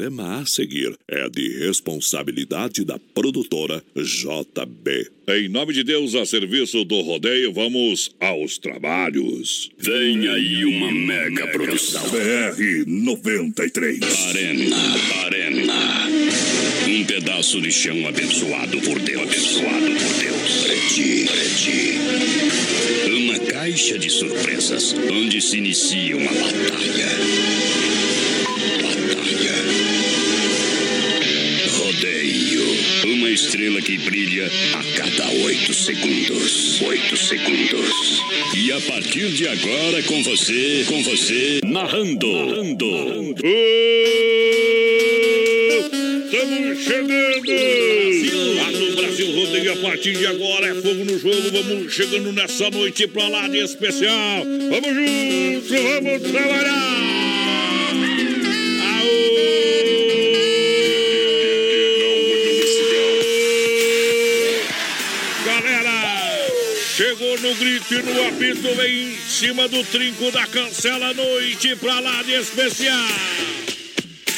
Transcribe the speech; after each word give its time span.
programa 0.00 0.40
a 0.40 0.46
seguir 0.46 0.96
é 1.06 1.28
de 1.28 1.58
responsabilidade 1.58 2.84
da 2.86 2.98
produtora 3.14 3.82
JB. 3.94 5.10
Em 5.28 5.48
nome 5.48 5.74
de 5.74 5.84
Deus, 5.84 6.14
a 6.14 6.24
serviço 6.24 6.84
do 6.84 7.00
rodeio, 7.02 7.52
vamos 7.52 8.10
aos 8.18 8.56
trabalhos. 8.56 9.70
Vem 9.78 10.26
aí 10.26 10.64
uma 10.64 10.90
mega 10.90 11.46
produção. 11.48 12.02
BR 12.08 12.84
93. 12.86 14.00
Arena, 14.02 14.76
arena. 15.26 16.08
Um 16.88 17.04
pedaço 17.04 17.60
de 17.60 17.70
chão 17.70 18.08
abençoado 18.08 18.80
por 18.80 18.98
Deus. 18.98 19.22
Abençoado 19.22 19.86
por 19.86 20.22
Deus. 20.22 20.62
Preti, 20.62 21.26
preti. 21.26 21.98
Uma 23.16 23.38
caixa 23.38 23.98
de 23.98 24.08
surpresas 24.08 24.94
onde 25.12 25.42
se 25.42 25.58
inicia 25.58 26.16
uma. 26.16 26.32
Batalha. 26.32 28.09
Estrela 33.50 33.82
que 33.82 33.98
brilha 33.98 34.46
a 34.46 34.96
cada 34.96 35.28
oito 35.44 35.74
segundos. 35.74 36.80
Oito 36.82 37.16
segundos. 37.16 38.22
E 38.56 38.70
a 38.70 38.80
partir 38.82 39.28
de 39.32 39.48
agora, 39.48 40.00
com 40.04 40.22
você, 40.22 40.84
com 40.86 41.02
você, 41.02 41.60
narrando. 41.64 42.28
Narrando. 42.28 42.86
Estamos 46.26 46.84
chegando! 46.84 47.50
Lá 48.54 48.70
no 48.70 48.94
Brasil 48.94 49.32
Rodeio, 49.34 49.72
a 49.72 49.76
partir 49.78 50.16
de 50.16 50.26
agora 50.26 50.66
é 50.68 50.74
fogo 50.76 51.04
no 51.04 51.18
jogo. 51.18 51.50
Vamos 51.50 51.92
chegando 51.92 52.32
nessa 52.32 52.70
noite 52.70 53.08
pra 53.08 53.26
lá 53.26 53.48
de 53.48 53.58
especial. 53.58 54.44
Vamos 54.44 54.94
juntos, 54.94 55.70
vamos 55.70 56.30
trabalhar! 56.30 57.09
No 67.50 67.56
grito 67.56 67.94
e 67.94 68.02
no 68.02 68.28
apito, 68.28 68.74
vem 68.76 69.08
em 69.08 69.16
cima 69.16 69.66
do 69.66 69.82
trinco 69.84 70.30
da 70.30 70.46
cancela 70.46 71.12
noite 71.12 71.74
pra 71.76 71.98
lá 71.98 72.22
de 72.22 72.32
especial. 72.32 72.96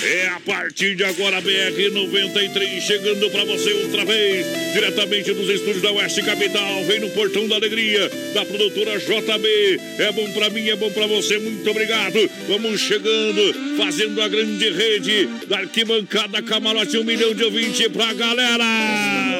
É 0.03 0.29
a 0.29 0.41
partir 0.41 0.97
de 0.97 1.05
agora, 1.05 1.41
BR 1.41 1.91
93, 1.93 2.83
chegando 2.83 3.31
pra 3.31 3.45
você 3.45 3.73
outra 3.73 4.05
vez, 4.05 4.47
diretamente 4.73 5.33
dos 5.33 5.49
estúdios 5.49 5.83
da 5.83 5.93
Oeste 5.93 6.23
Capital. 6.23 6.85
Vem 6.85 7.01
no 7.01 7.11
Portão 7.11 7.47
da 7.47 7.57
Alegria, 7.57 8.11
da 8.33 8.45
produtora 8.45 8.99
JB. 8.99 9.81
É 9.99 10.11
bom 10.13 10.33
pra 10.33 10.51
mim, 10.51 10.69
é 10.69 10.77
bom 10.77 10.91
pra 10.91 11.07
você, 11.07 11.39
muito 11.39 11.71
obrigado. 11.71 12.19
Vamos 12.49 12.81
chegando, 12.81 13.77
fazendo 13.77 14.23
a 14.23 14.29
grande 14.29 14.71
rede 14.71 15.29
da 15.47 15.59
arquibancada 15.59 16.43
Camarote, 16.43 16.97
um 16.97 17.05
milhão 17.05 17.35
de 17.35 17.45
ouvintes 17.45 17.87
pra 17.89 18.13
galera. 18.15 19.32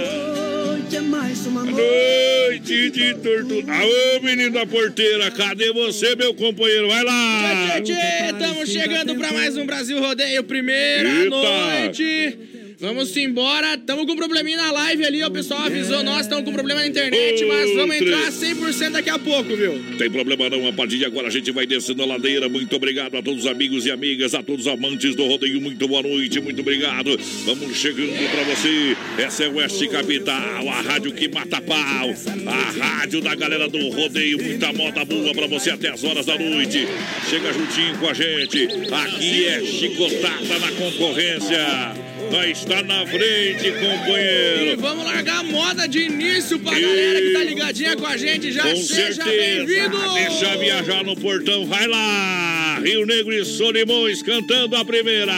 Noite 1.73 2.91
de 2.91 3.15
tortura. 3.15 3.75
Aô, 3.75 4.21
menino 4.23 4.51
da 4.53 4.67
porteira, 4.67 5.31
cadê 5.31 5.73
você, 5.73 6.15
meu 6.15 6.35
companheiro? 6.35 6.89
Vai 6.89 7.03
lá! 7.03 7.81
Tchê, 7.81 7.93
estamos 8.31 8.69
chegando 8.69 9.15
para 9.17 9.33
mais 9.33 9.57
um 9.57 9.65
Brasil 9.65 9.99
Rodeio, 9.99 10.45
primeira 10.45 11.09
Eita. 11.09 11.31
noite. 11.31 12.39
Vamos 12.83 13.17
embora, 13.17 13.75
estamos 13.75 14.07
com 14.07 14.15
um 14.15 14.17
probleminha 14.17 14.57
na 14.57 14.73
live 14.73 15.07
ali, 15.07 15.23
o 15.23 15.31
pessoal 15.31 15.61
avisou 15.67 16.03
nós, 16.03 16.23
estamos 16.23 16.45
com 16.45 16.53
problema 16.53 16.81
na 16.81 16.89
internet, 16.89 17.45
mas 17.45 17.73
vamos 17.77 17.95
entrar 17.95 18.33
100% 18.33 18.91
daqui 18.91 19.09
a 19.09 19.21
pouco, 19.21 19.55
viu? 19.55 19.81
Tem 19.97 20.11
problema 20.11 20.51
não, 20.51 20.67
a 20.67 20.73
partir 20.73 20.99
de 20.99 21.05
agora 21.05 21.29
a 21.29 21.31
gente 21.31 21.53
vai 21.53 21.65
descendo 21.65 22.03
a 22.03 22.07
ladeira. 22.07 22.49
Muito 22.49 22.75
obrigado 22.75 23.17
a 23.17 23.23
todos 23.23 23.45
os 23.45 23.47
amigos 23.47 23.87
e 23.87 23.93
amigas, 23.93 24.35
a 24.35 24.43
todos 24.43 24.67
os 24.67 24.73
amantes 24.73 25.15
do 25.15 25.25
rodeio. 25.25 25.61
Muito 25.61 25.87
boa 25.87 26.03
noite, 26.03 26.41
muito 26.41 26.61
obrigado. 26.61 27.17
Vamos 27.45 27.77
chegando 27.77 28.19
pra 28.33 28.43
você. 28.53 28.97
Essa 29.17 29.45
é 29.45 29.49
Oeste 29.49 29.87
Capital, 29.87 30.69
a 30.69 30.81
rádio 30.81 31.13
que 31.13 31.29
mata 31.29 31.61
pau, 31.61 32.13
a 32.49 32.85
rádio 32.85 33.21
da 33.21 33.37
galera 33.37 33.69
do 33.69 33.91
rodeio. 33.91 34.43
Muita 34.43 34.73
moda 34.73 35.05
boa 35.05 35.33
pra 35.33 35.47
você 35.47 35.71
até 35.71 35.89
as 35.89 36.03
horas 36.03 36.27
da 36.27 36.37
noite. 36.37 36.89
Chega 37.31 37.53
juntinho 37.53 37.97
com 37.99 38.09
a 38.09 38.13
gente. 38.13 38.67
Aqui 38.91 39.45
é 39.45 39.65
chicotada 39.65 40.59
na 40.59 40.73
concorrência. 40.73 42.12
Nós 42.33 42.59
está 42.59 42.83
na 42.83 43.07
frente, 43.07 43.67
E 43.69 43.73
companheiro. 43.73 44.81
vamos 44.81 45.05
largar 45.05 45.41
a 45.41 45.43
moda 45.43 45.87
de 45.87 45.99
início 46.01 46.59
pra 46.59 46.73
galera 46.79 47.21
que 47.21 47.33
tá 47.35 47.45
ligadinha 47.45 47.97
com 47.97 48.07
a 48.07 48.17
gente, 48.17 48.51
já 48.51 48.63
Com 48.63 48.75
seja 48.77 49.23
certeza. 49.23 49.25
bem-vindo! 49.67 49.99
Deixa 50.15 50.57
viajar 50.57 51.05
no 51.05 51.15
portão, 51.15 51.67
vai 51.67 51.87
lá! 51.87 52.81
Rio 52.83 53.05
Negro 53.07 53.33
e 53.35 53.45
Solimões 53.45 54.23
cantando 54.23 54.77
a 54.77 54.85
primeira. 54.85 55.33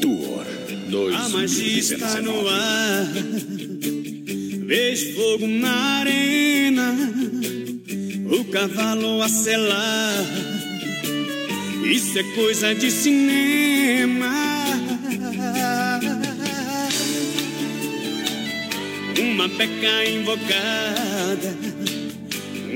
Tour 0.00 1.14
A 1.14 1.28
magia 1.30 1.78
está 1.80 2.22
no 2.22 2.48
ar. 2.48 3.06
Vejo 4.66 5.14
fogo 5.14 5.46
na 5.48 5.72
arena. 6.00 6.96
O 8.30 8.44
cavalo 8.44 9.20
a 9.20 9.28
selar. 9.28 10.24
Isso 11.84 12.18
é 12.18 12.22
coisa 12.34 12.72
de 12.74 12.90
cinema. 12.90 14.30
Uma 19.18 19.48
peca 19.48 20.04
invocada. 20.08 21.56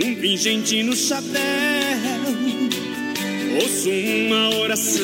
Um 0.03 0.15
pingente 0.15 0.83
no 0.83 0.97
chapéu. 0.97 1.35
Ouço 3.61 3.91
uma 3.91 4.57
oração. 4.57 5.03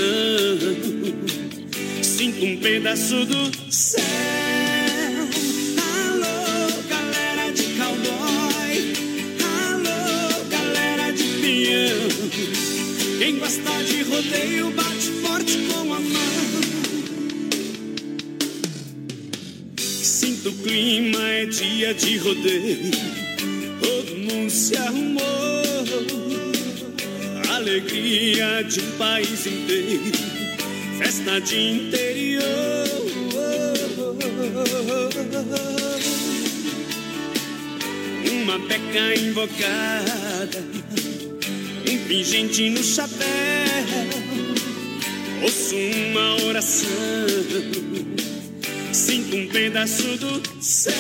Sinto 2.03 2.45
um 2.47 2.57
pedaço 2.57 3.25
do 3.27 3.73
céu. 3.73 4.03
Alô, 5.79 6.83
galera 6.89 7.53
de 7.53 7.63
cowboy. 7.79 8.95
Alô, 9.69 10.45
galera 10.49 11.13
de 11.13 11.25
peão. 11.25 13.19
Quem 13.19 13.39
gosta 13.39 13.85
de 13.85 14.03
rodeio 14.03 14.71
bate 14.71 15.11
forte 15.23 15.59
com 15.73 15.93
a 15.93 16.01
mão. 16.01 16.50
Sinto 20.41 20.57
o 20.57 20.63
clima, 20.63 21.23
é 21.23 21.45
dia 21.45 21.93
de 21.93 22.17
rodeio. 22.17 22.91
Todo 23.79 24.17
mundo 24.17 24.51
se 24.51 24.75
arrumou. 24.75 25.21
Alegria 27.51 28.63
de 28.63 28.81
um 28.81 28.91
país 28.93 29.47
inteiro 29.47 30.13
festa 30.97 31.41
de 31.43 31.59
interior. 31.59 32.43
Uma 38.33 38.59
peca 38.61 39.21
invocada, 39.21 40.65
um 41.87 42.09
pingente 42.09 42.71
no 42.71 42.83
chapéu. 42.83 43.21
Ouço 45.43 45.77
uma 45.77 46.45
oração, 46.47 46.89
sinto 48.93 49.37
um 49.37 49.47
pedaço 49.49 50.17
do 50.19 50.43
céu. 50.63 50.93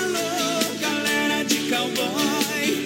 Alô, 0.00 0.78
galera 0.80 1.44
de 1.44 1.56
cowboy. 1.70 2.84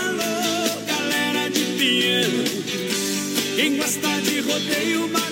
Alô, 0.00 0.82
galera 0.86 1.48
de 1.50 1.64
peão. 1.78 3.56
Quem 3.56 3.76
gosta 3.76 4.20
de 4.22 4.40
rodeio 4.40 5.08
bate 5.08 5.25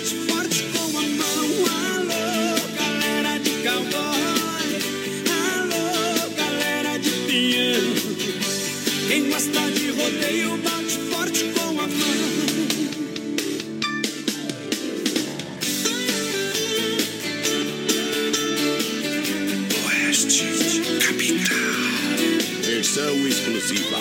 exclusiva. 23.64 23.98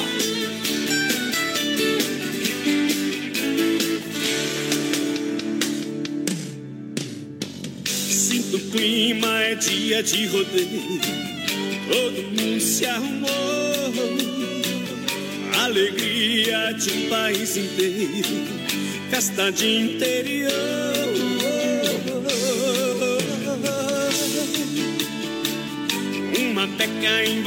Sinto 7.86 8.58
o 8.58 8.60
clima, 8.72 9.44
é 9.44 9.56
dia 9.56 10.04
de 10.04 10.26
rodeio. 10.28 11.02
Todo 11.90 12.24
mundo 12.42 12.62
se 12.62 12.86
arrumou. 12.86 13.30
Alegria 15.62 16.74
de 16.74 16.92
um 16.92 17.10
país 17.10 17.56
inteiro. 17.56 18.64
Festa 19.10 19.52
de 19.52 19.68
interior. 19.68 20.52
Uma 26.38 26.68
peca. 26.68 26.94
Um 27.30 27.42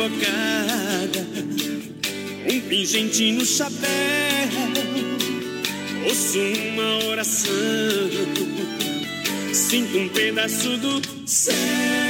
pingente 2.68 3.32
no 3.32 3.44
chapéu. 3.44 3.88
ouço 6.06 6.38
uma 6.38 7.04
oração, 7.06 7.52
sinto 9.52 9.98
um 9.98 10.08
pedaço 10.08 10.76
do 10.78 11.00
céu. 11.26 12.06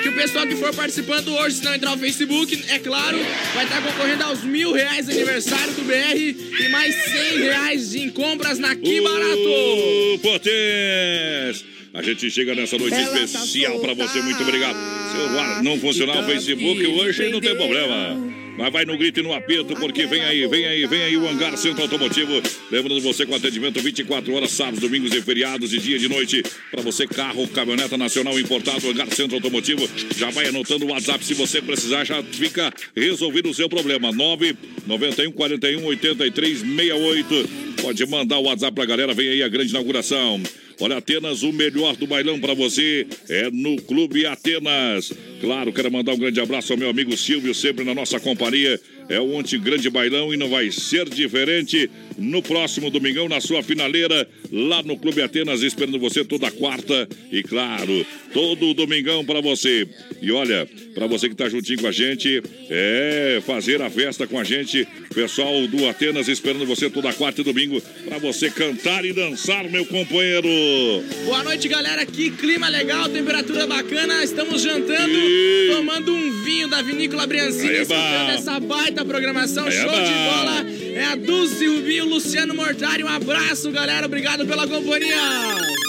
que 0.02 0.08
o 0.08 0.14
pessoal 0.14 0.46
que 0.46 0.55
for 0.55 0.73
participando 0.73 1.34
hoje, 1.34 1.56
se 1.56 1.64
não 1.64 1.75
entrar 1.75 1.90
no 1.90 1.99
Facebook, 1.99 2.64
é 2.69 2.78
claro, 2.78 3.19
vai 3.55 3.64
estar 3.64 3.82
concorrendo 3.82 4.23
aos 4.23 4.44
mil 4.44 4.73
reais 4.73 5.06
de 5.06 5.12
aniversário 5.12 5.75
do 5.75 5.82
BR 5.82 6.37
e 6.64 6.69
mais 6.69 6.94
100 6.94 7.40
reais 7.40 7.96
em 7.96 8.08
compras 8.08 8.61
na 8.61 8.76
Que 8.76 9.00
Barato. 9.00 10.14
Ô, 10.14 10.19
Potês! 10.20 11.69
A 11.92 12.02
gente 12.02 12.31
chega 12.31 12.54
nessa 12.54 12.78
noite 12.78 12.94
especial 12.94 13.81
pra 13.81 13.94
você, 13.94 14.22
muito 14.22 14.40
obrigado. 14.42 14.76
Se 15.10 15.16
o 15.16 15.38
ar 15.38 15.62
não 15.62 15.76
funcionar 15.78 16.20
o 16.20 16.25
Facebook 16.25 16.87
hoje, 16.87 17.28
não 17.31 17.40
tem 17.40 17.56
problema. 17.56 18.16
Mas 18.56 18.72
vai 18.72 18.84
no 18.84 18.96
grito 18.96 19.19
e 19.19 19.22
no 19.22 19.32
aperto, 19.32 19.75
porque 19.75 20.06
vem 20.06 20.20
aí, 20.20 20.46
vem 20.46 20.66
aí, 20.66 20.87
vem 20.87 21.02
aí 21.02 21.16
o 21.16 21.26
Hangar 21.26 21.56
Centro 21.56 21.82
Automotivo. 21.82 22.31
Lembrando 22.70 23.00
você 23.00 23.26
com 23.26 23.34
atendimento 23.34 23.81
24 23.81 24.32
horas, 24.32 24.50
sábados, 24.52 24.81
domingos 24.81 25.12
e 25.12 25.20
feriados, 25.20 25.70
de 25.70 25.78
dia 25.78 25.96
e 25.96 25.98
de 25.98 26.08
noite. 26.08 26.44
Pra 26.70 26.81
você, 26.81 27.06
carro, 27.08 27.48
caminhoneta 27.48 27.96
nacional 27.96 28.38
importado, 28.38 28.88
Hangar 28.88 29.10
Centro 29.12 29.37
Automotivo. 29.37 29.88
Já 30.16 30.31
vai 30.31 30.46
anotando 30.46 30.84
o 30.84 30.90
WhatsApp, 30.90 31.25
se 31.25 31.34
você 31.34 31.60
precisar, 31.60 32.04
já 32.04 32.22
fica 32.22 32.72
resolvido 32.94 33.50
o 33.50 33.54
seu 33.54 33.69
problema. 33.69 34.12
9 34.12 34.54
91 34.87 35.32
41 35.32 35.84
83 35.87 36.60
68. 36.60 37.50
Pode 37.82 38.06
mandar 38.06 38.38
o 38.38 38.44
WhatsApp 38.44 38.75
pra 38.75 38.84
galera, 38.84 39.12
vem 39.12 39.28
aí 39.28 39.42
a 39.42 39.48
grande 39.48 39.70
inauguração. 39.70 40.40
Olha, 40.81 40.97
Atenas, 40.97 41.43
o 41.43 41.53
melhor 41.53 41.94
do 41.94 42.06
bailão 42.06 42.41
para 42.41 42.55
você 42.55 43.06
é 43.29 43.50
no 43.50 43.77
Clube 43.82 44.25
Atenas. 44.25 45.12
Claro, 45.40 45.72
quero 45.72 45.90
mandar 45.90 46.12
um 46.12 46.19
grande 46.19 46.38
abraço 46.38 46.72
ao 46.72 46.78
meu 46.78 46.90
amigo 46.90 47.16
Silvio, 47.16 47.54
sempre 47.54 47.82
na 47.82 47.94
nossa 47.94 48.20
companhia. 48.20 48.78
É 49.08 49.19
o 49.19 49.34
Ontem 49.34 49.58
Grande 49.58 49.88
Bailão 49.90 50.32
e 50.32 50.37
não 50.37 50.48
vai 50.48 50.70
ser 50.70 51.08
diferente 51.08 51.90
no 52.16 52.42
próximo 52.42 52.90
domingão, 52.90 53.28
na 53.28 53.40
sua 53.40 53.62
finaleira, 53.62 54.28
lá 54.52 54.82
no 54.82 54.96
Clube 54.96 55.22
Atenas, 55.22 55.62
esperando 55.62 55.98
você 55.98 56.25
toda 56.25 56.50
quarta 56.50 57.08
e, 57.32 57.42
claro, 57.42 58.06
todo 58.32 58.75
domingão 58.75 59.25
para 59.25 59.40
você. 59.40 59.88
E 60.22 60.31
olha, 60.31 60.69
para 60.94 61.06
você 61.06 61.28
que 61.28 61.34
tá 61.34 61.48
juntinho 61.48 61.81
com 61.81 61.87
a 61.88 61.92
gente, 61.92 62.42
é 62.69 63.42
fazer 63.44 63.81
a 63.82 63.90
festa 63.90 64.26
com 64.26 64.38
a 64.38 64.44
gente. 64.44 64.87
Pessoal 65.14 65.66
do 65.66 65.88
Atenas 65.88 66.28
esperando 66.28 66.66
você 66.66 66.88
toda 66.88 67.12
quarta 67.12 67.40
e 67.40 67.44
domingo 67.44 67.81
para 68.04 68.19
você 68.19 68.50
cantar 68.50 69.04
e 69.04 69.12
dançar, 69.12 69.69
meu 69.69 69.84
companheiro. 69.87 70.48
Boa 71.25 71.42
noite, 71.42 71.66
galera. 71.66 72.04
Que 72.06 72.31
clima 72.31 72.69
legal, 72.69 73.08
temperatura 73.08 73.66
bacana. 73.66 74.22
Estamos 74.22 74.62
jantando, 74.62 75.19
Tomando 75.77 76.15
um 76.15 76.43
vinho 76.44 76.69
da 76.69 76.82
Vinícola 76.82 77.27
Briancini, 77.27 77.71
é 77.75 77.82
escutando 77.82 78.31
essa 78.31 78.61
baita 78.61 79.05
programação. 79.05 79.67
Aí 79.67 79.77
é 79.77 79.81
Show 79.81 79.91
de 79.91 79.97
bola. 79.97 80.67
É 80.94 81.05
a 81.05 81.17
Dulce 81.17 81.67
Rubinho, 81.67 82.06
Luciano 82.06 82.55
Mortari. 82.55 83.03
Um 83.05 83.09
abraço, 83.09 83.71
galera. 83.71 84.06
Obrigado 84.06 84.47
pela 84.47 84.67
companhia. 84.67 85.17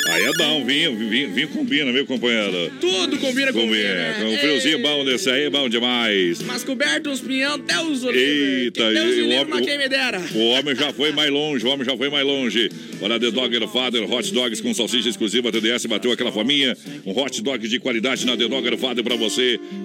Aí 0.10 0.24
é 0.24 0.32
bom, 0.34 0.66
vinho, 0.66 0.98
vinho, 0.98 1.32
vinho 1.34 1.48
combina, 1.50 1.92
meu 1.92 2.06
companheiro. 2.06 2.72
Tudo 2.82 3.18
combina 3.18 3.54
com 3.54 3.60
vinho, 3.60 3.70
Combina, 3.72 3.94
né? 3.94 4.16
com 4.20 4.26
um 4.34 4.38
friozinho 4.38 4.78
Ei, 4.78 4.82
bom 4.84 5.06
desse 5.06 5.30
aí, 5.30 5.50
bom 5.50 5.70
demais. 5.70 6.42
Mas 6.42 6.64
coberto, 6.64 7.10
uns 7.10 7.22
pinhão, 7.22 7.54
até 7.56 7.80
os 7.82 8.04
Eita, 8.04 8.92
Deus 8.92 9.16
e 9.16 9.22
o 9.22 9.30
homem- 9.30 9.64
quem 9.64 9.78
me 9.78 9.88
dera. 9.88 10.22
O 10.36 10.40
homem 10.50 10.76
já 10.76 10.92
foi 10.92 11.12
mais 11.12 11.30
longe, 11.32 11.66
o 11.66 11.70
homem 11.70 11.86
já 11.86 11.96
foi 11.96 12.10
mais 12.10 12.26
longe. 12.26 12.70
Olha, 13.02 13.20
The 13.20 13.32
Dogger 13.32 13.68
Father, 13.70 14.12
hot 14.12 14.34
dogs 14.34 14.60
com 14.62 14.74
salsicha 14.74 15.08
exclusiva 15.08 15.52
TDS, 15.52 15.86
bateu 15.86 16.12
aquela 16.12 16.32
fominha. 16.32 16.76
Um 17.06 17.18
hot 17.18 17.42
dog 17.42 17.66
de 17.68 17.80
qualidade 17.80 18.26
na 18.26 18.36
The 18.36 18.48
Dogger 18.48 18.78
Father 18.78 19.04
pra 19.04 19.16
você, 19.16 19.31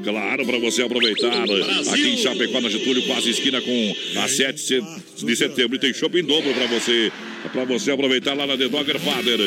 claro, 0.04 0.44
pra 0.44 0.58
você 0.58 0.82
aproveitar. 0.82 1.44
Aqui 1.92 2.08
em 2.08 2.16
Chapecó, 2.16 2.60
na 2.60 2.68
Getúlio, 2.68 3.02
quase 3.06 3.30
esquina 3.30 3.60
com 3.60 3.96
a 4.16 4.28
7 4.28 4.82
de 5.18 5.36
setembro. 5.36 5.76
E 5.76 5.78
tem 5.78 5.92
shopping 5.92 6.24
dobro 6.24 6.52
pra 6.54 6.66
você. 6.66 7.12
Pra 7.52 7.64
você 7.64 7.90
aproveitar 7.90 8.34
lá 8.34 8.46
na 8.46 8.56
The 8.56 8.68
Dogger 8.68 8.98
Father. 8.98 9.38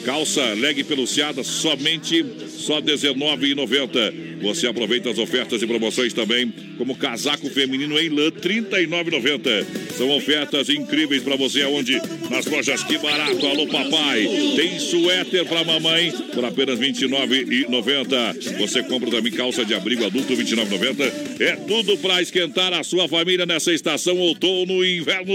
Calça 0.05 0.41
leg 0.53 0.83
peluciada 0.85 1.43
somente 1.43 2.25
só 2.49 2.75
R$ 2.75 2.83
19,90. 2.83 4.36
Você 4.41 4.67
aproveita 4.67 5.09
as 5.09 5.17
ofertas 5.17 5.61
e 5.61 5.67
promoções 5.67 6.13
também 6.13 6.53
como 6.77 6.95
casaco 6.95 7.49
feminino 7.49 7.99
em 7.99 8.09
lã, 8.09 8.25
R$ 8.25 8.31
39,90. 8.31 9.65
São 9.97 10.09
ofertas 10.15 10.69
incríveis 10.69 11.23
para 11.23 11.35
você 11.35 11.63
aonde? 11.63 11.99
Nas 12.29 12.45
lojas 12.45 12.83
Que 12.83 12.97
Barato. 12.97 13.45
Alô, 13.47 13.67
papai. 13.67 14.27
Tem 14.55 14.79
suéter 14.79 15.45
para 15.45 15.63
mamãe 15.63 16.11
por 16.33 16.45
apenas 16.45 16.79
R$ 16.79 16.91
29,90. 16.91 18.57
Você 18.59 18.83
compra 18.83 19.09
também 19.09 19.31
calça 19.31 19.65
de 19.65 19.73
abrigo 19.73 20.05
adulto 20.05 20.33
R$ 20.33 20.43
29,90. 20.43 21.41
É 21.41 21.55
tudo 21.55 21.97
para 21.97 22.21
esquentar 22.21 22.73
a 22.73 22.83
sua 22.83 23.07
família 23.07 23.45
nessa 23.45 23.73
estação 23.73 24.17
outono 24.17 24.83
e 24.83 24.97
inverno. 24.97 25.33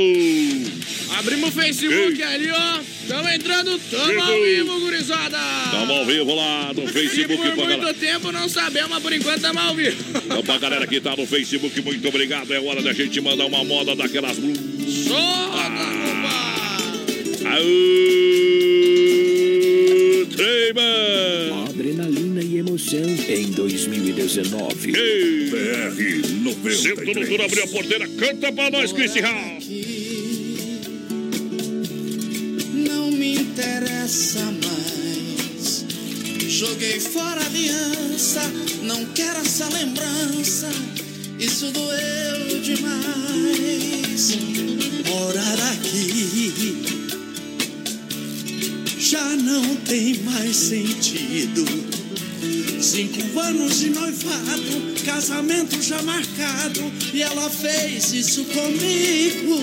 Abrimos 1.19 1.51
o 1.51 1.53
Facebook 1.53 2.21
Ei. 2.21 2.23
ali, 2.23 2.51
ó. 2.51 2.81
Tamo 3.09 3.29
entrando, 3.29 3.79
tamo 3.91 4.07
Chegou. 4.07 4.23
ao 4.23 4.43
vivo, 4.43 4.81
gurizada. 4.81 5.39
Tamo 5.71 5.93
ao 5.93 6.07
vivo 6.07 6.35
lá 6.35 6.73
no 6.73 6.87
Facebook 6.87 7.51
por 7.51 7.67
muito 7.67 7.95
tempo 7.95 8.33
não 8.33 8.49
sabemos, 8.49 8.92
mas 8.93 9.03
por 9.03 9.13
enquanto 9.13 9.41
tamo 9.41 9.59
ao 9.59 9.75
vivo. 9.75 9.97
Então, 10.25 10.43
pra 10.43 10.59
galera 10.59 10.87
que 10.87 11.01
tá 11.01 11.17
no 11.17 11.27
Facebook, 11.27 11.81
muito 11.81 12.07
obrigado. 12.09 12.53
É 12.53 12.61
hora 12.61 12.83
da 12.83 12.93
gente 12.93 13.19
mandar 13.23 13.47
uma 13.47 13.65
moda 13.65 13.97
daquelas 13.97 14.39
blusas. 14.39 14.63
Solta, 15.09 15.73
Aô, 17.45 17.63
Treiman! 20.37 21.65
Adrenalina 21.69 22.43
e 22.43 22.59
emoção 22.59 23.01
em 23.29 23.51
2019. 23.51 24.93
Ei! 24.95 25.51
BR 25.51 26.73
Sento 26.75 27.05
no 27.05 27.27
duro, 27.27 27.43
abriu 27.45 27.65
a 27.65 27.67
porteira, 27.69 28.07
canta 28.09 28.53
pra 28.53 28.71
nós, 28.71 28.93
Cristian 28.93 29.23
Hall. 29.23 29.59
Não 32.75 33.11
me 33.11 33.35
interessa 33.37 34.45
mais. 34.45 35.02
Joguei 36.65 37.01
fora 37.01 37.41
a 37.41 37.47
aliança, 37.47 38.41
não 38.85 39.05
quero 39.07 39.41
essa 39.41 39.69
lembrança. 39.71 40.71
Isso 41.37 41.73
doeu 41.73 42.61
demais. 42.63 44.39
Morar 45.05 45.73
aqui 45.73 46.85
já 48.97 49.29
não 49.31 49.75
tem 49.75 50.23
mais 50.23 50.55
sentido. 50.55 51.65
Cinco 52.81 53.41
anos 53.41 53.81
de 53.81 53.91
noivado, 53.91 55.03
casamento 55.05 55.83
já 55.83 56.01
marcado, 56.03 56.93
e 57.13 57.23
ela 57.23 57.51
fez 57.51 58.13
isso 58.13 58.45
comigo. 58.45 59.59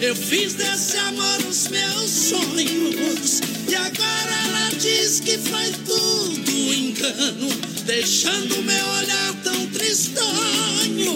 Eu 0.00 0.14
fiz 0.14 0.54
desse 0.54 0.96
amor 0.96 1.38
os 1.50 1.66
meus 1.68 2.10
sonhos. 2.10 3.40
E 3.68 3.74
agora 3.74 4.32
ela 4.46 4.70
diz 4.78 5.18
que 5.18 5.36
foi 5.38 5.72
tudo 5.84 6.50
engano, 6.72 7.48
deixando 7.84 8.62
meu 8.62 8.86
olhar 8.86 9.34
tão 9.42 9.66
tristonho. 9.66 11.14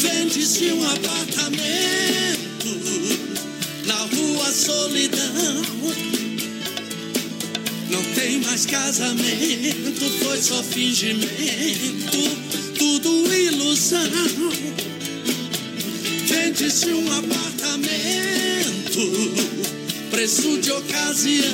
Vende-se 0.00 0.72
um 0.72 0.88
apartamento 0.88 2.24
na 3.84 3.96
rua 3.96 4.50
Solidão. 4.50 5.62
Não 7.90 8.02
tem 8.14 8.40
mais 8.40 8.64
casamento, 8.64 10.10
foi 10.24 10.40
só 10.40 10.62
fingimento, 10.62 12.18
tudo 12.78 13.34
ilusão. 13.34 14.00
Vende-se 16.64 16.94
um 16.94 17.12
apartamento, 17.12 17.92
preço 20.10 20.58
de 20.62 20.72
ocasião. 20.72 21.44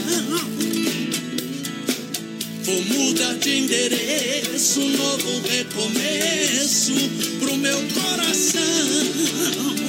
Vou 2.63 2.85
mudar 2.85 3.35
de 3.35 3.59
endereço, 3.59 4.79
novo 4.79 5.43
recomeço 5.49 6.95
pro 7.41 7.57
meu 7.57 7.83
coração. 7.89 9.80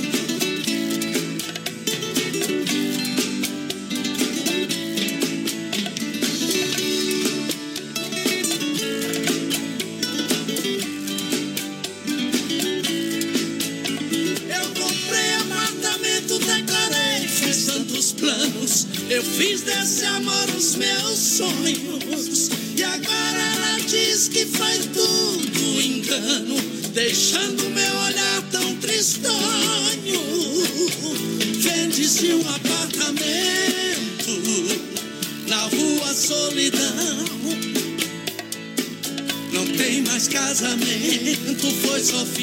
Casamento, 42.12 42.26
foi 42.26 42.41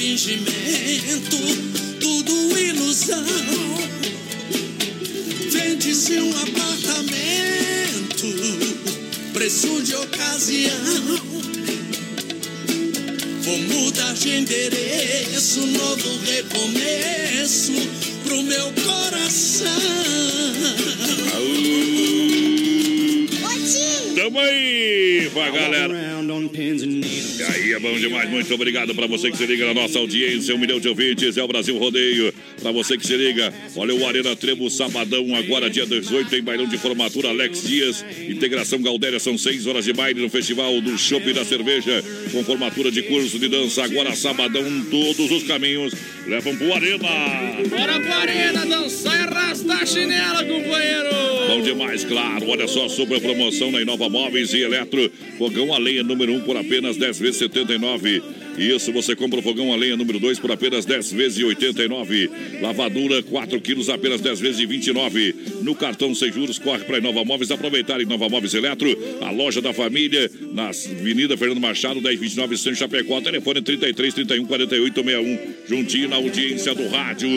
fingimento, 0.00 1.69
demais. 28.00 28.28
Muito 28.30 28.52
obrigado 28.54 28.94
pra 28.94 29.06
você 29.06 29.30
que 29.30 29.36
se 29.36 29.46
liga 29.46 29.66
na 29.66 29.74
nossa 29.74 29.98
audiência. 29.98 30.54
Um 30.54 30.58
milhão 30.58 30.80
de 30.80 30.88
ouvintes, 30.88 31.36
é 31.36 31.42
o 31.42 31.48
Brasil 31.48 31.76
Rodeio. 31.78 32.32
Pra 32.60 32.72
você 32.72 32.96
que 32.96 33.06
se 33.06 33.16
liga, 33.16 33.52
olha 33.74 33.94
o 33.94 34.06
Arena 34.06 34.36
Trevo, 34.36 34.68
sabadão, 34.68 35.34
agora 35.34 35.70
dia 35.70 35.86
18, 35.86 36.28
tem 36.28 36.42
bailão 36.42 36.66
de 36.66 36.76
formatura 36.76 37.28
Alex 37.28 37.62
Dias. 37.62 38.04
Integração 38.28 38.82
Galdéria, 38.82 39.18
são 39.18 39.38
seis 39.38 39.66
horas 39.66 39.84
de 39.84 39.92
baile 39.92 40.20
no 40.20 40.28
Festival 40.28 40.80
do 40.80 40.96
Chopp 40.98 41.28
e 41.28 41.32
da 41.32 41.44
Cerveja. 41.44 42.04
Com 42.32 42.44
formatura 42.44 42.90
de 42.90 43.02
curso 43.02 43.38
de 43.38 43.48
dança, 43.48 43.82
agora 43.82 44.14
sabadão, 44.14 44.64
todos 44.90 45.30
os 45.30 45.42
caminhos 45.44 45.94
levam 46.26 46.54
pro 46.56 46.74
Arena. 46.74 47.08
Bora 47.68 48.00
pro 48.00 48.12
arena, 48.12 48.66
dançar 48.66 49.16
e 49.16 49.22
arrastar 49.22 49.82
a 49.82 49.86
chinela, 49.86 50.44
companheiro. 50.44 51.08
Bom 51.48 51.62
demais, 51.62 52.04
claro. 52.04 52.48
Olha 52.48 52.68
só, 52.68 52.88
super 52.88 53.20
promoção 53.20 53.70
na 53.70 53.80
Inova 53.80 54.08
Móveis 54.08 54.52
e 54.52 54.60
Eletro. 54.60 55.10
Fogão 55.38 55.74
a 55.74 55.78
lenha 55.78 56.02
número 56.02 56.32
1 56.32 56.36
um 56.36 56.40
por 56.40 56.56
apenas 56.56 56.96
10 56.96 57.18
vezes 57.18 57.36
79. 57.38 58.22
Isso, 58.60 58.92
você 58.92 59.16
compra 59.16 59.38
o 59.38 59.42
fogão 59.42 59.72
a 59.72 59.76
lenha 59.76 59.96
número 59.96 60.18
2 60.18 60.38
por 60.38 60.52
apenas 60.52 60.84
10 60.84 61.12
vezes 61.12 61.42
89. 61.42 62.30
Lavadura 62.60 63.22
4 63.22 63.58
quilos 63.58 63.88
apenas 63.88 64.20
10 64.20 64.38
vezes 64.38 64.68
29. 64.68 65.34
No 65.62 65.74
cartão 65.74 66.14
sem 66.14 66.30
juros, 66.30 66.58
corre 66.58 66.84
para 66.84 66.98
Inova 66.98 67.24
Móveis. 67.24 67.50
Aproveitar 67.50 68.02
Inova 68.02 68.28
Móveis 68.28 68.52
Eletro, 68.52 68.94
a 69.22 69.30
loja 69.30 69.62
da 69.62 69.72
família, 69.72 70.30
na 70.52 70.68
Avenida 70.68 71.38
Fernando 71.38 71.58
Machado, 71.58 72.02
1029, 72.02 72.58
São 72.58 72.74
Chapecó. 72.74 73.18
Telefone 73.22 73.62
33 73.62 74.12
31 74.12 74.44
48 74.44 75.02
61. 75.02 75.38
Juntinho 75.66 76.08
na 76.10 76.16
audiência 76.16 76.74
do 76.74 76.86
rádio. 76.88 77.30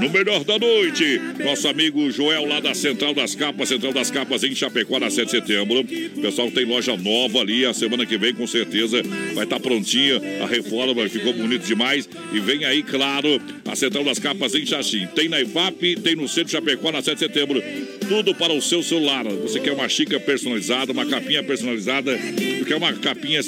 No 0.00 0.10
melhor 0.10 0.44
da 0.44 0.58
noite, 0.58 1.18
nosso 1.42 1.66
amigo 1.66 2.10
Joel 2.10 2.44
lá 2.44 2.60
da 2.60 2.74
Central 2.74 3.14
das 3.14 3.34
Capas, 3.34 3.70
Central 3.70 3.92
das 3.94 4.10
Capas 4.10 4.44
em 4.44 4.54
Chapecó, 4.54 4.98
na 4.98 5.08
7 5.08 5.24
de 5.24 5.30
setembro. 5.30 5.80
O 5.80 6.20
pessoal 6.20 6.50
tem 6.50 6.66
loja 6.66 6.94
nova 6.96 7.40
ali, 7.40 7.64
a 7.64 7.72
semana 7.72 8.04
que 8.04 8.18
vem 8.18 8.34
com 8.34 8.46
certeza 8.46 9.02
vai 9.34 9.44
estar 9.44 9.58
prontinha 9.58 10.20
a 10.42 10.57
reforma, 10.60 11.08
ficou 11.08 11.32
bonito 11.32 11.64
demais. 11.66 12.08
E 12.32 12.40
vem 12.40 12.64
aí, 12.64 12.82
claro, 12.82 13.40
a 13.66 13.74
Central 13.76 14.04
das 14.04 14.18
Capas 14.18 14.54
em 14.54 14.64
Xaxim. 14.66 15.06
Tem 15.14 15.28
na 15.28 15.40
IFAP, 15.40 15.96
tem 16.02 16.16
no 16.16 16.28
Centro 16.28 16.52
Chapecó, 16.52 16.90
na 16.92 17.02
7 17.02 17.14
de 17.14 17.20
setembro. 17.20 17.62
Tudo 18.08 18.34
para 18.34 18.52
o 18.52 18.60
seu 18.62 18.82
celular. 18.82 19.24
Você 19.24 19.60
quer 19.60 19.72
uma 19.72 19.88
xícara 19.88 20.20
personalizada, 20.20 20.92
uma 20.92 21.06
capinha 21.06 21.42
personalizada, 21.42 22.18
quer 22.66 22.76
uma 22.76 22.92
capinha 22.94 23.40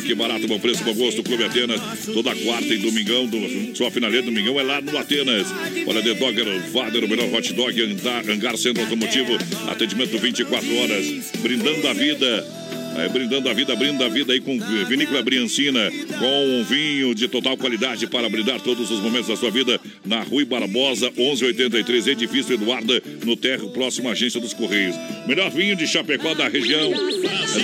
que 0.01 0.15
barato, 0.15 0.48
bom 0.48 0.60
preço, 0.60 0.84
bom 0.84 0.93
gosto. 0.93 1.24
Clube 1.24 1.43
Atenas, 1.43 1.81
toda 2.05 2.36
quarta 2.36 2.74
e 2.74 2.77
domingão. 2.77 3.25
Do, 3.27 3.75
sua 3.75 3.91
finaleira 3.91 4.25
domingão 4.25 4.60
é 4.60 4.63
lá 4.63 4.81
no 4.81 4.98
Atenas. 4.98 5.48
Olha, 5.86 6.01
The 6.01 6.13
Dogger, 6.13 6.69
Vader, 6.72 7.03
o 7.03 7.07
melhor 7.07 7.34
hot 7.34 7.53
dog, 7.53 7.81
Hangar, 7.81 8.29
hangar 8.29 8.57
Centro 8.57 8.84
Automotivo. 8.84 9.34
Atendimento 9.69 10.17
24 10.17 10.77
horas, 10.77 11.31
brindando 11.41 11.88
a 11.88 11.93
vida. 11.93 12.66
É, 12.98 13.08
brindando 13.08 13.48
a 13.48 13.54
vida, 13.54 13.75
brinda 13.75 14.06
a 14.06 14.10
vida 14.10 14.34
aí 14.34 14.39
com 14.39 14.58
Vinícola 14.86 15.22
Briancina, 15.22 15.92
com 16.18 16.46
um 16.48 16.63
vinho 16.63 17.13
de 17.13 17.27
total 17.27 17.56
qualidade 17.56 18.08
para 18.08 18.27
brindar 18.27 18.60
todos 18.60 18.89
os 18.89 19.00
momentos 19.00 19.27
da 19.27 19.36
sua 19.36 19.51
vida 19.51 19.80
na 20.04 20.24
Rui 20.24 20.44
Barbosa, 20.44 21.12
1183, 21.16 22.08
Edifício 22.08 22.56
Eduarda, 22.56 23.01
no 23.24 23.38
próximo 23.70 24.10
à 24.10 24.13
agência 24.13 24.42
dos 24.42 24.54
Correios. 24.54 24.96
Melhor 25.27 25.51
vinho 25.51 25.75
de 25.75 25.86
Chapecó 25.86 26.34
da 26.34 26.48
região 26.48 26.92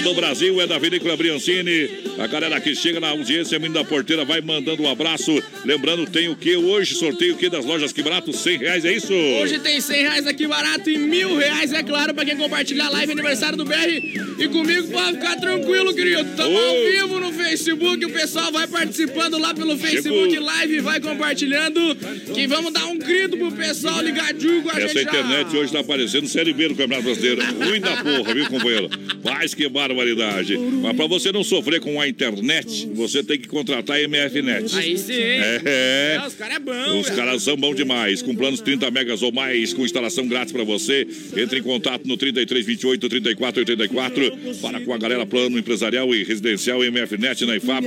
do 0.04 0.13
Brasil 0.13 0.62
é 0.62 0.68
da 0.68 0.78
Vinícola 0.78 1.18
Briancini. 1.18 1.90
A 2.20 2.28
galera 2.28 2.62
que 2.62 2.75
chega 2.75 3.00
na 3.00 3.10
audiência, 3.10 3.58
menino 3.58 3.75
da 3.75 3.84
porteira, 3.84 4.24
vai 4.24 4.40
mandando 4.40 4.84
um 4.84 4.90
abraço. 4.90 5.42
Lembrando, 5.66 6.06
tem 6.06 6.30
o 6.30 6.36
que 6.36 6.56
hoje? 6.56 6.94
Sorteio 6.94 7.34
o 7.34 7.38
que 7.38 7.50
das 7.50 7.66
lojas 7.66 7.92
que 7.92 8.04
barato? 8.04 8.32
100 8.32 8.58
reais, 8.60 8.86
é 8.86 8.94
isso? 8.94 9.12
Hoje 9.13 9.58
tem 9.60 9.82
100 9.82 10.02
reais 10.02 10.28
aqui 10.28 10.46
barato 10.46 10.90
e 10.90 10.98
mil 10.98 11.36
reais, 11.38 11.74
é 11.74 11.82
claro, 11.82 12.13
pra 12.13 12.24
quem 12.24 12.38
compartilhar 12.38 12.86
a 12.86 12.90
live 12.90 13.13
aniversário 13.13 13.58
do 13.58 13.66
BR. 13.66 13.90
E 14.38 14.48
comigo 14.48 14.90
pode 14.90 15.23
ficar 15.24 15.36
tranquilo, 15.38 15.94
querido. 15.94 16.25
Tamo 16.36 16.58
ao 16.58 16.75
Ô. 16.75 16.84
vivo 16.92 17.20
no 17.20 17.32
Facebook, 17.34 18.06
o 18.06 18.10
pessoal 18.10 18.51
vai 18.51 18.68
participando 18.68 19.38
lá 19.38 19.53
pelo 19.53 19.77
Facebook 19.77 20.32
Chegou. 20.32 20.46
Live, 20.46 20.80
vai 20.82 21.00
compartilhando. 21.00 21.96
Que 22.34 22.46
vamos 22.48 22.74
dar 22.74 22.86
um 22.88 22.98
grito 22.98 23.38
pro 23.38 23.51
pessoal 23.51 24.01
ligadinho 24.01 24.62
com 24.62 24.70
a 24.70 24.74
Essa 24.74 24.88
gente. 24.89 24.94
já. 24.96 25.01
internet 25.03 25.56
hoje 25.56 25.72
tá 25.72 25.84
parecendo 25.84 26.27
Série 26.27 26.53
B 26.53 26.68
do 26.68 26.75
Campeonato 26.75 27.03
Brasileiro. 27.03 27.42
Ruim 27.65 27.80
da 27.80 28.03
porra, 28.03 28.34
viu, 28.34 28.48
companheiro? 28.48 28.89
Mas 29.24 29.53
que 29.53 29.68
barbaridade. 29.70 30.58
Mas 30.58 30.96
pra 30.96 31.08
você 31.08 31.32
não 31.32 31.44
sofrer 31.44 31.80
com 31.80 32.00
a 32.01 32.08
internet, 32.08 32.89
você 32.94 33.24
tem 33.24 33.39
que 33.39 33.48
contratar 33.48 33.98
a 33.98 34.08
MFNet. 34.08 34.75
Aí 34.75 34.98
sim. 34.98 35.13
É. 35.13 35.62
É, 35.65 36.27
os 36.27 36.34
caras 36.34 36.56
é 36.58 36.60
bom. 36.60 37.00
Os 37.00 37.10
caras 37.10 37.44
são 37.44 37.56
bons 37.56 37.75
demais, 37.75 38.22
com 38.22 38.36
planos 38.36 38.60
30 38.62 38.92
megas 38.92 39.22
ou 39.22 39.32
mais, 39.32 39.74
com 39.74 39.86
instalação 39.86 40.27
grátis 40.27 40.51
pra 40.51 40.63
você. 40.63 41.08
Entre 41.38 41.60
em 41.60 41.63
contato 41.63 42.06
no 42.06 42.18
3328 42.18 43.08
3484 43.10 44.58
para 44.62 44.82
com 44.82 44.94
a 44.94 44.98
galera 45.03 45.25
plano 45.25 45.57
empresarial 45.60 46.13
e 46.15 46.24
residencial 46.24 46.79
MFNet 46.81 47.45
na 47.45 47.55
IFAP, 47.57 47.86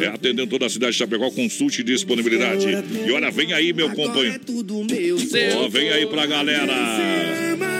é, 0.00 0.06
atendendo 0.06 0.46
toda 0.46 0.66
a 0.66 0.68
cidade 0.70 0.92
de 0.92 0.98
Chapecó, 0.98 1.30
consulte 1.30 1.80
e 1.80 1.84
disponibilidade. 1.84 2.66
E 3.06 3.10
olha, 3.10 3.30
vem 3.30 3.52
aí, 3.52 3.72
meu 3.72 3.90
companheiro. 3.90 4.40
Ó, 5.56 5.68
vem 5.68 5.90
aí 5.90 6.06
pra 6.06 6.26
galera. 6.26 6.72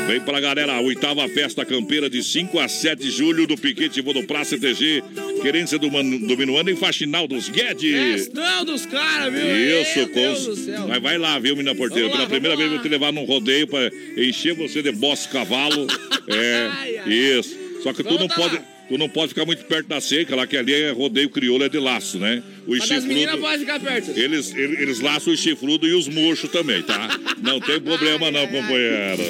Vem 0.07 0.21
pra 0.21 0.39
galera, 0.39 0.75
a 0.75 0.81
oitava 0.81 1.27
festa 1.29 1.65
campeira 1.65 2.11
de 2.11 2.23
5 2.23 2.59
a 2.59 2.69
7 2.69 3.01
de 3.05 3.11
julho 3.11 3.47
do 3.47 3.57
Piquete 3.57 4.03
Praça 4.27 4.59
TG, 4.59 5.03
querência 5.41 5.79
do, 5.79 5.91
Man- 5.91 6.05
do 6.19 6.37
Minuano 6.37 6.69
em 6.71 6.77
Faxinal 6.77 7.27
dos 7.27 7.49
Guedes. 7.49 8.27
Festão 8.27 8.65
dos 8.67 8.85
caras, 8.85 9.33
viu? 9.33 9.43
Isso, 9.81 9.99
Meu 10.01 10.07
Deus 10.09 10.45
do 10.45 10.51
com... 10.51 10.57
céu. 10.57 10.89
Mas 10.89 11.03
vai 11.03 11.17
lá, 11.17 11.39
viu, 11.39 11.57
menina 11.57 11.75
porteira? 11.75 12.09
Vamos 12.09 12.21
lá, 12.21 12.27
Pela 12.27 12.39
primeira 12.41 12.57
vez 12.57 12.69
eu 12.69 12.75
vou 12.75 12.83
te 12.83 12.89
levar 12.91 13.13
num 13.13 13.25
rodeio 13.25 13.67
pra 13.67 13.91
encher 14.19 14.55
você 14.55 14.83
de 14.83 14.93
boss 14.93 15.27
cavalo. 15.27 15.87
É, 16.27 16.71
Ai, 16.73 16.97
ai. 16.97 17.13
isso. 17.13 17.55
Só 17.85 17.93
que 17.93 18.03
tu 18.03 18.19
não 18.19 18.27
pode. 18.29 18.59
Tu 18.89 18.99
não 18.99 19.09
pode 19.09 19.29
ficar 19.29 19.45
muito 19.47 19.65
perto 19.65 19.89
da 19.89 20.01
seca, 20.01 20.35
lá 20.37 20.47
que 20.47 20.57
ali 20.57 20.73
é 20.73 20.91
rodeio 20.91 21.31
crioulo, 21.31 21.65
é 21.65 21.69
de 21.71 21.79
laço, 21.79 22.19
né? 22.19 22.43
Os 22.67 22.79
Mas 22.81 22.91
as 22.91 23.05
meninas 23.05 23.39
podem 23.41 23.61
ficar 23.61 23.81
perto. 23.81 24.11
Eles, 24.11 24.55
eles, 24.55 24.79
eles 24.79 25.01
laçam 25.01 25.33
os 25.33 25.41
chifrudos 25.41 25.89
e 25.89 25.93
os 25.93 26.07
murchos 26.07 26.51
também, 26.51 26.83
tá? 26.83 27.09
Não 27.43 27.61
tem 27.61 27.81
problema 27.81 28.31
não, 28.31 28.47
companheiro. 28.47 29.23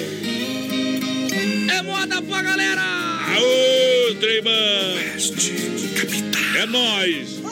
É 1.72 1.82
moda 1.82 2.20
pra 2.22 2.42
galera! 2.42 2.82
Aô, 2.82 4.14
Treiman! 4.20 4.52
É 6.60 6.66
nóis! 6.66 7.44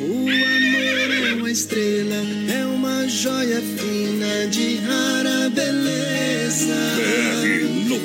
O 0.00 0.28
amor 0.28 1.28
é 1.28 1.34
uma 1.34 1.50
estrela, 1.50 2.14
é 2.56 2.64
uma 2.66 3.08
joia 3.08 3.60
fina 3.60 4.46
de 4.48 4.76
rara 4.76 5.50
beleza. 5.50 6.74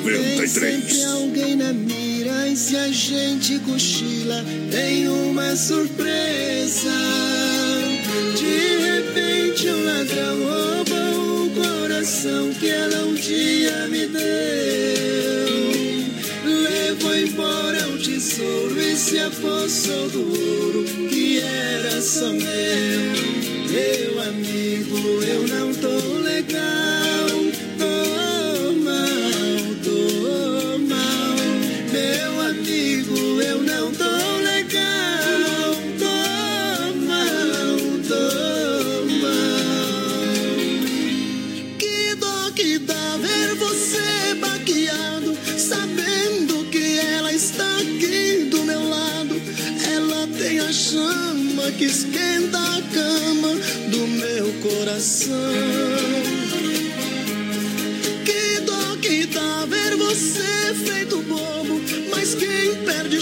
Tem 0.04 0.48
sempre 0.48 1.04
alguém 1.04 1.54
na 1.54 1.72
mira 1.72 2.48
e 2.48 2.56
se 2.56 2.76
a 2.76 2.88
gente 2.88 3.60
cochila, 3.60 4.44
tem 4.72 5.08
uma 5.08 5.54
surpresa. 5.54 6.90
De 8.36 8.76
repente 8.86 9.68
um 9.68 9.84
ladrão 9.84 10.36
rouba 10.42 11.00
o 11.16 11.50
coração 11.50 12.52
que 12.54 12.68
ela 12.68 13.04
um 13.04 13.14
dia 13.14 13.86
me 13.86 14.06
deu. 14.08 14.24
Levou 16.44 17.14
embora 17.14 17.83
tesouro 18.24 18.80
e 18.80 18.96
se 18.96 19.18
apossou 19.18 20.08
do 20.08 20.20
ouro 20.20 20.84
que 21.10 21.40
era 21.40 22.00
só 22.00 22.32
meu. 22.32 23.12
Meu 23.68 24.22
amigo, 24.22 25.22
eu 25.22 25.46
não 25.46 25.73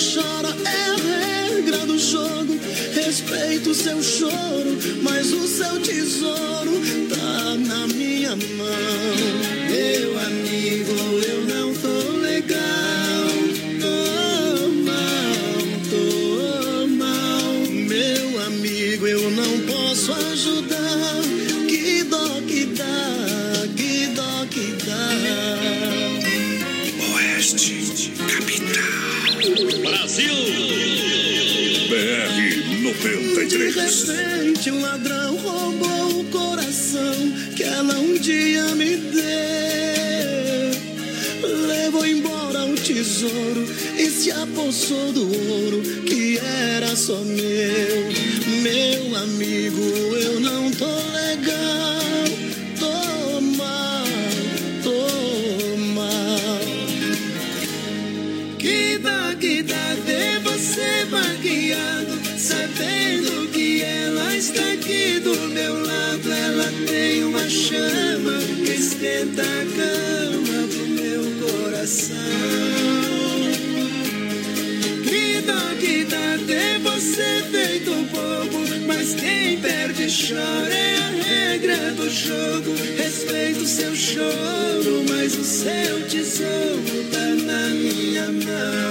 chora 0.02 0.48
é 0.64 0.82
a 0.90 1.54
regra 1.54 1.86
do 1.86 1.98
jogo. 1.98 2.58
Respeito 2.94 3.70
o 3.70 3.74
seu 3.74 4.02
choro, 4.02 4.76
mas 5.02 5.32
o 5.32 5.46
seu 5.46 5.80
tesouro 5.80 6.72
tá 7.08 7.56
na 7.56 7.86
minha 7.86 8.34
mão. 8.34 9.16
Meu 9.70 10.18
amigo, 10.18 11.21
tesouro 43.22 43.64
e 43.96 44.10
se 44.10 44.32
apossou 44.32 45.12
do 45.12 45.22
ouro 45.22 45.80
que 46.04 46.38
era 46.38 46.96
só 46.96 47.16
meu. 47.18 47.42
Meu 48.62 49.16
amigo, 49.16 49.80
eu 50.16 50.40
não 50.40 50.70
tô 50.72 50.86
legal, 50.86 52.00
tô 52.80 53.40
mal, 53.40 54.04
tô 54.82 55.76
mal. 55.94 56.60
Que 58.58 58.98
dá, 58.98 59.34
que 59.38 59.62
dá 59.62 59.96
você 60.42 61.04
maquiado, 61.08 62.18
sabendo 62.36 63.48
que 63.52 63.82
ela 63.82 64.36
está 64.36 64.72
aqui 64.72 65.20
do 65.20 65.36
meu 65.48 65.80
lado. 65.86 66.32
Ela 66.32 66.72
tem 66.86 67.24
uma 67.24 67.48
chama 67.48 68.38
que 68.64 68.72
esquenta 68.72 69.42
a 69.42 69.76
cama. 69.76 69.91
Chora 80.28 80.72
é 80.72 80.98
a 80.98 81.08
regra 81.10 81.92
do 81.94 82.08
jogo. 82.08 82.72
Respeito 82.96 83.66
seu 83.66 83.94
choro, 83.94 85.04
mas 85.08 85.34
o 85.34 85.42
seu 85.42 86.06
tesouro 86.06 87.04
tá 87.10 87.26
na 87.44 87.68
minha 87.70 88.26
mão. 88.30 88.81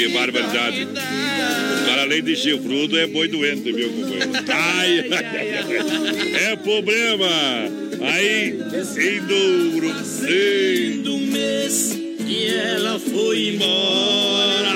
Que 0.00 0.08
barbaridade. 0.08 0.84
O 0.84 1.86
cara, 1.86 2.02
além 2.02 2.22
de 2.22 2.34
chifrudo, 2.34 2.98
é 2.98 3.06
boi 3.06 3.28
doente, 3.28 3.70
viu, 3.70 3.90
companheiro? 3.90 4.30
Ai, 4.48 5.00
ai, 5.10 5.54
ai. 5.58 6.52
É 6.52 6.56
problema. 6.56 7.28
Aí, 8.00 8.48
em 8.48 9.20
Douro. 9.26 9.92
Ei. 10.26 11.02
do 11.02 11.18
mês 11.18 11.98
e 12.26 12.46
ela 12.46 12.98
foi 12.98 13.48
embora. 13.48 14.70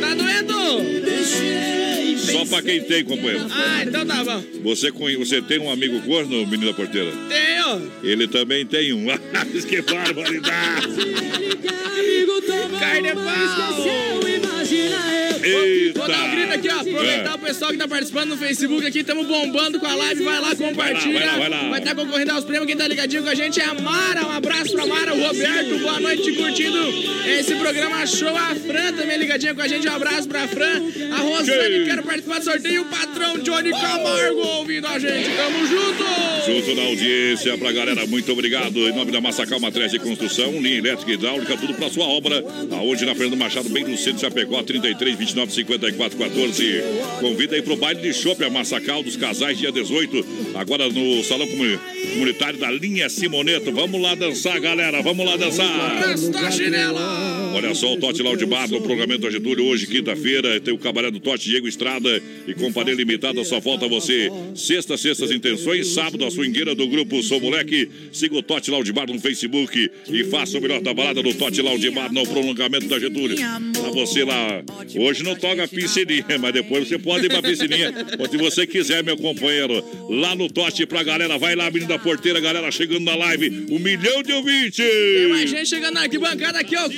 Tá 0.00 0.14
doendo? 0.14 1.00
Deixei 1.04 2.16
Só 2.16 2.44
pra 2.44 2.62
quem 2.62 2.80
tem, 2.82 3.04
companheiro. 3.04 3.46
Ah, 3.50 3.82
então 3.82 4.06
tá 4.06 4.24
bom. 4.24 4.44
Você, 4.62 4.92
você 4.92 5.42
tem 5.42 5.58
um 5.58 5.70
amigo 5.70 6.00
corno, 6.02 6.46
menino 6.46 6.70
da 6.70 6.74
porteira? 6.74 7.10
Tenho. 7.28 7.90
Ele 8.04 8.28
também 8.28 8.64
tem 8.64 8.92
um. 8.92 9.06
que 9.68 9.82
barbaridade. 9.82 10.90
Carne 12.80 13.14
pau. 13.14 14.29
Eita. 15.46 15.98
Vou 15.98 16.08
dar 16.08 16.24
um 16.24 16.30
grito 16.30 16.52
aqui, 16.54 16.68
ó. 16.68 16.80
Aproveitar 16.80 17.30
É. 17.30 17.34
o 17.34 17.38
pessoal 17.38 17.70
que 17.72 17.76
tá 17.78 17.88
participando 17.88 18.28
no 18.30 18.36
Facebook 18.36 18.86
aqui. 18.86 19.00
Estamos 19.00 19.26
bombando 19.26 19.78
com 19.80 19.86
a 19.86 19.94
live. 19.94 20.22
Vai 20.24 20.40
lá, 20.40 20.54
compartilha. 20.56 21.12
Vai 21.18 21.26
lá, 21.26 21.38
vai 21.38 21.48
lá, 21.48 21.60
vai 21.60 21.70
lá. 21.70 21.78
estar 21.78 21.94
concorrendo 21.94 22.32
aos 22.32 22.44
prêmios. 22.44 22.66
Quem 22.66 22.76
tá 22.76 22.86
ligadinho 22.88 23.22
com 23.22 23.28
a 23.28 23.34
gente 23.34 23.60
é 23.60 23.64
a 23.64 23.74
Mara. 23.74 24.26
Um 24.26 24.30
abraço 24.32 24.72
pra 24.72 24.86
Mara, 24.86 25.14
o 25.14 25.20
Roberto. 25.20 25.78
Boa 25.78 26.00
noite, 26.00 26.32
curtindo 26.32 26.78
esse 27.26 27.54
programa 27.56 28.06
show. 28.06 28.36
A 28.36 28.54
Fran 28.54 28.92
também 28.92 29.18
ligadinha 29.18 29.54
com 29.54 29.60
a 29.62 29.68
gente. 29.68 29.88
Um 29.88 29.92
abraço 29.94 30.28
pra 30.28 30.46
Fran. 30.48 30.82
A 31.12 31.16
Rosane, 31.18 31.78
Sim. 31.80 31.84
quero 31.86 32.02
participar 32.02 32.38
do 32.38 32.44
sorteio. 32.44 32.82
O 32.82 32.84
patrão 32.86 33.38
Johnny 33.38 33.70
Camargo 33.70 34.40
ouvindo 34.40 34.86
a 34.86 34.98
gente. 34.98 35.28
Tamo 35.36 35.66
junto. 35.66 36.04
Junto 36.46 36.74
na 36.74 36.82
audiência 36.82 37.56
pra 37.58 37.72
galera, 37.72 38.06
muito 38.06 38.32
obrigado. 38.32 38.76
Em 38.88 38.92
nome 38.92 39.12
da 39.12 39.20
Massacal 39.20 39.60
Matriz 39.60 39.90
de 39.92 39.98
Construção, 39.98 40.52
linha 40.60 40.78
elétrica 40.78 41.10
e 41.10 41.14
hidráulica, 41.14 41.56
tudo 41.56 41.74
pra 41.74 41.88
sua 41.90 42.04
obra. 42.06 42.42
Aonde 42.72 43.04
na 43.04 43.14
Fernando 43.14 43.36
Machado, 43.36 43.68
bem 43.68 43.84
no 43.84 43.96
centro 43.96 44.14
de 44.14 44.20
Chapecó, 44.22 44.62
33, 44.62 45.16
29, 45.46 45.52
54, 45.52 46.18
14. 46.18 46.82
Convida 47.20 47.56
aí 47.56 47.62
pro 47.62 47.76
baile 47.76 48.00
de 48.00 48.12
chopp, 48.12 48.42
a 48.44 48.50
Massacal 48.50 49.02
dos 49.02 49.16
casais, 49.16 49.58
dia 49.58 49.72
18. 49.72 50.24
Agora 50.54 50.88
no 50.88 51.22
Salão 51.24 51.46
Comuni- 51.46 51.78
Comunitário 52.14 52.58
da 52.58 52.70
linha 52.70 53.08
Simoneto. 53.08 53.72
Vamos 53.72 54.00
lá 54.00 54.14
dançar, 54.14 54.58
galera, 54.60 55.02
vamos 55.02 55.24
lá 55.24 55.36
dançar. 55.36 56.06
Resta 56.06 56.50
chinela. 56.50 57.49
Olha 57.52 57.74
só, 57.74 57.92
o 57.92 57.96
Tote 57.98 58.22
Lounge 58.22 58.46
Bar 58.46 58.68
no 58.68 58.80
programamento 58.80 59.22
da 59.22 59.30
Getúlio. 59.30 59.64
Hoje, 59.66 59.86
quinta-feira, 59.86 60.60
tem 60.60 60.72
o 60.72 60.78
cabaré 60.78 61.10
do 61.10 61.18
Tote 61.18 61.44
Diego 61.44 61.66
Estrada 61.66 62.22
e 62.46 62.54
companhia 62.54 62.94
limitada. 62.94 63.42
Só 63.44 63.60
falta 63.60 63.88
você. 63.88 64.30
Sexta, 64.54 64.96
sextas 64.96 65.30
intenções. 65.30 65.88
Sábado, 65.88 66.24
a 66.24 66.30
swingueira 66.30 66.74
do 66.74 66.86
grupo 66.86 67.22
Sou 67.22 67.40
Moleque. 67.40 67.88
Siga 68.12 68.36
o 68.36 68.42
Tote 68.42 68.70
Lounge 68.70 68.92
Bar 68.92 69.06
no 69.06 69.20
Facebook 69.20 69.90
e 70.08 70.24
faça 70.24 70.58
o 70.58 70.60
melhor 70.60 70.80
da 70.80 70.94
balada 70.94 71.22
no 71.22 71.34
Tote 71.34 71.60
Lounge 71.60 71.90
Bar 71.90 72.12
no 72.12 72.26
prolongamento 72.26 72.86
da 72.86 72.98
Getúlio. 72.98 73.36
Pra 73.36 73.90
você 73.90 74.24
lá. 74.24 74.62
Hoje 74.96 75.22
não 75.22 75.34
toca 75.34 75.66
piscininha, 75.66 76.38
mas 76.38 76.52
depois 76.52 76.88
você 76.88 76.98
pode 76.98 77.26
ir 77.26 77.28
pra 77.28 77.42
piscininha. 77.42 77.92
Onde 78.18 78.36
você 78.36 78.66
quiser, 78.66 79.02
meu 79.02 79.16
companheiro. 79.16 79.84
Lá 80.08 80.34
no 80.34 80.48
Tote 80.48 80.86
pra 80.86 81.02
galera. 81.02 81.38
Vai 81.38 81.54
lá, 81.54 81.70
menino 81.70 81.88
da 81.88 81.98
porteira, 81.98 82.40
galera 82.40 82.70
chegando 82.70 83.04
na 83.04 83.14
live. 83.14 83.66
Um 83.70 83.78
milhão 83.78 84.22
de 84.22 84.32
ouvintes. 84.32 84.76
Tem 84.76 85.28
mais 85.28 85.50
gente 85.50 85.68
chegando 85.68 85.94
na 85.94 86.02
arquibancada 86.02 86.58
aqui, 86.58 86.76
ó. 86.76 86.88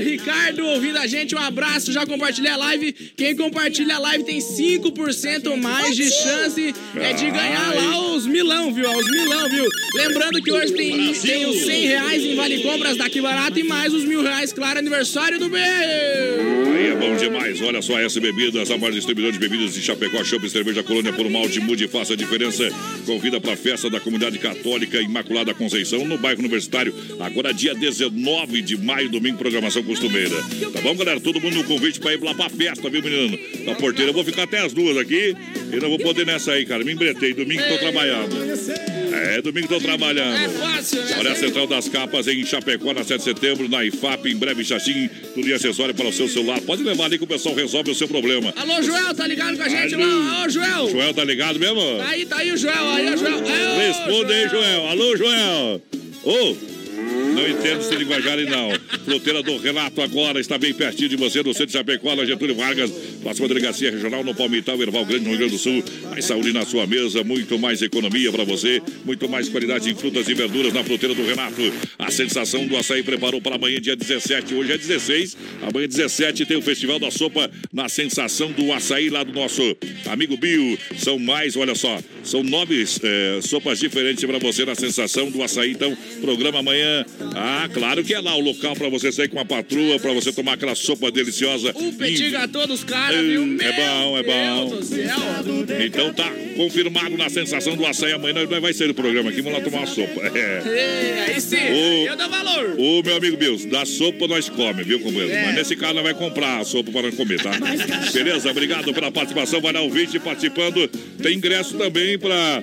Ricardo 0.00 0.64
ouvindo 0.66 0.98
a 0.98 1.06
gente. 1.06 1.34
Um 1.34 1.38
abraço, 1.38 1.92
já 1.92 2.06
compartilhei 2.06 2.50
a 2.50 2.56
live. 2.56 2.92
Quem 3.16 3.36
compartilha 3.36 3.96
a 3.96 3.98
live 3.98 4.24
tem 4.24 4.38
5% 4.38 5.56
mais 5.56 5.96
de 5.96 6.10
chance 6.10 6.74
é 6.96 7.12
de 7.12 7.30
ganhar 7.30 7.74
lá 7.74 8.12
os 8.14 8.26
milão, 8.26 8.72
viu? 8.72 8.90
Os 8.90 9.10
milão, 9.10 9.48
viu? 9.48 9.64
Lembrando 9.94 10.42
que 10.42 10.50
hoje 10.50 10.72
tem, 10.72 11.12
tem 11.12 11.46
os 11.46 11.64
100 11.64 11.86
reais 11.86 12.22
em 12.22 12.34
Vale 12.34 12.62
Compras 12.62 12.96
daqui 12.96 13.20
barato 13.20 13.58
e 13.58 13.64
mais 13.64 13.92
os 13.92 14.04
mil 14.04 14.22
reais, 14.22 14.52
claro, 14.52 14.78
aniversário 14.78 15.38
do 15.38 15.48
B. 15.48 15.58
Aí 15.58 16.86
é 16.88 16.94
bom 16.94 17.16
demais. 17.16 17.60
Olha 17.60 17.82
só, 17.82 17.98
S 17.98 18.18
Bebidas, 18.20 18.70
a 18.70 18.76
maior 18.76 18.92
distribuidora 18.92 19.32
de 19.32 19.38
bebidas 19.38 19.74
de 19.74 19.82
Chapecó, 19.82 20.22
Chopp 20.24 20.48
Cerveja 20.48 20.82
Colônia 20.82 21.12
por 21.12 21.28
Malte, 21.28 21.60
mude 21.60 21.84
e 21.84 21.88
faça 21.88 22.12
a 22.12 22.16
diferença. 22.16 22.68
Convida 23.04 23.40
para 23.40 23.54
a 23.54 23.56
festa 23.56 23.90
da 23.90 24.00
comunidade 24.00 24.38
católica 24.38 25.00
Imaculada 25.00 25.54
Conceição, 25.54 26.04
no 26.04 26.18
bairro 26.18 26.40
Universitário, 26.40 26.94
agora 27.20 27.52
dia 27.52 27.74
19 27.74 28.62
de 28.62 28.76
maio, 28.76 29.08
domingo, 29.08 29.38
programação 29.38 29.67
costumeira. 29.82 30.36
Tá 30.72 30.80
bom, 30.80 30.94
galera? 30.96 31.20
Todo 31.20 31.40
mundo 31.40 31.56
no 31.56 31.64
convite 31.64 32.00
para 32.00 32.14
ir 32.14 32.22
lá 32.22 32.34
pra 32.34 32.48
festa, 32.48 32.88
viu, 32.88 33.02
menino? 33.02 33.38
Na 33.64 33.74
porteira, 33.74 34.10
eu 34.10 34.14
vou 34.14 34.24
ficar 34.24 34.44
até 34.44 34.60
as 34.60 34.72
duas 34.72 34.96
aqui 34.96 35.34
e 35.72 35.76
não 35.76 35.88
vou 35.88 35.98
poder 35.98 36.24
nessa 36.26 36.52
aí, 36.52 36.64
cara. 36.64 36.84
Me 36.84 36.92
embretei, 36.92 37.34
domingo 37.34 37.62
tô 37.68 37.78
trabalhando. 37.78 38.36
É, 39.12 39.42
domingo 39.42 39.68
tô 39.68 39.80
trabalhando. 39.80 40.36
É 40.36 40.48
fácil, 40.48 41.02
né? 41.02 41.16
Olha 41.18 41.32
a 41.32 41.34
Central 41.34 41.66
das 41.66 41.88
Capas 41.88 42.28
em 42.28 42.44
Chapecó, 42.44 42.92
na 42.92 43.04
7 43.04 43.18
de 43.18 43.24
setembro, 43.24 43.68
na 43.68 43.84
IFAP, 43.84 44.26
em 44.26 44.36
breve 44.36 44.64
Xaxim, 44.64 45.08
tudo 45.34 45.48
em 45.48 45.52
acessório 45.52 45.94
para 45.94 46.08
o 46.08 46.12
seu 46.12 46.28
celular. 46.28 46.60
Pode 46.60 46.82
levar 46.82 47.04
ali 47.06 47.18
que 47.18 47.24
o 47.24 47.26
pessoal 47.26 47.54
resolve 47.54 47.90
o 47.90 47.94
seu 47.94 48.08
problema. 48.08 48.52
Alô, 48.56 48.82
Joel, 48.82 49.14
tá 49.14 49.26
ligado 49.26 49.56
com 49.56 49.62
a 49.62 49.68
gente 49.68 49.94
Alô. 49.94 50.06
lá? 50.06 50.38
Alô, 50.40 50.48
Joel. 50.48 50.90
Joel 50.90 51.14
tá 51.14 51.24
ligado 51.24 51.58
mesmo? 51.58 51.98
Tá 51.98 52.08
aí, 52.08 52.26
tá 52.26 52.36
aí 52.38 52.52
o 52.52 52.56
Joel, 52.56 52.90
aí, 52.90 53.12
ó, 53.12 53.16
Joel. 53.16 53.34
Alô, 53.34 53.78
Responda 53.78 54.34
aí, 54.34 54.48
Joel. 54.48 54.86
Alô, 54.88 55.16
Joel. 55.16 55.82
Ô, 56.24 56.56
não 57.34 57.48
entendo 57.48 57.80
esse 57.80 57.94
linguajar 57.96 58.38
aí, 58.38 58.46
não. 58.46 58.70
Fruteira 59.04 59.42
do 59.42 59.56
Renato 59.58 60.00
agora 60.00 60.40
está 60.40 60.56
bem 60.58 60.72
pertinho 60.72 61.08
de 61.08 61.16
você, 61.16 61.42
no 61.42 61.52
centro 61.52 61.66
de 61.66 61.72
Chapecó, 61.72 62.14
na 62.14 62.24
Getúlio 62.24 62.54
Vargas. 62.54 62.90
Próxima 63.22 63.48
delegacia 63.48 63.90
regional 63.90 64.24
no 64.24 64.34
Palmital, 64.34 64.80
Erval 64.80 65.04
Grande, 65.04 65.24
no 65.24 65.30
Rio 65.30 65.38
Grande 65.38 65.52
do 65.54 65.58
Sul. 65.58 65.84
Mais 66.10 66.24
saúde 66.24 66.52
na 66.52 66.64
sua 66.64 66.86
mesa, 66.86 67.22
muito 67.22 67.58
mais 67.58 67.82
economia 67.82 68.32
para 68.32 68.44
você, 68.44 68.80
muito 69.04 69.28
mais 69.28 69.48
qualidade 69.48 69.90
em 69.90 69.94
frutas 69.94 70.28
e 70.28 70.34
verduras 70.34 70.72
na 70.72 70.82
Fruteira 70.82 71.14
do 71.14 71.24
Renato. 71.24 71.60
A 71.98 72.10
sensação 72.10 72.66
do 72.66 72.76
açaí 72.76 73.02
preparou 73.02 73.40
para 73.40 73.56
amanhã, 73.56 73.80
dia 73.80 73.96
17. 73.96 74.54
Hoje 74.54 74.72
é 74.72 74.78
16. 74.78 75.36
Amanhã, 75.62 75.86
17, 75.86 76.46
tem 76.46 76.56
o 76.56 76.62
Festival 76.62 76.98
da 76.98 77.10
Sopa 77.10 77.50
na 77.72 77.88
sensação 77.88 78.52
do 78.52 78.72
açaí 78.72 79.10
lá 79.10 79.22
do 79.22 79.32
nosso 79.32 79.62
amigo 80.06 80.36
Bio. 80.36 80.78
São 80.96 81.18
mais, 81.18 81.56
olha 81.56 81.74
só, 81.74 81.98
são 82.22 82.42
nove 82.42 82.84
eh, 83.02 83.40
sopas 83.42 83.80
diferentes 83.80 84.24
para 84.24 84.38
você 84.38 84.64
na 84.64 84.74
sensação 84.74 85.30
do 85.30 85.42
açaí. 85.42 85.72
Então, 85.72 85.96
programa 86.20 86.60
amanhã. 86.60 87.04
Ah, 87.34 87.68
claro 87.72 88.02
que 88.04 88.14
é 88.14 88.20
lá 88.20 88.34
o 88.34 88.40
local 88.40 88.74
para 88.78 88.88
você 88.88 89.10
sair 89.12 89.28
com 89.28 89.38
a 89.40 89.44
patroa, 89.44 89.98
para 89.98 90.12
você 90.12 90.32
tomar 90.32 90.54
aquela 90.54 90.74
sopa 90.74 91.10
deliciosa. 91.10 91.72
O 91.74 91.92
petit 91.92 92.30
gâteau 92.30 92.66
dos 92.66 92.84
caras, 92.84 93.18
Hum, 93.18 93.56
viu? 93.56 93.66
é 93.68 93.72
bom, 93.72 94.18
é 94.18 94.22
bom. 94.22 94.78
Então 95.84 96.12
tá 96.14 96.30
confirmado 96.56 97.16
na 97.16 97.28
sensação 97.28 97.76
do 97.76 97.84
açaí. 97.84 98.12
Amanhã 98.12 98.44
nós 98.46 98.60
vai 98.60 98.72
sair 98.72 98.88
do 98.88 98.94
programa 98.94 99.30
aqui, 99.30 99.40
vamos 99.42 99.58
lá 99.58 99.64
tomar 99.64 99.78
uma 99.78 99.86
sopa. 99.86 100.20
É. 100.38 100.62
Ei, 100.66 101.34
aí 101.34 101.40
sim, 101.40 101.56
Ô. 101.56 102.06
eu 102.06 102.16
dou 102.16 102.28
valor. 102.28 102.74
Ô, 102.78 103.02
meu 103.02 103.16
amigo 103.16 103.36
Bills, 103.36 103.66
da 103.66 103.84
sopa 103.84 104.26
nós 104.26 104.48
come, 104.48 104.82
viu, 104.84 105.00
companheiro? 105.00 105.32
É. 105.32 105.46
Mas 105.46 105.54
nesse 105.56 105.76
caso 105.76 105.94
nós 105.94 106.04
vai 106.04 106.14
comprar 106.14 106.58
a 106.60 106.64
sopa 106.64 106.90
para 106.92 107.02
nós 107.02 107.14
comer, 107.14 107.40
tá? 107.42 107.52
Beleza? 108.12 108.50
Obrigado 108.50 108.92
pela 108.94 109.10
participação. 109.10 109.60
Vai 109.60 109.72
dar 109.72 109.82
o 109.82 109.90
vídeo 109.90 110.20
participando. 110.20 110.88
Tem 111.22 111.36
ingresso 111.36 111.76
também 111.76 112.18
para 112.18 112.62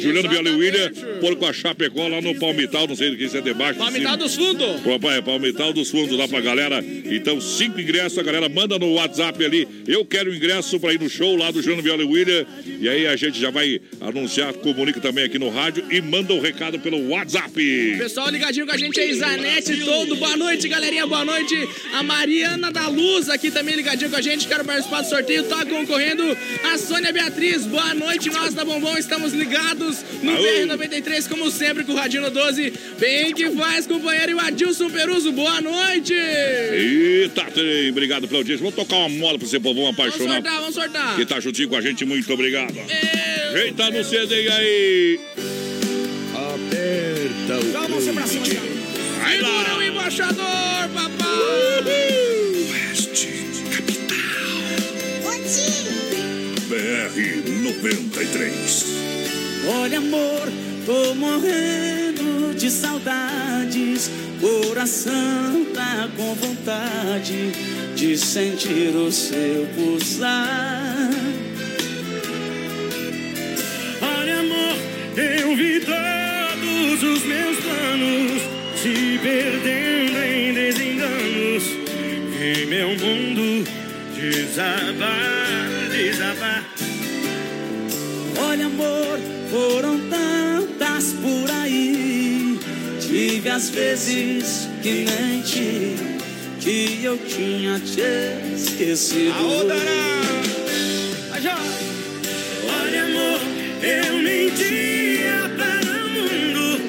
Juliano 0.00 0.28
Viola 0.28 0.48
e 0.48 0.54
William, 0.54 0.90
Porco 1.20 1.46
a 1.46 1.52
Chapecó 1.52 2.08
lá 2.08 2.20
no 2.20 2.34
Palmital, 2.38 2.86
não 2.86 2.96
sei 2.96 3.10
do 3.10 3.16
que 3.16 3.24
isso 3.24 3.36
é 3.36 3.40
debaixo. 3.40 3.74
de 3.74 3.78
Palmital 3.78 4.16
dos 4.16 4.34
fundos. 4.34 4.80
Papai, 4.80 5.18
é 5.18 5.22
Palmital 5.22 5.72
dos 5.72 5.90
Fundos 5.90 6.16
lá 6.16 6.26
pra 6.26 6.40
galera. 6.40 6.84
Então, 7.04 7.40
cinco 7.40 7.80
ingressos, 7.80 8.18
a 8.18 8.22
galera 8.22 8.48
manda 8.48 8.78
no 8.78 8.94
WhatsApp 8.94 9.44
ali. 9.44 9.66
Eu 9.86 10.04
quero 10.04 10.34
ingresso 10.34 10.78
pra 10.80 10.92
ir 10.92 11.00
no 11.00 11.08
show 11.08 11.36
lá 11.36 11.50
do 11.50 11.60
Juliano 11.60 11.82
Viola 11.82 12.02
e 12.02 12.06
William. 12.06 12.46
E 12.80 12.88
aí 12.88 13.06
a 13.06 13.16
gente 13.16 13.38
já 13.40 13.50
vai 13.50 13.80
anunciar, 14.00 14.52
comunica 14.54 15.00
também 15.00 15.24
aqui 15.24 15.38
no 15.38 15.50
rádio 15.50 15.84
e 15.90 16.00
manda 16.00 16.32
o 16.32 16.40
recado 16.40 16.78
pelo 16.78 17.08
WhatsApp. 17.08 17.52
Pessoal 17.98 18.30
ligadinho 18.30 18.66
com 18.66 18.72
a 18.72 18.78
gente 18.78 18.98
aí, 19.00 19.14
Zanete 19.14 19.84
todo. 19.84 20.16
Boa 20.16 20.36
noite, 20.36 20.68
galerinha, 20.68 21.06
boa 21.06 21.24
noite. 21.24 21.68
A 21.92 22.02
Mariana 22.02 22.70
da 22.70 22.88
Luz 22.88 23.28
aqui 23.28 23.50
também 23.50 23.76
ligadinho 23.76 24.10
com 24.10 24.16
a 24.16 24.22
gente. 24.22 24.46
Quero 24.46 24.64
participar 24.64 25.02
do 25.02 25.08
sorteio, 25.08 25.44
tá 25.44 25.64
concorrendo. 25.64 26.22
A 26.72 26.78
Sônia 26.78 27.12
Beatriz, 27.12 27.66
boa 27.66 27.94
noite. 27.94 28.30
Nós 28.30 28.54
da 28.54 28.64
Bombom 28.64 28.96
estamos 28.96 29.32
ligados 29.32 29.89
no 30.22 30.30
Aô. 30.36 30.42
BR93, 30.42 31.28
como 31.28 31.50
sempre, 31.50 31.84
com 31.84 31.92
o 31.92 31.96
Radinho 31.96 32.30
12. 32.30 32.72
Bem 32.98 33.32
que 33.34 33.50
faz, 33.50 33.86
companheiro. 33.86 34.32
E 34.32 34.34
o 34.34 34.40
Adilson 34.40 34.90
Peruso, 34.90 35.32
boa 35.32 35.60
noite. 35.60 36.12
Eita, 36.14 37.44
trem, 37.44 37.90
obrigado 37.90 38.26
pela 38.28 38.40
audiência. 38.40 38.62
Vou 38.62 38.72
tocar 38.72 38.96
uma 38.96 39.08
mola 39.08 39.38
pra 39.38 39.46
você, 39.48 39.58
povão 39.60 39.84
Vamos 39.84 39.98
apaixonado. 39.98 40.32
sortar, 40.42 40.60
vamos 40.60 40.74
sortar. 40.74 41.16
Que 41.16 41.24
tá 41.26 41.40
juntinho 41.40 41.68
com 41.68 41.76
a 41.76 41.80
gente, 41.80 42.04
muito 42.04 42.32
obrigado. 42.32 42.74
Eu 42.76 43.50
Ajeita 43.56 43.90
no 43.90 44.04
CD 44.04 44.48
aí. 44.48 45.20
Aperta 46.34 47.58
o 47.66 47.72
Dá 47.72 47.80
uma 47.80 47.88
você 48.00 48.12
pra 48.12 48.26
cima. 48.26 48.46
Vai 49.20 49.36
Segura 49.36 49.74
o 49.74 49.76
lá. 49.78 49.86
embaixador, 49.86 50.88
papai! 50.94 51.84
Oeste, 52.70 53.28
BR 56.68 57.16
93. 57.62 58.84
Olha, 59.66 59.98
amor, 59.98 60.48
tô 60.86 61.14
morrendo 61.14 62.54
de 62.54 62.70
saudades. 62.70 64.10
Coração 64.40 65.66
tá 65.74 66.08
com 66.16 66.34
vontade 66.34 67.52
de 67.94 68.16
sentir 68.16 68.96
o 68.96 69.12
seu 69.12 69.66
pulsar. 69.74 71.10
Olha, 74.00 74.40
amor, 74.40 74.76
eu 75.16 75.56
vi 75.56 75.80
todos 75.80 77.02
os 77.02 77.22
meus 77.26 77.58
planos 77.58 78.42
se 78.76 79.20
perdendo 79.22 80.22
em 80.22 80.54
desenganos. 80.54 81.64
Vi 82.38 82.66
meu 82.66 82.88
mundo 82.88 83.68
desabar, 84.16 85.88
desabar. 85.90 86.69
Foram 89.50 89.98
tantas 90.08 91.12
por 91.14 91.50
aí. 91.50 92.56
Tive 93.00 93.48
as 93.48 93.68
vezes 93.70 94.68
que 94.80 95.04
menti, 95.04 95.96
que 96.60 97.04
eu 97.04 97.18
tinha 97.18 97.80
te 97.80 98.54
esquecido. 98.54 99.34
Olha, 102.82 103.02
amor, 103.04 103.40
eu 103.82 104.18
mentia 104.22 105.50
para 105.56 105.96
o 105.96 106.10
mundo, 106.10 106.80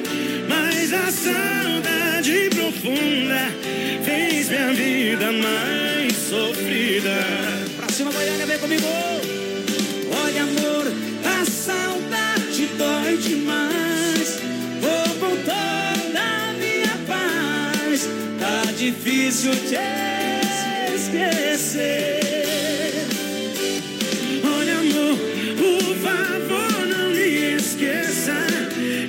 mas 0.47 0.93
a 0.93 1.11
saudade 1.11 2.49
profunda 2.51 3.51
fez 4.05 4.49
minha 4.49 4.71
vida 4.73 5.31
mais 5.31 6.13
sofrida. 6.15 7.25
Pra 7.75 7.89
cima, 7.89 8.11
Goiânia, 8.11 8.45
vem 8.45 8.59
comigo. 8.59 9.10
Difícil 19.31 19.51
te 19.69 19.77
esquecer. 20.93 22.19
Olha, 24.43 24.77
amor, 24.79 25.17
por 25.57 25.95
favor, 25.95 26.87
não 26.87 27.11
me 27.11 27.55
esqueça. 27.55 28.35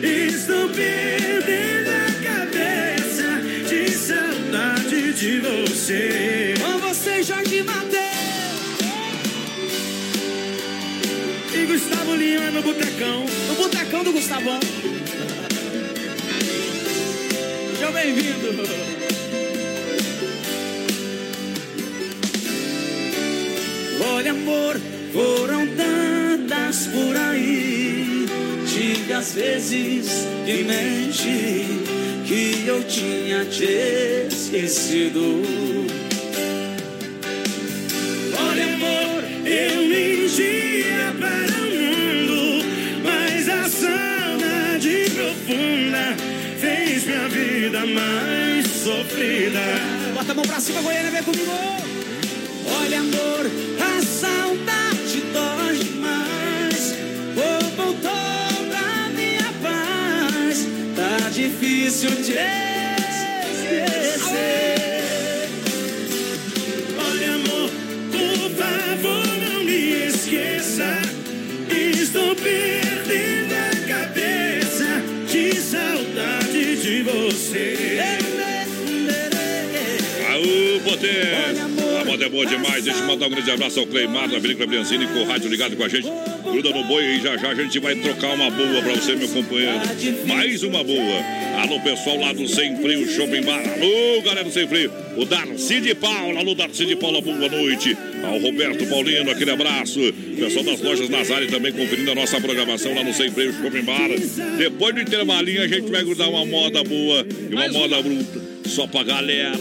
Estou 0.00 0.68
perdendo 0.68 1.90
a 1.90 2.12
cabeça 2.22 3.40
de 3.68 3.90
saudade 3.90 5.12
de 5.12 5.40
você. 5.40 6.54
Com 6.61 6.78
você, 6.78 7.22
Jorge 7.24 7.62
Mateus. 7.64 8.02
E 11.52 11.66
Gustavo 11.66 12.14
Lima 12.14 12.50
no 12.52 12.62
Botecão. 12.62 13.26
No 13.48 13.54
Botecão 13.56 14.04
do 14.04 14.12
Gustavão. 14.12 14.61
Seja 17.72 17.90
bem-vindo. 17.90 19.01
Amor, 24.42 24.81
foram 25.12 25.66
tantas 25.68 26.87
por 26.88 27.16
aí. 27.16 28.26
Tive 28.66 29.12
as 29.12 29.33
vezes 29.35 30.26
que 30.44 30.64
menti, 30.64 31.66
que 32.26 32.66
eu 32.66 32.83
tinha 32.85 33.44
te 33.44 34.26
esquecido. 34.28 35.42
Olha, 38.37 38.74
amor, 38.74 39.24
eu 39.46 39.88
mentia 39.88 41.14
para 41.18 41.62
o 41.62 41.70
mundo, 41.70 42.64
mas 43.05 43.48
a 43.48 43.68
saudade 43.68 45.11
profunda 45.14 46.16
fez 46.59 47.05
minha 47.05 47.28
vida 47.28 47.87
mais 47.87 48.66
sofrida. 48.66 49.61
Bota 50.14 50.33
a 50.33 50.35
mão 50.35 50.44
pra 50.44 50.61
cima, 50.61 50.81
Goiânia, 50.81 51.11
vem 51.11 51.22
comigo. 51.22 51.91
Difícil 61.82 62.10
de 62.10 62.32
esquecer. 63.52 63.88
Olha, 66.96 67.34
amor, 67.34 67.70
por 68.12 68.50
favor, 68.50 69.26
não 69.38 69.64
me 69.64 70.06
esqueça. 70.06 71.02
Estou 71.68 72.36
perdendo 72.36 73.54
a 73.54 73.70
cabeça 73.88 75.02
de 75.28 75.56
saudade 75.56 76.76
de 76.82 77.02
você. 77.02 77.98
Aô, 80.30 80.80
Boté! 80.84 81.60
A 82.00 82.04
moda 82.04 82.24
é 82.24 82.28
boa 82.28 82.46
demais. 82.46 82.84
Deixa 82.84 83.00
eu 83.00 83.06
mandar 83.06 83.26
um 83.26 83.30
grande 83.30 83.50
abraço 83.50 83.80
ao 83.80 83.86
Cleimar, 83.86 84.28
da 84.28 84.38
Vinícola 84.38 84.68
Briancini, 84.68 85.06
com 85.08 85.20
o 85.20 85.24
rádio 85.24 85.50
ligado 85.50 85.76
com 85.76 85.84
a 85.84 85.88
gente. 85.88 86.08
Gruda 86.52 86.68
no 86.68 86.84
boi 86.84 87.02
e 87.02 87.20
já 87.22 87.34
já 87.38 87.48
a 87.48 87.54
gente 87.54 87.78
vai 87.78 87.94
trocar 87.94 88.34
uma 88.34 88.50
boa 88.50 88.82
pra 88.82 88.92
você, 88.92 89.16
meu 89.16 89.26
companheiro. 89.26 89.80
Mais 90.26 90.62
uma 90.62 90.84
boa. 90.84 91.24
Alô, 91.62 91.80
pessoal 91.80 92.18
lá 92.18 92.34
do 92.34 92.46
Sem 92.46 92.76
Frio 92.76 93.08
Shopping 93.08 93.40
Bar. 93.40 93.62
Alô, 93.72 94.20
galera 94.22 94.44
do 94.44 94.50
Sem 94.50 94.68
Frio. 94.68 94.92
O 95.16 95.24
Darcy 95.24 95.80
de 95.80 95.94
Paula. 95.94 96.40
Alô, 96.40 96.54
Darcy 96.54 96.84
de 96.84 96.94
Paula, 96.94 97.22
boa 97.22 97.48
noite. 97.48 97.96
Ao 98.22 98.38
Roberto 98.38 98.86
Paulino, 98.86 99.30
aquele 99.30 99.50
abraço. 99.50 99.98
Pessoal 100.38 100.64
das 100.66 100.82
lojas 100.82 101.08
Nazari 101.08 101.46
também 101.46 101.72
conferindo 101.72 102.10
a 102.10 102.14
nossa 102.14 102.38
programação 102.38 102.94
lá 102.94 103.02
no 103.02 103.14
Sem 103.14 103.30
Freio 103.30 103.54
Shopping 103.54 103.82
Bar. 103.82 104.10
Depois 104.58 104.94
do 104.94 105.00
intervalinho, 105.00 105.62
a 105.62 105.68
gente 105.68 105.90
vai 105.90 106.04
grudar 106.04 106.28
uma 106.28 106.44
moda 106.44 106.84
boa 106.84 107.26
e 107.50 107.54
uma 107.54 107.68
moda 107.68 108.02
bruta. 108.02 108.40
Só 108.66 108.86
pra 108.86 109.02
galera. 109.02 109.56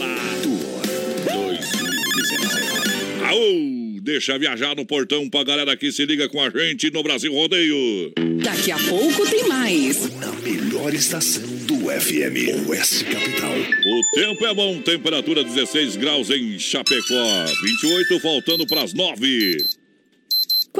Aô, 3.28 3.81
deixa 4.02 4.36
viajar 4.36 4.74
no 4.74 4.84
portão 4.84 5.28
pra 5.30 5.44
galera 5.44 5.76
que 5.76 5.92
se 5.92 6.04
liga 6.04 6.28
com 6.28 6.42
a 6.42 6.50
gente 6.50 6.90
no 6.90 7.02
Brasil 7.02 7.32
Rodeio. 7.32 8.12
Daqui 8.42 8.72
a 8.72 8.78
pouco 8.78 9.24
tem 9.30 9.46
mais. 9.46 10.10
Na 10.16 10.32
melhor 10.32 10.92
estação 10.92 11.42
do 11.66 11.76
FM, 11.88 12.68
Oeste 12.68 13.04
Capital. 13.04 13.52
O 13.52 14.14
tempo 14.14 14.44
é 14.44 14.54
bom, 14.54 14.82
temperatura 14.82 15.44
16 15.44 15.96
graus 15.96 16.30
em 16.30 16.58
Chapecó, 16.58 17.44
28 17.62 18.20
faltando 18.20 18.66
para 18.66 18.82
as 18.82 18.92
9. 18.92 19.81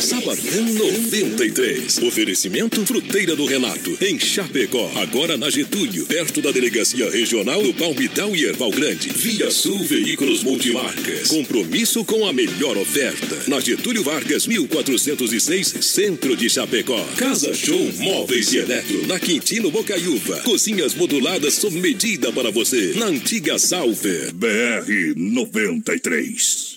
Sabadão 0.00 0.64
93. 0.64 1.98
Oferecimento 1.98 2.86
Fruteira 2.86 3.36
do 3.36 3.44
Renato, 3.44 3.98
em 4.00 4.18
Chapecó. 4.18 4.90
Agora 4.96 5.36
na 5.36 5.50
Getúlio, 5.50 6.06
perto 6.06 6.40
da 6.40 6.50
Delegacia 6.50 7.10
Regional 7.10 7.62
do 7.62 7.74
Palmital 7.74 8.34
e 8.34 8.46
Erval 8.46 8.70
Grande. 8.70 9.10
Via 9.10 9.50
Sul 9.50 9.78
Veículos 9.84 10.42
Multimarcas. 10.42 11.28
Compromisso 11.28 12.02
com 12.04 12.26
a 12.26 12.32
melhor 12.32 12.78
oferta. 12.78 13.44
Na 13.46 13.60
Getúlio 13.60 14.02
Vargas, 14.02 14.46
1406, 14.46 15.74
Centro 15.82 16.34
de 16.34 16.48
Chapecó. 16.48 17.04
Casa 17.16 17.52
Show 17.52 17.92
Móveis 17.98 18.52
e 18.54 18.58
Eletro. 18.58 19.06
Na 19.06 19.20
Quintino 19.20 19.70
Bocaiúva. 19.70 20.40
Cozinhas 20.44 20.94
moduladas 20.94 21.54
sob 21.54 21.78
medida 21.78 22.32
para 22.32 22.50
você. 22.50 22.94
Na 22.96 23.06
antiga 23.06 23.58
Salve. 23.58 24.32
BR 24.32 25.14
93. 25.14 26.69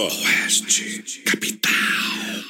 Oeste, 0.00 1.22
capital. 1.26 2.49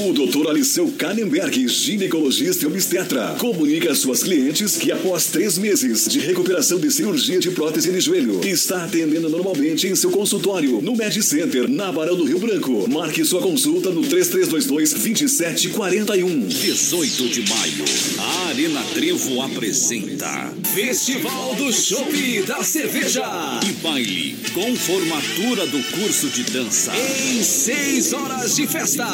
O 0.00 0.12
Dr. 0.12 0.48
Aliceu 0.48 0.94
Kannenberg, 0.96 1.66
ginecologista 1.66 2.62
e 2.62 2.68
obstetra, 2.68 3.34
comunica 3.36 3.90
às 3.90 3.98
suas 3.98 4.22
clientes 4.22 4.76
que 4.76 4.92
após 4.92 5.26
três 5.26 5.58
meses 5.58 6.06
de 6.06 6.20
recuperação 6.20 6.78
de 6.78 6.88
cirurgia 6.88 7.40
de 7.40 7.50
prótese 7.50 7.90
de 7.90 8.00
joelho, 8.00 8.38
está 8.46 8.84
atendendo 8.84 9.28
normalmente 9.28 9.88
em 9.88 9.96
seu 9.96 10.12
consultório 10.12 10.80
no 10.80 10.94
Med 10.94 11.20
Center, 11.20 11.68
na 11.68 11.90
Barão 11.90 12.14
do 12.14 12.22
Rio 12.22 12.38
Branco. 12.38 12.88
Marque 12.88 13.24
sua 13.24 13.42
consulta 13.42 13.90
no 13.90 14.02
3322-2741. 14.02 16.46
18 16.46 17.28
de 17.30 17.40
maio, 17.48 17.84
a 18.20 18.50
Arena 18.50 18.84
Trevo 18.94 19.42
apresenta 19.42 20.54
Festival 20.74 21.56
do 21.56 21.72
Chopp 21.72 22.42
da 22.46 22.62
Cerveja 22.62 23.24
e 23.68 23.72
baile 23.82 24.36
com 24.54 24.76
formatura 24.76 25.66
do 25.66 25.82
curso 25.90 26.28
de 26.28 26.44
dança 26.44 26.92
em 26.96 27.42
seis 27.42 28.12
horas 28.12 28.54
de 28.54 28.64
festa. 28.68 29.04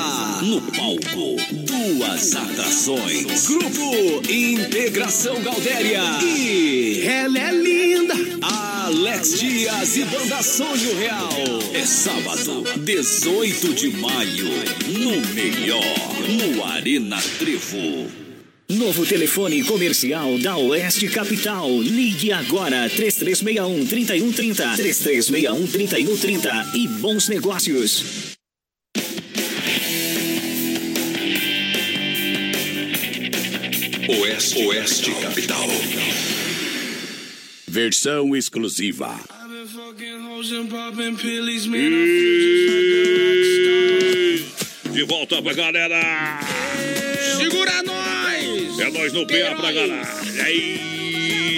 No 0.43 0.74
palco, 0.77 1.37
duas 1.53 2.35
atrações. 2.35 3.47
Grupo 3.47 4.23
Integração 4.31 5.41
Galdéria 5.43 6.03
e 6.23 7.03
ela 7.03 7.39
é 7.39 7.53
linda. 7.53 8.15
Alex 8.43 9.39
Dias 9.41 9.97
e 9.97 10.05
Banda 10.05 10.43
Sonho 10.43 10.97
Real. 10.99 11.31
É 11.73 11.85
sábado, 11.85 12.65
18 12.79 13.75
de 13.75 13.89
maio, 13.97 14.49
no 14.89 15.35
melhor, 15.35 15.83
no 16.29 16.65
Arena 16.65 17.21
Trevo. 17.39 18.25
Novo 18.69 19.05
telefone 19.05 19.63
comercial 19.63 20.39
da 20.39 20.57
Oeste 20.57 21.09
Capital. 21.09 21.69
Ligue 21.81 22.33
agora 22.33 22.89
3361 22.89 23.87
3130 23.87 24.77
3361 24.77 25.67
3130 25.67 26.71
e 26.75 26.89
bons 26.89 27.29
negócios. 27.29 28.34
Oeste, 34.09 34.67
Oeste 34.67 35.11
Capital. 35.23 35.67
Versão 37.67 38.37
exclusiva. 38.37 39.19
De 44.93 45.03
volta 45.05 45.41
pra 45.43 45.55
galera. 45.55 46.41
Segura 47.39 47.83
nós! 47.83 48.79
É 48.79 48.91
nós 48.91 49.13
no 49.15 49.27
pé 49.27 49.55
pra 49.55 49.73
galera. 49.73 50.09
E 50.35 50.41
aí, 50.41 51.04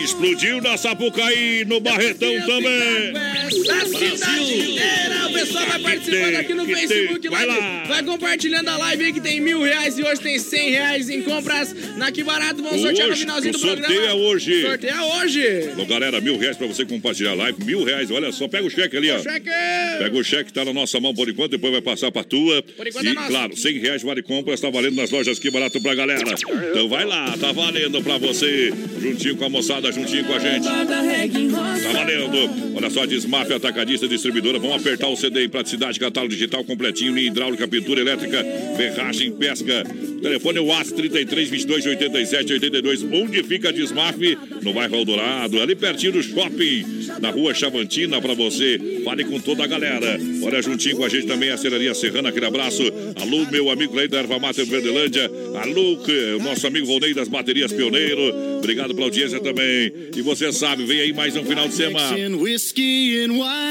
explodiu 0.06 0.60
na 0.62 0.76
Sapucaí, 0.76 1.64
no 1.66 1.80
Barretão 1.80 2.32
também. 2.46 3.12
Da 3.12 3.84
cidade 3.84 4.54
inteira, 4.54 5.26
o 5.28 5.32
pessoal 5.32 5.66
vai 5.66 5.78
participando 5.80 6.34
aqui 6.36 6.54
no 6.54 6.64
Facebook. 6.66 7.28
Vai 7.28 7.46
Live. 7.46 7.60
lá. 7.60 7.84
Vai 7.88 8.02
compartilhando 8.04 8.68
a 8.68 8.76
live 8.76 9.04
aí 9.04 9.12
que 9.12 9.20
tem 9.20 9.40
mil 9.40 9.62
reais 9.62 9.98
e 9.98 10.02
hoje 10.04 10.20
tem 10.20 10.38
cem 10.38 10.70
reais 10.70 11.10
em 11.10 11.22
compras. 11.22 11.74
Na 11.96 12.12
Que 12.12 12.22
Barato 12.22 12.62
vamos 12.62 12.80
sortear 12.80 13.08
no 13.08 13.16
finalzinho 13.16 13.52
do 13.52 13.58
programa. 13.58 13.86
sorteio 13.94 14.08
é 14.10 14.14
hoje. 14.14 14.62
Sorteio 14.62 14.94
é 14.94 15.00
hoje. 15.16 15.68
Então, 15.72 15.86
galera, 15.86 16.20
mil 16.20 16.38
reais 16.38 16.56
pra 16.56 16.66
você 16.68 16.84
compartilhar 16.84 17.32
a 17.32 17.34
live. 17.34 17.64
Mil 17.64 17.82
reais, 17.84 18.10
olha 18.10 18.30
só, 18.32 18.46
pega 18.46 18.64
o 18.66 18.70
cheque 18.70 18.96
ali, 18.96 19.10
ó. 19.10 19.18
Cheque! 19.18 19.50
Pega 19.98 20.16
o 20.16 20.22
cheque, 20.24 20.52
tá 20.52 20.64
na 20.64 20.72
nossa 20.72 21.00
mão 21.00 21.12
por 21.14 21.28
enquanto, 21.28 21.50
depois 21.52 21.72
vai 21.72 21.82
passar 21.82 22.12
pra 22.12 22.22
tua. 22.22 22.62
Por 22.62 22.86
enquanto 22.86 23.04
e, 23.04 23.08
é 23.08 23.12
nosso. 23.14 23.28
claro, 23.28 23.56
100 23.56 23.78
reais 23.78 24.02
vale 24.02 24.22
compras, 24.22 24.60
tá 24.60 24.70
valendo 24.70 24.94
nas 24.96 25.10
lojas 25.10 25.38
que 25.38 25.50
barato 25.50 25.80
pra 25.80 25.94
galera. 25.94 26.22
Então 26.70 26.88
vai 26.88 27.04
lá, 27.04 27.36
tá 27.38 27.50
valendo 27.52 28.00
pra 28.02 28.18
você. 28.18 28.72
Juntinho 29.00 29.36
com 29.36 29.44
a 29.44 29.48
moçada, 29.48 29.90
juntinho 29.96 30.24
com 30.24 30.34
a 30.34 30.38
gente. 30.38 30.64
Tá 30.64 31.92
valendo. 31.92 32.76
Olha 32.76 32.90
só, 32.90 33.06
Desmaf, 33.06 33.50
atacadista, 33.50 34.06
distribuidora. 34.06 34.58
Vamos 34.58 34.76
apertar 34.76 35.08
o 35.08 35.16
CD 35.16 35.44
em 35.44 35.48
praticidade, 35.48 35.98
catálogo 35.98 36.34
digital 36.34 36.62
completinho, 36.64 37.14
linha 37.14 37.28
hidráulica, 37.28 37.66
pintura 37.66 38.00
elétrica, 38.00 38.44
ferragem, 38.76 39.32
pesca. 39.32 39.84
Telefone 40.20 40.58
é 40.58 40.60
o 40.60 40.66
WhatsApp 40.66 40.96
33 40.96 41.48
22 41.48 41.86
87 41.86 42.52
82. 42.52 43.02
Onde 43.04 43.42
fica 43.42 43.70
a 43.70 43.72
Desmaf? 43.72 44.16
No 44.62 44.72
bairro 44.72 44.96
Eldorado, 44.96 45.60
ali 45.60 45.74
pertinho 45.74 46.12
do 46.12 46.22
shopping, 46.22 46.84
na 47.20 47.30
rua 47.30 47.54
Chavantina, 47.54 48.20
pra 48.20 48.34
você. 48.34 49.00
Fale 49.04 49.24
com 49.24 49.40
toda 49.40 49.64
a 49.64 49.66
galera. 49.66 50.18
Olha, 50.42 50.60
juntinho 50.60 50.96
com 50.96 51.04
a 51.04 51.08
gente 51.08 51.26
também 51.26 51.50
a 51.50 51.56
Serraria 51.56 51.94
Serrana, 51.94 52.28
aquele 52.28 52.46
abraço. 52.46 52.82
Alô, 53.20 53.46
meu 53.50 53.70
amigo 53.70 53.98
aí 53.98 54.08
da 54.08 54.18
Erva 54.18 54.38
Mata 54.38 54.64
Verdelândia. 54.64 55.30
Alô, 55.62 55.98
o 56.38 56.42
nosso 56.42 56.66
amigo 56.66 56.86
Volney 56.86 57.14
das 57.14 57.28
Baterias 57.28 57.72
Pioneiro. 57.72 58.58
Obrigado 58.58 58.94
pela 58.94 59.06
audiência 59.06 59.40
também. 59.40 59.85
E 60.16 60.22
você 60.22 60.52
sabe, 60.52 60.84
vem 60.84 61.00
aí 61.00 61.12
mais 61.12 61.36
um 61.36 61.44
final 61.44 61.68
de 61.68 61.74
semana. 61.74 62.16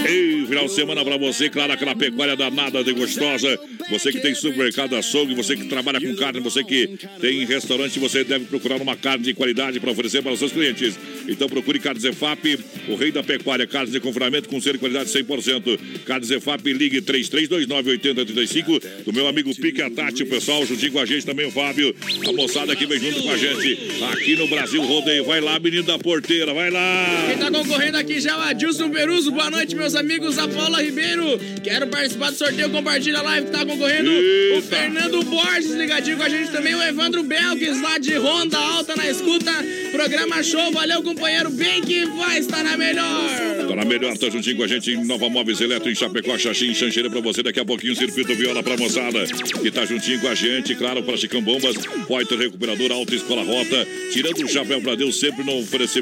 Ei, 0.08 0.46
final 0.46 0.66
de 0.66 0.74
semana 0.74 1.04
pra 1.04 1.18
você, 1.18 1.50
claro, 1.50 1.74
aquela 1.74 1.96
pecuária 1.96 2.36
danada 2.36 2.84
de 2.84 2.94
gostosa. 2.94 3.60
Você 3.90 4.12
que 4.12 4.20
tem 4.20 4.34
supermercado 4.34 4.96
açougue, 4.96 5.36
você 5.36 5.56
que 5.56 5.66
trabalha 5.66 6.02
com 6.02 6.16
carne, 6.16 6.40
você 6.40 6.64
que 6.64 6.98
tem 7.20 7.46
restaurante, 7.46 8.00
você 8.00 8.24
deve 8.24 8.46
procurar 8.46 8.82
uma 8.82 8.96
carne 8.96 9.24
de 9.24 9.34
qualidade 9.34 9.80
para 9.80 9.92
oferecer 9.92 10.24
para 10.24 10.32
os 10.32 10.40
seus 10.40 10.52
clientes. 10.52 10.98
Então 11.28 11.48
procure 11.48 11.80
Carnes 11.80 12.04
Zefap, 12.04 12.60
o 12.88 12.96
rei 12.96 13.12
da 13.12 13.24
pecuária, 13.24 13.68
carnes 13.68 13.92
de 13.92 14.00
confinamento 14.00 14.50
com 14.50 14.60
selo 14.60 14.74
de 14.74 14.80
qualidade 14.80 15.10
100%. 15.10 15.80
Carnes 16.06 16.28
Zefap, 16.28 16.74
ligue 16.74 17.02
33298035 17.02 18.82
do 19.06 19.14
meu 19.14 19.28
amigo 19.28 19.54
Pique 19.56 19.82
Atati, 19.82 20.24
o 20.24 20.28
pessoal, 20.28 20.66
juntinho 20.66 20.92
com 20.92 21.00
a 21.00 21.06
gente 21.06 21.26
também 21.26 21.46
o 21.46 21.52
Fábio, 21.52 21.96
a 22.28 22.32
moçada 22.32 22.76
que 22.76 22.86
vem 22.86 23.00
junto 23.00 23.22
com 23.22 23.32
a 23.32 23.38
gente 23.38 23.78
aqui 24.12 24.36
no 24.36 24.48
Brasil 24.48 24.82
Rodeio. 24.84 25.26
Vai 25.26 25.42
lá, 25.42 25.60
menino 25.60 25.84
da 25.84 25.98
porteira, 26.06 26.54
vai 26.54 26.70
lá. 26.70 27.26
Quem 27.28 27.38
tá 27.40 27.50
concorrendo 27.50 27.98
aqui 27.98 28.22
já 28.22 28.34
é 28.34 28.36
o 28.36 28.42
Adilson 28.42 28.92
Peruso. 28.92 29.32
Boa 29.32 29.50
noite, 29.50 29.76
meus 29.76 29.96
amigos. 29.96 30.38
A 30.38 30.48
Paula 30.48 30.80
Ribeiro. 30.80 31.40
Quero 31.64 31.88
participar 31.88 32.30
do 32.30 32.38
sorteio. 32.38 32.70
Compartilha 32.70 33.18
a 33.18 33.22
live 33.24 33.48
que 33.48 33.52
tá 33.52 33.66
concorrendo. 33.66 34.12
O 34.56 34.62
Fernando 34.62 35.24
Borges 35.24 35.72
ligadinho 35.72 36.18
com 36.18 36.24
a 36.24 36.30
gente 36.30 36.52
também. 36.52 36.76
O 36.76 36.84
Evandro 36.84 37.24
Belkis 37.24 37.82
lá 37.82 37.98
de 37.98 38.16
Ronda 38.18 38.56
Alta 38.56 38.96
na 38.96 39.10
escuta. 39.10 39.52
Programa 39.92 40.44
show. 40.44 40.72
Valeu, 40.72 41.02
companheiro. 41.02 41.50
Bem 41.50 41.82
que 41.82 42.06
vai 42.06 42.38
estar 42.38 42.64
na 42.64 42.78
melhor. 42.78 43.66
Tá 43.68 43.76
na 43.76 43.84
melhor, 43.84 44.16
tá 44.16 44.30
juntinho 44.30 44.58
com 44.58 44.64
a 44.64 44.68
gente 44.68 44.92
em 44.92 45.04
Nova 45.06 45.28
Móveis 45.28 45.60
Eletro, 45.60 45.90
em 45.90 45.96
Chapecó, 45.96 46.38
Xaxim, 46.38 46.72
Xanxeira 46.76 47.10
pra 47.10 47.20
você. 47.20 47.42
Daqui 47.42 47.60
a 47.60 47.66
pouquinho, 47.66 47.96
Circuito 47.96 48.36
Viola 48.36 48.62
pra 48.62 48.78
moçada. 48.78 49.26
Que 49.60 49.72
tá 49.72 49.84
juntinho 49.86 50.20
com 50.20 50.28
a 50.28 50.36
gente, 50.36 50.76
claro, 50.76 51.02
pra 51.02 51.18
Chicão 51.18 51.42
Bombas, 51.42 51.76
Poiter 52.08 52.38
Recuperador, 52.38 52.92
Alta 52.92 53.16
Escola 53.16 53.44
Rota. 53.44 53.88
Tirando 54.14 54.44
o 54.44 54.48
chapéu 54.48 54.80
pra 54.82 54.94
Deus, 54.94 55.20
sempre 55.20 55.44
no 55.44 55.58
oferecimento 55.60 55.95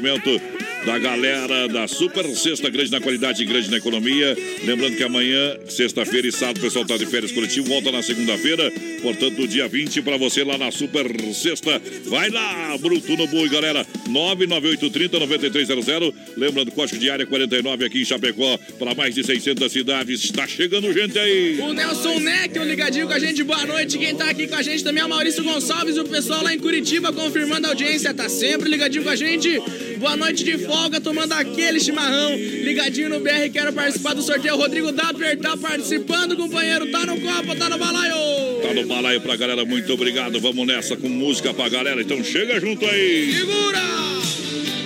da 0.84 0.98
galera 0.98 1.68
da 1.68 1.88
Super 1.88 2.24
Sexta 2.36 2.68
Grande 2.68 2.90
na 2.90 3.00
qualidade 3.00 3.42
e 3.42 3.46
grande 3.46 3.70
na 3.70 3.78
economia. 3.78 4.36
Lembrando 4.64 4.96
que 4.96 5.02
amanhã, 5.02 5.56
sexta-feira 5.68 6.26
e 6.26 6.32
sábado, 6.32 6.58
o 6.58 6.60
pessoal 6.60 6.84
tá 6.84 6.96
de 6.96 7.06
férias 7.06 7.32
coletivo, 7.32 7.68
volta 7.68 7.90
na 7.90 8.02
segunda-feira. 8.02 8.70
Portanto, 9.00 9.48
dia 9.48 9.66
20 9.66 10.02
pra 10.02 10.16
você 10.16 10.44
lá 10.44 10.58
na 10.58 10.70
Super 10.70 11.06
Sexta. 11.32 11.80
Vai 12.06 12.30
lá, 12.30 12.76
Bruto 12.78 13.16
no 13.16 13.26
Boi, 13.26 13.48
galera. 13.48 13.86
99830-9300. 14.08 16.12
Lembrando, 16.36 16.70
código 16.72 16.98
de 16.98 17.08
área 17.08 17.26
49 17.26 17.84
aqui 17.84 18.02
em 18.02 18.04
Chapecó, 18.04 18.58
para 18.78 18.94
mais 18.94 19.14
de 19.14 19.24
600 19.24 19.72
cidades. 19.72 20.24
Está 20.24 20.46
chegando 20.46 20.92
gente 20.92 21.18
aí. 21.18 21.58
O 21.60 21.72
Nelson 21.72 22.20
Neck, 22.20 22.58
o 22.58 22.64
ligadinho 22.64 23.06
com 23.06 23.14
a 23.14 23.18
gente, 23.18 23.42
boa 23.42 23.64
noite. 23.64 23.98
Quem 23.98 24.14
tá 24.14 24.30
aqui 24.30 24.46
com 24.46 24.56
a 24.56 24.62
gente 24.62 24.84
também 24.84 25.02
é 25.02 25.06
o 25.06 25.08
Maurício 25.08 25.42
Gonçalves, 25.42 25.96
o 25.96 26.04
pessoal 26.04 26.42
lá 26.42 26.54
em 26.54 26.58
Curitiba 26.58 27.12
confirmando 27.12 27.66
a 27.66 27.70
audiência, 27.70 28.12
tá 28.12 28.28
sempre 28.28 28.68
ligadinho 28.68 29.02
com 29.02 29.10
a 29.10 29.16
gente. 29.16 29.60
Boa 29.98 30.16
noite 30.16 30.44
de 30.44 30.58
folga, 30.58 31.00
tomando 31.00 31.32
aquele 31.32 31.80
chimarrão. 31.80 32.36
Ligadinho 32.36 33.08
no 33.08 33.20
BR, 33.20 33.50
quero 33.52 33.72
participar 33.72 34.14
do 34.14 34.22
sorteio. 34.22 34.56
Rodrigo 34.56 34.92
Dapper 34.92 35.38
tá 35.38 35.56
participando, 35.56 36.36
companheiro. 36.36 36.90
Tá 36.90 37.06
no 37.06 37.20
copo, 37.20 37.54
tá 37.56 37.68
no 37.68 37.78
balaio. 37.78 38.14
Tá 38.62 38.74
no 38.74 38.86
balaio 38.86 39.20
pra 39.20 39.36
galera, 39.36 39.64
muito 39.64 39.92
obrigado. 39.92 40.40
Vamos 40.40 40.66
nessa 40.66 40.96
com 40.96 41.08
música 41.08 41.54
pra 41.54 41.68
galera. 41.68 42.02
Então 42.02 42.22
chega 42.22 42.60
junto 42.60 42.84
aí. 42.86 43.32
Segura! 43.32 43.94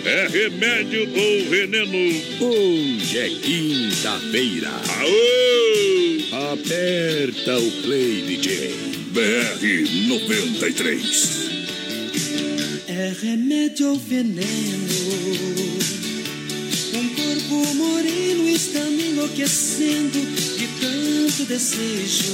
É 0.04 0.26
remédio 0.28 1.02
ou 1.02 1.44
veneno? 1.50 2.22
Hoje 2.40 3.18
é 3.18 3.28
quinta-feira. 3.28 4.70
Aô! 4.70 6.52
Aperta 6.52 7.58
o 7.58 7.70
play, 7.82 8.22
DJ. 8.22 8.74
BR 9.12 10.08
93. 10.08 11.47
É 12.98 13.12
remédio 13.22 13.90
ou 13.90 13.96
veneno? 13.96 14.88
Um 16.94 17.08
corpo 17.10 17.74
moreno 17.76 18.48
está 18.48 18.80
me 18.80 19.10
enlouquecendo 19.10 20.18
de 20.58 20.66
tanto 20.80 21.44
desejo. 21.44 22.32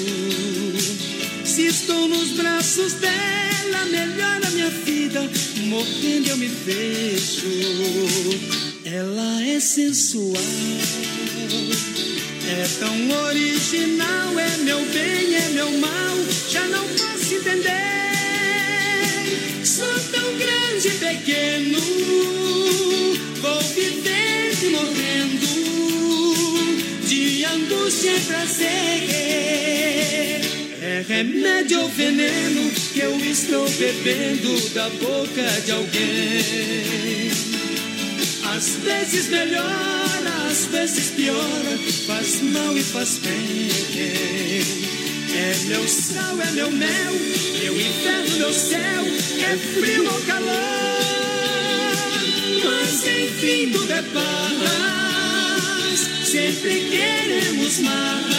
Se 1.45 1.67
estou 1.67 2.09
nos 2.09 2.31
braços 2.31 2.95
dela, 2.95 3.85
melhora 3.91 4.51
minha 4.53 4.71
vida, 4.71 5.21
morrendo 5.67 6.31
eu 6.31 6.37
me 6.39 6.49
vejo. 6.49 7.47
Ela 8.87 9.45
é 9.45 9.61
sensual, 9.61 10.33
é 12.49 12.67
tão 12.79 13.11
original, 13.27 14.39
é 14.39 14.57
meu 14.65 14.81
bem, 14.87 15.35
é 15.35 15.49
meu 15.51 15.71
mal, 15.73 16.17
já 16.49 16.67
não 16.69 16.89
posso 16.89 17.35
entender. 17.35 18.04
Sou 19.65 19.99
tão 20.13 20.37
grande 20.37 20.89
e 20.89 20.91
pequeno, 20.91 21.81
vou 23.41 23.61
vivendo 23.63 24.63
e 24.63 24.69
morrendo, 24.69 25.47
de 27.07 27.45
angústia 27.47 28.15
e 28.15 28.21
prazer. 28.21 28.69
É 30.83 31.03
remédio 31.09 31.81
ou 31.81 31.89
veneno 31.89 32.71
que 32.93 33.01
eu 33.01 33.19
estou 33.21 33.67
bebendo 33.71 34.69
da 34.75 34.91
boca 34.91 35.43
de 35.65 35.73
alguém. 35.73 37.31
Às 38.55 38.69
vezes 38.85 39.29
melhora, 39.29 40.47
às 40.51 40.67
vezes 40.67 41.13
piora, 41.13 41.79
faz 42.07 42.43
mal 42.43 42.77
e 42.77 42.83
faz 42.83 43.17
bem. 43.17 45.04
É 45.37 45.55
meu 45.67 45.89
sal, 45.89 46.41
é 46.41 46.51
meu 46.53 46.71
mel, 46.71 47.13
meu 47.61 47.81
inferno, 47.81 48.37
meu 48.39 48.53
céu, 48.53 49.05
é 49.43 49.57
frio 49.57 50.09
ou 50.09 50.21
calor. 50.23 50.55
Mas 52.65 53.05
enfim 53.07 53.73
tudo 53.73 53.93
é 53.93 54.03
paz, 54.03 54.29
sempre 56.25 56.89
queremos 56.89 57.81
mais. 57.81 58.35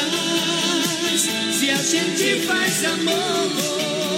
Se 1.59 1.69
a 1.69 1.77
gente 1.77 2.45
faz 2.45 2.85
amor. 2.85 4.14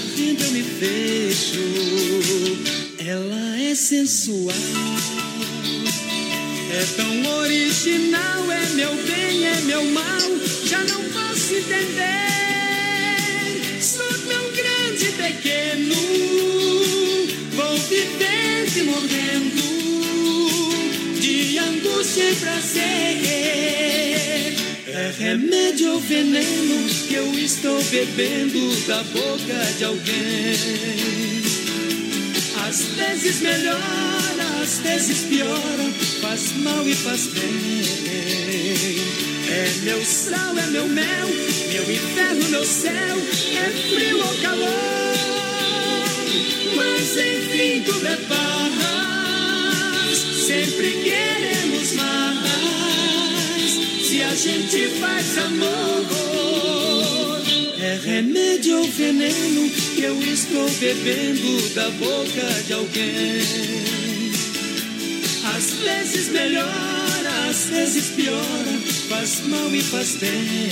Morrendo 0.00 0.44
eu 0.44 0.50
me 0.52 0.62
vejo. 0.62 1.60
Ela 2.98 3.60
é 3.60 3.74
sensual, 3.74 4.54
é 6.72 6.84
tão 6.96 7.38
original, 7.38 8.50
é 8.50 8.66
meu 8.74 8.94
bem, 8.94 9.46
é 9.46 9.60
meu 9.62 9.84
mal, 9.86 10.20
já 10.64 10.82
não 10.84 11.02
posso 11.04 11.54
entender. 11.54 12.20
Sou 13.80 14.06
tão 14.06 14.50
grande 14.52 15.06
e 15.06 15.12
pequeno, 15.12 15.94
vou 17.52 17.76
vivendo 17.88 18.76
e 18.76 18.82
morrendo, 18.82 19.62
de 21.20 21.58
angústia 21.58 22.30
e 22.30 22.34
prazer. 22.36 23.09
É 24.92 25.12
remédio 25.16 25.92
ou 25.92 26.00
veneno 26.00 26.88
que 27.06 27.14
eu 27.14 27.32
estou 27.38 27.80
bebendo 27.84 28.74
da 28.88 29.00
boca 29.04 29.72
de 29.78 29.84
alguém. 29.84 30.56
Às 32.66 32.82
vezes 32.96 33.40
melhora, 33.40 33.80
às 34.60 34.78
vezes 34.78 35.18
piora, 35.28 35.92
faz 36.20 36.56
mal 36.56 36.84
e 36.88 36.94
faz 36.94 37.28
bem. 37.28 37.84
É 39.48 39.70
meu 39.84 40.04
sal, 40.04 40.58
é 40.58 40.66
meu 40.66 40.88
mel, 40.88 41.28
meu 41.72 41.92
inferno, 41.92 42.48
meu 42.48 42.64
céu, 42.64 42.92
é 42.92 43.70
frio 43.94 44.18
ou 44.18 44.34
calor. 44.42 44.68
Mas 46.74 47.16
enfim 47.16 47.84
tudo 47.84 48.08
é 48.08 48.16
paz, 48.16 50.18
sempre 50.46 50.94
queremos 51.04 51.92
mais. 51.92 52.79
A 54.30 54.34
gente 54.36 54.86
faz 55.00 55.38
amor, 55.38 56.06
é 57.80 57.98
remédio 58.04 58.78
ou 58.78 58.84
veneno 58.84 59.68
que 59.96 60.02
eu 60.02 60.22
estou 60.22 60.70
bebendo 60.78 61.74
da 61.74 61.90
boca 61.90 62.62
de 62.64 62.72
alguém. 62.72 63.40
Às 65.56 65.72
vezes 65.72 66.28
melhora, 66.28 67.48
às 67.50 67.70
vezes 67.70 68.10
piora, 68.14 68.80
faz 69.08 69.40
mal 69.48 69.68
e 69.74 69.82
faz 69.82 70.14
bem. 70.20 70.68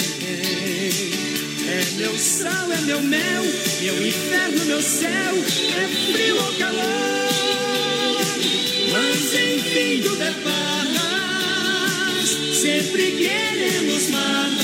É 1.67 1.85
meu 1.97 2.17
sal, 2.17 2.73
é 2.73 2.81
meu 2.83 3.03
mel, 3.03 3.43
meu 3.83 4.07
inferno, 4.07 4.65
meu 4.67 4.81
céu, 4.81 5.35
é 5.77 6.13
frio 6.13 6.37
ou 6.37 6.53
calor. 6.59 7.89
Mas 8.93 9.35
enfim 9.35 10.01
tudo 10.03 10.23
é 10.23 10.31
paz, 10.45 10.78
sempre 12.69 13.13
queremos 13.13 14.11
mais. 14.11 14.59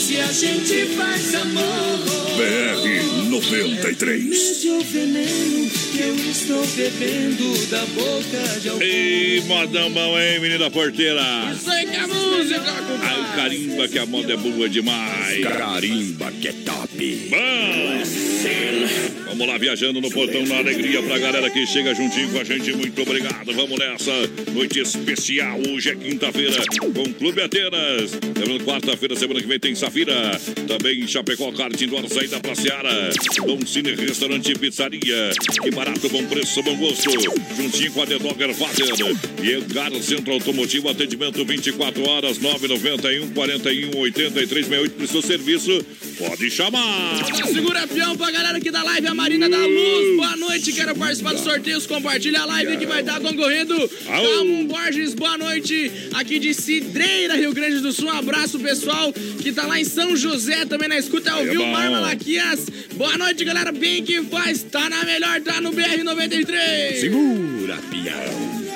Se 0.00 0.18
a 0.18 0.32
gente 0.32 0.86
faz 0.96 1.34
amor. 1.34 1.98
BR 2.38 3.28
93. 3.28 4.22
Remédio 4.22 4.74
ou 4.74 4.84
veneno 4.84 5.70
que 5.92 6.00
eu 6.00 6.14
estou 6.30 6.66
bebendo 6.68 7.66
da 7.66 7.84
boca 7.86 8.60
de 8.60 8.68
alguém. 8.70 8.88
Ei, 8.88 9.40
modão 9.42 9.90
bom, 9.90 10.18
hein, 10.18 10.40
menina 10.40 10.70
porteira? 10.70 11.52
Isso 11.54 11.70
aí 11.70 11.86
que 11.86 11.96
é 11.96 12.06
música. 12.06 12.62
Ai, 13.02 13.36
carimba 13.36 13.88
que 13.88 13.98
a 13.98 14.06
moda 14.06 14.32
é 14.32 14.36
boa 14.36 14.68
demais. 14.68 15.44
Carimba 15.44 16.32
que 16.32 16.48
é 16.48 16.52
top. 16.52 17.28
Bom. 17.28 18.27
Vamos 19.38 19.52
lá, 19.52 19.56
viajando 19.56 20.00
no 20.00 20.10
portão 20.10 20.44
na 20.46 20.56
alegria 20.56 21.00
pra 21.00 21.16
galera 21.16 21.48
que 21.48 21.64
chega 21.64 21.94
juntinho 21.94 22.28
com 22.32 22.40
a 22.40 22.44
gente. 22.44 22.72
Muito 22.72 23.00
obrigado. 23.00 23.52
Vamos 23.54 23.78
nessa 23.78 24.12
noite 24.52 24.80
especial. 24.80 25.60
Hoje 25.68 25.90
é 25.90 25.94
quinta-feira 25.94 26.56
com 26.92 27.12
Clube 27.12 27.40
Atenas. 27.40 28.14
Lembrando, 28.36 28.64
quarta-feira, 28.64 29.14
semana 29.14 29.40
que 29.40 29.46
vem 29.46 29.60
tem 29.60 29.76
Safira. 29.76 30.32
Também 30.66 31.06
Chapecó, 31.06 31.52
Kart 31.52 31.80
Indoor, 31.80 32.08
saída 32.08 32.40
pra 32.40 32.56
Seara. 32.56 33.10
Dom 33.46 33.64
Cine, 33.64 33.94
restaurante 33.94 34.50
e 34.50 34.58
pizzaria. 34.58 35.30
Que 35.62 35.70
barato, 35.70 36.08
bom 36.08 36.24
preço, 36.26 36.60
bom 36.64 36.76
gosto. 36.76 37.08
Juntinho 37.56 37.92
com 37.92 38.02
a 38.02 38.06
The 38.06 38.18
Dogger 38.18 38.52
Father. 38.54 38.88
E 39.40 39.52
Edgar 39.52 39.92
Centro 40.02 40.32
Automotivo, 40.32 40.88
atendimento 40.88 41.44
24 41.44 42.08
horas, 42.08 42.38
991 42.38 43.30
41 43.30 43.96
83 44.00 44.66
68 44.66 44.94
para 44.96 45.04
o 45.04 45.08
seu 45.08 45.22
serviço. 45.22 45.86
Pode 46.18 46.50
chamar. 46.50 47.24
Segura 47.52 47.86
peão 47.86 48.16
pra 48.16 48.32
galera 48.32 48.58
aqui 48.58 48.72
da 48.72 48.82
live, 48.82 49.06
a 49.06 49.14
Marina 49.28 49.46
da 49.46 49.58
Luz. 49.58 50.16
Boa 50.16 50.36
noite, 50.36 50.72
quero 50.72 50.96
participar 50.96 51.34
dos 51.34 51.42
sorteios. 51.42 51.86
Compartilha 51.86 52.40
a 52.40 52.46
live 52.46 52.78
que 52.78 52.86
vai 52.86 53.00
estar 53.00 53.20
concorrendo. 53.20 53.76
Calmo 54.06 54.64
Borges, 54.64 55.12
boa 55.12 55.36
noite. 55.36 55.92
Aqui 56.14 56.38
de 56.38 56.54
Cidreira, 56.54 57.36
Rio 57.36 57.52
Grande 57.52 57.80
do 57.80 57.92
Sul. 57.92 58.06
Um 58.06 58.10
abraço, 58.10 58.58
pessoal, 58.58 59.12
que 59.12 59.52
tá 59.52 59.66
lá 59.66 59.78
em 59.78 59.84
São 59.84 60.16
José 60.16 60.64
também 60.64 60.88
na 60.88 60.96
escuta. 60.96 61.28
É 61.28 61.34
Ouviu 61.34 61.60
bom. 61.60 61.70
Mar 61.70 61.90
Malaquias? 61.90 62.70
Boa 62.94 63.18
noite, 63.18 63.44
galera. 63.44 63.70
Bem 63.70 64.02
que 64.02 64.22
faz. 64.22 64.62
Tá 64.62 64.88
na 64.88 65.04
melhor, 65.04 65.42
tá 65.42 65.60
no 65.60 65.72
BR-93. 65.72 66.94
Segura, 66.98 67.76
pião. 67.90 68.67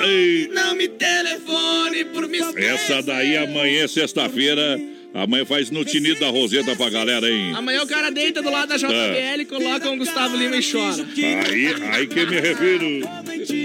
Ei. 0.00 0.48
Não 0.52 0.74
me 0.74 0.88
telefone 0.88 2.04
por 2.06 2.28
me 2.28 2.38
Essa 2.56 3.02
daí 3.02 3.36
amanhã, 3.36 3.84
é 3.84 3.88
sexta-feira. 3.88 4.78
Amanhã 5.14 5.44
faz 5.44 5.70
no 5.70 5.84
tinido 5.84 6.20
da 6.20 6.28
Roseta 6.28 6.76
pra 6.76 6.90
galera, 6.90 7.28
hein? 7.28 7.52
Amanhã 7.54 7.82
o 7.82 7.86
cara 7.86 8.10
deita 8.10 8.42
do 8.42 8.50
lado 8.50 8.68
da 8.68 8.76
JBL, 8.76 9.46
coloca 9.48 9.90
um 9.90 9.98
Gustavo 9.98 10.36
Lima 10.36 10.56
e 10.56 10.62
chora. 10.62 11.04
Aí, 11.46 11.66
aí 11.92 12.06
que 12.06 12.26
me 12.26 12.40
refiro. 12.40 13.08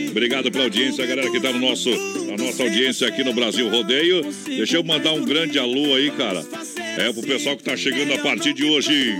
Obrigado 0.09 0.51
pela 0.51 0.63
audiência, 0.63 1.05
galera 1.05 1.29
que 1.29 1.39
tá 1.39 1.51
no 1.51 1.59
nosso, 1.59 1.89
na 1.89 2.37
nossa 2.37 2.63
audiência 2.63 3.07
aqui 3.07 3.23
no 3.23 3.33
Brasil 3.33 3.69
Rodeio. 3.69 4.23
Deixa 4.45 4.77
eu 4.77 4.83
mandar 4.83 5.11
um 5.11 5.25
grande 5.25 5.59
alô 5.59 5.95
aí, 5.95 6.09
cara. 6.11 6.43
É 6.97 7.11
pro 7.11 7.21
pessoal 7.23 7.57
que 7.57 7.63
tá 7.63 7.75
chegando 7.75 8.13
a 8.13 8.19
partir 8.19 8.53
de 8.53 8.63
hoje. 8.63 9.17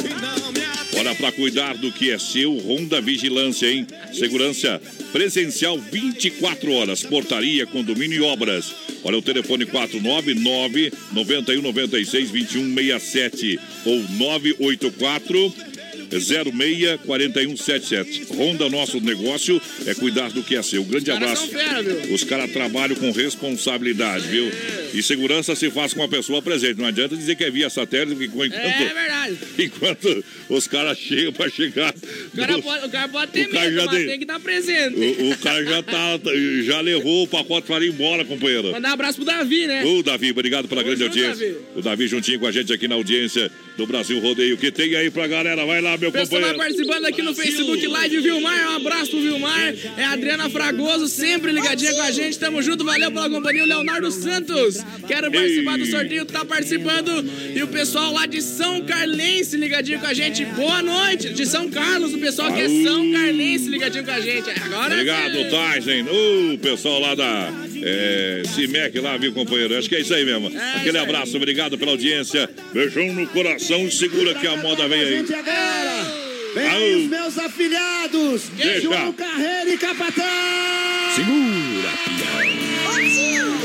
Olha, 1.04 1.16
para 1.16 1.34
cuidar 1.34 1.76
do 1.76 1.92
que 1.92 2.12
é 2.12 2.18
seu, 2.18 2.54
Ronda 2.60 3.02
Vigilância, 3.02 3.70
hein? 3.70 3.86
Segurança 4.14 4.82
presencial 5.12 5.78
24 5.78 6.72
horas, 6.72 7.04
portaria, 7.04 7.66
condomínio 7.66 8.20
e 8.20 8.22
obras. 8.22 8.74
Olha 9.04 9.18
o 9.18 9.22
telefone 9.22 9.66
499 9.66 10.94
9196 11.12 12.32
2167 12.32 13.60
ou 13.84 14.02
984 14.18 15.54
064177. 16.20 18.26
Ronda 18.36 18.70
Nosso 18.70 19.00
Negócio 19.02 19.62
é 19.86 19.94
cuidar 19.94 20.32
do 20.32 20.44
que 20.44 20.56
é 20.56 20.62
seu. 20.62 20.84
Grande 20.84 21.12
abraço. 21.12 21.50
Os 22.14 22.24
caras 22.24 22.52
trabalham 22.52 22.96
com 22.96 23.12
responsabilidade, 23.12 24.28
viu? 24.28 24.52
E 24.94 25.02
segurança 25.02 25.56
se 25.56 25.72
faz 25.72 25.94
com 25.94 26.04
a 26.04 26.08
pessoa 26.08 26.42
presente. 26.42 26.80
Não 26.80 26.88
adianta 26.88 27.16
dizer 27.16 27.36
que 27.36 27.44
é 27.44 27.50
via 27.50 27.70
satélite, 27.70 28.16
porque 28.16 28.26
enquanto, 28.26 28.54
É 28.54 28.94
verdade. 28.94 29.38
enquanto 29.60 30.26
os 30.56 30.68
caras 30.68 30.98
chegam 30.98 31.32
pra 31.34 31.50
chegar. 31.50 31.94
O 32.34 32.38
cara, 32.38 32.58
no- 32.58 32.64
pode, 32.64 32.86
o 32.86 32.90
cara 32.90 33.08
pode 33.10 33.32
ter 33.32 33.46
O 33.48 33.50
cara 33.50 33.66
medo, 33.66 33.76
já 33.76 33.86
mas 33.86 33.96
dei- 33.98 34.08
tem 34.08 34.18
que 34.18 34.24
estar 34.24 34.40
presente. 34.40 34.96
o, 34.96 35.32
o 35.32 35.38
cara 35.38 35.64
já 35.66 35.84
tá, 35.84 36.20
já 36.64 36.82
levou 36.82 37.24
o 37.24 37.28
pacote 37.28 37.68
para 37.68 37.84
ir 37.86 37.90
embora, 37.90 38.24
companheiro. 38.26 38.72
Mandar 38.72 38.90
um 38.90 38.94
abraço 38.94 39.18
pro 39.18 39.26
Davi, 39.26 39.68
né? 39.68 39.84
Ô, 39.86 40.02
Davi, 40.04 40.32
obrigado 40.32 40.68
pela 40.68 40.84
grande 40.84 41.00
junto, 41.04 41.10
audiência. 41.18 41.48
Davi. 41.54 41.66
O 41.76 41.82
Davi 41.82 42.08
juntinho 42.08 42.40
com 42.40 42.48
a 42.48 42.52
gente 42.52 42.72
aqui 42.74 42.88
na 42.88 42.96
audiência 42.96 43.52
do 43.78 43.86
Brasil 43.88 44.20
Rodeio. 44.20 44.56
O 44.56 44.58
que 44.58 44.72
tem 44.72 44.96
aí 44.96 45.10
pra 45.10 45.28
galera? 45.28 45.66
Vai 45.66 45.82
lá, 45.82 45.98
meu 45.98 46.10
O 46.10 46.12
pessoal 46.12 46.42
vai 46.42 46.52
companheiro. 46.52 46.58
participando 46.58 47.06
aqui 47.06 47.22
no 47.22 47.34
Facebook 47.34 47.88
Live, 47.88 48.20
Vilmar. 48.22 48.72
Um 48.72 48.76
abraço 48.76 49.12
pro 49.12 49.22
Vilmar. 49.22 49.74
É 49.98 50.04
a 50.04 50.12
Adriana 50.12 50.50
Fragoso, 50.50 51.08
sempre 51.08 51.52
ligadinha 51.52 51.94
com 51.94 52.02
a 52.02 52.12
gente. 52.12 52.38
Tamo 52.38 52.62
junto, 52.62 52.84
valeu 52.86 53.12
pela 53.12 53.30
companhia. 53.30 53.64
O 53.64 53.68
Leonardo 53.68 54.12
Santos, 54.12 54.78
quero 55.08 55.32
participar 55.32 55.78
do 55.78 55.86
sorteio, 55.86 56.26
tá 56.26 56.46
participando. 56.46 57.26
E 57.56 57.64
o 57.64 57.68
pessoal 57.68 58.14
lá 58.14 58.26
de 58.26 58.42
São 58.42 58.82
Carlense 58.82 59.58
ligadinho 59.58 60.00
com 60.00 60.06
a 60.08 60.14
gente. 60.14 60.43
Boa 60.56 60.82
noite. 60.82 61.30
De 61.30 61.46
São 61.46 61.70
Carlos, 61.70 62.14
o 62.14 62.18
pessoal 62.18 62.52
que 62.54 62.62
é 62.62 62.84
São 62.84 63.12
Carlense 63.12 63.70
ligadinho 63.70 64.04
com 64.04 64.12
a 64.12 64.20
gente. 64.20 64.50
Agora 64.50 64.94
Obrigado. 64.94 65.50
Tyson. 65.50 66.54
O 66.54 66.58
pessoal 66.58 67.00
lá 67.00 67.16
da 67.16 67.52
é, 67.82 68.44
Cimec 68.54 69.00
lá, 69.00 69.18
viu, 69.18 69.34
companheiro? 69.34 69.78
Acho 69.78 69.90
que 69.90 69.96
é 69.96 70.02
isso 70.02 70.14
aí 70.14 70.26
mesmo. 70.26 70.52
Aquele 70.76 70.98
abraço, 70.98 71.36
obrigado 71.38 71.78
pela 71.78 71.92
audiência. 71.92 72.50
Beijão 72.74 73.14
no 73.14 73.28
coração, 73.28 73.90
segura 73.90 74.34
que 74.34 74.48
a 74.48 74.58
moda 74.58 74.88
vem 74.88 75.02
aí. 75.02 75.26
Vem 76.56 76.68
aí 76.68 77.04
os 77.04 77.10
meus 77.10 77.38
afilhados, 77.38 78.44
Deixa. 78.56 78.82
João 78.82 79.12
Carreira 79.14 79.74
e 79.74 79.78
Capataz. 79.78 81.16
Segura, 81.16 81.90
Coração 82.84 83.64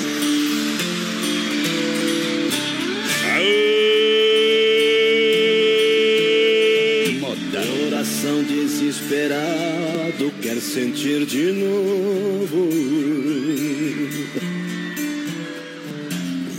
desesperado 8.89 10.33
quer 10.41 10.59
sentir 10.61 11.27
de 11.27 11.53
novo 11.53 12.69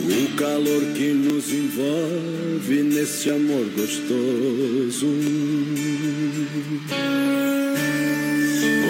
o 0.05 0.35
calor 0.37 0.81
que 0.95 1.09
nos 1.09 1.51
envolve 1.51 2.83
nesse 2.83 3.31
amor 3.31 3.65
gostoso. 3.75 5.07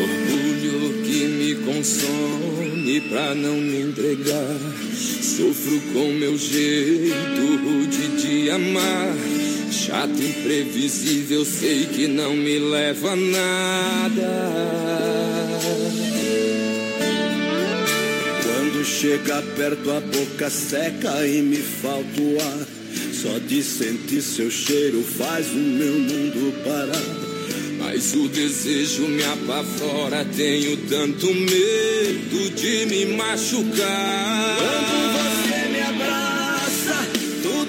Orgulho 0.03 1.03
que 1.03 1.25
me 1.25 1.55
consome 1.55 3.01
pra 3.09 3.33
não 3.35 3.55
me 3.55 3.81
entregar. 3.81 4.59
Sofro 4.93 5.79
com 5.93 6.11
meu 6.11 6.37
jeito 6.37 7.39
de 8.21 8.49
amar. 8.49 9.15
Chato, 9.71 10.21
imprevisível, 10.21 11.45
sei 11.45 11.85
que 11.85 12.07
não 12.07 12.35
me 12.35 12.57
leva 12.57 13.11
a 13.11 13.15
nada. 13.15 14.49
Quando 18.43 18.83
chega 18.83 19.41
perto 19.55 19.91
a 19.91 19.99
boca 19.99 20.49
seca 20.49 21.25
e 21.27 21.41
me 21.41 21.57
falta 21.57 22.21
o 22.21 22.37
ar. 22.41 22.67
Só 23.13 23.37
de 23.37 23.61
sentir 23.61 24.21
seu 24.21 24.49
cheiro 24.49 25.03
faz 25.03 25.47
o 25.47 25.55
meu 25.55 25.93
mundo 25.93 26.53
parar. 26.63 27.29
Mas 27.77 28.13
o 28.13 28.27
desejo 28.27 29.07
me 29.07 29.23
apavora, 29.23 30.25
tenho 30.35 30.77
tanto 30.87 31.27
medo 31.27 32.49
de 32.55 32.85
me 32.85 33.05
machucar. 33.17 34.57
Quando 34.57 35.13
você 35.13 35.48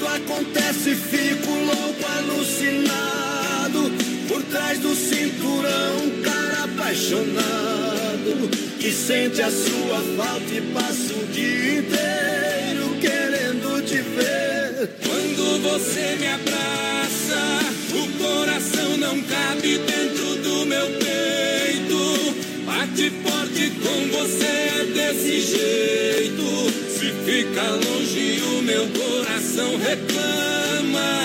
tudo 0.00 0.08
acontece, 0.08 0.94
fico 0.94 1.50
louco, 1.50 2.06
alucinado. 2.18 3.92
Por 4.28 4.42
trás 4.44 4.78
do 4.78 4.94
cinturão, 4.94 5.96
um 6.04 6.22
cara 6.22 6.64
apaixonado 6.64 8.48
que 8.78 8.90
sente 8.90 9.42
a 9.42 9.50
sua 9.50 10.00
falta 10.16 10.54
e 10.54 10.60
passa 10.72 11.12
o 11.12 11.26
dia 11.26 11.80
inteiro 11.80 12.96
querendo 13.00 13.82
te 13.84 13.96
ver. 13.96 14.88
Quando 15.04 15.62
você 15.62 16.16
me 16.18 16.28
abraça, 16.28 17.60
o 17.92 18.08
coração 18.22 18.96
não 18.96 19.20
cabe 19.22 19.78
dentro 19.78 20.36
do 20.36 20.66
meu 20.66 20.86
peito. 20.98 22.34
Bate 22.64 23.10
forte 23.22 23.70
com 23.82 24.08
você 24.16 24.84
desse 24.94 25.40
jeito. 25.40 26.89
Fica 27.24 27.62
longe, 27.62 28.40
o 28.42 28.62
meu 28.62 28.86
coração 28.88 29.76
reclama. 29.78 31.20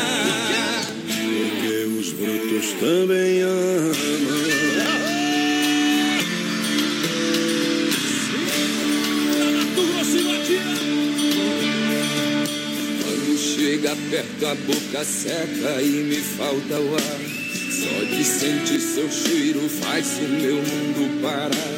Porque 1.07 1.85
os 1.99 2.11
brutos 2.13 2.71
também 2.79 3.41
amam. 3.41 3.95
Quando 13.03 13.37
chega 13.37 13.95
perto 14.09 14.45
a 14.45 14.55
boca 14.55 15.03
seca 15.03 15.81
e 15.81 16.03
me 16.03 16.17
falta 16.17 16.79
o 16.79 16.95
ar. 16.95 17.35
Só 17.75 18.03
de 18.05 18.23
sentir 18.23 18.79
seu 18.79 19.09
cheiro 19.11 19.67
faz 19.69 20.17
o 20.17 20.29
meu 20.29 20.55
mundo 20.55 21.21
parar. 21.21 21.74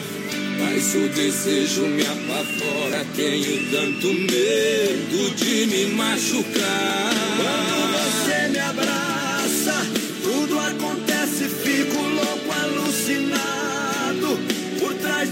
Mas 0.70 0.93
o 0.95 1.07
desejo 1.07 1.88
me 1.88 2.03
apavora, 2.03 3.05
tenho 3.15 3.72
tanto 3.72 4.13
medo 4.13 5.36
de 5.36 5.65
me 5.65 5.86
machucar. 5.95 7.13
Quando 7.38 7.76
você 7.93 8.47
me 8.49 8.59
abraça, 8.59 9.88
tudo 10.22 10.59
acontece, 10.59 11.47
fico 11.63 12.01
louco, 12.01 12.51
alucinado. 12.51 14.39
Por 14.80 14.93
trás 14.95 15.30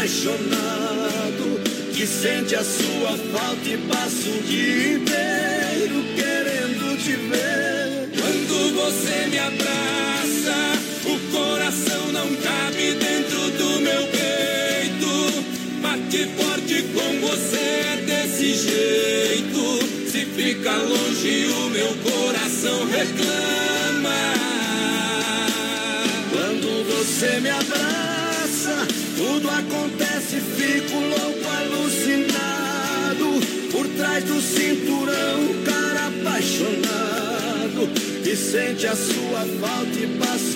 apaixonado 0.00 1.60
que 1.94 2.06
sente 2.06 2.56
a 2.56 2.64
sua 2.64 3.16
falta 3.32 3.68
e 3.68 3.78
passa 3.86 4.28
o 4.28 4.42
dia 4.42 4.94
inteiro 4.94 6.02
querendo 6.16 6.98
te 6.98 7.12
ver. 7.12 8.10
Quando 8.18 8.74
você 8.74 9.26
me 9.28 9.38
abraça, 9.38 10.89
o 11.04 11.18
coração 11.32 12.12
não 12.12 12.34
cabe 12.36 12.92
dentro 12.94 13.50
do 13.50 13.80
meu 13.80 14.06
peito. 14.08 15.44
Bate 15.80 16.26
forte 16.36 16.82
com 16.94 17.20
você 17.26 17.56
é 17.56 17.96
desse 18.04 18.54
jeito. 18.54 20.10
Se 20.10 20.26
fica 20.26 20.76
longe, 20.76 21.46
o 21.46 21.70
meu 21.70 21.94
coração 21.96 22.86
reclama. 22.86 24.20
Quando 26.30 26.84
você 26.88 27.40
me 27.40 27.50
abraça, 27.50 28.86
tudo 29.16 29.48
acontece, 29.48 30.40
fico 30.40 30.98
louco, 30.98 31.48
alucinado. 31.60 33.40
Por 33.72 33.88
trás 33.88 34.24
do 34.24 34.40
cinturão, 34.40 35.62
cara 35.64 36.08
apaixonado. 36.08 37.88
Que 38.22 38.36
sente 38.36 38.86
a 38.86 38.94
sua 38.94 39.46
falta 39.60 39.98
e 39.98 40.06
passa 40.18 40.49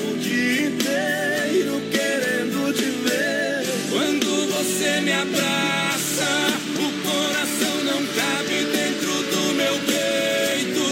inteiro 0.75 1.81
querendo 1.91 2.73
te 2.73 2.91
ver. 3.07 3.65
Quando 3.91 4.47
você 4.53 5.01
me 5.01 5.13
abraça, 5.13 6.31
o 6.77 6.89
coração 7.07 7.85
não 7.85 8.01
cabe 8.19 8.65
dentro 8.73 9.13
do 9.33 9.55
meu 9.55 9.75
peito. 9.87 10.87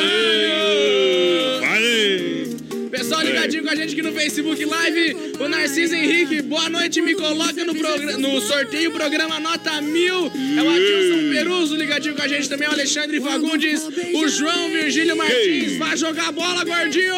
Vai! 1.61 2.47
Pessoal 2.91 3.23
ligadinho 3.23 3.63
com 3.63 3.71
a 3.71 3.75
gente 3.75 3.93
aqui 3.93 4.03
no 4.03 4.13
Facebook 4.13 4.65
Live. 4.65 5.17
O 5.41 5.49
Narciso 5.49 5.95
Henrique, 5.95 6.43
boa 6.43 6.69
noite. 6.69 7.01
Me 7.01 7.15
coloca 7.15 7.65
no, 7.65 7.73
no 8.19 8.41
sorteio, 8.41 8.91
programa 8.93 9.41
Nota 9.41 9.81
Mil. 9.81 10.27
É 10.27 10.63
o 10.63 10.71
Adilson 10.71 11.33
Peruso 11.33 11.77
ligadinho 11.77 12.15
com 12.15 12.23
a 12.23 12.29
gente 12.29 12.49
também. 12.49 12.69
O 12.69 12.73
Alexandre 12.73 13.21
Fagundes. 13.21 13.83
O 14.15 14.29
João 14.29 14.71
Virgílio 14.71 15.17
Martins. 15.17 15.77
Vai 15.79 15.97
jogar 15.97 16.33
bola, 16.33 16.65
gordinho! 16.65 17.15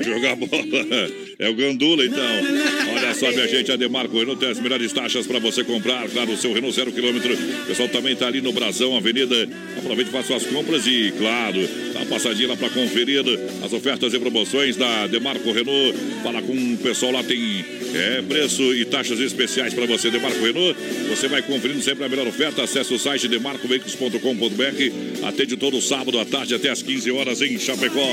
Jogar 0.00 0.36
bola. 0.36 1.31
É 1.42 1.48
o 1.48 1.54
Gandula, 1.54 2.06
então. 2.06 2.22
Olha 2.94 3.12
só, 3.14 3.28
minha 3.32 3.48
gente, 3.48 3.72
a 3.72 3.74
Demarco 3.74 4.16
Renault 4.16 4.38
tem 4.38 4.50
as 4.50 4.60
melhores 4.60 4.92
taxas 4.92 5.26
para 5.26 5.40
você 5.40 5.64
comprar. 5.64 6.08
Claro, 6.08 6.30
o 6.30 6.36
seu 6.36 6.52
Renault 6.52 6.72
zero 6.72 6.92
quilômetro. 6.92 7.34
O 7.34 7.66
pessoal 7.66 7.88
também 7.88 8.14
tá 8.14 8.28
ali 8.28 8.40
no 8.40 8.52
Brasão, 8.52 8.96
Avenida. 8.96 9.48
Aproveite 9.76 10.08
e 10.08 10.12
faça 10.12 10.28
suas 10.28 10.46
compras 10.46 10.86
e, 10.86 11.12
claro, 11.18 11.68
dá 11.92 11.98
uma 11.98 12.06
passadinha 12.06 12.46
lá 12.46 12.56
para 12.56 12.70
conferir 12.70 13.24
as 13.64 13.72
ofertas 13.72 14.14
e 14.14 14.20
promoções 14.20 14.76
da 14.76 15.08
Demarco 15.08 15.50
Renault. 15.50 15.98
Fala 16.22 16.40
com 16.42 16.52
o 16.52 16.76
pessoal 16.76 17.10
lá, 17.10 17.24
tem 17.24 17.64
é, 17.92 18.22
preço 18.22 18.72
e 18.72 18.84
taxas 18.84 19.18
especiais 19.18 19.74
para 19.74 19.84
você. 19.84 20.12
Demarco 20.12 20.44
Renault, 20.44 20.78
você 21.08 21.26
vai 21.26 21.42
conferindo 21.42 21.82
sempre 21.82 22.04
a 22.04 22.08
melhor 22.08 22.28
oferta. 22.28 22.62
Acesse 22.62 22.94
o 22.94 23.00
site 23.00 23.26
demarcoveículos.com.br. 23.26 25.11
Atende 25.22 25.56
todo 25.56 25.80
sábado 25.80 26.18
à 26.18 26.24
tarde 26.24 26.54
até 26.54 26.68
às 26.68 26.82
15 26.82 27.10
horas 27.12 27.40
em 27.40 27.58
Chapecó. 27.58 28.04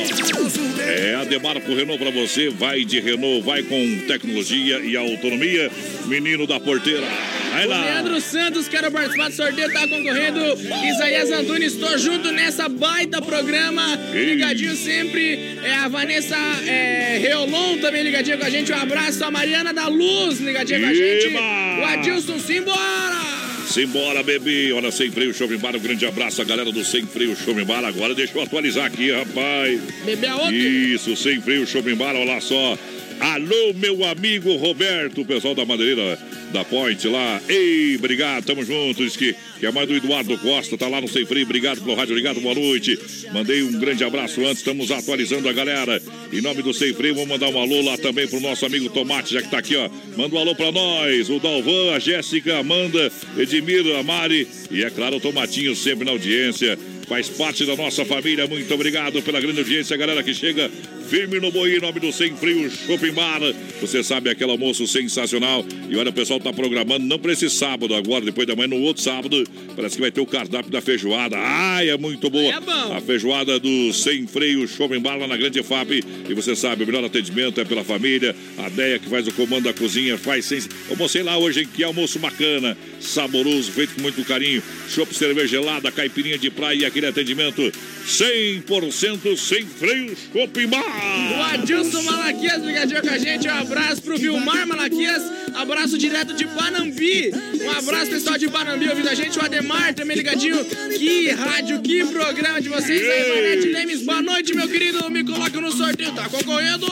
É 0.79 1.15
a 1.15 1.23
Demarco 1.23 1.73
Renault 1.73 1.97
para 2.01 2.11
você. 2.11 2.49
Vai 2.49 2.85
de 2.85 2.99
Renault, 2.99 3.41
vai 3.43 3.63
com 3.63 3.99
tecnologia 4.07 4.79
e 4.79 4.95
autonomia. 4.95 5.71
Menino 6.05 6.45
da 6.45 6.59
porteira. 6.59 7.07
Vai 7.51 7.65
O 7.65 7.69
lá. 7.69 7.83
Leandro 7.83 8.21
Santos, 8.21 8.67
quero 8.67 8.91
participar 8.91 9.29
do 9.29 9.35
sorteio, 9.35 9.73
tá 9.73 9.87
concorrendo. 9.87 10.39
Isaías 10.85 11.31
Antunes, 11.31 11.73
estou 11.73 11.97
junto 11.97 12.31
nessa 12.31 12.69
baita 12.69 13.21
programa. 13.21 13.99
Ei. 14.13 14.25
Ligadinho 14.35 14.75
sempre. 14.75 15.57
É 15.63 15.73
a 15.73 15.87
Vanessa 15.87 16.35
é, 16.67 17.17
Reolon 17.19 17.77
também 17.79 18.03
ligadinha 18.03 18.37
com 18.37 18.45
a 18.45 18.49
gente. 18.49 18.71
Um 18.71 18.75
abraço. 18.75 19.23
A 19.23 19.31
Mariana 19.31 19.73
da 19.73 19.87
Luz 19.87 20.39
ligadinha 20.39 20.79
com 20.79 20.85
a 20.85 20.93
gente. 20.93 21.25
Eba! 21.27 21.39
O 21.81 21.85
Adilson, 21.85 22.39
simbora! 22.39 23.38
Simbora, 23.69 24.23
bebê. 24.23 24.71
Olha, 24.73 24.91
Sem 24.91 25.11
Freio 25.11 25.31
Shopping 25.31 25.57
Bar. 25.57 25.75
Um 25.75 25.79
grande 25.79 26.03
abraço 26.03 26.41
à 26.41 26.45
galera 26.45 26.71
do 26.71 26.83
Sem 26.83 27.05
Freio 27.05 27.35
Shopping 27.35 27.65
Bar. 27.65 27.85
Agora 27.85 28.15
deixa 28.15 28.35
eu 28.35 28.41
atualizar 28.41 28.85
aqui, 28.85 29.11
rapaz. 29.11 29.79
Bebê 30.03 30.25
aonde? 30.25 30.55
Isso, 30.57 31.15
Sem 31.15 31.39
Freio 31.39 31.67
Shopping 31.67 31.93
Bar. 31.93 32.15
Olha 32.15 32.33
lá 32.33 32.41
só. 32.41 32.75
Alô, 33.19 33.73
meu 33.75 34.03
amigo 34.05 34.55
Roberto, 34.55 35.23
pessoal 35.23 35.53
da 35.53 35.65
Madeireira 35.65 36.17
da 36.51 36.63
Point 36.65 37.07
lá. 37.07 37.41
Ei, 37.47 37.95
obrigado, 37.95 38.45
tamo 38.45 38.63
juntos. 38.63 39.15
Que, 39.15 39.35
que 39.59 39.65
é 39.65 39.71
mãe 39.71 39.85
do 39.85 39.95
Eduardo 39.95 40.37
Costa, 40.37 40.77
tá 40.77 40.87
lá 40.87 41.01
no 41.01 41.07
Sem 41.07 41.25
Freio. 41.25 41.45
Obrigado 41.45 41.81
pelo 41.81 41.95
rádio 41.95 42.15
ligado, 42.15 42.39
boa 42.39 42.55
noite. 42.55 42.99
Mandei 43.33 43.63
um 43.63 43.79
grande 43.79 44.03
abraço 44.03 44.41
antes, 44.41 44.59
estamos 44.59 44.91
atualizando 44.91 45.47
a 45.47 45.53
galera. 45.53 46.01
Em 46.31 46.41
nome 46.41 46.61
do 46.61 46.73
Sem 46.73 46.93
Freio, 46.93 47.15
vou 47.15 47.25
mandar 47.25 47.49
um 47.49 47.59
alô 47.59 47.81
lá 47.81 47.97
também 47.97 48.27
pro 48.27 48.39
nosso 48.39 48.65
amigo 48.65 48.89
Tomate, 48.89 49.33
já 49.33 49.41
que 49.41 49.49
tá 49.49 49.59
aqui, 49.59 49.75
ó. 49.75 49.89
Manda 50.17 50.35
um 50.35 50.39
alô 50.39 50.55
pra 50.55 50.71
nós. 50.71 51.29
O 51.29 51.39
Dalvan, 51.39 51.93
a 51.95 51.99
Jéssica, 51.99 52.57
Amanda, 52.57 53.11
Edmiro, 53.37 53.95
a 53.97 54.03
Mari 54.03 54.47
e, 54.71 54.83
é 54.83 54.89
claro, 54.89 55.17
o 55.17 55.19
Tomatinho 55.19 55.75
sempre 55.75 56.05
na 56.05 56.11
audiência. 56.11 56.77
Faz 57.09 57.27
parte 57.27 57.65
da 57.65 57.75
nossa 57.75 58.05
família. 58.05 58.45
Muito 58.45 58.71
obrigado 58.71 59.19
pela 59.23 59.41
grande 59.41 59.57
audiência, 59.57 59.97
galera 59.97 60.21
que 60.21 60.31
chega 60.31 60.69
firme 61.09 61.39
no 61.39 61.51
boi, 61.51 61.75
em 61.75 61.79
nome 61.81 61.99
do 61.99 62.13
Sem 62.13 62.35
Frio 62.35 62.69
Shopping 62.69 63.11
Bar. 63.11 63.41
Você 63.81 64.03
sabe, 64.03 64.29
aquele 64.29 64.51
almoço 64.51 64.85
sensacional. 64.85 65.65
E 65.89 65.97
olha, 65.97 66.11
o 66.11 66.13
pessoal 66.13 66.39
tá 66.39 66.53
programando, 66.53 67.03
não 67.03 67.17
para 67.17 67.33
esse 67.33 67.49
sábado 67.49 67.95
agora, 67.95 68.23
depois 68.23 68.45
da 68.45 68.55
manhã, 68.55 68.67
no 68.67 68.81
outro 68.81 69.01
sábado. 69.01 69.43
Parece 69.75 69.95
que 69.95 70.01
vai 70.01 70.11
ter 70.11 70.21
o 70.21 70.25
cardápio 70.27 70.71
da 70.71 70.81
feijoada. 70.81 71.35
Ai, 71.35 71.89
é 71.89 71.97
muito 71.97 72.29
boa. 72.29 72.53
É 72.53 72.59
bom. 72.59 72.93
A 72.93 73.01
feijoada 73.01 73.59
do 73.59 73.91
Sem 73.91 74.27
Freio 74.27 74.67
Shopping 74.67 74.99
Bar 74.99 75.17
lá 75.17 75.25
na 75.25 75.35
Grande 75.35 75.63
FAP. 75.63 76.03
E 76.29 76.33
você 76.35 76.55
sabe, 76.55 76.83
o 76.83 76.85
melhor 76.85 77.03
atendimento 77.03 77.59
é 77.59 77.65
pela 77.65 77.83
família. 77.83 78.35
A 78.59 78.69
Deia 78.69 78.99
que 78.99 79.09
faz 79.09 79.27
o 79.27 79.33
comando 79.33 79.63
da 79.63 79.73
cozinha 79.73 80.15
faz 80.15 80.45
sem. 80.45 80.59
Almocei 80.91 81.23
lá 81.23 81.39
hoje, 81.39 81.61
hein? 81.61 81.69
Que 81.75 81.83
almoço 81.83 82.19
bacana, 82.19 82.77
saboroso, 82.99 83.71
feito 83.71 83.95
com 83.95 84.01
muito 84.01 84.23
carinho. 84.25 84.61
Chopp, 84.89 85.13
cerveja 85.13 85.47
gelada, 85.47 85.91
caipirinha 85.91 86.37
de 86.37 86.49
praia 86.49 86.79
e 86.79 86.85
aquele 86.85 87.07
atendimento 87.07 87.71
100% 88.05 89.37
sem 89.37 89.65
freio 89.65 90.15
Shopping 90.33 90.67
O. 90.67 91.41
Adilson 91.53 92.01
Malaquias 92.03 92.63
ligadinho 92.63 93.01
com 93.01 93.09
a 93.09 93.17
gente. 93.17 93.47
Um 93.47 93.53
abraço 93.53 94.01
pro 94.01 94.17
Vilmar 94.17 94.67
Malaquias. 94.67 95.21
Abraço 95.55 95.97
direto 95.97 96.33
de 96.33 96.45
Panambi. 96.47 97.31
Um 97.61 97.71
abraço, 97.71 98.11
pessoal 98.11 98.37
de 98.37 98.47
Panambi 98.49 98.89
ouvindo 98.89 99.09
a 99.09 99.15
gente. 99.15 99.37
O 99.37 99.41
Ademar 99.41 99.93
também 99.93 100.17
ligadinho. 100.17 100.63
Que 100.65 101.29
rádio, 101.31 101.81
que 101.81 102.05
programa 102.05 102.61
de 102.61 102.69
vocês 102.69 103.01
aí, 103.01 103.71
Lemes. 103.71 104.03
Boa 104.03 104.21
noite, 104.21 104.53
meu 104.53 104.67
querido. 104.67 105.09
Me 105.09 105.23
coloca 105.23 105.59
no 105.59 105.71
sorteio. 105.71 106.13
Tá 106.13 106.29
concorrendo. 106.29 106.87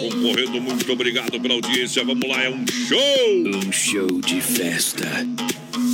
Concorrendo, 0.00 0.60
muito 0.60 0.92
obrigado 0.92 1.40
pela 1.40 1.54
audiência. 1.54 2.04
Vamos 2.04 2.28
lá, 2.28 2.42
é 2.44 2.50
um 2.50 2.64
show. 2.66 3.46
Um 3.46 3.72
show 3.72 4.20
de 4.20 4.40
festa. 4.40 5.26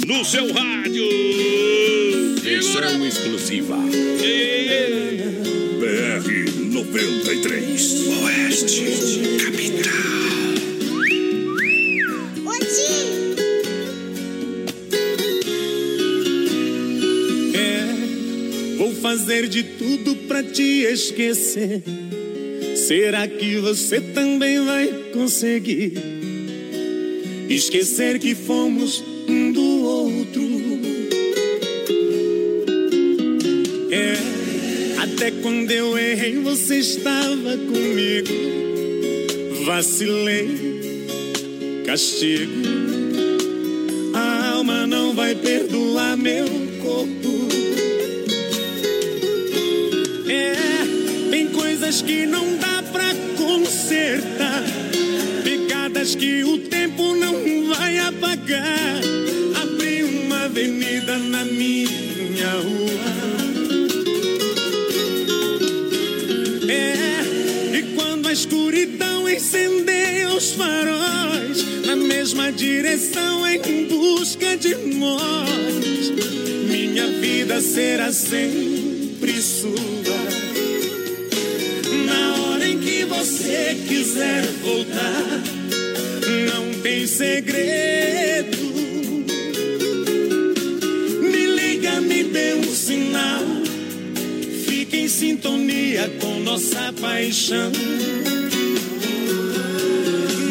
No 0.08 0.24
seu 0.24 0.50
rádio. 0.54 1.04
Versão 2.40 3.06
exclusiva. 3.06 3.76
BR 5.78 6.50
93. 6.72 8.06
Oeste 8.24 8.84
Capital. 9.44 9.92
É 17.54 19.00
fazer 19.02 19.46
de 19.46 19.62
tudo 19.62 20.16
pra 20.26 20.42
te 20.42 20.84
esquecer. 20.84 21.82
Será 22.74 23.28
que 23.28 23.58
você 23.58 24.00
também 24.00 24.64
vai 24.64 24.88
conseguir 25.12 25.92
esquecer 27.50 28.18
que 28.18 28.34
fomos 28.34 29.04
um 29.28 29.52
do 29.52 29.87
outro? 30.08 30.42
É, 33.90 34.14
até 35.02 35.30
quando 35.42 35.70
eu 35.70 35.98
errei, 35.98 36.36
você 36.38 36.78
estava 36.78 37.56
comigo. 37.56 38.28
Vacilei, 39.64 40.48
castigo. 41.86 42.52
A 44.14 44.52
alma 44.52 44.86
não 44.86 45.14
vai 45.14 45.34
perdoar 45.34 46.16
meu 46.16 46.46
corpo. 46.82 47.48
É, 50.28 50.54
tem 51.30 51.48
coisas 51.48 52.02
que 52.02 52.26
não 52.26 52.56
dá 52.56 52.82
pra 52.90 53.14
consertar. 53.36 54.64
Pegadas 55.44 56.14
que 56.14 56.44
o 56.44 56.58
tempo 56.58 57.14
não 57.14 57.34
vai 57.74 57.98
apagar. 57.98 58.98
Avenida 60.48 61.18
na 61.18 61.44
minha 61.44 62.50
rua. 62.52 62.88
É, 66.70 67.76
e 67.76 67.82
quando 67.94 68.28
a 68.28 68.32
escuridão 68.32 69.28
incendeia 69.28 70.30
os 70.30 70.52
faróis, 70.52 71.84
na 71.84 71.94
mesma 71.96 72.50
direção 72.50 73.46
em 73.46 73.88
busca 73.88 74.56
de 74.56 74.74
nós, 74.74 76.10
minha 76.66 77.08
vida 77.08 77.60
será 77.60 78.10
sempre 78.10 79.42
sua. 79.42 79.74
Na 82.06 82.42
hora 82.42 82.66
em 82.66 82.78
que 82.78 83.04
você 83.04 83.76
quiser 83.86 84.46
voltar, 84.62 85.42
não 86.50 86.80
tem 86.80 87.06
segredo. 87.06 88.67
Em 95.08 95.10
sintonia 95.10 96.06
com 96.20 96.38
nossa 96.40 96.92
paixão. 97.00 97.72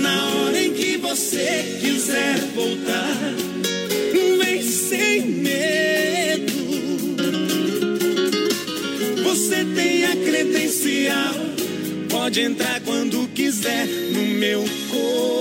Na 0.01 0.25
hora 0.33 0.59
em 0.59 0.73
que 0.73 0.97
você 0.97 1.77
quiser 1.79 2.39
voltar, 2.55 3.35
vem 4.39 4.63
sem 4.63 5.21
medo. 5.27 6.53
Você 9.25 9.63
tem 9.75 10.05
a 10.05 10.15
credencial, 10.15 11.35
pode 12.09 12.41
entrar 12.41 12.81
quando 12.81 13.29
quiser 13.35 13.85
no 13.85 14.23
meu 14.39 14.65
coração. 14.89 15.36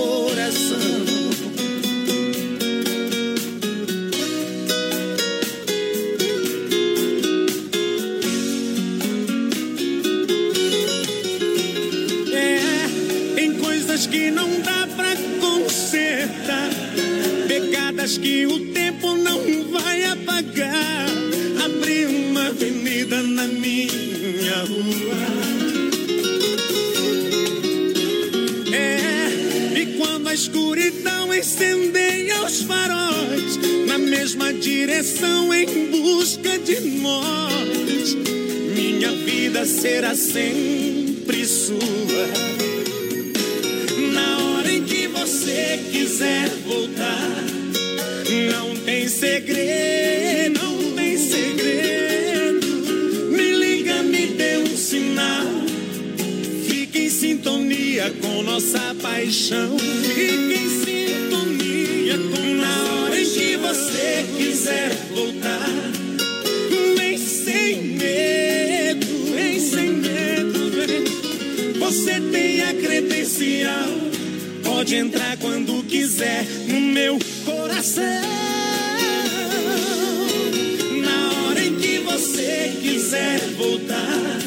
Mesma 34.27 34.51
direção 34.51 35.53
em 35.53 35.89
busca 35.89 36.59
de 36.59 36.81
nós, 36.81 38.13
minha 38.75 39.09
vida 39.13 39.65
será 39.65 40.13
sempre 40.15 41.45
sua. 41.45 42.27
Na 44.11 44.37
hora 44.43 44.69
em 44.69 44.83
que 44.83 45.07
você 45.07 45.79
quiser 45.89 46.49
voltar, 46.65 47.45
não 48.51 48.75
tem 48.83 49.07
segredo, 49.07 50.59
não 50.61 50.91
tem 50.91 51.17
segredo. 51.17 52.67
Me 53.31 53.51
liga, 53.53 54.03
me 54.03 54.27
dê 54.27 54.57
um 54.57 54.75
sinal. 54.75 55.45
Fique 56.67 56.99
em 56.99 57.09
sintonia 57.09 58.13
com 58.21 58.43
nossa 58.43 58.93
paixão. 59.01 59.66
Pode 74.87 74.95
entrar 74.95 75.35
quando 75.39 75.83
quiser 75.83 76.45
no 76.65 76.79
meu 76.79 77.19
coração. 77.43 78.03
Na 81.03 81.33
hora 81.33 81.61
em 81.61 81.75
que 81.75 81.97
você 81.99 82.71
quiser 82.81 83.37
voltar, 83.57 84.39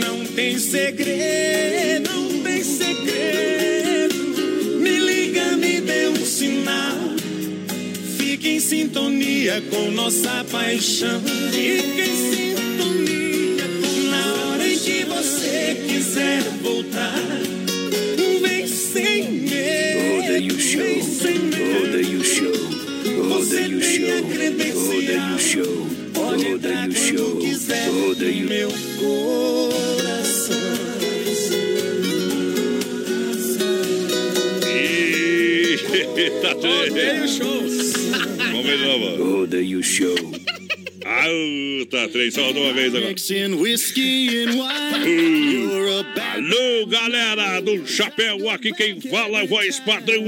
não 0.00 0.24
tem 0.34 0.58
segredo, 0.58 2.10
não 2.10 2.42
tem 2.42 2.64
segredo. 2.64 4.14
Me 4.80 4.98
liga, 4.98 5.58
me 5.58 5.78
dê 5.78 6.08
um 6.08 6.24
sinal. 6.24 6.96
Fique 8.16 8.48
em 8.48 8.60
sintonia 8.60 9.62
com 9.68 9.90
nossa 9.90 10.42
paixão. 10.50 11.20
Fique 11.52 12.00
em 12.00 12.32
sintonia 12.32 13.64
na 14.08 14.34
hora 14.46 14.66
em 14.66 14.78
que 14.78 15.04
você 15.04 15.84
quiser 15.86 16.40
voltar. 16.40 16.63
Show. 20.74 20.82
Medo. 20.82 21.56
Rodeio 21.78 22.24
Show. 22.24 22.52
Você 23.28 23.62
Rodeio 23.62 23.80
tem 23.80 24.10
a 24.10 24.18
Show. 24.18 24.28
credencial. 24.28 24.84
Rodeio 24.84 25.38
Show. 25.38 25.74
Rodeio 26.14 26.60
quando 26.60 26.94
Show. 26.94 27.34
no 27.92 28.06
Rodeio 28.06 28.48
meu 28.48 28.70
Eita, 36.16 36.54
Rodeio 36.54 37.28
show. 37.28 37.60
Vamos 38.52 38.66
de 38.66 38.76
novo. 38.86 39.24
Rodeio 39.24 39.82
Show. 39.82 40.14
Alta 41.04 42.08
trem, 42.08 42.30
só 42.30 42.50
de 42.50 42.58
uma 42.58 42.72
vez 42.72 42.94
agora. 42.94 43.08
Mixing 43.08 43.54
whiskey 43.54 44.44
and 44.44 44.54
wine. 44.56 45.66
Alô, 46.34 46.86
galera 46.88 47.60
do 47.60 47.86
Chapéu, 47.86 48.50
aqui 48.50 48.72
quem 48.72 49.00
fala 49.00 49.42
é 49.42 49.44
o 49.44 49.46
voz 49.46 49.78
padrão 49.78 50.24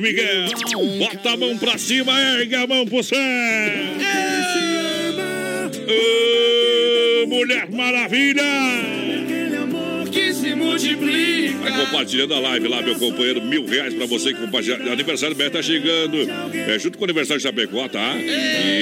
Miguel. 0.00 0.48
Bota 0.98 1.30
a 1.30 1.36
mão 1.36 1.56
pra 1.56 1.78
cima, 1.78 2.20
ergue 2.20 2.56
a 2.56 2.66
mão 2.66 2.84
pro 2.84 3.04
céu. 3.04 3.20
Ô, 5.86 7.26
Mulher 7.28 7.70
Maravilha! 7.70 8.42
Que 10.10 10.34
se 10.34 10.56
multiplica. 10.56 11.53
Vai 11.64 11.86
compartilhando 11.86 12.34
a 12.34 12.38
live 12.40 12.68
lá, 12.68 12.82
meu 12.82 12.94
companheiro. 12.96 13.40
Mil 13.42 13.64
reais 13.64 13.94
pra 13.94 14.06
você 14.06 14.34
que 14.34 14.40
compartilha. 14.40 14.76
Aniversário 14.92 15.34
do 15.34 15.38
Beto 15.38 15.52
tá 15.52 15.62
chegando. 15.62 16.16
É 16.52 16.78
junto 16.78 16.98
com 16.98 17.04
o 17.04 17.06
aniversário 17.06 17.40
de 17.40 17.48
Chapecó, 17.48 17.88
tá? 17.88 18.14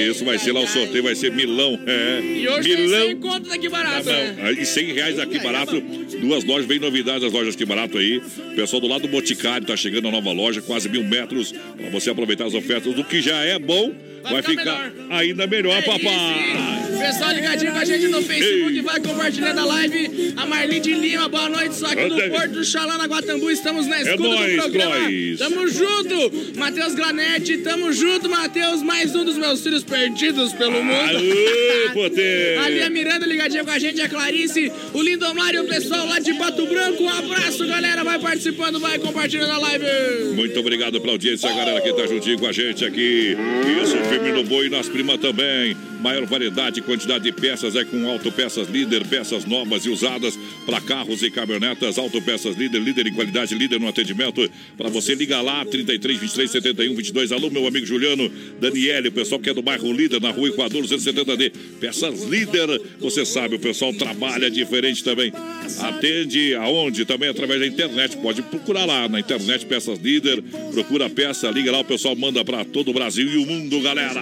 Isso 0.09 0.25
vai 0.25 0.37
ser 0.37 0.51
lá 0.51 0.61
o 0.61 0.67
sorteio, 0.67 1.03
vai 1.03 1.15
ser 1.15 1.31
milão. 1.31 1.79
É. 1.85 2.21
E 2.21 2.47
hoje 2.47 2.69
tem 2.69 2.77
milão. 2.85 3.07
100 3.07 3.15
conto 3.17 3.49
daqui 3.49 3.69
barato, 3.69 4.03
Tá 4.05 4.11
né? 4.11 4.53
E 4.59 4.65
100 4.65 4.93
reais 4.93 5.19
aqui 5.19 5.39
barato. 5.39 5.79
Duas 6.19 6.43
lojas, 6.43 6.65
bem 6.65 6.79
novidades 6.79 7.23
as 7.23 7.31
lojas 7.31 7.55
aqui 7.55 7.65
barato 7.65 7.97
aí. 7.97 8.17
O 8.17 8.55
pessoal 8.55 8.81
do 8.81 8.87
lado 8.87 9.03
do 9.03 9.07
Boticário 9.07 9.65
tá 9.65 9.77
chegando 9.77 10.07
a 10.07 10.11
nova 10.11 10.31
loja, 10.31 10.61
quase 10.61 10.89
mil 10.89 11.03
metros. 11.03 11.51
Pra 11.51 11.89
você 11.89 12.09
aproveitar 12.09 12.45
as 12.45 12.53
ofertas. 12.53 12.93
Do 12.93 13.03
que 13.03 13.21
já 13.21 13.37
é 13.43 13.57
bom, 13.57 13.93
vai, 14.23 14.41
ficar, 14.41 14.91
ainda 15.09 15.47
melhor, 15.47 15.81
papai. 15.83 16.83
Pessoal 16.99 17.33
ligadinho 17.33 17.71
com 17.71 17.79
a 17.79 17.85
gente 17.85 18.07
no 18.07 18.21
Facebook, 18.21 18.81
vai 18.81 18.99
compartilhando 19.01 19.59
a 19.59 19.65
live. 19.65 20.33
A 20.37 20.45
Marli 20.45 20.79
de 20.79 20.93
Lima, 20.93 21.27
boa 21.27 21.49
noite, 21.49 21.75
só 21.75 21.87
aqui 21.87 22.07
do. 22.07 22.15
Porto 22.29 22.51
do 22.51 22.63
Xalana, 22.73 23.05
Guatambu, 23.05 23.51
estamos 23.51 23.85
na 23.85 23.97
É 23.97 24.01
escuta 24.01 24.23
nóis, 24.23 24.55
do 24.55 24.61
programa. 24.63 24.95
Clois. 24.95 25.37
Tamo 25.37 25.67
junto, 25.67 26.57
Matheus 26.57 26.95
Granete, 26.95 27.57
tamo 27.59 27.93
junto, 27.93 28.27
Matheus, 28.27 28.81
mais 28.81 29.15
um 29.15 29.23
dos 29.23 29.37
meus 29.37 29.61
filhos 29.61 29.83
perdidos 29.83 30.51
pelo 30.53 30.83
mundo. 30.83 31.17
Aê. 31.17 32.57
Ali 32.57 32.81
a 32.81 32.89
Miranda 32.89 33.27
ligadinha 33.27 33.63
com 33.63 33.69
a 33.69 33.77
gente, 33.77 34.01
a 34.01 34.09
Clarice, 34.09 34.71
o 34.91 35.03
Lindomar 35.03 35.53
e 35.53 35.59
o 35.59 35.65
pessoal 35.65 36.07
lá 36.07 36.17
de 36.17 36.33
Pato 36.33 36.65
Branco. 36.65 37.03
Um 37.03 37.09
abraço, 37.09 37.63
galera, 37.67 38.03
vai 38.03 38.17
participando, 38.17 38.79
vai 38.79 38.97
compartilhando 38.97 39.51
a 39.51 39.57
live. 39.59 39.85
Muito 40.33 40.59
obrigado 40.59 40.99
pela 40.99 41.13
audiência, 41.13 41.51
a 41.51 41.53
galera 41.53 41.79
que 41.79 41.93
tá 41.93 42.07
juntinho 42.07 42.39
com 42.39 42.47
a 42.47 42.51
gente 42.51 42.83
aqui. 42.83 43.37
Isso, 43.83 43.97
firme 44.09 44.31
no 44.31 44.43
boi, 44.43 44.67
nas 44.67 44.89
primas 44.89 45.19
também. 45.19 45.77
Maior 46.03 46.25
variedade, 46.25 46.81
quantidade 46.81 47.23
de 47.23 47.31
peças 47.31 47.77
é 47.77 47.85
com 47.85 48.05
Autopeças 48.09 48.67
Líder, 48.67 49.07
peças 49.07 49.45
novas 49.45 49.85
e 49.85 49.89
usadas 49.89 50.37
para 50.65 50.81
carros 50.81 51.23
e 51.23 51.31
caminhonetas. 51.31 51.97
Autopeças 51.97 52.57
Líder, 52.57 52.81
líder 52.81 53.07
em 53.07 53.13
qualidade, 53.13 53.55
líder 53.55 53.79
no 53.79 53.87
atendimento. 53.87 54.51
Para 54.75 54.89
você, 54.89 55.15
liga 55.15 55.39
lá, 55.39 55.63
33 55.63 56.19
23 56.19 56.51
71 56.51 56.93
22. 56.93 57.31
Alô, 57.31 57.49
meu 57.49 57.65
amigo 57.65 57.85
Juliano, 57.85 58.29
Daniele, 58.59 59.07
o 59.07 59.11
pessoal 59.13 59.39
que 59.39 59.49
é 59.49 59.53
do 59.53 59.61
bairro 59.61 59.93
Líder, 59.93 60.19
na 60.19 60.31
rua 60.31 60.49
Equador 60.49 60.83
270D. 60.83 61.53
Peças 61.79 62.23
Líder, 62.23 62.81
você 62.99 63.23
sabe, 63.23 63.55
o 63.55 63.59
pessoal 63.59 63.93
trabalha 63.93 64.51
diferente 64.51 65.05
também. 65.05 65.31
Atende 65.79 66.53
aonde? 66.55 67.05
Também 67.05 67.29
através 67.29 67.61
da 67.61 67.65
internet. 67.65 68.17
Pode 68.17 68.41
procurar 68.41 68.83
lá 68.83 69.07
na 69.07 69.21
internet 69.21 69.65
Peças 69.65 69.99
Líder. 69.99 70.43
Procura 70.73 71.05
a 71.05 71.09
peça, 71.09 71.49
liga 71.49 71.71
lá, 71.71 71.79
o 71.79 71.85
pessoal 71.85 72.13
manda 72.13 72.43
para 72.43 72.65
todo 72.65 72.91
o 72.91 72.93
Brasil 72.93 73.25
e 73.25 73.37
o 73.37 73.45
mundo, 73.45 73.79
galera. 73.79 74.21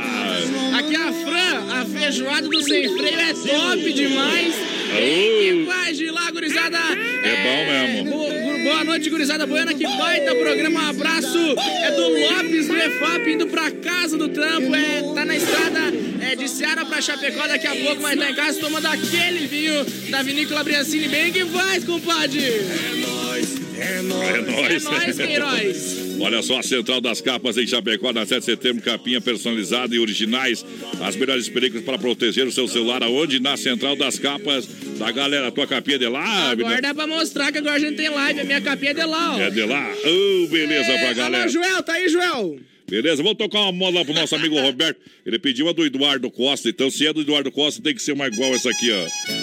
Aqui 0.78 0.96
a 0.96 1.12
Fran, 1.12 1.71
a 1.72 1.86
feijoada 1.86 2.48
do 2.48 2.62
sem 2.64 2.98
freio 2.98 3.20
é 3.20 3.34
top 3.34 3.94
demais. 3.94 4.56
Aô. 4.94 5.66
Faz 5.66 5.98
de 5.98 6.12
lá, 6.12 6.30
gurizada. 6.32 6.78
É 6.78 7.36
bom 7.44 7.72
mesmo. 8.04 8.12
Bo- 8.12 8.42
Boa 8.64 8.84
noite, 8.84 9.10
gurizada 9.10 9.48
boiana. 9.48 9.74
Que 9.74 9.84
baita 9.84 10.36
programa. 10.36 10.82
Um 10.84 10.90
abraço. 10.90 11.38
É 11.84 11.92
do 11.92 12.10
Lopes 12.10 12.68
do 12.68 12.76
EFAP 12.78 13.32
indo 13.32 13.48
pra 13.48 13.72
casa 13.72 14.18
do 14.18 14.30
trampo. 14.30 14.76
É, 14.76 15.02
tá 15.16 15.26
na 15.26 15.36
estrada 15.36 15.80
é, 16.22 16.36
de 16.36 16.48
Ceará 16.48 16.86
pra 16.86 17.02
Chapecó 17.02 17.48
daqui 17.48 17.66
a 17.68 17.76
pouco, 17.76 18.02
mas 18.02 18.20
tá 18.20 18.30
em 18.30 18.36
casa 18.36 18.60
tomando 18.60 18.86
aquele 18.86 19.48
vinho 19.48 19.84
da 20.10 20.22
vinícola 20.22 20.64
Briancini. 20.64 21.08
Bem 21.08 21.32
que 21.32 21.44
faz, 21.46 21.84
compadre. 21.84 22.40
É 22.46 22.96
nóis, 23.08 23.50
É 23.82 24.02
nóis. 24.04 24.86
É 24.86 24.90
nóis, 24.90 25.18
Queiroz. 25.18 25.98
Olha 26.20 26.42
só, 26.44 26.60
a 26.60 26.64
Central 26.64 27.02
das 27.02 27.20
Capas 27.20 27.58
em 27.58 27.66
Chapecó, 27.66 28.14
na 28.14 28.26
7 28.26 28.40
de 28.40 28.46
setembro, 28.46 28.84
capinha 28.84 29.20
personalizada 29.20 29.96
e 29.96 30.00
originais. 30.00 30.64
As 31.02 31.16
melhores 31.16 31.50
películas 31.50 31.84
para 31.84 31.98
proteger 31.98 32.46
o 32.46 32.52
seu 32.52 32.68
celular. 32.68 33.02
Aonde? 33.02 33.40
Na 33.40 33.58
Central 33.58 33.96
das 33.96 34.20
Capas 34.20 34.68
da 35.00 35.12
galera. 35.12 35.48
A 35.48 35.52
tua 35.52 35.66
capinha 35.66 35.96
é 35.96 36.00
de 36.00 36.08
lá, 36.08 36.52
Agora 36.52 36.80
dá 36.82 36.94
pra 36.94 37.08
mostrar 37.08 37.52
que 37.52 37.58
agora 37.58 37.76
a 37.76 37.80
gente 37.80 37.96
tem 37.96 38.10
live. 38.10 38.40
A 38.40 38.44
minha 38.44 38.62
capinha 38.62 38.92
é 38.92 38.94
de 38.94 39.04
lá, 39.04 39.36
ó. 39.36 39.40
É 39.40 39.50
de 39.50 39.64
lá. 39.64 39.92
Ô, 39.92 40.48
beleza 40.48 40.94
pra 41.00 41.14
galera. 41.14 41.44
Alô, 41.44 41.52
Joel, 41.52 41.82
tá 41.82 41.94
aí, 41.94 42.08
Joel? 42.08 42.60
Beleza, 42.88 43.24
vamos 43.24 43.38
tocar 43.38 43.62
uma 43.62 43.72
moda 43.72 44.00
lá 44.00 44.06
pro 44.06 44.14
nosso 44.14 44.36
amigo 44.36 44.60
Roberto. 44.62 45.00
Ele 45.26 45.40
pediu 45.40 45.68
a 45.70 45.72
do 45.74 45.86
Eduardo 45.86 46.30
Costa, 46.30 46.70
então 46.70 46.92
se 46.92 47.08
é 47.08 47.14
do 47.14 47.22
Eduardo 47.22 47.52
Costa, 47.52 47.82
tem 47.82 47.96
que 47.96 48.02
ser 48.02 48.12
uma 48.12 48.28
igual 48.28 48.54
essa 48.54 48.70
aqui, 48.70 48.92
ó. 48.92 49.41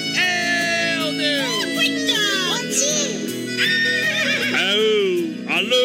Alô, 5.51 5.77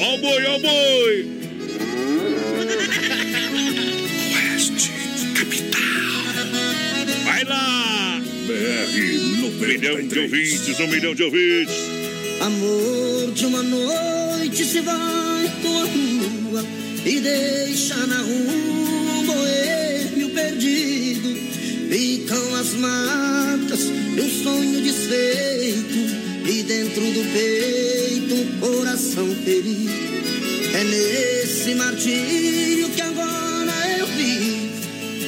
ó 0.00 0.14
o 0.14 0.18
boi, 0.18 0.44
ó 0.46 0.56
o 0.56 0.58
boi. 0.58 1.30
Oeste, 4.34 4.90
capital. 5.38 5.80
Vai 7.24 7.44
lá. 7.44 8.20
BR, 8.48 9.46
um 9.46 9.50
milhão 9.60 10.08
de 10.08 10.18
ouvintes, 10.18 10.80
um 10.80 10.88
milhão 10.88 11.14
de 11.14 11.22
ouvintes. 11.22 11.76
Amor 12.40 13.30
de 13.32 13.46
uma 13.46 13.62
noite 13.62 14.64
se 14.64 14.80
vai 14.80 15.52
com 15.62 15.78
a 15.78 15.84
rua 15.84 16.64
e 17.04 17.20
deixa 17.20 17.94
na 18.08 18.18
rua 18.18 18.52
um 18.52 19.24
boêmio 19.24 20.30
perdido. 20.30 21.32
Ficam 21.88 22.56
as 22.56 22.72
marcas 22.74 23.84
de 23.84 24.20
um 24.20 24.42
sonho 24.42 24.80
desfeito 24.82 26.25
e 26.48 26.62
dentro 26.62 27.00
do 27.00 27.24
peito 27.32 28.34
um 28.34 28.60
coração 28.60 29.34
ferido. 29.44 29.92
É 30.74 30.84
nesse 30.84 31.74
martírio 31.74 32.88
que 32.90 33.00
agora 33.00 33.72
eu 33.98 34.06
vivo. 34.06 34.70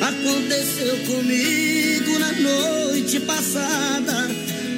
Aconteceu 0.01 0.97
comigo 1.07 2.19
na 2.19 2.33
noite 2.33 3.19
passada. 3.21 4.31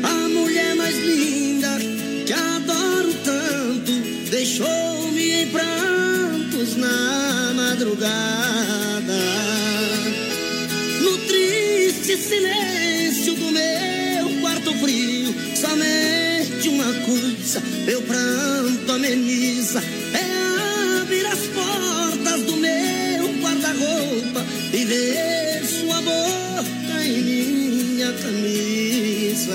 A 0.03 0.29
mulher 0.29 0.75
mais 0.77 0.97
linda 0.97 1.79
que 2.25 2.33
adoro 2.33 3.13
tanto 3.23 3.93
deixou-me 4.31 5.43
em 5.43 5.49
prantos 5.49 6.77
na 6.77 7.53
madrugada. 7.55 9.21
No 11.03 11.19
triste 11.19 12.17
silêncio 12.17 13.35
do 13.35 13.53
meu 13.53 14.41
quarto 14.41 14.73
frio, 14.75 15.35
somente 15.55 16.30
coisa 16.93 17.63
meu 17.87 18.03
pranto 18.03 18.93
ameniza: 18.93 19.83
é 20.13 21.01
abrir 21.03 21.27
as 21.27 21.41
portas 21.49 22.43
do 22.43 22.57
meu 22.57 23.29
guarda-roupa 23.41 24.45
e 24.73 24.85
ver 24.85 25.65
sua 25.67 26.01
boca 26.03 27.05
em 27.05 27.23
minha 27.23 28.13
camisa. 28.13 29.55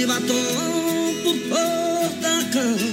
De 0.00 0.06
batom 0.06 1.14
por 1.22 1.36
cama 2.52 2.90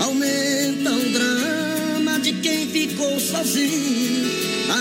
Aumenta 0.00 0.90
o 0.90 1.12
drama 1.12 2.18
de 2.20 2.32
quem 2.32 2.66
ficou 2.68 3.20
sozinho. 3.20 4.30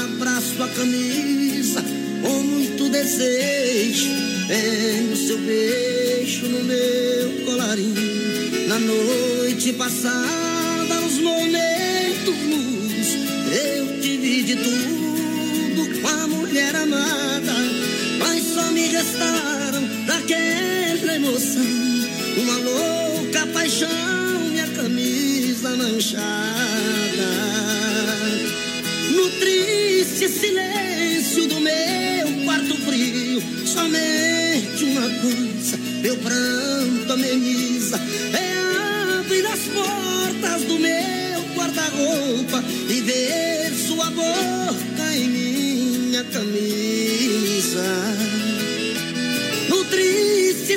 Abraço 0.03 0.63
a 0.63 0.67
camisa 0.69 1.83
com 2.21 2.43
muito 2.43 2.89
desejo 2.89 4.09
Tenho 4.47 5.17
seu 5.17 5.37
beijo 5.39 6.47
no 6.47 6.63
meu 6.63 7.45
colarinho. 7.45 8.67
Na 8.69 8.79
noite 8.79 9.73
passada, 9.73 11.01
nos 11.01 11.17
momentos 11.17 12.35
Eu 13.51 13.99
tive 13.99 14.43
de 14.43 14.55
tudo 14.55 16.01
com 16.01 16.07
a 16.07 16.27
mulher 16.27 16.75
amada 16.77 17.53
Mas 18.19 18.41
só 18.53 18.71
me 18.71 18.87
restaram 18.87 19.60
daquela 21.11 21.15
emoção. 21.15 21.61
Uma 22.37 22.57
louca 22.57 23.45
paixão, 23.47 24.39
minha 24.49 24.67
camisa 24.67 25.75
manchada. 25.75 26.31
No 29.11 29.29
triste 29.39 30.29
silêncio 30.29 31.47
do 31.47 31.59
meu 31.59 32.45
quarto 32.45 32.75
frio 32.77 33.41
Somente 33.65 34.83
uma 34.85 35.09
coisa, 35.21 35.77
meu 36.01 36.15
pranto 36.17 37.13
ameniza 37.13 37.99
É 38.33 39.19
abrir 39.19 39.45
as 39.45 39.59
portas 39.59 40.63
do 40.63 40.79
meu 40.79 41.41
guarda-roupa 41.55 42.63
E 42.89 43.01
ver 43.01 43.73
sua 43.73 44.09
boca 44.11 45.15
em 45.15 45.27
minha 45.27 46.23
camisa 46.25 46.91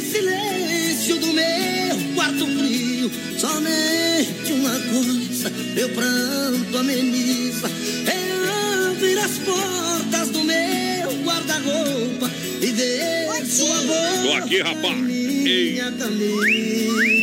silêncio 0.00 1.18
do 1.18 1.32
meu 1.32 2.14
quarto 2.14 2.46
frio, 2.46 3.10
somente 3.38 4.52
uma 4.52 4.78
coisa 4.78 5.50
meu 5.74 5.88
pranto 5.90 6.78
ameniza: 6.78 7.70
é 8.06 8.90
abrir 8.90 9.18
as 9.18 9.38
portas 9.38 10.28
do 10.30 10.44
meu 10.44 11.24
guarda-roupa 11.24 12.30
e 12.60 12.66
ver 12.66 13.46
sua 13.46 13.76
boca. 13.82 14.22
Tô 14.22 14.32
aqui, 14.34 14.60
rapaz. 14.62 14.96
em 14.96 15.02
Minha 15.02 15.92
camisa. 15.92 17.14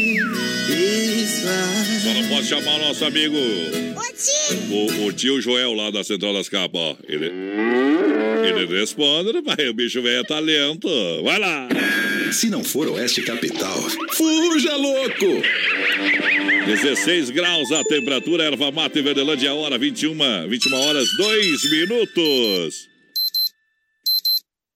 Só 2.04 2.14
não 2.14 2.28
posso 2.30 2.48
chamar 2.48 2.76
o 2.76 2.80
nosso 2.80 3.06
amigo. 3.06 3.38
O, 4.70 5.06
o 5.06 5.14
tio 5.14 5.42
Joel 5.42 5.74
lá 5.74 5.90
da 5.92 6.04
Central 6.04 6.34
das 6.34 6.50
Capas, 6.50 6.80
ó. 6.82 6.96
Ele, 7.08 7.32
ele 8.48 8.80
responde, 8.80 9.42
pai? 9.42 9.70
O 9.70 9.74
bicho 9.74 10.02
velho 10.02 10.22
é 10.22 10.24
talento. 10.24 10.90
Vai 11.24 11.40
lá. 11.40 11.68
Se 12.32 12.50
não 12.50 12.64
for 12.64 12.88
Oeste 12.88 13.22
Capital, 13.24 13.78
fuja 14.12 14.76
louco! 14.76 15.42
16 16.66 17.32
graus 17.32 17.72
a 17.72 17.84
temperatura, 17.84 18.46
erva 18.46 18.72
mata 18.72 18.98
em 18.98 19.04
Verdelândia, 19.04 19.52
a 19.52 19.54
hora 19.54 19.78
21, 19.78 20.16
21 20.48 20.74
horas, 20.76 21.08
2 21.18 21.72
minutos. 21.72 22.91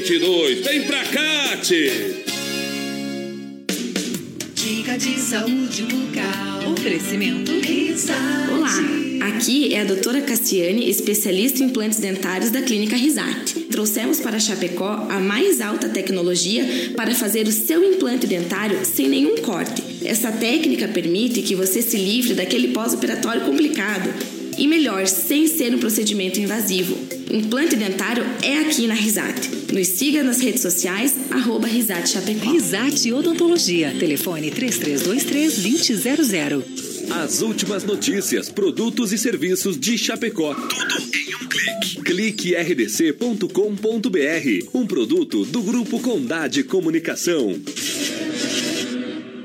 2822. 0.00 0.60
Vem 0.60 0.82
pra 0.82 1.02
cá, 1.04 1.56
tchê. 1.62 1.90
Dica 4.54 4.98
de 4.98 5.18
saúde 5.18 5.82
bucal. 5.84 6.72
Oferecimento 6.72 7.52
Risate. 7.60 8.50
Olá, 8.52 9.28
aqui 9.28 9.74
é 9.74 9.80
a 9.80 9.84
doutora 9.84 10.20
Cassiane, 10.20 10.90
especialista 10.90 11.62
em 11.62 11.68
implantes 11.68 11.98
dentários 11.98 12.50
da 12.50 12.60
Clínica 12.60 12.96
Risate. 12.96 13.60
Trouxemos 13.70 14.20
para 14.20 14.38
Chapecó 14.38 15.06
a 15.08 15.18
mais 15.18 15.60
alta 15.60 15.88
tecnologia 15.88 16.92
para 16.94 17.14
fazer 17.14 17.46
o 17.46 17.52
seu 17.52 17.82
implante 17.82 18.26
dentário 18.26 18.84
sem 18.84 19.08
nenhum 19.08 19.36
corte. 19.36 19.82
Essa 20.04 20.30
técnica 20.30 20.88
permite 20.88 21.40
que 21.42 21.54
você 21.54 21.80
se 21.80 21.96
livre 21.96 22.34
daquele 22.34 22.68
pós-operatório 22.68 23.42
complicado 23.42 24.35
e 24.58 24.66
melhor, 24.66 25.06
sem 25.06 25.46
ser 25.46 25.72
um 25.74 25.78
procedimento 25.78 26.40
invasivo. 26.40 26.96
Implante 27.30 27.76
dentário 27.76 28.24
é 28.42 28.60
aqui 28.60 28.86
na 28.86 28.94
Risate. 28.94 29.50
Nos 29.72 29.88
siga 29.88 30.22
nas 30.22 30.40
redes 30.40 30.62
sociais, 30.62 31.14
arroba 31.30 31.66
Risate 31.66 32.08
Chapecó. 32.10 32.50
Risate 32.50 33.12
Odontologia. 33.12 33.94
Telefone 33.98 34.50
3323-2000. 34.52 36.62
As 37.10 37.42
últimas 37.42 37.84
notícias, 37.84 38.48
produtos 38.48 39.12
e 39.12 39.18
serviços 39.18 39.78
de 39.78 39.98
Chapecó. 39.98 40.54
Tudo 40.54 40.96
em 41.14 41.34
um 41.34 41.46
clique. 41.48 42.00
Clique 42.02 42.54
rdc.com.br. 42.54 43.48
Um 44.74 44.86
produto 44.86 45.44
do 45.44 45.60
Grupo 45.62 46.00
Condade 46.00 46.64
Comunicação. 46.64 47.60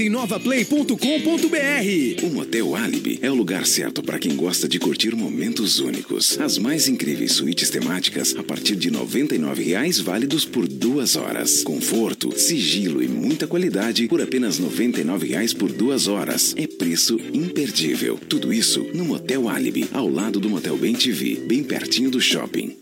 em 0.00 0.08
novaplay.com.br. 0.08 2.22
O 2.22 2.30
Motel 2.30 2.74
Alibi 2.74 3.18
é 3.22 3.30
o 3.30 3.34
lugar 3.34 3.66
certo 3.66 4.02
para 4.02 4.18
quem 4.18 4.34
gosta 4.34 4.68
de 4.68 4.78
curtir 4.78 5.14
momentos 5.14 5.78
únicos. 5.78 6.38
As 6.40 6.58
mais 6.58 6.88
incríveis 6.88 7.32
suítes 7.32 7.70
temáticas 7.70 8.34
a 8.36 8.42
partir 8.42 8.76
de 8.76 8.88
R$ 8.88 8.96
99,00 8.96 10.02
válidos 10.02 10.44
por 10.44 10.66
duas 10.66 11.16
horas. 11.16 11.62
Conforto, 11.62 12.36
sigilo 12.38 13.02
e 13.02 13.08
muita 13.08 13.46
qualidade 13.46 14.08
por 14.08 14.20
apenas 14.20 14.58
R$ 14.58 14.66
99,00 14.66 15.56
por 15.56 15.72
duas 15.72 16.08
horas. 16.08 16.54
É 16.56 16.66
preço 16.66 17.18
imperdível. 17.32 18.18
Tudo 18.28 18.52
isso 18.52 18.86
no 18.94 19.04
Motel 19.04 19.48
Alibi, 19.48 19.88
ao 19.92 20.08
lado 20.08 20.40
do 20.40 20.50
Motel 20.50 20.76
Bem 20.76 20.94
TV, 20.94 21.36
bem 21.46 21.62
pertinho 21.62 22.10
do 22.10 22.20
shopping. 22.20 22.76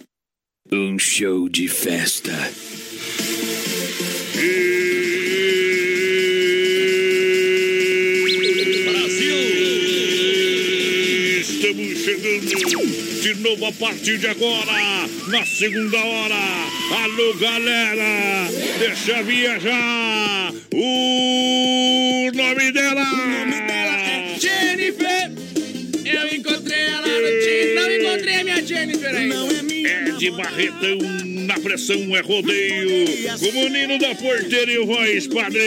Um 0.72 0.98
show 0.98 1.48
de 1.48 1.68
festa. 1.68 2.32
De 13.22 13.34
novo 13.34 13.66
a 13.66 13.72
partir 13.72 14.18
de 14.18 14.26
agora, 14.26 15.06
na 15.28 15.46
segunda 15.46 15.96
hora. 15.96 16.34
Alô, 17.04 17.34
galera, 17.34 18.50
deixa 18.80 19.22
viajar. 19.22 20.52
O 20.74 22.30
nome 22.34 22.72
dela. 22.72 23.00
O 23.00 23.16
nome 23.16 23.60
dela 23.60 23.96
é 23.96 24.36
Jennifer. 24.40 25.30
Eu 26.04 26.36
encontrei 26.36 26.80
ela 26.80 27.06
no 27.06 27.28
Tinder. 27.38 27.74
Não 27.76 27.92
encontrei 27.92 28.34
a 28.34 28.44
minha 28.44 28.66
Jennifer 28.66 29.14
ainda. 29.14 29.34
Não 29.36 29.50
é 29.52 29.62
minha. 29.62 29.88
É 29.88 30.10
de 30.18 30.30
Barretão, 30.32 30.98
na 31.46 31.54
pressão 31.60 32.16
é 32.16 32.20
rodeio. 32.22 33.04
O 33.40 33.52
menino 33.52 34.00
da 34.00 34.16
porteira 34.16 34.72
e 34.72 34.78
o 34.78 34.86
voz 34.86 35.28
padrão. 35.28 35.62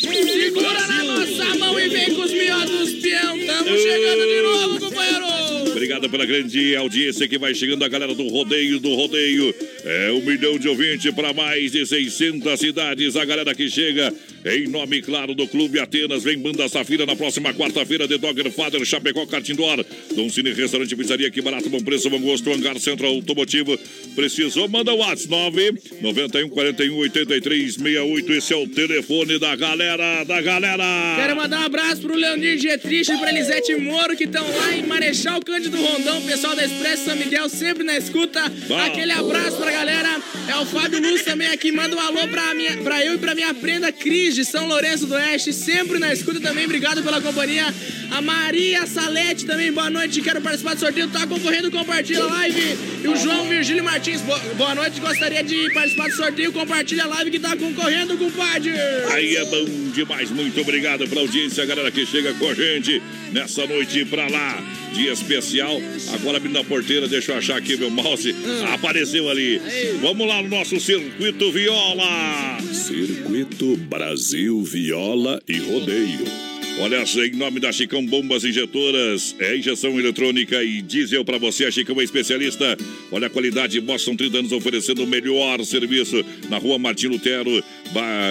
Segura 0.00 0.86
na 0.88 1.04
nossa 1.04 1.58
mão 1.60 1.78
e 1.78 1.88
vem 1.88 2.12
com 2.12 2.22
os 2.22 2.32
miodos, 2.32 2.92
peão. 2.94 3.38
Tamo 3.38 3.78
chegando 3.78 4.26
de 4.26 4.42
novo, 4.42 4.80
companheiro. 4.80 5.51
Obrigado 5.72 6.08
pela 6.10 6.26
grande 6.26 6.76
audiência 6.76 7.26
que 7.26 7.38
vai 7.38 7.54
chegando 7.54 7.82
a 7.82 7.88
galera 7.88 8.14
do 8.14 8.28
rodeio, 8.28 8.78
do 8.78 8.94
rodeio. 8.94 9.54
É 9.84 10.12
um 10.12 10.20
milhão 10.20 10.58
de 10.58 10.68
ouvintes 10.68 11.10
para 11.12 11.32
mais 11.32 11.72
de 11.72 11.84
600 11.86 12.60
cidades. 12.60 13.16
A 13.16 13.24
galera 13.24 13.54
que 13.54 13.70
chega 13.70 14.12
em 14.44 14.68
nome, 14.68 15.00
claro, 15.00 15.34
do 15.34 15.48
Clube 15.48 15.78
Atenas. 15.78 16.22
Vem 16.22 16.38
Banda 16.38 16.68
Safira 16.68 17.06
na 17.06 17.16
próxima 17.16 17.54
quarta-feira. 17.54 18.06
The 18.06 18.18
Dogger 18.18 18.50
Father, 18.50 18.84
Chapecó, 18.84 19.24
Cartindor. 19.24 19.82
Dom 20.14 20.28
Cine 20.28 20.52
Restaurante 20.52 20.94
Pizzaria, 20.94 21.30
que 21.30 21.40
barato, 21.40 21.70
bom 21.70 21.80
preço, 21.80 22.10
bom 22.10 22.20
gosto. 22.20 22.52
Hangar 22.52 22.78
Centro 22.78 23.06
Automotivo. 23.06 23.78
Precisou? 24.14 24.68
Manda 24.68 24.92
o 24.92 24.98
WhatsApp 24.98 25.30
9 25.30 25.74
91 26.02 26.48
41 26.50 26.98
83 26.98 27.74
68. 27.76 28.32
Esse 28.34 28.52
é 28.52 28.56
o 28.56 28.68
telefone 28.68 29.38
da 29.38 29.56
galera, 29.56 30.22
da 30.24 30.42
galera. 30.42 31.16
Quero 31.16 31.36
mandar 31.36 31.60
um 31.60 31.64
abraço 31.64 32.02
pro 32.02 32.14
Leonir 32.14 32.58
Dietrich 32.58 33.10
e 33.10 33.16
pra 33.16 33.30
Elisete 33.30 33.74
Moro, 33.76 34.14
que 34.16 34.24
estão 34.24 34.44
lá 34.54 34.76
em 34.76 34.82
Marechal 34.82 35.40
Cândido 35.40 35.61
Rondão. 35.70 36.22
Pessoal 36.22 36.56
da 36.56 36.64
Expresso 36.64 37.04
São 37.04 37.16
Miguel, 37.16 37.48
sempre 37.48 37.84
na 37.84 37.96
escuta. 37.96 38.42
Bom. 38.68 38.78
Aquele 38.78 39.12
abraço 39.12 39.56
pra 39.56 39.70
galera. 39.70 40.20
É 40.48 40.56
o 40.56 40.66
Fábio 40.66 41.00
Luz 41.00 41.22
também 41.22 41.48
aqui. 41.48 41.70
Manda 41.72 41.96
um 41.96 42.00
alô 42.00 42.26
pra, 42.28 42.54
minha, 42.54 42.76
pra 42.78 43.04
eu 43.04 43.14
e 43.14 43.18
pra 43.18 43.34
minha 43.34 43.52
prenda 43.54 43.92
Cris 43.92 44.34
de 44.34 44.44
São 44.44 44.66
Lourenço 44.66 45.06
do 45.06 45.14
Oeste. 45.14 45.52
Sempre 45.52 45.98
na 45.98 46.12
escuta 46.12 46.40
também. 46.40 46.64
Obrigado 46.64 47.02
pela 47.02 47.20
companhia. 47.20 47.66
A 48.10 48.20
Maria 48.20 48.86
Salete 48.86 49.46
também. 49.46 49.72
Boa 49.72 49.90
noite. 49.90 50.20
Quero 50.20 50.40
participar 50.40 50.74
do 50.74 50.80
sorteio. 50.80 51.08
Tá 51.08 51.26
concorrendo. 51.26 51.70
Compartilha 51.70 52.24
a 52.24 52.26
live. 52.26 52.78
E 53.04 53.08
o 53.08 53.16
João 53.16 53.48
Virgílio 53.48 53.84
Martins. 53.84 54.20
Boa, 54.20 54.38
boa 54.56 54.74
noite. 54.74 55.00
Gostaria 55.00 55.42
de 55.42 55.72
participar 55.72 56.08
do 56.08 56.16
sorteio. 56.16 56.52
Compartilha 56.52 57.04
a 57.04 57.06
live 57.06 57.30
que 57.30 57.38
tá 57.38 57.56
concorrendo, 57.56 58.16
compadre. 58.16 58.72
Aí 59.12 59.36
é 59.36 59.44
bom 59.44 59.64
demais. 59.92 60.30
Muito 60.30 60.60
obrigado 60.60 61.06
pela 61.08 61.20
audiência, 61.20 61.64
galera 61.64 61.90
que 61.90 62.04
chega 62.04 62.34
com 62.34 62.48
a 62.48 62.54
gente 62.54 63.02
nessa 63.32 63.66
noite 63.66 64.04
pra 64.04 64.28
lá. 64.28 64.62
Dia 64.94 65.12
especial. 65.12 65.80
Agora 66.14 66.36
abrindo 66.36 66.58
a 66.58 66.64
porteira, 66.64 67.08
deixa 67.08 67.32
eu 67.32 67.38
achar 67.38 67.56
aqui 67.56 67.76
meu 67.76 67.90
mouse. 67.90 68.34
Apareceu 68.72 69.28
ali. 69.28 69.60
Vamos 70.00 70.26
lá 70.26 70.42
no 70.42 70.48
nosso 70.48 70.78
Circuito 70.78 71.50
Viola. 71.50 72.58
Circuito 72.72 73.76
Brasil 73.76 74.62
Viola 74.62 75.40
e 75.48 75.58
Rodeio. 75.58 76.51
Olha 76.78 77.04
em 77.26 77.36
nome 77.36 77.60
da 77.60 77.70
Chicão 77.70 78.04
Bombas 78.04 78.44
Injetoras, 78.44 79.36
é 79.38 79.56
injeção 79.56 79.98
eletrônica 80.00 80.62
e 80.64 80.80
diesel 80.80 81.24
para 81.24 81.38
você. 81.38 81.66
A 81.66 81.70
Chicão 81.70 82.00
é 82.00 82.04
especialista. 82.04 82.76
Olha 83.10 83.26
a 83.26 83.30
qualidade, 83.30 83.80
Boston 83.80 84.16
30 84.16 84.38
anos 84.38 84.52
oferecendo 84.52 85.04
o 85.04 85.06
melhor 85.06 85.62
serviço 85.64 86.24
na 86.48 86.58
rua 86.58 86.78
Martim 86.78 87.08
Lutero, 87.08 87.62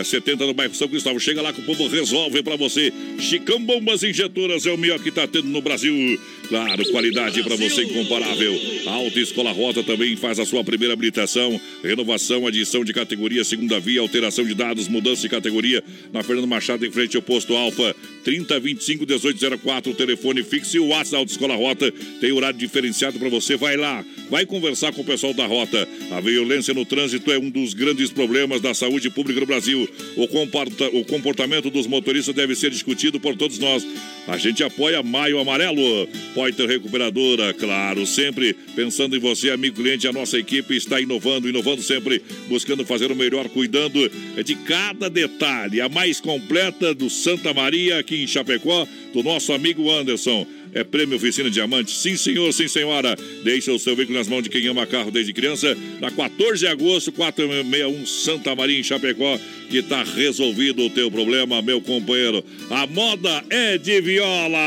70 0.04 0.46
no 0.48 0.54
bairro 0.54 0.74
São 0.74 0.88
Cristóvão. 0.88 1.20
Chega 1.20 1.42
lá 1.42 1.54
que 1.54 1.62
o 1.62 1.64
povo 1.64 1.88
resolve 1.88 2.42
para 2.42 2.56
você. 2.56 2.92
Chicão 3.20 3.62
Bombas 3.62 4.04
Injetoras 4.04 4.66
é 4.66 4.72
o 4.72 4.78
melhor 4.78 5.00
que 5.00 5.10
está 5.10 5.28
tendo 5.28 5.48
no 5.48 5.62
Brasil. 5.62 6.20
Claro, 6.50 6.84
qualidade 6.92 7.44
para 7.44 7.56
você 7.56 7.84
incomparável. 7.84 8.60
A 8.88 8.92
Alta 8.92 9.20
Escola 9.20 9.52
Rota 9.52 9.84
também 9.84 10.16
faz 10.18 10.40
a 10.40 10.46
sua 10.46 10.64
primeira 10.64 10.94
habilitação, 10.94 11.62
renovação, 11.84 12.46
adição 12.48 12.84
de 12.84 12.92
categoria, 12.92 13.44
segunda 13.44 13.80
via, 13.80 14.02
alteração 14.02 14.44
de 14.44 14.56
dados, 14.56 14.88
mudança 14.88 15.22
de 15.22 15.30
categoria. 15.30 15.84
Na 16.12 16.24
Fernando 16.24 16.48
Machado, 16.48 16.86
em 16.86 16.92
frente 16.92 17.16
ao 17.16 17.22
posto 17.22 17.56
Alfa, 17.56 17.96
3025 18.24 19.06
1804, 19.06 19.92
o 19.92 19.96
telefone 19.96 20.44
fixo 20.44 20.78
e 20.78 20.80
o 20.80 20.88
WhatsApp 20.88 21.12
da 21.12 21.18
Autoescola 21.18 21.56
Rota. 21.56 21.92
Tem 22.20 22.32
horário 22.32 22.58
diferenciado 22.58 23.20
para 23.20 23.30
você. 23.30 23.56
Vai 23.56 23.78
lá, 23.78 24.04
vai 24.30 24.46
conversar 24.46 24.94
com 24.94 25.02
o 25.02 25.06
pessoal 25.06 25.34
da 25.34 25.46
Rota. 25.46 25.88
A 26.12 26.22
violência 26.22 26.74
no 26.74 26.86
trânsito 26.86 27.32
é 27.32 27.38
um 27.38 27.50
dos 27.50 27.74
grandes 27.74 28.12
problemas 28.12 28.62
da 28.62 28.74
saúde 28.74 29.10
pública 29.10 29.40
no 29.40 29.46
Brasil. 29.46 29.88
O 30.16 31.06
comportamento 31.06 31.70
dos 31.70 31.88
motoristas 31.88 32.34
deve 32.34 32.56
ser 32.56 32.72
discutido 32.72 33.20
por 33.20 33.36
todos 33.36 33.60
nós. 33.60 33.86
A 34.28 34.38
gente 34.38 34.64
apoia 34.64 35.02
Maio 35.02 35.40
Amarelo. 35.40 36.08
Poiter 36.34 36.68
Recuperadora, 36.68 37.54
claro, 37.54 38.06
sempre 38.06 38.54
pensando 38.76 39.16
em 39.16 39.20
você, 39.20 39.50
amigo 39.50 39.76
cliente. 39.76 40.08
A 40.08 40.14
nossa 40.14 40.38
equipe 40.38 40.76
está 40.76 41.02
inovando, 41.02 41.50
inovando 41.50 41.82
sempre, 41.82 42.22
buscando 42.48 42.86
fazer 42.86 43.12
o 43.12 43.16
melhor, 43.16 43.50
cuidando 43.50 44.10
de 44.44 44.56
cada 44.56 45.10
detalhe. 45.10 45.82
A 45.82 45.90
mais 45.90 46.20
completa 46.20 46.94
do 46.94 47.10
Santa 47.10 47.54
Maria, 47.54 48.00
aqui 48.00 48.24
em 48.24 48.28
Chapecó, 48.28 48.88
do 49.14 49.24
nosso 49.24 49.52
amigo 49.54 49.92
Anderson. 49.92 50.46
É 50.74 50.84
prêmio 50.84 51.18
Oficina 51.18 51.50
Diamante. 51.50 51.92
Sim, 51.92 52.16
senhor, 52.16 52.52
sim, 52.54 52.68
senhora. 52.68 53.16
Deixa 53.44 53.72
o 53.72 53.80
seu 53.80 53.96
veículo 53.96 54.18
nas 54.18 54.28
mãos 54.28 54.44
de 54.44 54.50
quem 54.50 54.66
ama 54.68 54.86
carro 54.86 55.12
desde 55.12 55.34
criança. 55.34 55.76
Na 56.00 56.10
14 56.10 56.60
de 56.60 56.68
agosto, 56.68 57.12
461 57.12 58.06
Santa 58.06 58.56
Maria, 58.56 58.80
em 58.80 58.84
Chapecó, 58.84 59.40
que 59.70 59.78
está 59.78 60.04
resolvido 60.04 60.84
o 60.84 60.90
teu 60.90 61.12
problema, 61.12 61.62
meu 61.62 61.82
companheiro. 61.82 62.44
A 62.70 62.88
moda 62.88 63.44
é 63.50 63.78
de 63.78 64.00
viola. 64.02 64.60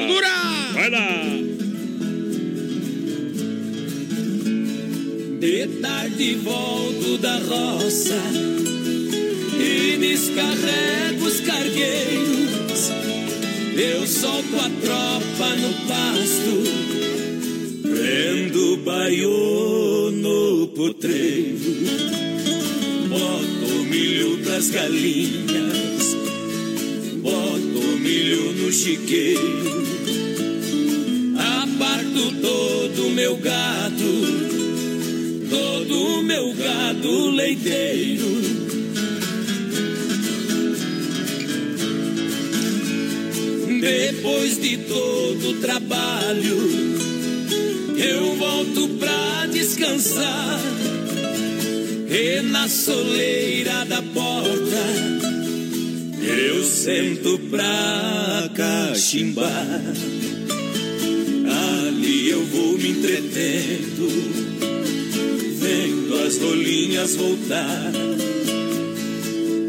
Segura! 0.00 0.28
Vai 0.72 0.90
lá! 0.90 1.48
De 5.40 5.66
tarde 5.80 6.34
volto 6.34 7.18
da 7.18 7.38
roça 7.38 8.20
e 9.58 9.96
descarrego 9.96 11.24
os 11.24 11.40
cargueiros. 11.40 13.27
Eu 13.80 14.04
solto 14.08 14.56
a 14.56 14.68
tropa 14.68 15.54
no 15.54 15.72
pasto, 15.86 16.64
prendo 17.82 18.72
o 18.72 18.76
baiô 18.78 20.10
no 20.10 20.66
potreiro, 20.74 21.76
boto 23.08 23.84
milho 23.88 24.38
pras 24.38 24.70
galinhas, 24.70 26.16
boto 27.22 27.86
milho 28.00 28.52
no 28.54 28.72
chiqueiro, 28.72 29.86
aparto 31.38 32.32
todo 32.42 33.10
meu 33.10 33.36
gado 33.36 34.58
todo 35.48 36.22
meu 36.22 36.52
gado 36.54 37.30
leiteiro. 37.30 38.67
Depois 43.88 44.60
de 44.60 44.76
todo 44.76 45.48
o 45.48 45.60
trabalho, 45.62 46.58
eu 47.96 48.34
volto 48.34 48.86
pra 48.98 49.46
descansar. 49.46 50.60
E 52.06 52.42
na 52.42 52.68
soleira 52.68 53.86
da 53.86 54.02
porta, 54.02 54.84
eu 56.20 56.62
sento 56.64 57.38
pra 57.50 58.50
cachimbar. 58.54 59.82
Ali 61.96 62.28
eu 62.28 62.44
vou 62.44 62.76
me 62.76 62.90
entretendo 62.90 64.06
vendo 65.58 66.26
as 66.26 66.36
rolinhas 66.36 67.16
voltar. 67.16 67.92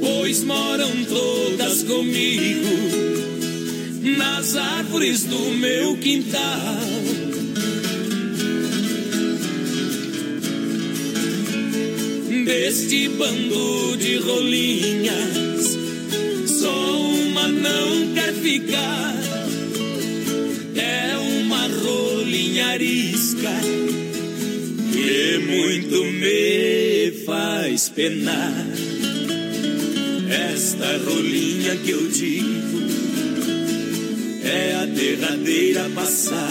Pois 0.01 0.43
moram 0.43 1.05
todas 1.05 1.84
comigo 1.84 3.28
nas 4.02 4.56
árvores 4.56 5.24
do 5.24 5.52
meu 5.52 5.97
quintal. 5.97 6.39
Deste 12.45 13.10
bando 13.10 13.97
de 13.97 14.18
rolinhas, 14.18 15.78
só 16.47 17.02
uma 17.02 17.47
não 17.47 18.14
quer 18.14 18.34
ficar. 18.34 19.16
É 20.76 21.18
uma 21.18 21.68
rolinha 21.68 22.68
arisca 22.68 23.52
que 24.91 25.38
muito 25.39 26.04
me 26.06 27.12
faz 27.26 27.89
penar. 27.89 28.66
Esta 30.30 30.97
rolinha 30.97 31.76
que 31.78 31.91
eu 31.91 32.08
digo 32.08 33.09
é 34.50 34.76
a 34.76 34.86
derradeira 34.86 35.89
passar, 35.93 36.50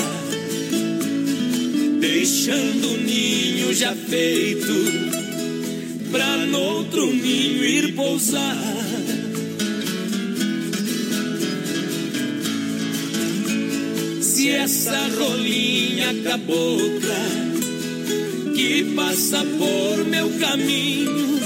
deixando 2.01 2.92
o 2.92 2.96
ninho 2.96 3.74
já 3.74 3.94
feito 3.94 4.72
pra 6.12 6.46
noutro 6.46 7.07
ninho 7.12 7.64
ir 7.64 7.94
pousar. 7.94 8.57
Se 14.20 14.51
essa 14.51 15.09
rolinha 15.18 16.14
cabocla 16.22 17.49
que 18.55 18.92
passa 18.94 19.44
por 19.44 20.05
meu 20.05 20.30
caminho. 20.38 21.38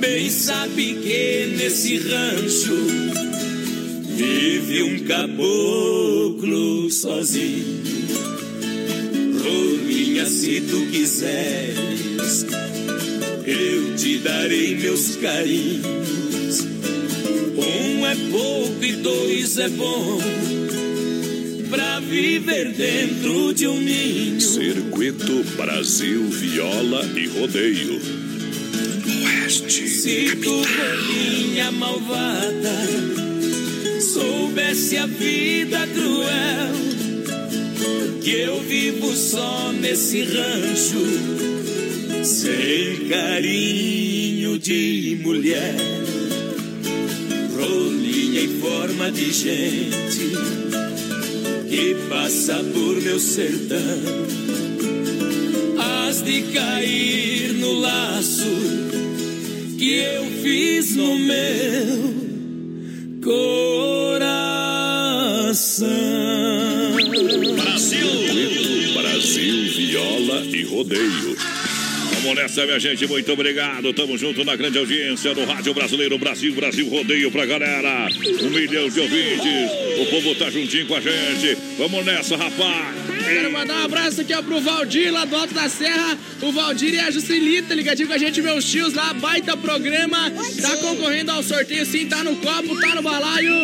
Bem 0.00 0.30
sabe 0.30 0.94
que 1.02 1.54
nesse 1.56 1.98
rancho 1.98 3.19
vive 4.20 4.82
um 4.82 4.98
caboclo 5.04 6.90
sozinho. 6.90 7.80
Rolinha, 9.42 10.26
se 10.26 10.60
tu 10.60 10.86
quiseres, 10.90 12.46
eu 13.46 13.96
te 13.96 14.18
darei 14.18 14.76
meus 14.76 15.16
carinhos. 15.16 16.60
Um 17.56 18.06
é 18.06 18.14
pouco 18.30 18.84
e 18.84 18.92
dois 18.92 19.58
é 19.58 19.68
bom 19.70 20.18
pra 21.70 22.00
viver 22.00 22.72
dentro 22.72 23.54
de 23.54 23.66
um 23.68 23.80
ninho. 23.80 24.40
Circuito 24.40 25.44
Brasil 25.56 26.26
Viola 26.28 27.06
e 27.16 27.26
Rodeio. 27.26 28.00
Oeste. 29.24 29.88
Se 29.88 30.36
tu, 30.36 30.62
rolinha 30.62 31.72
malvada, 31.72 33.29
soubesse 34.12 34.96
a 34.96 35.06
vida 35.06 35.86
cruel, 35.86 36.74
que 38.20 38.30
eu 38.30 38.60
vivo 38.62 39.14
só 39.14 39.72
nesse 39.72 40.22
rancho, 40.22 42.24
sem 42.24 43.08
carinho 43.08 44.58
de 44.58 45.16
mulher, 45.22 45.76
rolinha 47.56 48.40
em 48.40 48.60
forma 48.60 49.12
de 49.12 49.32
gente 49.32 50.32
que 51.68 51.94
passa 52.08 52.64
por 52.74 53.00
meu 53.00 53.20
sertão, 53.20 53.78
has 55.78 56.20
de 56.22 56.42
cair 56.52 57.52
no 57.54 57.78
lar 57.78 58.20
que 59.78 59.94
eu 59.94 60.26
fiz 60.42 60.96
no 60.96 61.16
meu 61.16 62.29
coração. 63.20 64.28
Brasil! 67.56 68.94
Brasil, 68.94 69.72
viola 69.72 70.44
e 70.46 70.62
rodeio. 70.64 71.36
Vamos 72.22 72.36
nessa, 72.36 72.64
minha 72.66 72.78
gente. 72.78 73.06
Muito 73.06 73.32
obrigado. 73.32 73.92
Tamo 73.94 74.16
junto 74.18 74.44
na 74.44 74.54
grande 74.56 74.78
audiência 74.78 75.34
do 75.34 75.44
Rádio 75.44 75.72
Brasileiro 75.72 76.18
Brasil, 76.18 76.54
Brasil 76.54 76.88
Rodeio 76.88 77.30
pra 77.30 77.46
galera. 77.46 78.08
Um 78.42 78.50
milhão 78.50 78.88
de 78.88 79.00
ouvintes. 79.00 79.70
O 80.00 80.06
povo 80.06 80.34
tá 80.34 80.50
juntinho 80.50 80.86
com 80.86 80.96
a 80.96 81.00
gente. 81.00 81.56
Vamos 81.78 82.04
nessa, 82.04 82.36
rapaz. 82.36 83.19
Quero 83.32 83.52
mandar 83.52 83.74
um 83.74 83.84
abraço 83.84 84.20
aqui 84.20 84.34
ó, 84.34 84.42
pro 84.42 84.60
Valdir, 84.60 85.12
lá 85.12 85.24
do 85.24 85.36
Alto 85.36 85.54
da 85.54 85.68
Serra. 85.68 86.18
O 86.42 86.50
Valdir 86.50 86.94
e 86.94 86.98
a 86.98 87.12
Juscelita 87.12 87.74
ligadinho 87.74 88.08
com 88.08 88.14
a 88.14 88.18
gente, 88.18 88.42
meus 88.42 88.64
tios 88.64 88.92
lá. 88.92 89.14
Baita 89.14 89.56
programa. 89.56 90.32
Tá 90.60 90.76
concorrendo 90.78 91.30
ao 91.30 91.42
sorteio, 91.42 91.86
sim. 91.86 92.06
Tá 92.06 92.24
no 92.24 92.34
copo, 92.36 92.80
tá 92.80 92.94
no 92.96 93.02
balaio. 93.02 93.54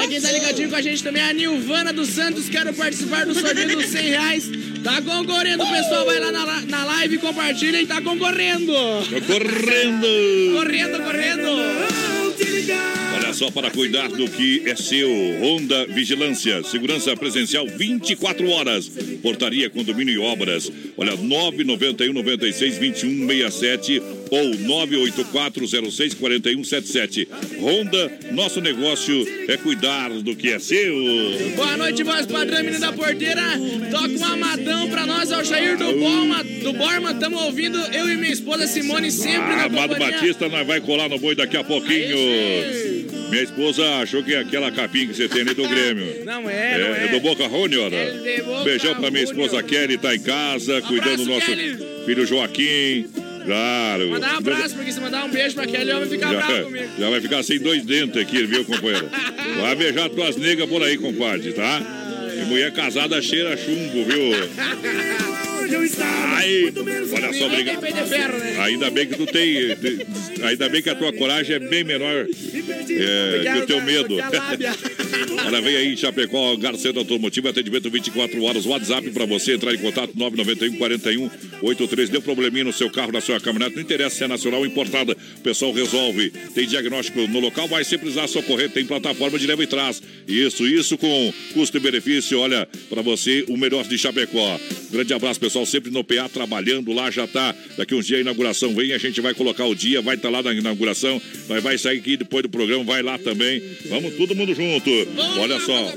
É 0.00 0.06
quem 0.06 0.20
tá 0.20 0.30
ligadinho 0.30 0.70
com 0.70 0.76
a 0.76 0.80
gente 0.80 1.02
também, 1.02 1.22
a 1.22 1.32
Nilvana 1.32 1.92
dos 1.92 2.10
Santos. 2.10 2.48
Quero 2.48 2.72
participar 2.72 3.26
do 3.26 3.34
sorteio 3.34 3.76
dos 3.76 3.86
100 3.86 4.02
reais. 4.02 4.50
Tá 4.84 5.02
concorrendo, 5.02 5.66
pessoal. 5.66 6.06
Vai 6.06 6.20
lá 6.20 6.30
na, 6.30 6.60
na 6.62 6.84
live, 6.84 7.18
compartilha 7.18 7.82
e 7.82 7.86
tá 7.86 8.00
concorrendo. 8.00 8.72
Tô 8.72 9.20
correndo. 9.26 10.06
correndo, 10.54 11.02
correndo. 11.02 12.95
Olha 13.26 13.34
só, 13.34 13.50
para 13.50 13.72
cuidar 13.72 14.08
do 14.08 14.30
que 14.30 14.62
é 14.66 14.76
seu. 14.76 15.10
Honda 15.42 15.84
Vigilância. 15.86 16.62
Segurança 16.62 17.16
presencial 17.16 17.66
24 17.66 18.48
horas. 18.50 18.88
Portaria, 19.20 19.68
condomínio 19.68 20.14
e 20.14 20.18
obras. 20.18 20.70
Olha, 20.96 21.16
991 21.16 22.12
96 22.12 22.78
21 22.78 23.26
67 23.26 24.00
ou 24.30 24.54
98406 24.58 26.14
4177. 26.14 27.28
Honda, 27.60 28.12
nosso 28.30 28.60
negócio 28.60 29.26
é 29.48 29.56
cuidar 29.56 30.08
do 30.10 30.36
que 30.36 30.52
é 30.52 30.60
seu. 30.60 30.94
Boa 31.56 31.76
noite, 31.76 32.04
voz 32.04 32.26
padrão, 32.26 32.58
menino 32.62 32.78
da 32.78 32.92
porteira. 32.92 33.42
Toca 33.90 34.08
um 34.08 34.24
amadão 34.24 34.88
pra 34.88 35.04
nós, 35.04 35.32
é 35.32 35.36
o 35.36 35.44
Jair 35.44 35.76
do 35.76 35.92
Borma. 35.94 36.44
Do 36.44 36.72
Borma, 36.74 37.12
tamo 37.14 37.38
ouvindo 37.40 37.76
eu 37.92 38.08
e 38.08 38.16
minha 38.16 38.32
esposa 38.32 38.68
Simone 38.68 39.10
sempre 39.10 39.52
Ah, 39.52 39.56
na 39.56 39.64
Amado. 39.64 39.96
Batista, 39.96 40.48
nós 40.48 40.64
vai 40.64 40.80
colar 40.80 41.08
no 41.08 41.18
boi 41.18 41.34
daqui 41.34 41.56
a 41.56 41.64
pouquinho. 41.64 42.16
Minha 43.30 43.42
esposa 43.42 43.84
achou 43.96 44.22
que 44.22 44.34
é 44.34 44.40
aquela 44.40 44.70
capinha 44.70 45.06
que 45.06 45.14
você 45.14 45.28
tem 45.28 45.42
ali 45.42 45.54
do 45.54 45.68
Grêmio. 45.68 46.24
Não 46.24 46.48
é, 46.48 46.78
não 46.78 46.94
é. 46.94 47.08
do 47.08 47.20
Boca 47.20 47.48
de 47.48 48.42
Boca 48.42 48.64
Beijão 48.64 48.94
pra 48.94 49.10
minha 49.10 49.24
esposa 49.24 49.62
Kelly, 49.62 49.98
tá 49.98 50.14
em 50.14 50.20
casa, 50.20 50.80
cuidando 50.82 51.24
do 51.24 51.26
nosso 51.26 51.46
Kelly. 51.46 51.78
filho 52.04 52.26
Joaquim. 52.26 53.08
Claro. 53.44 54.08
Mandar 54.10 54.34
um 54.34 54.38
abraço, 54.38 54.74
porque 54.74 54.90
se 54.92 55.00
mandar 55.00 55.24
um 55.24 55.30
beijo 55.30 55.54
pra 55.54 55.66
Kelly, 55.66 55.90
eu 55.90 55.98
vou 56.00 56.08
ficar 56.08 56.30
bravo 56.30 56.52
Já, 56.52 56.62
comigo. 56.64 56.88
já 56.98 57.10
vai 57.10 57.20
ficar 57.20 57.42
sem 57.44 57.58
dois 57.60 57.84
dentes 57.84 58.20
aqui, 58.20 58.44
viu, 58.44 58.64
companheiro? 58.64 59.08
Vai 59.60 59.76
beijar 59.76 60.08
tuas 60.10 60.36
negas 60.36 60.68
por 60.68 60.82
aí, 60.82 60.96
compadre, 60.98 61.52
tá? 61.52 61.80
E 62.36 62.44
mulher 62.46 62.72
casada 62.72 63.22
cheira 63.22 63.56
chumbo, 63.56 64.04
viu? 64.04 64.32
Ai, 65.68 66.72
olha 66.76 67.06
só, 67.06 67.16
Ninguém 67.16 67.32
tem 67.32 67.46
obrigado. 67.46 67.80
peito 67.80 68.02
de 68.02 68.08
ferro, 68.08 68.38
né? 68.38 68.56
Ainda 68.60 68.90
bem 68.90 69.06
que 69.06 69.16
tu 69.16 69.26
tem. 69.26 69.74
te- 69.76 70.06
Ainda 70.42 70.68
bem 70.68 70.82
que 70.82 70.90
a 70.90 70.94
tua 70.94 71.12
coragem 71.12 71.56
é 71.56 71.58
bem 71.58 71.82
menor 71.82 72.26
é, 72.26 73.52
que 73.52 73.58
o 73.62 73.66
teu 73.66 73.82
medo. 73.82 74.16
Olha, 75.46 75.60
vem 75.62 75.76
aí, 75.76 75.96
Chapecó, 75.96 76.54
Garceta 76.56 76.98
Automotivo, 76.98 77.48
atendimento 77.48 77.90
24 77.90 78.42
horas. 78.42 78.66
WhatsApp 78.66 79.10
pra 79.10 79.24
você 79.24 79.54
entrar 79.54 79.74
em 79.74 79.78
contato 79.78 80.12
991 80.14 80.76
41 80.78 81.30
83. 81.62 82.10
Deu 82.10 82.22
probleminha 82.22 82.64
no 82.64 82.72
seu 82.72 82.90
carro, 82.90 83.12
na 83.12 83.20
sua 83.20 83.40
caminhonete, 83.40 83.76
não 83.76 83.82
interessa 83.82 84.16
se 84.16 84.24
é 84.24 84.28
nacional 84.28 84.60
ou 84.60 84.66
importada. 84.66 85.12
O 85.38 85.40
pessoal 85.40 85.72
resolve. 85.72 86.30
Tem 86.54 86.66
diagnóstico 86.66 87.26
no 87.26 87.40
local, 87.40 87.66
vai 87.66 87.82
se 87.84 87.96
precisar 87.98 88.26
socorrer. 88.28 88.70
Tem 88.70 88.84
plataforma 88.84 89.38
de 89.38 89.46
leva 89.46 89.62
e 89.62 89.66
trás. 89.66 90.02
Isso, 90.28 90.66
isso 90.66 90.98
com 90.98 91.32
custo 91.54 91.76
e 91.76 91.80
benefício. 91.80 92.38
Olha, 92.38 92.68
pra 92.90 93.02
você, 93.02 93.44
o 93.48 93.56
melhor 93.56 93.84
de 93.86 93.96
Chapecó. 93.96 94.60
Grande 94.90 95.12
abraço, 95.14 95.40
pessoal. 95.40 95.55
Sempre 95.64 95.90
no 95.90 96.04
PA, 96.04 96.28
trabalhando 96.28 96.92
lá. 96.92 97.10
Já 97.10 97.26
tá 97.26 97.54
daqui 97.76 97.94
uns 97.94 98.06
dias 98.06 98.18
a 98.18 98.22
inauguração. 98.22 98.74
Vem, 98.74 98.92
a 98.92 98.98
gente 98.98 99.20
vai 99.20 99.32
colocar 99.32 99.64
o 99.64 99.74
dia, 99.74 100.02
vai 100.02 100.16
estar 100.16 100.28
lá 100.28 100.42
na 100.42 100.52
inauguração. 100.52 101.20
Nós 101.48 101.62
vai 101.62 101.78
sair 101.78 101.98
aqui 101.98 102.16
depois 102.16 102.42
do 102.42 102.48
programa, 102.48 102.84
vai 102.84 103.02
lá 103.02 103.18
também. 103.18 103.62
Vamos 103.88 104.14
todo 104.16 104.34
mundo 104.34 104.54
junto. 104.54 104.90
Olha 105.38 105.60
só. 105.60 105.94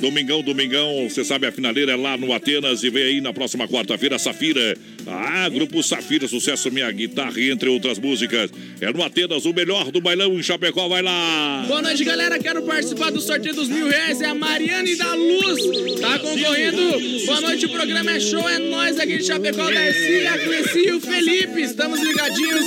Domingão, 0.00 0.42
domingão, 0.42 1.08
você 1.08 1.24
sabe, 1.24 1.46
a 1.46 1.52
finaleira 1.52 1.92
é 1.92 1.96
lá 1.96 2.16
no 2.16 2.32
Atenas 2.32 2.82
e 2.82 2.90
vem 2.90 3.02
aí 3.02 3.20
na 3.20 3.32
próxima 3.32 3.66
quarta-feira, 3.66 4.18
Safira. 4.18 4.76
Ah, 5.08 5.48
Grupo 5.48 5.82
Safira, 5.82 6.26
sucesso 6.26 6.70
minha 6.70 6.90
guitarra, 6.90 7.40
entre 7.40 7.68
outras 7.68 7.98
músicas. 7.98 8.50
É 8.80 8.92
no 8.92 9.02
Atenas, 9.02 9.44
o 9.44 9.52
melhor 9.52 9.90
do 9.92 10.00
bailão 10.00 10.32
em 10.34 10.42
Chapecó, 10.42 10.88
vai 10.88 11.00
lá. 11.02 11.64
Boa 11.68 11.80
noite, 11.82 12.04
galera. 12.04 12.38
Quero 12.38 12.62
participar 12.62 13.10
do 13.10 13.20
sorteio 13.20 13.54
dos 13.54 13.68
mil 13.68 13.88
reais. 13.88 14.20
É 14.20 14.26
a 14.26 14.34
Mariane 14.34 14.96
da 14.96 15.14
Luz. 15.14 16.00
Tá 16.00 16.18
concorrendo. 16.18 17.26
Boa 17.26 17.40
noite, 17.40 17.66
o 17.66 17.68
programa 17.68 18.10
é 18.12 18.20
show. 18.20 18.48
É 18.48 18.58
nós 18.58 18.98
aqui 18.98 19.18
de 19.18 19.24
Chapecó, 19.24 19.70
Darcy, 19.70 20.26
a 20.26 20.38
Cleci 20.38 20.88
e 20.88 20.92
o 20.92 21.00
Felipe. 21.00 21.62
Estamos 21.62 22.00
ligadinhos. 22.00 22.66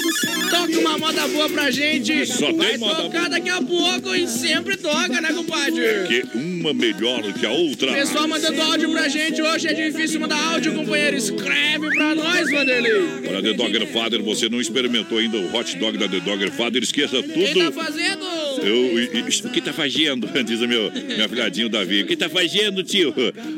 Toca 0.50 0.80
uma 0.80 0.98
moda 0.98 1.28
boa 1.28 1.50
pra 1.50 1.70
gente. 1.72 2.26
Só 2.26 2.48
tem 2.48 2.58
Vai 2.58 2.78
moda 2.78 3.04
tocar 3.04 3.30
daqui 3.30 3.50
a 3.50 3.62
pouco 3.62 4.16
e 4.16 4.28
sempre 4.28 4.78
toca, 4.78 5.20
né, 5.22 5.34
compadre? 5.34 5.82
Que 6.08 6.38
uma 6.38 6.74
melhor 6.74 7.22
que 7.34 7.46
a 7.46 7.52
outra. 7.52 7.94
Pessoal 7.94 8.28
mandando 8.28 8.62
áudio 8.62 8.92
pra 8.92 9.08
gente. 9.10 9.42
Hoje 9.42 9.68
é 9.68 9.74
difícil 9.74 10.20
mandar 10.20 10.42
áudio, 10.54 10.74
companheiro. 10.74 11.18
Escreve 11.18 11.90
pra 11.90 12.16
nós, 12.16 12.29
Vanderlei. 12.52 13.28
Olha, 13.28 13.42
The 13.42 13.54
Dogger 13.54 13.88
Father, 13.88 14.22
você 14.22 14.50
não 14.50 14.60
experimentou 14.62 15.18
ainda 15.18 15.38
o 15.38 15.56
hot 15.56 15.76
dog 15.78 15.98
da 15.98 16.08
The 16.08 16.20
Dogger 16.20 16.52
Father, 16.52 16.82
esqueça 16.84 17.22
Quem 17.24 17.54
tá 17.54 17.66
tudo. 17.66 17.72
fazendo? 17.74 18.26
Eu, 18.64 19.48
o 19.48 19.50
que 19.52 19.62
tá 19.62 19.74
fazendo? 19.74 20.28
Diz 20.44 20.62
o 20.62 20.68
meu, 20.68 20.92
meu 20.92 21.30
filhadinho 21.30 21.70
Davi. 21.70 22.04
O 22.04 22.08
que 22.08 22.16
tá 22.16 22.30
fazendo, 22.30 22.84
tio? 22.84 23.14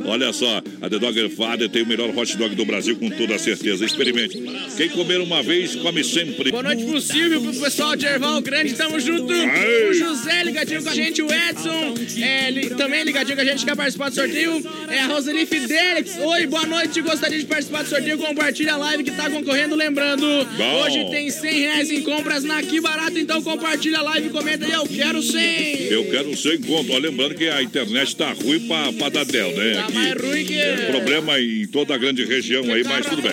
Olha 0.05 0.31
só, 0.33 0.61
a 0.81 0.89
The 0.89 0.99
Dogger 0.99 1.29
Father 1.29 1.69
tem 1.69 1.83
o 1.83 1.85
melhor 1.85 2.09
hot 2.15 2.35
dog 2.37 2.55
do 2.55 2.65
Brasil, 2.65 2.95
com 2.95 3.09
toda 3.09 3.37
certeza. 3.37 3.85
Experimente. 3.85 4.41
Quem 4.77 4.89
comer 4.89 5.19
uma 5.21 5.41
vez, 5.43 5.75
come 5.75 6.03
sempre. 6.03 6.51
Boa 6.51 6.63
noite 6.63 6.81
Silvio, 7.01 7.41
pro 7.41 7.53
pessoal 7.61 7.95
de 7.95 8.05
Erval 8.05 8.41
Grande, 8.41 8.73
tamo 8.73 8.99
junto. 8.99 9.31
O 9.33 9.93
José 9.93 10.43
ligadinho 10.43 10.83
com 10.83 10.89
a 10.89 10.95
gente, 10.95 11.21
o 11.21 11.27
Edson 11.31 11.95
é, 12.21 12.49
li- 12.51 12.69
também 12.71 13.03
ligadinho 13.03 13.35
com 13.35 13.41
a 13.41 13.45
gente, 13.45 13.65
quer 13.65 13.75
participar 13.75 14.09
do 14.09 14.15
sorteio. 14.15 14.63
É 14.89 14.99
a 14.99 15.07
Roseli 15.07 15.45
Fidelix. 15.45 16.17
Oi, 16.19 16.47
boa 16.47 16.65
noite, 16.65 17.01
gostaria 17.01 17.37
de 17.39 17.45
participar 17.45 17.83
do 17.83 17.89
sorteio. 17.89 18.17
Compartilha 18.17 18.73
a 18.73 18.77
live 18.77 19.03
que 19.03 19.11
tá 19.11 19.29
concorrendo. 19.29 19.75
Lembrando, 19.75 20.25
Bom. 20.57 20.83
hoje 20.83 21.09
tem 21.09 21.29
100 21.29 21.59
reais 21.59 21.91
em 21.91 22.01
compras 22.01 22.43
na 22.43 22.61
Que 22.61 22.79
Barato, 22.81 23.17
então 23.17 23.41
compartilha 23.41 23.99
a 23.99 24.01
live 24.03 24.27
e 24.27 24.29
comenta 24.31 24.65
aí, 24.65 24.71
eu 24.71 24.85
quero 24.91 25.21
100. 25.21 25.75
Eu 25.89 26.05
quero 26.05 26.35
ser 26.37 26.55
encontro. 26.55 26.93
Ó, 26.93 26.97
lembrando 26.97 27.35
que 27.35 27.47
a 27.47 27.61
internet 27.61 28.15
tá 28.15 28.31
ruim 28.33 28.59
pra, 28.67 28.91
pra 28.93 29.09
dar 29.09 29.25
del, 29.25 29.51
né? 29.55 29.73
Tá 29.75 29.89
mais 29.89 30.13
ruim 30.21 30.45
que- 30.45 30.53
é 30.57 30.85
Problema 30.91 31.39
em 31.39 31.65
toda 31.67 31.93
a 31.95 31.97
grande 31.97 32.23
região 32.25 32.63
aí, 32.73 32.83
mas 32.83 33.05
tudo 33.05 33.21
bem. 33.21 33.31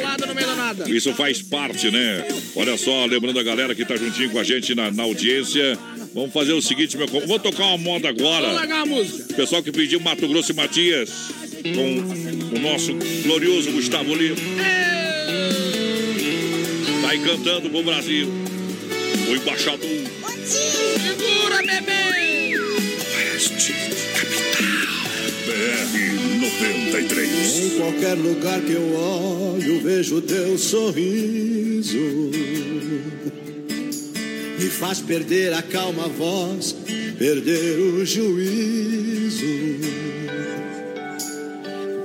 Isso 0.94 1.12
faz 1.14 1.43
parte, 1.43 1.90
né? 1.90 2.24
Olha 2.56 2.76
só, 2.76 3.05
lembrando 3.06 3.39
a 3.39 3.43
galera 3.43 3.74
que 3.74 3.85
tá 3.85 3.97
juntinho 3.97 4.30
com 4.30 4.39
a 4.39 4.44
gente 4.44 4.74
na, 4.74 4.90
na 4.90 5.02
audiência. 5.02 5.78
Vamos 6.14 6.32
fazer 6.32 6.52
o 6.52 6.62
seguinte, 6.62 6.97
meu. 6.97 7.06
Vou 7.06 7.39
tocar 7.39 7.64
uma 7.66 7.78
moda 7.78 8.09
agora. 8.09 8.43
Vamos 8.47 8.56
largar 8.56 8.82
a 8.82 8.86
música. 8.86 9.35
Pessoal 9.35 9.62
que 9.62 9.70
pediu 9.70 10.01
Mato 10.01 10.26
Grosso 10.26 10.52
e 10.52 10.55
Matias 10.55 11.10
com 11.62 12.56
o 12.56 12.60
nosso 12.60 12.94
glorioso 13.24 13.70
Gustavo 13.72 14.14
Lima. 14.14 14.36
Tá 17.02 17.10
aí 17.10 17.18
cantando 17.20 17.70
pro 17.70 17.82
Brasil. 17.82 18.28
O 19.30 19.35
embaixador. 19.36 19.89
Segura, 20.49 21.61
bebê! 21.62 22.57
Oeste, 22.57 23.75
BR 25.45 25.95
93. 26.41 27.59
Em 27.59 27.70
qualquer 27.79 28.15
lugar 28.15 28.59
que 28.62 28.73
eu 28.73 28.95
olho, 28.95 29.83
vejo 29.83 30.23
teu 30.23 30.57
sorriso. 30.57 31.99
Me 34.59 34.66
faz 34.70 35.01
perder 35.01 35.53
a 35.53 35.61
calma 35.61 36.09
voz, 36.09 36.75
perder 37.19 37.79
o 37.79 38.07
juízo. 38.07 39.47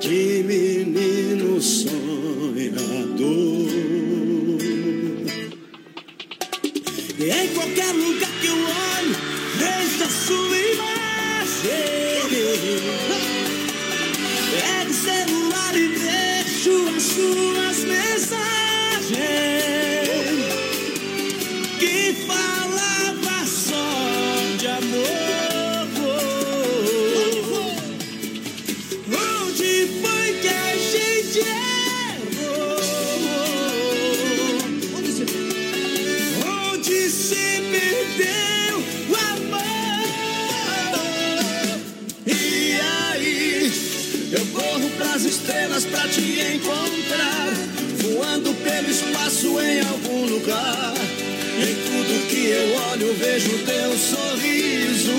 De 0.02 0.44
menino 0.44 1.62
sonhador. 1.62 2.94
Em 7.30 7.48
qualquer 7.54 7.92
lugar 7.94 8.32
que 8.42 8.48
eu 8.48 8.58
olho, 8.58 9.16
vejo 9.58 10.04
a 10.04 10.10
sua 10.10 10.58
imagem. 10.58 10.94
Pego 14.52 14.90
o 14.90 14.94
celular 14.94 15.76
e 15.76 15.88
vejo 15.88 16.88
as 16.96 17.04
suas 17.04 17.84
mensagens 17.86 19.73
em 49.74 49.82
algum 49.82 50.26
lugar. 50.28 50.94
Em 51.58 51.76
tudo 51.88 52.28
que 52.28 52.48
eu 52.48 52.76
olho, 52.92 53.14
vejo 53.16 53.50
teu 53.66 53.98
sorriso. 53.98 55.12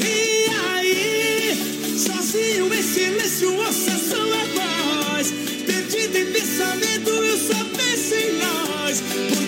E 0.00 0.50
aí, 0.72 1.98
sozinho 1.98 2.72
em 2.72 2.82
silêncio, 2.82 3.54
ouça 3.56 3.96
sua 3.98 4.42
voz. 4.56 5.32
Perdido 5.66 6.16
em 6.16 6.32
pensamento, 6.32 7.10
eu 7.10 7.38
só 7.38 7.64
penso 7.76 8.14
em 8.14 8.32
nós. 8.38 9.47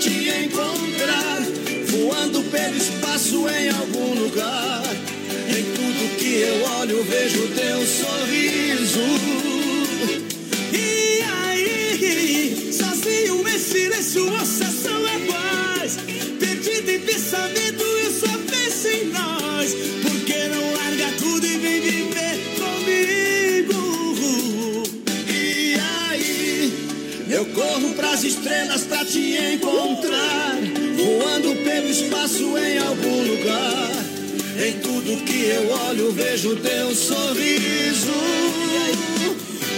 Te 0.00 0.44
encontrar. 0.44 0.69
Eu 35.50 35.68
olho, 35.88 36.12
vejo 36.12 36.56
teu 36.56 36.94
sorriso. 36.94 38.12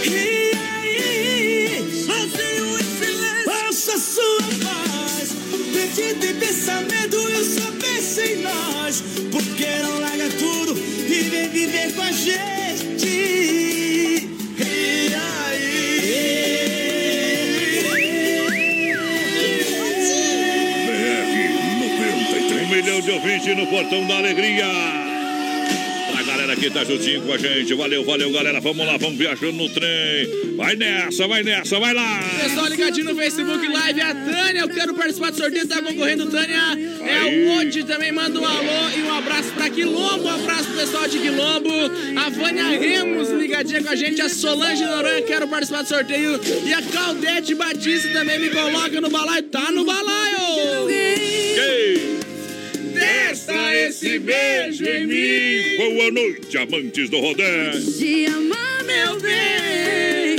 E 0.05 0.51
aí? 0.55 2.05
Sozinho 2.05 2.79
em 2.79 2.83
silêncio, 2.99 3.51
ouça 3.65 3.97
sua 3.97 4.41
voz. 4.63 5.29
Perdido 5.73 6.25
em 6.25 6.35
pensamento, 6.35 7.15
eu 7.15 7.43
só 7.43 7.71
penso 7.79 8.21
em 8.21 8.35
nós. 8.41 9.03
Por 9.31 9.43
que 9.55 9.65
não 9.81 9.99
larga 9.99 10.29
tudo 10.37 10.77
e 10.77 11.23
vem 11.29 11.49
viver 11.49 11.93
com 11.93 12.01
a 12.01 12.11
gente? 12.11 13.07
E 13.07 14.29
BR 20.85 21.53
93. 21.79 22.61
Um 22.61 22.67
milhão 22.69 23.01
de 23.01 23.11
ouvintes 23.11 23.57
no 23.57 23.67
Portão 23.67 24.05
da 24.05 24.17
Alegria. 24.17 25.02
Que 26.63 26.69
tá 26.69 26.81
juntinho 26.85 27.21
com 27.23 27.33
a 27.33 27.37
gente. 27.37 27.73
Valeu, 27.73 28.05
valeu, 28.05 28.31
galera. 28.31 28.61
Vamos 28.61 28.87
lá, 28.87 28.95
vamos 28.95 29.17
viajando 29.17 29.51
no 29.51 29.67
trem. 29.67 30.55
Vai 30.55 30.77
nessa, 30.77 31.27
vai 31.27 31.43
nessa, 31.43 31.77
vai 31.77 31.93
lá. 31.93 32.23
Pessoal 32.41 32.67
ligadinho 32.67 33.07
no 33.07 33.15
Facebook 33.17 33.67
Live, 33.67 33.99
a 33.99 34.15
Tânia, 34.15 34.61
eu 34.61 34.69
quero 34.69 34.93
participar 34.93 35.31
do 35.31 35.37
sorteio, 35.37 35.67
tá 35.67 35.81
concorrendo, 35.81 36.31
Tânia. 36.31 36.55
É 37.01 37.17
Aí. 37.17 37.47
o 37.47 37.57
Odi 37.59 37.83
também 37.83 38.13
manda 38.13 38.39
um 38.39 38.45
alô 38.45 38.89
e 38.97 39.03
um 39.03 39.13
abraço 39.13 39.51
pra 39.51 39.69
Quilombo, 39.69 40.23
um 40.23 40.29
abraço 40.29 40.69
pro 40.69 40.77
pessoal 40.77 41.05
de 41.05 41.19
Quilombo. 41.19 41.69
A 42.17 42.29
Vânia 42.29 42.63
Remos 42.79 43.29
ligadinha 43.31 43.83
com 43.83 43.89
a 43.89 43.95
gente, 43.97 44.21
a 44.21 44.29
Solange 44.29 44.85
Noronha, 44.85 45.21
quero 45.23 45.45
participar 45.49 45.81
do 45.81 45.89
sorteio. 45.89 46.39
E 46.65 46.73
a 46.73 46.81
Claudete 46.81 47.55
Batista 47.55 48.07
também 48.13 48.39
me 48.39 48.49
coloca 48.49 49.01
no 49.01 49.09
balaio, 49.09 49.43
tá 49.43 49.69
no 49.69 49.83
balaio. 49.83 50.87
Esse 53.87 54.17
beijo 54.17 54.85
em 54.85 55.07
mim. 55.07 55.77
Boa 55.77 56.11
noite, 56.11 56.57
amantes 56.57 57.09
do 57.09 57.19
rodé. 57.19 57.71
De 57.71 58.25
amar, 58.27 58.83
meu 58.85 59.19
bem. 59.19 60.37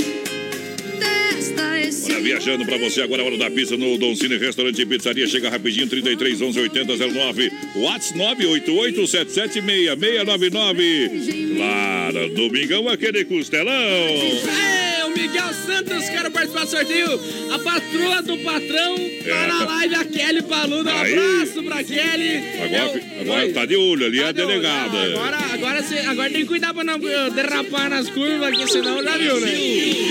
Testa 0.99 1.79
esse 1.79 2.11
Olha, 2.11 2.21
viajando 2.21 2.65
pra 2.65 2.77
você 2.77 3.01
agora, 3.01 3.21
a 3.21 3.25
hora 3.25 3.37
da 3.37 3.51
pista 3.51 3.77
no 3.77 3.99
Don 3.99 4.15
Cine 4.15 4.37
Restaurante 4.37 4.81
e 4.81 4.85
Pizzaria. 4.85 5.27
Chega 5.27 5.49
rapidinho, 5.49 5.87
33 5.87 6.41
11 6.41 6.59
80 6.59 6.97
09. 6.97 7.51
Whats 7.75 8.15
988 8.15 9.07
776 9.07 9.99
699. 9.99 11.55
Claro, 11.55 12.29
domingão 12.29 12.89
aquele 12.89 13.25
costelão. 13.25 13.73
É, 13.73 14.84
Miguel 15.15 15.53
Santos, 15.65 16.09
quero 16.09 16.29
participar 16.31 16.65
do 16.65 16.71
sorteio. 16.71 17.19
A 17.53 17.59
patroa 17.59 18.21
do 18.21 18.37
patrão 18.39 18.95
tá 18.95 19.29
É, 19.29 19.47
na 19.47 19.59
tá- 19.59 19.65
live, 19.65 19.95
a 19.95 20.05
Kelly 20.05 20.41
Paluda. 20.43 20.93
Um 20.93 20.97
abraço 20.99 21.63
pra 21.63 21.83
Kelly. 21.83 22.43
Agora, 22.63 22.75
É 22.75 22.85
o- 22.85 23.21
agora 23.21 23.53
tá 23.53 23.65
de 23.65 23.75
olho 23.75 24.05
ali, 24.05 24.19
Tá 24.19 24.27
a 24.27 24.31
de 24.31 24.41
olho. 24.41 24.47
delegada. 24.49 25.03
Agora, 25.03 25.37
agora, 25.53 25.83
cê- 25.83 25.99
agora 25.99 26.29
tem 26.29 26.41
que 26.41 26.47
cuidar 26.47 26.73
pra 26.73 26.83
não 26.83 26.95
eh, 26.95 27.29
derrapar 27.31 27.89
nas 27.89 28.09
curvas, 28.09 28.57
que 28.57 28.67
senão 28.71 29.01
já 29.03 29.17
viu, 29.17 29.39
né? 29.39 29.47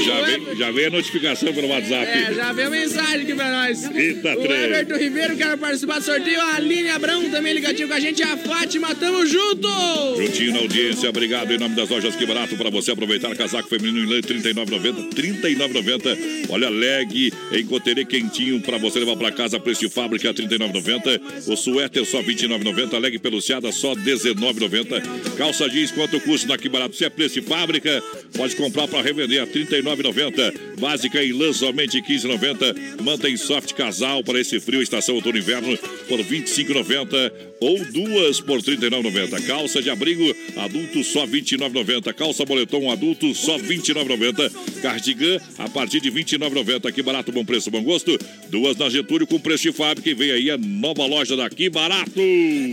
Já 0.06 0.20
vem, 0.22 0.56
já 0.56 0.70
vem 0.70 0.86
a 0.86 0.90
notificação 0.90 1.52
pelo 1.52 1.68
WhatsApp. 1.68 2.06
É, 2.06 2.34
já 2.34 2.52
veio 2.52 2.70
mensagem 2.70 3.22
aqui 3.22 3.34
pra 3.34 3.50
nós. 3.50 3.84
Eita, 3.94 4.32
o 4.38 4.42
trem. 4.42 4.64
Everton 4.64 4.96
Ribeiro 4.96 5.36
quer 5.36 5.56
participar 5.58 5.98
do 5.98 6.04
sorteio. 6.04 6.40
A 6.40 6.56
Aline 6.56 6.88
Abrão 6.90 7.28
também 7.30 7.52
ligadinho 7.54 7.88
com 7.88 7.94
a 7.94 8.00
gente. 8.00 8.22
A 8.22 8.36
Fátima, 8.36 8.94
tamo 8.94 9.26
junto! 9.26 9.68
Juntinho 10.18 10.52
na 10.52 10.58
audiência, 10.60 11.08
obrigado 11.08 11.50
em 11.52 11.58
nome 11.58 11.74
das 11.76 11.88
lojas 11.88 12.14
Que 12.16 12.24
Barato 12.26 12.56
para 12.56 12.70
você 12.70 12.90
aproveitar 12.92 13.34
casaco 13.36 13.68
feminino 13.68 14.00
em 14.04 14.06
lã 14.06 14.20
39,90, 14.20 14.93
39,90. 15.10 16.50
Olha, 16.50 16.68
leg 16.68 17.32
em 17.52 17.66
coterê 17.66 18.04
quentinho 18.04 18.60
para 18.60 18.78
você 18.78 18.98
levar 18.98 19.16
para 19.16 19.32
casa, 19.32 19.60
preço 19.60 19.80
de 19.80 19.88
fábrica 19.88 20.32
39,90. 20.32 21.48
O 21.48 21.56
suéter 21.56 22.04
só 22.04 22.22
29,90, 22.22 22.98
leg 22.98 23.18
peluciada 23.18 23.70
só 23.72 23.94
19,90. 23.94 25.36
Calça 25.36 25.68
jeans 25.68 25.90
quanto 25.90 26.20
custa 26.20 26.48
na 26.48 26.58
Que 26.58 26.68
Barato? 26.68 26.96
Se 26.96 27.04
é 27.04 27.10
preço 27.10 27.40
de 27.40 27.46
fábrica, 27.46 28.02
pode 28.36 28.56
comprar 28.56 28.88
para 28.88 29.02
revender 29.02 29.42
a 29.42 29.46
39,90. 29.46 30.78
Básica 30.78 31.22
em 31.22 31.32
lã 31.32 31.52
somente 31.52 32.00
15,90. 32.02 33.02
Manta 33.02 33.28
em 33.28 33.36
soft 33.36 33.72
casal 33.74 34.22
para 34.22 34.40
esse 34.40 34.60
frio 34.60 34.82
estação 34.82 35.14
outono 35.14 35.38
inverno 35.38 35.76
por 36.08 36.20
25,90 36.20 37.53
ou 37.64 37.82
duas 37.86 38.40
por 38.42 38.60
39,90. 38.60 39.46
Calça 39.46 39.80
de 39.80 39.88
abrigo 39.88 40.22
adulto 40.56 41.02
só 41.02 41.26
29,90. 41.26 42.12
Calça 42.12 42.44
moletom 42.46 42.90
adulto 42.90 43.34
só 43.34 43.56
29,90. 43.58 44.52
Cardigan 44.82 45.40
a 45.58 45.68
partir 45.68 46.00
de 46.00 46.10
29,90. 46.10 46.92
Que 46.92 47.02
barato, 47.02 47.32
bom 47.32 47.44
preço, 47.44 47.70
bom 47.70 47.82
gosto. 47.82 48.18
Duas 48.50 48.76
na 48.76 48.90
Getúlio 48.90 49.26
com 49.26 49.40
preço 49.40 49.62
de 49.62 49.72
fábrica 49.72 50.10
e 50.10 50.14
vem 50.14 50.30
aí 50.30 50.50
a 50.50 50.58
nova 50.58 51.06
loja 51.06 51.36
daqui 51.36 51.70
barato. 51.70 52.20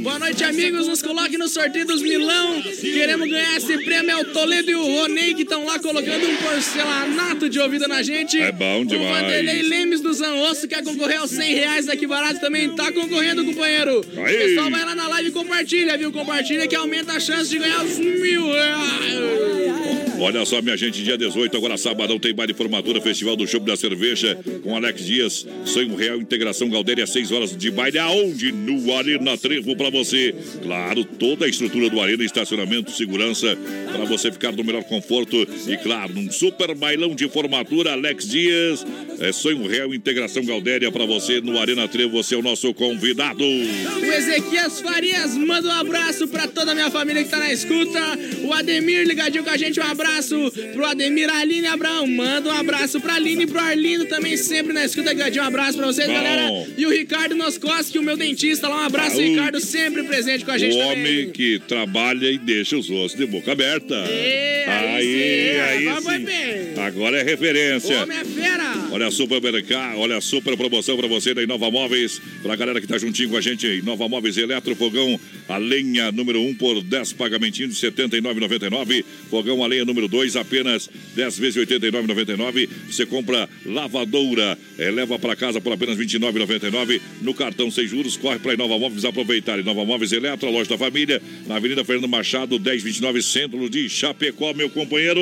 Boa 0.03 0.19
noite, 0.19 0.43
amigos. 0.43 0.87
Nos 0.87 1.01
coloque 1.01 1.37
no 1.37 1.47
sorteio 1.47 1.87
dos 1.87 2.01
Milão. 2.01 2.61
Queremos 2.61 3.29
ganhar 3.29 3.57
esse 3.57 3.77
prêmio. 3.77 4.11
É 4.11 4.17
o 4.17 4.25
Toledo 4.25 4.71
e 4.71 4.75
o 4.75 4.83
Ronei 4.83 5.33
que 5.33 5.43
estão 5.43 5.65
lá 5.65 5.79
colocando 5.79 6.27
um 6.27 6.35
porcelanato 6.35 7.49
de 7.49 7.59
ouvido 7.59 7.87
na 7.87 8.03
gente. 8.03 8.37
É 8.37 8.51
bom 8.51 8.81
O 8.81 8.85
demais. 8.85 9.21
Vanderlei 9.21 9.61
Lemes 9.61 10.01
do 10.01 10.11
Zanosso 10.11 10.67
quer 10.67 10.83
concorrer 10.83 11.19
aos 11.19 11.31
100 11.31 11.53
reais 11.53 11.85
daqui 11.85 12.05
barato 12.05 12.41
também. 12.41 12.75
Tá 12.75 12.91
concorrendo, 12.91 13.45
companheiro. 13.45 14.03
Aí. 14.17 14.35
O 14.35 14.39
pessoal 14.39 14.69
vai 14.69 14.80
lá 14.85 14.95
na 14.95 15.07
live 15.07 15.29
e 15.29 15.31
compartilha, 15.31 15.97
viu? 15.97 16.11
Compartilha 16.11 16.67
que 16.67 16.75
aumenta 16.75 17.13
a 17.13 17.19
chance 17.19 17.49
de 17.49 17.59
ganhar 17.59 17.83
os 17.83 17.97
mil 17.97 18.51
reais. 18.51 20.10
Olha 20.21 20.45
só, 20.45 20.61
minha 20.61 20.77
gente, 20.77 21.03
dia 21.03 21.17
18, 21.17 21.57
agora 21.57 21.75
sabadão, 21.77 22.19
tem 22.19 22.31
baile 22.31 22.53
formatura, 22.53 23.01
Festival 23.01 23.35
do 23.35 23.47
Chopp 23.47 23.65
da 23.65 23.75
Cerveja, 23.75 24.37
com 24.61 24.75
Alex 24.75 25.03
Dias, 25.03 25.47
Sonho 25.65 25.95
Real, 25.95 26.21
Integração 26.21 26.69
Galdéria, 26.69 27.07
6 27.07 27.31
horas 27.31 27.57
de 27.57 27.71
baile, 27.71 27.97
aonde? 27.97 28.51
No 28.51 28.95
Arena 28.95 29.35
Trevo 29.35 29.75
pra 29.75 29.89
você. 29.89 30.35
Claro, 30.61 31.03
toda 31.03 31.45
a 31.45 31.49
estrutura 31.49 31.89
do 31.89 31.99
Arena, 31.99 32.23
estacionamento, 32.23 32.91
segurança, 32.91 33.57
para 33.91 34.05
você 34.05 34.31
ficar 34.31 34.51
no 34.51 34.63
melhor 34.63 34.83
conforto. 34.83 35.35
E 35.67 35.75
claro, 35.77 36.13
num 36.13 36.31
super 36.31 36.75
bailão 36.75 37.15
de 37.15 37.27
formatura, 37.27 37.93
Alex 37.93 38.29
Dias, 38.29 38.85
é 39.19 39.31
Sonho 39.31 39.65
Real, 39.65 39.91
Integração 39.91 40.45
Galdéria 40.45 40.91
pra 40.91 41.07
você 41.07 41.41
no 41.41 41.57
Arena 41.57 41.87
Trevo, 41.87 42.11
você 42.11 42.35
é 42.35 42.37
o 42.37 42.43
nosso 42.43 42.71
convidado. 42.75 43.43
O 43.43 44.05
Ezequias 44.05 44.81
Farias 44.81 45.35
manda 45.35 45.67
um 45.67 45.71
abraço 45.71 46.27
pra 46.27 46.47
toda 46.47 46.73
a 46.73 46.75
minha 46.75 46.91
família 46.91 47.23
que 47.23 47.29
tá 47.31 47.39
na 47.39 47.51
escuta. 47.51 47.99
O 48.43 48.53
Ademir 48.53 49.07
ligadinho 49.07 49.43
com 49.43 49.49
a 49.49 49.57
gente, 49.57 49.79
um 49.79 49.83
abraço. 49.83 50.10
Abraço 50.11 50.51
pro 50.73 50.85
Ademir 50.85 51.29
Aline 51.29 51.67
Abraão. 51.67 52.05
Manda 52.05 52.49
um 52.49 52.57
abraço 52.57 52.99
pra 52.99 53.15
Aline 53.15 53.43
e 53.43 53.47
pro 53.47 53.59
Arlindo 53.59 54.05
também, 54.05 54.35
sempre 54.35 54.73
na 54.73 54.83
escuta. 54.83 55.13
Gadinho, 55.13 55.43
um 55.43 55.47
abraço 55.47 55.77
pra 55.77 55.87
vocês, 55.87 56.07
Bom. 56.07 56.13
galera. 56.13 56.67
E 56.77 56.85
o 56.85 56.89
Ricardo 56.89 57.35
Noscoski, 57.35 57.97
o 57.97 58.03
meu 58.03 58.17
dentista 58.17 58.67
lá. 58.67 58.83
Um 58.83 58.85
abraço, 58.85 59.19
Ricardo, 59.19 59.59
sempre 59.59 60.03
presente 60.03 60.43
com 60.43 60.51
a 60.51 60.57
gente 60.57 60.75
o 60.75 60.79
também. 60.79 60.91
homem 60.91 61.31
que 61.31 61.59
trabalha 61.67 62.29
e 62.29 62.37
deixa 62.37 62.77
os 62.77 62.89
ossos 62.89 63.17
de 63.17 63.25
boca 63.25 63.51
aberta. 63.51 63.95
aí 64.03 64.61
aí, 64.67 65.05
sim, 65.05 65.59
aí 65.59 65.87
agora 65.87 66.01
foi 66.01 66.17
sim. 66.17 66.25
bem. 66.25 66.83
Agora 66.83 67.17
é 67.17 67.23
referência. 67.23 67.99
O 67.99 68.03
homem 68.03 68.17
é 68.17 68.25
fera. 68.25 68.73
Olha 68.91 69.07
a 69.07 69.11
supermercado, 69.11 69.99
olha 69.99 70.17
a 70.17 70.21
super 70.21 70.57
promoção 70.57 70.97
pra 70.97 71.07
você 71.07 71.33
da 71.33 71.41
Inova 71.41 71.71
Móveis. 71.71 72.21
Pra 72.41 72.55
galera 72.55 72.81
que 72.81 72.87
tá 72.87 72.97
juntinho 72.97 73.29
com 73.29 73.37
a 73.37 73.41
gente, 73.41 73.65
Inova 73.67 74.07
Móveis 74.07 74.37
Eletrofogão, 74.37 75.19
a 75.47 75.57
lenha 75.57 76.11
número 76.11 76.41
1 76.41 76.47
um 76.47 76.53
por 76.53 76.81
10 76.81 77.13
pagamentinhos 77.13 77.77
de 77.77 77.85
R$ 77.85 77.91
79,99. 77.93 79.05
Fogão 79.29 79.63
a 79.63 79.67
lenha 79.67 79.85
número 79.85 80.00
2, 80.07 80.35
apenas 80.35 80.89
10 81.15 81.39
vezes 81.39 81.55
R$ 81.55 81.65
89,99. 81.65 82.69
Você 82.89 83.05
compra 83.05 83.49
lavadora, 83.65 84.57
eh, 84.77 84.91
leva 84.91 85.17
pra 85.19 85.35
casa 85.35 85.59
por 85.59 85.73
apenas 85.73 85.97
R$ 85.97 86.05
29,99. 86.05 87.01
No 87.21 87.33
cartão 87.33 87.69
sem 87.71 87.87
juros, 87.87 88.17
corre 88.17 88.39
pra 88.39 88.53
Inova 88.53 88.77
Móveis 88.77 89.05
aproveitar. 89.05 89.59
Inova 89.59 89.85
Móveis 89.85 90.11
Eletro, 90.11 90.49
loja 90.51 90.69
da 90.69 90.77
família, 90.77 91.21
na 91.47 91.55
Avenida 91.55 91.83
Fernando 91.83 92.07
Machado, 92.07 92.59
1029, 92.59 93.21
centro 93.21 93.69
de 93.69 93.89
Chapecó, 93.89 94.53
meu 94.53 94.69
companheiro. 94.69 95.21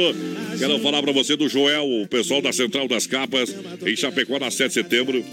Quero 0.57 0.79
falar 0.79 1.01
pra 1.01 1.11
você 1.11 1.35
do 1.35 1.47
Joel, 1.47 1.85
o 1.85 2.07
pessoal 2.07 2.41
da 2.41 2.51
Central 2.51 2.87
das 2.87 3.07
Capas, 3.07 3.55
em 3.85 3.95
Chapecó, 3.95 4.39
na 4.39 4.51
7 4.51 4.67
de 4.67 4.73
setembro. 4.73 5.23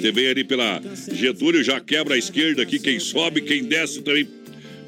Você 0.00 0.12
vem 0.12 0.28
ali 0.28 0.44
pela 0.44 0.80
Getúlio, 1.12 1.62
já 1.64 1.80
quebra 1.80 2.14
a 2.14 2.18
esquerda 2.18 2.62
aqui, 2.62 2.78
quem 2.78 3.00
sobe, 3.00 3.40
quem 3.40 3.64
desce 3.64 4.00
também 4.00 4.26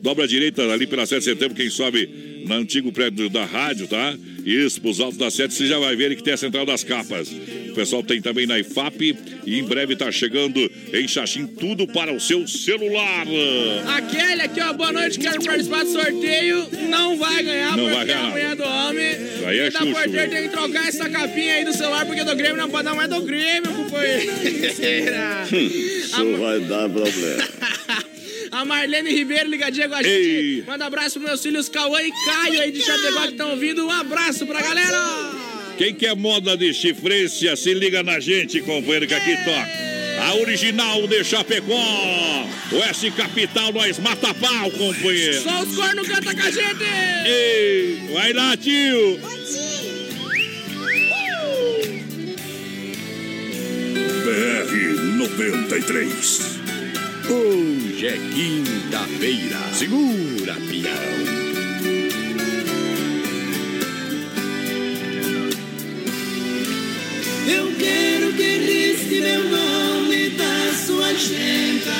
dobra 0.00 0.24
a 0.24 0.26
direita 0.26 0.62
ali 0.72 0.86
pela 0.86 1.04
7 1.04 1.18
de 1.18 1.24
setembro, 1.24 1.54
quem 1.54 1.68
sobe 1.68 2.29
no 2.46 2.54
antigo 2.54 2.92
prédio 2.92 3.28
da 3.28 3.44
rádio, 3.44 3.86
tá? 3.86 4.14
Isso, 4.44 4.80
pros 4.80 5.00
altos 5.00 5.18
da 5.18 5.30
7, 5.30 5.52
você 5.52 5.66
já 5.66 5.78
vai 5.78 5.94
ver 5.94 6.16
que 6.16 6.22
tem 6.22 6.32
a 6.32 6.36
Central 6.36 6.64
das 6.64 6.82
Capas. 6.82 7.28
O 7.30 7.74
pessoal 7.74 8.02
tem 8.02 8.20
também 8.20 8.46
na 8.46 8.58
IFAP 8.58 9.16
e 9.46 9.58
em 9.58 9.62
breve 9.64 9.94
tá 9.96 10.10
chegando 10.10 10.58
em 10.92 11.06
Xaxim 11.06 11.46
tudo 11.46 11.86
para 11.86 12.12
o 12.12 12.18
seu 12.20 12.46
celular. 12.48 13.26
A 13.86 14.02
Kelly 14.02 14.40
aqui, 14.40 14.60
ó, 14.60 14.72
boa 14.72 14.92
noite, 14.92 15.18
quero 15.18 15.42
participar 15.44 15.84
do 15.84 15.92
sorteio. 15.92 16.66
Não 16.88 17.16
vai 17.16 17.42
ganhar, 17.42 17.76
Não 17.76 17.84
porque 17.84 17.94
vai 17.96 18.06
ganhar. 18.06 18.24
a 18.24 18.30
mulher 18.30 18.56
do 18.56 18.62
homem. 18.64 19.06
Aí 19.46 19.58
é 19.58 19.66
e 19.68 19.70
da 19.70 19.86
porteira 19.86 20.28
tem 20.28 20.42
que 20.44 20.48
trocar 20.48 20.88
essa 20.88 21.08
capinha 21.08 21.54
aí 21.54 21.64
do 21.64 21.72
celular, 21.72 22.06
porque 22.06 22.24
do 22.24 22.34
Grêmio 22.34 22.56
não 22.56 22.70
pode 22.70 22.84
dar 22.84 22.94
mais 22.94 23.08
do 23.10 23.20
Grêmio, 23.22 23.70
companheiro. 23.72 24.32
Será? 24.74 25.46
Isso 25.52 26.36
vai 26.38 26.60
dar 26.60 26.88
problema. 26.88 27.48
A 28.52 28.64
Marlene 28.64 29.10
Ribeiro 29.10 29.48
ligadinha 29.48 29.88
com 29.88 29.94
a 29.94 30.02
gente. 30.02 30.12
Ei. 30.12 30.64
Manda 30.66 30.86
abraço 30.86 31.20
pros 31.20 31.24
meus 31.24 31.42
filhos 31.42 31.68
Cauã 31.68 32.02
e 32.02 32.10
Caio 32.10 32.60
aí 32.60 32.72
de 32.72 32.82
Chapecó 32.82 33.22
que 33.22 33.28
estão 33.28 33.50
ouvindo. 33.50 33.86
Um 33.86 33.90
abraço 33.90 34.46
pra 34.46 34.60
galera. 34.60 34.96
Quem 35.78 35.94
quer 35.94 36.14
moda 36.16 36.56
de 36.56 36.74
chifrência, 36.74 37.56
se 37.56 37.72
liga 37.72 38.02
na 38.02 38.20
gente, 38.20 38.60
companheiro, 38.60 39.06
que 39.06 39.14
aqui 39.14 39.36
toca. 39.44 39.90
A 40.22 40.34
original 40.34 41.06
de 41.06 41.24
Chapecó. 41.24 42.46
Oeste 42.72 43.10
Capital, 43.12 43.72
nós 43.72 43.98
mata 43.98 44.34
pau, 44.34 44.70
companheiro. 44.72 45.42
Só 45.42 45.62
os 45.62 45.74
cornos 45.74 46.06
cantam 46.06 46.34
com 46.34 46.42
a 46.42 46.50
gente. 46.50 46.84
Ei, 47.24 48.10
vai 48.12 48.32
lá, 48.32 48.56
tio. 48.56 49.18
BR 54.24 55.02
93. 55.16 56.59
Hoje 57.32 58.08
é 58.08 58.18
quinta-feira. 58.34 59.58
Segura, 59.72 60.54
pião. 60.68 60.90
Eu 67.46 67.72
quero 67.78 68.32
que 68.32 68.42
risque 68.42 69.20
meu 69.20 69.44
nome 69.48 70.30
da 70.30 70.72
sua 70.74 71.06
agenda. 71.06 71.94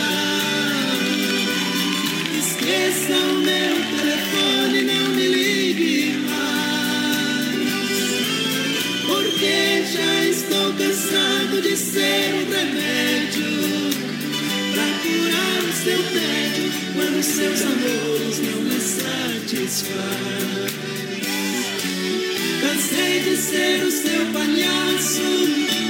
Esqueça 2.36 3.15
o 3.15 3.35
meu 3.35 3.77
telefone, 3.98 4.82
não 4.82 5.15
me 5.15 5.28
ligue 5.28 6.16
mais. 6.28 7.70
Porque 9.07 9.85
já 9.93 10.24
estou 10.24 10.73
cansado 10.74 11.62
de 11.62 11.77
ser 11.77 12.35
um 12.35 12.51
seu 15.82 15.97
tédio 15.97 16.70
quando 16.94 17.23
seus 17.23 17.62
amores 17.62 18.39
não 18.40 18.61
me 18.62 18.78
satisfazem. 18.78 20.01
Cansei 22.61 23.20
de 23.20 23.36
ser 23.36 23.82
o 23.85 23.90
seu 23.90 24.27
palhaço, 24.27 25.23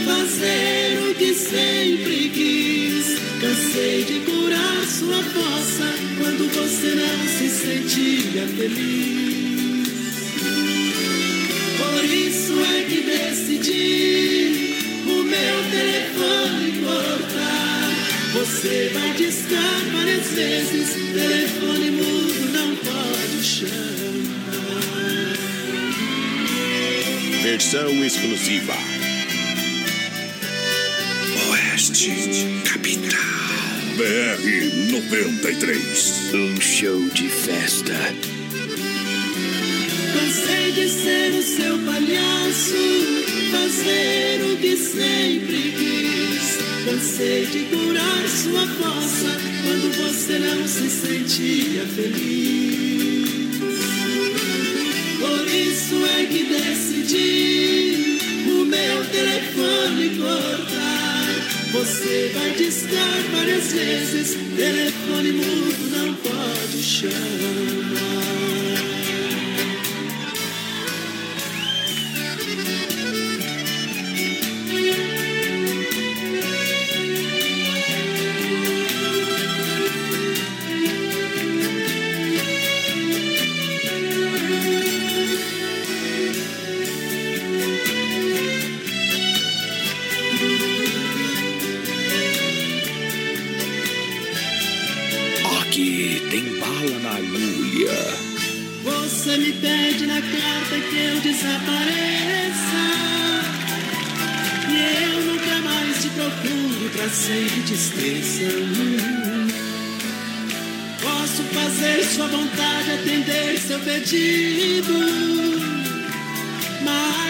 fazer 0.04 1.10
o 1.10 1.14
que 1.14 1.34
sempre 1.34 2.28
quis. 2.28 3.18
Cansei 3.40 4.04
de 4.04 4.20
curar 4.20 4.86
sua 4.86 5.22
fossa 5.24 5.92
quando 6.18 6.48
você 6.54 6.94
não 6.94 7.26
se 7.26 7.48
sentia 7.48 8.46
feliz. 8.46 9.88
Por 11.78 12.04
isso 12.04 12.52
é 12.62 12.82
que 12.84 13.00
decidi 13.00 14.39
Você 18.50 18.90
vai 18.92 19.14
discar 19.14 19.80
várias 19.92 20.32
vezes, 20.32 20.92
telefone 21.14 21.90
mudo 21.92 22.52
não 22.52 22.76
pode 22.76 23.44
chamar. 23.44 23.90
Versão 27.42 28.04
exclusiva. 28.04 28.74
Oeste 31.48 32.10
Capital. 32.64 33.20
BR 33.96 34.92
93. 34.92 36.34
Um 36.34 36.60
show 36.60 37.00
de 37.10 37.28
festa. 37.28 37.94
Cansei 40.12 40.72
de 40.72 40.88
ser 40.88 41.30
o 41.34 41.42
seu 41.42 41.78
palhaço, 41.78 42.74
fazer 43.52 44.52
o 44.52 44.56
que 44.56 44.76
sempre 44.76 45.72
quis. 45.78 46.29
Cansei 46.84 47.44
de 47.46 47.64
curar 47.64 48.28
sua 48.28 48.66
fossa 48.66 49.36
quando 49.64 49.92
você 49.96 50.38
não 50.38 50.66
se 50.66 50.88
sentia 50.88 51.84
feliz. 51.86 53.58
Por 55.20 55.46
isso 55.46 56.06
é 56.06 56.24
que 56.24 56.44
decidi 56.44 58.18
o 58.46 58.64
meu 58.64 59.04
telefone 59.04 60.16
cortar. 60.16 61.00
Você 61.72 62.30
vai 62.34 62.50
discar 62.52 63.22
várias 63.32 63.72
vezes, 63.72 64.36
telefone 64.56 65.32
mudo 65.32 65.90
não 65.96 66.14
pode 66.14 66.82
chamar. 66.82 68.39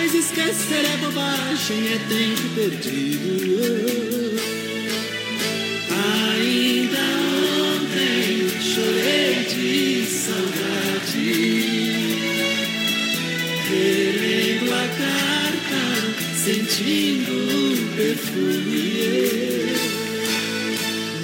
Mas 0.02 0.14
esquecer 0.14 0.82
é 0.82 0.96
bobagem, 0.96 1.92
é 1.92 1.98
tempo 2.08 2.48
perdido. 2.54 4.40
Ainda 5.90 7.06
ontem 7.74 8.48
chorei 8.62 9.44
de 9.44 10.06
saudade, 10.06 11.30
querendo 13.68 14.72
a 14.72 14.88
carta, 14.88 15.84
sentindo 16.34 17.34
o 17.34 17.94
perfume. 17.94 18.94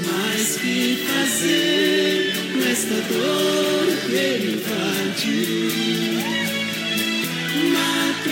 Mas 0.05 0.57
que 0.59 0.77
fazer 1.09 2.35
com 2.53 2.61
esta 2.71 2.97
dor 3.09 3.87
que 4.03 4.09
me 4.13 4.53
invade? 4.53 6.06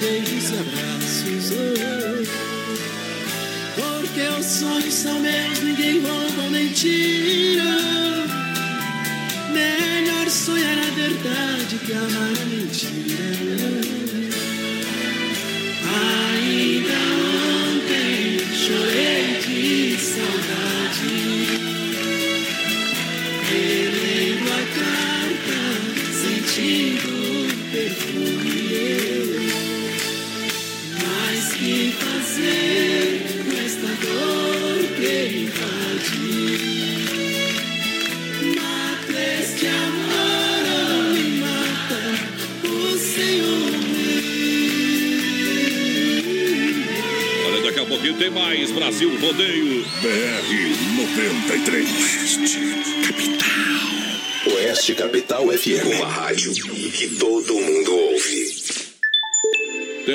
beijos 0.00 0.50
e 0.50 0.54
abraços. 0.58 1.52
oh. 1.52 2.50
Porque 3.80 4.22
os 4.38 4.46
sonhos 4.46 4.94
são 4.94 5.20
meus, 5.20 5.60
ninguém 5.62 6.00
rouba 6.00 6.50
nem 6.50 6.68
tira. 6.68 7.64
Melhor 9.52 10.28
sonhar 10.28 10.78
a 10.78 10.90
verdade 10.94 11.78
que 11.84 11.92
amar 11.92 12.32
a 12.42 12.44
mentira. 12.46 13.69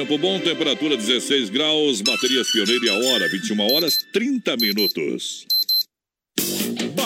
Tempo 0.06 0.20
bom, 0.20 0.40
temperatura 0.40 0.96
16 0.96 1.50
graus, 1.50 2.00
baterias 2.02 2.52
Pioneiro 2.52 2.86
e 2.86 2.90
a 2.90 2.94
hora, 2.94 3.28
21 3.28 3.74
horas 3.74 4.06
30 4.14 4.56
minutos. 4.58 5.48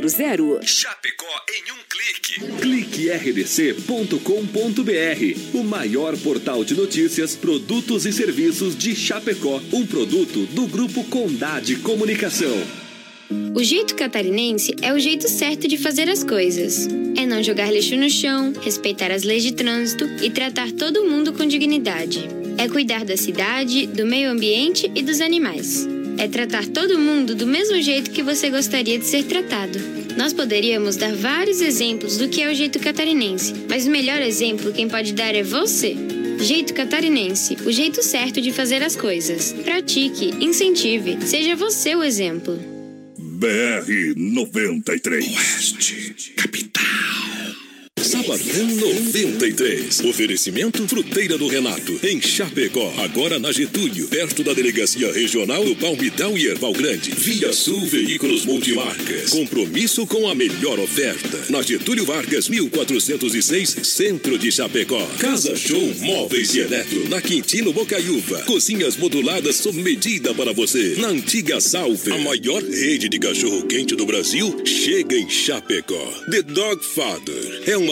3328-3100. 0.00 0.62
Chapecó 0.62 1.26
em 1.50 1.72
um 1.72 1.78
clique. 1.88 2.40
Clique 2.60 3.10
rdc.com.br, 3.10 4.18
o 5.58 5.62
maior 5.62 6.16
portal 6.18 6.64
de 6.64 6.74
notícias, 6.74 7.36
produtos 7.36 8.06
e 8.06 8.12
serviços 8.12 8.76
de 8.76 8.94
Chapecó, 8.96 9.60
um 9.72 9.86
produto 9.86 10.46
do 10.46 10.66
grupo 10.66 11.04
Condade 11.04 11.76
Comunicação. 11.76 12.82
O 13.54 13.62
jeito 13.62 13.94
catarinense 13.94 14.74
é 14.82 14.92
o 14.92 14.98
jeito 14.98 15.28
certo 15.28 15.66
de 15.68 15.76
fazer 15.76 16.08
as 16.08 16.22
coisas. 16.22 16.88
É 17.16 17.26
não 17.26 17.42
jogar 17.42 17.70
lixo 17.70 17.96
no 17.96 18.08
chão, 18.08 18.52
respeitar 18.60 19.10
as 19.10 19.22
leis 19.22 19.42
de 19.42 19.52
trânsito 19.52 20.04
e 20.22 20.30
tratar 20.30 20.70
todo 20.72 21.04
mundo 21.04 21.32
com 21.32 21.46
dignidade. 21.46 22.28
É 22.58 22.68
cuidar 22.68 23.04
da 23.04 23.16
cidade, 23.16 23.86
do 23.86 24.06
meio 24.06 24.30
ambiente 24.30 24.90
e 24.94 25.02
dos 25.02 25.20
animais. 25.20 25.86
É 26.18 26.28
tratar 26.28 26.66
todo 26.66 26.98
mundo 26.98 27.34
do 27.34 27.46
mesmo 27.46 27.80
jeito 27.80 28.10
que 28.10 28.22
você 28.22 28.50
gostaria 28.50 28.98
de 28.98 29.06
ser 29.06 29.24
tratado. 29.24 29.78
Nós 30.16 30.32
poderíamos 30.32 30.96
dar 30.96 31.12
vários 31.14 31.60
exemplos 31.60 32.16
do 32.16 32.28
que 32.28 32.42
é 32.42 32.50
o 32.50 32.54
jeito 32.54 32.78
catarinense, 32.78 33.54
mas 33.68 33.86
o 33.86 33.90
melhor 33.90 34.20
exemplo 34.20 34.72
quem 34.72 34.88
pode 34.88 35.12
dar 35.12 35.34
é 35.34 35.42
você. 35.42 35.96
Jeito 36.38 36.74
catarinense, 36.74 37.56
o 37.64 37.72
jeito 37.72 38.02
certo 38.02 38.40
de 38.40 38.52
fazer 38.52 38.82
as 38.82 38.96
coisas. 38.96 39.52
Pratique, 39.64 40.34
incentive, 40.40 41.18
seja 41.24 41.54
você 41.56 41.94
o 41.94 42.02
exemplo. 42.02 42.58
BR 43.18 44.14
93. 44.16 45.26
Oeste, 45.26 46.34
capital. 46.36 46.71
Sabadão 48.02 48.66
93. 48.66 50.00
Oferecimento 50.00 50.86
Fruteira 50.88 51.38
do 51.38 51.46
Renato, 51.46 52.00
em 52.02 52.20
Chapecó. 52.20 52.92
Agora 52.98 53.38
na 53.38 53.52
Getúlio, 53.52 54.08
perto 54.08 54.42
da 54.42 54.52
Delegacia 54.52 55.12
Regional 55.12 55.64
do 55.64 55.76
Palmital 55.76 56.36
e 56.36 56.48
Erval 56.48 56.72
Grande. 56.72 57.12
Via 57.12 57.52
Sul 57.52 57.86
Veículos 57.86 58.44
Multimarcas. 58.44 59.30
Compromisso 59.30 60.04
com 60.06 60.28
a 60.28 60.34
melhor 60.34 60.80
oferta. 60.80 61.44
Na 61.48 61.62
Getúlio 61.62 62.04
Vargas, 62.04 62.48
1406, 62.48 63.76
Centro 63.84 64.36
de 64.36 64.50
Chapecó. 64.50 65.06
Casa 65.18 65.54
Show 65.54 65.94
Móveis 66.00 66.54
e 66.56 66.60
Eletro. 66.60 67.08
Na 67.08 67.22
Quintino 67.22 67.72
Bocaiúva. 67.72 68.42
Cozinhas 68.46 68.96
moduladas 68.96 69.56
sob 69.56 69.80
medida 69.80 70.34
para 70.34 70.52
você. 70.52 70.96
Na 70.98 71.08
antiga 71.08 71.60
Salve. 71.60 72.10
A 72.10 72.18
maior 72.18 72.62
rede 72.64 73.08
de 73.08 73.20
cachorro-quente 73.20 73.94
do 73.94 74.04
Brasil 74.04 74.60
chega 74.64 75.16
em 75.16 75.30
Chapecó. 75.30 76.10
The 76.30 76.42
Dog 76.42 76.84
Father 76.84 77.62
é 77.66 77.76
uma 77.76 77.91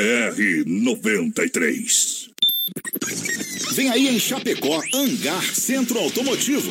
BR 0.00 0.64
93. 0.66 2.30
Vem 3.72 3.90
aí 3.90 4.08
em 4.08 4.18
Chapecó, 4.18 4.82
Hangar 4.94 5.44
Centro 5.54 5.98
Automotivo. 5.98 6.70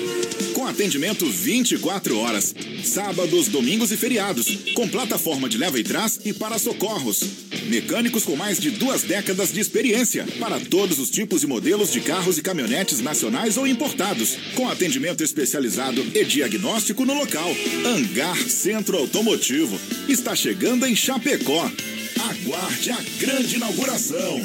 Com 0.55 0.65
atendimento 0.65 1.27
24 1.27 2.17
horas, 2.17 2.55
sábados, 2.83 3.47
domingos 3.47 3.91
e 3.91 3.97
feriados, 3.97 4.73
com 4.73 4.89
plataforma 4.89 5.47
de 5.47 5.59
leva 5.59 5.79
e 5.79 5.83
trás 5.83 6.19
e 6.25 6.33
para 6.33 6.57
socorros. 6.57 7.23
Mecânicos 7.67 8.23
com 8.23 8.35
mais 8.35 8.59
de 8.59 8.71
duas 8.71 9.03
décadas 9.03 9.53
de 9.53 9.59
experiência 9.59 10.25
para 10.39 10.59
todos 10.59 10.97
os 10.97 11.11
tipos 11.11 11.43
e 11.43 11.47
modelos 11.47 11.91
de 11.91 12.01
carros 12.01 12.39
e 12.39 12.41
caminhonetes 12.41 12.99
nacionais 12.99 13.57
ou 13.57 13.67
importados, 13.67 14.37
com 14.55 14.67
atendimento 14.67 15.23
especializado 15.23 16.03
e 16.15 16.25
diagnóstico 16.25 17.05
no 17.05 17.13
local. 17.13 17.55
Hangar 17.85 18.37
Centro 18.49 18.97
Automotivo 18.97 19.79
está 20.07 20.35
chegando 20.35 20.87
em 20.87 20.95
Chapecó. 20.95 21.71
Aguarde 22.17 22.91
a 22.91 22.97
grande 23.19 23.55
inauguração. 23.57 24.39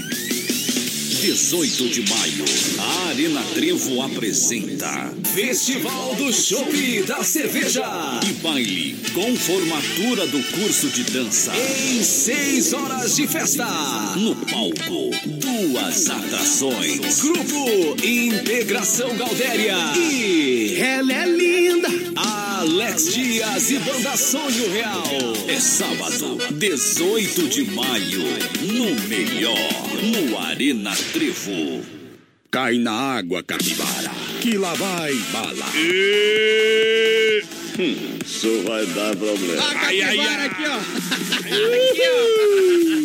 18 1.25 1.89
de 1.89 2.03
maio, 2.03 2.45
a 2.79 3.09
Arena 3.09 3.43
Trevo 3.55 4.03
apresenta 4.03 5.11
Festival 5.35 6.15
do 6.17 6.31
Chopp 6.31 7.03
da 7.07 7.25
Cerveja 7.25 7.83
e 8.29 8.33
baile 8.43 8.95
com 9.15 9.35
formatura 9.35 10.27
do 10.27 10.43
curso 10.53 10.89
de 10.91 11.03
dança 11.05 11.51
em 11.57 12.05
seis 12.05 12.75
horas 12.75 13.17
de 13.17 13.27
festa. 13.27 13.65
No 14.17 14.37
palco, 14.37 15.11
duas 15.41 16.11
atrações. 16.11 17.23
Grupo 17.23 17.97
Integração 18.05 19.17
Galdéria 19.17 19.77
e 19.97 20.77
ela 20.79 21.11
é 21.11 21.27
linda. 21.27 21.89
Alex 22.17 23.13
Dias 23.13 23.71
e 23.71 23.79
Banda 23.79 24.17
Sonho 24.17 24.71
Real. 24.73 25.05
É 25.49 25.59
sábado, 25.59 26.39
18 26.53 27.49
de 27.49 27.65
maio, 27.71 28.23
no 28.63 29.09
melhor, 29.09 29.59
no 30.03 30.39
Arena 30.39 30.95
Trevo. 31.13 31.14
Cai 32.51 32.77
na 32.79 32.91
água, 32.91 33.41
capivara, 33.41 34.11
que 34.41 34.59
lá 34.59 34.75
vai 34.75 35.15
bala. 35.33 35.67
Hum, 37.79 38.19
isso 38.25 38.63
vai 38.65 38.85
dar 38.87 39.15
problema. 39.15 39.63
Ai, 39.77 40.03
ai, 40.03 40.19
ai. 40.19 40.47
aqui, 40.47 40.65
ó. 40.67 40.79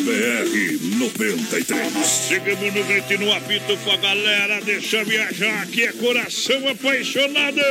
BR 0.05 0.97
93. 0.97 2.27
Chegamos 2.27 2.73
no 2.73 2.83
grito 2.83 3.13
e 3.13 3.17
no 3.19 3.31
apito 3.31 3.77
com 3.77 3.91
a 3.91 3.97
galera. 3.97 4.59
Deixa 4.61 5.03
viajar, 5.03 5.61
aqui 5.61 5.83
é 5.83 5.91
coração 5.91 6.67
apaixonado. 6.67 7.61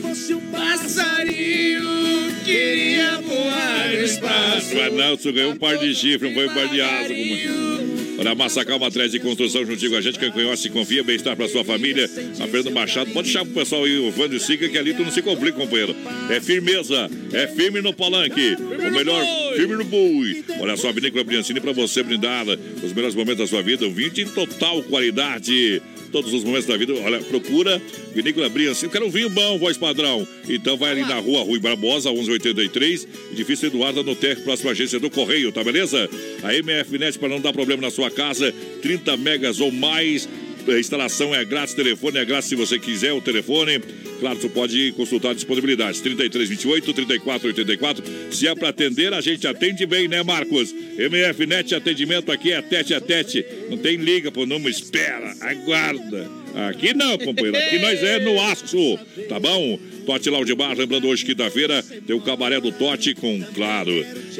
fosse 0.00 0.32
um 0.32 0.40
passarinho, 0.50 2.34
queria 2.42 3.20
voar 3.20 3.88
no 3.88 4.02
espaço. 4.02 4.76
O 4.76 4.80
Arnaldo 4.80 5.30
ganhou 5.30 5.52
um 5.52 5.56
par 5.56 5.76
de 5.76 5.94
chifre, 5.94 6.28
não 6.28 6.34
foi 6.34 6.48
um 6.48 6.54
par 6.54 6.68
de 6.68 6.80
asa. 6.80 7.08
Como... 7.08 7.87
Olha, 8.18 8.34
Massacal 8.34 8.80
Matriz 8.80 9.12
de 9.12 9.20
Construção 9.20 9.64
juntinho 9.64 9.92
com 9.92 9.96
a 9.96 10.00
gente, 10.00 10.18
quem 10.18 10.32
conhece, 10.32 10.68
confia, 10.70 11.04
bem-estar 11.04 11.36
pra 11.36 11.48
sua 11.48 11.64
família. 11.64 12.04
A 12.40 12.48
Fernando 12.48 12.72
Machado, 12.72 13.12
pode 13.12 13.26
deixar 13.28 13.44
pro 13.44 13.54
pessoal 13.54 13.84
aí, 13.84 13.96
o 13.96 14.10
Vando 14.10 14.38
Siga, 14.40 14.68
que 14.68 14.76
ali 14.76 14.92
tu 14.92 15.04
não 15.04 15.12
se 15.12 15.22
complica, 15.22 15.56
companheiro. 15.56 15.94
É 16.28 16.40
firmeza, 16.40 17.08
é 17.32 17.46
firme 17.46 17.80
no 17.80 17.94
palanque. 17.94 18.56
O 18.56 18.90
melhor, 18.90 19.24
firme 19.54 19.76
no 19.76 19.84
bui. 19.84 20.44
Olha 20.60 20.76
só, 20.76 20.88
a 20.88 20.92
Vinícola 20.92 21.22
Briancini 21.22 21.60
pra 21.60 21.72
você 21.72 22.02
brindar 22.02 22.44
os 22.82 22.92
melhores 22.92 23.14
momentos 23.14 23.38
da 23.38 23.46
sua 23.46 23.62
vida. 23.62 23.86
Um 23.86 23.92
vinho 23.92 24.10
de 24.10 24.24
total 24.24 24.82
qualidade. 24.82 25.80
Todos 26.10 26.32
os 26.32 26.42
momentos 26.44 26.66
da 26.66 26.76
vida, 26.76 26.94
olha, 26.94 27.18
procura 27.20 27.80
Vinícola 28.14 28.48
Briancini. 28.48 28.86
Eu 28.86 28.90
quero 28.90 29.06
um 29.06 29.10
vinho 29.10 29.28
bom, 29.28 29.58
voz 29.58 29.76
padrão. 29.76 30.26
Então 30.48 30.76
vai 30.76 30.92
ali 30.92 31.02
na 31.02 31.18
rua 31.18 31.42
Rui 31.42 31.58
Barbosa, 31.58 32.10
1183, 32.10 33.06
edifício 33.32 33.66
Eduardo 33.66 34.02
no 34.02 34.14
TEC, 34.14 34.42
próxima 34.42 34.70
agência 34.70 34.98
do 34.98 35.10
Correio, 35.10 35.52
tá 35.52 35.62
beleza? 35.62 36.08
A 36.42 36.52
MFNet, 36.54 37.18
para 37.18 37.28
não 37.28 37.40
dar 37.40 37.52
problema 37.52 37.82
na 37.82 37.90
sua 37.90 38.10
casa, 38.10 38.52
30 38.82 39.16
megas 39.16 39.60
ou 39.60 39.70
mais. 39.70 40.28
A 40.68 40.78
instalação 40.78 41.34
é 41.34 41.44
grátis, 41.44 41.74
telefone 41.74 42.18
é 42.18 42.24
grátis 42.24 42.48
se 42.48 42.54
você 42.54 42.78
quiser 42.78 43.12
o 43.12 43.20
telefone. 43.20 43.80
Claro, 44.20 44.38
você 44.38 44.48
pode 44.48 44.92
consultar 44.92 45.34
disponibilidades. 45.34 46.00
3328 46.00 46.92
3484. 46.92 48.04
Se 48.32 48.46
é 48.46 48.54
para 48.54 48.68
atender, 48.68 49.12
a 49.14 49.20
gente 49.20 49.46
atende 49.46 49.86
bem, 49.86 50.08
né, 50.08 50.22
Marcos? 50.22 50.74
MF 50.98 51.46
Net 51.46 51.74
atendimento 51.74 52.30
aqui 52.30 52.52
é 52.52 52.60
tete 52.60 52.92
a 52.92 53.00
tete. 53.00 53.44
Não 53.70 53.78
tem 53.78 53.96
liga 53.96 54.30
pro 54.30 54.44
número, 54.44 54.68
espera, 54.68 55.34
aguarda. 55.40 56.30
Aqui 56.68 56.94
não, 56.94 57.16
companheiro. 57.18 57.56
Aqui 57.56 57.78
nós 57.78 58.02
é 58.02 58.18
no 58.20 58.40
aço, 58.40 58.98
tá 59.28 59.38
bom? 59.38 59.78
Tote 60.06 60.30
Laudibar, 60.30 60.74
lembrando 60.74 61.06
hoje, 61.06 61.22
quinta-feira, 61.22 61.82
tem 61.82 62.16
o 62.16 62.20
cabaré 62.20 62.58
do 62.58 62.72
Tote 62.72 63.14
com, 63.14 63.42
claro, 63.54 63.92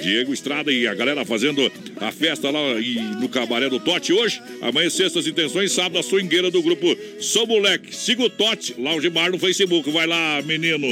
Diego 0.02 0.32
Estrada 0.32 0.72
e 0.72 0.86
a 0.86 0.94
galera 0.94 1.26
fazendo 1.26 1.70
a 2.00 2.10
festa 2.10 2.50
lá 2.50 2.80
e 2.80 2.94
no 3.20 3.28
cabaré 3.28 3.68
do 3.68 3.78
Tote 3.78 4.10
hoje. 4.12 4.40
Amanhã, 4.62 4.88
sextas 4.88 5.26
intenções, 5.26 5.70
sábado, 5.72 5.98
a 5.98 6.02
swingueira 6.02 6.50
do 6.50 6.62
grupo 6.62 6.96
Sou 7.20 7.46
Moleque. 7.46 7.94
Siga 7.94 8.22
o 8.22 8.30
Tote, 8.30 8.74
Laudibar 8.78 9.30
no 9.30 9.38
Facebook. 9.38 9.90
Vai 9.90 10.06
lá, 10.06 10.40
menino. 10.40 10.86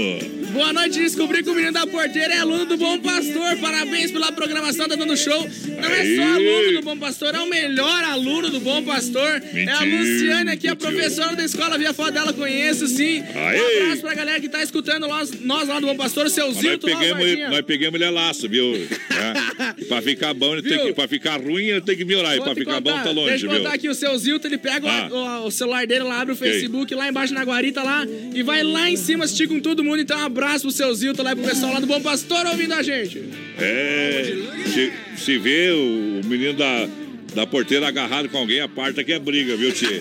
Boa 0.53 0.75
noite, 0.75 0.99
descobri 0.99 1.43
que 1.43 1.49
o 1.49 1.55
menino 1.55 1.73
da 1.73 1.87
porteira 1.87 2.35
é 2.35 2.39
aluno 2.39 2.67
do 2.67 2.77
Bom 2.77 2.99
Pastor. 2.99 3.57
Parabéns 3.57 4.11
pela 4.11 4.31
programação, 4.31 4.87
tá 4.87 4.95
dando 4.95 5.17
show. 5.17 5.49
Não 5.81 5.89
é 5.89 6.17
só 6.17 6.23
aluno 6.35 6.73
do 6.73 6.83
Bom 6.83 6.99
Pastor, 6.99 7.35
é 7.35 7.41
o 7.41 7.49
melhor 7.49 8.05
aluno 8.05 8.51
do 8.51 8.61
Bom 8.61 8.83
Pastor. 8.83 9.43
é 9.55 9.71
a 9.71 9.81
Luciane 9.85 10.51
aqui, 10.51 10.69
a 10.69 10.77
professora 10.77 11.06
da 11.37 11.45
escola. 11.45 11.79
Vi 11.79 11.87
a 11.87 11.93
foto 11.95 12.13
dela, 12.13 12.33
conheço 12.33 12.87
sim. 12.89 13.23
Aê. 13.35 13.61
Um 13.61 13.83
abraço 13.83 14.03
pra 14.03 14.15
galera 14.15 14.41
que 14.41 14.49
tá 14.49 14.63
escutando 14.63 15.07
nós, 15.07 15.31
nós 15.41 15.69
lá 15.69 15.79
do 15.81 15.87
Bom 15.87 15.97
Pastor, 15.97 16.27
o 16.27 16.31
seu 16.31 16.47
Mas 16.47 16.57
nós 16.57 16.63
Zilton 16.65 16.89
lá, 16.89 16.97
o 16.97 16.99
pegamos, 17.01 17.23
Varginha. 17.27 17.51
nós 17.51 17.61
pegamos 17.63 17.95
ele 17.95 18.05
a 18.05 18.11
laço, 18.11 18.49
viu? 18.49 18.67
É. 19.17 19.85
Pra 19.87 20.03
ficar 20.03 20.35
bom, 20.35 20.53
ele 20.53 20.63
tem 20.69 20.79
que, 20.79 20.93
pra 20.93 21.09
ficar 21.09 21.41
ruim, 21.41 21.65
ele 21.65 21.81
tem 21.81 21.97
que 21.97 22.05
melhorar. 22.05 22.37
E 22.37 22.41
pra 22.41 22.55
ficar 22.55 22.81
bom, 22.81 22.91
contar, 22.91 23.05
tá 23.05 23.11
longe, 23.13 23.31
Deixa 23.31 23.47
eu 23.47 23.51
viu? 23.51 23.59
contar 23.61 23.75
aqui, 23.75 23.89
o 23.89 23.95
seu 23.95 24.17
Zilton, 24.19 24.49
ele 24.49 24.59
pega 24.59 24.85
o- 24.87 24.89
Ah. 24.91 25.41
o, 25.43 25.47
o 25.47 25.51
celular 25.51 25.87
dele 25.87 26.05
lá, 26.05 26.21
abre 26.21 26.35
o? 26.35 26.37
Facebook, 26.37 26.95
lá 26.95 27.09
embaixo 27.09 27.33
na 27.33 27.43
guarita 27.43 27.83
lá, 27.83 28.07
e 28.35 28.43
vai 28.43 28.63
lá 28.63 28.91
em 28.91 28.97
cima 28.97 29.25
assistir 29.25 29.49
com 29.49 29.59
todo 29.59 29.83
mundo. 29.83 30.01
Então, 30.03 30.19
um 30.19 30.25
abraço 30.25 30.63
pro 30.65 30.71
seu 30.71 30.95
Zilton 30.95 31.23
lá 31.23 31.33
e 31.33 31.37
pro 31.37 31.45
pessoal 31.47 31.73
lá 31.73 31.81
do 31.81 31.87
Bom 31.87 32.01
Pastor 32.03 32.45
ouvindo 32.47 32.75
a 32.75 32.83
gente. 32.83 33.23
É, 33.59 34.35
se, 34.67 34.93
se 35.17 35.39
vê 35.39 35.71
o 35.71 36.21
menino 36.27 36.53
da, 36.53 36.87
da 37.35 37.47
porteira 37.47 37.89
agarrado 37.89 38.29
com 38.29 38.37
alguém, 38.37 38.61
aparta 38.61 39.03
que 39.03 39.13
é 39.15 39.19
briga, 39.19 39.57
viu, 39.57 39.73
Tchê? 39.73 39.99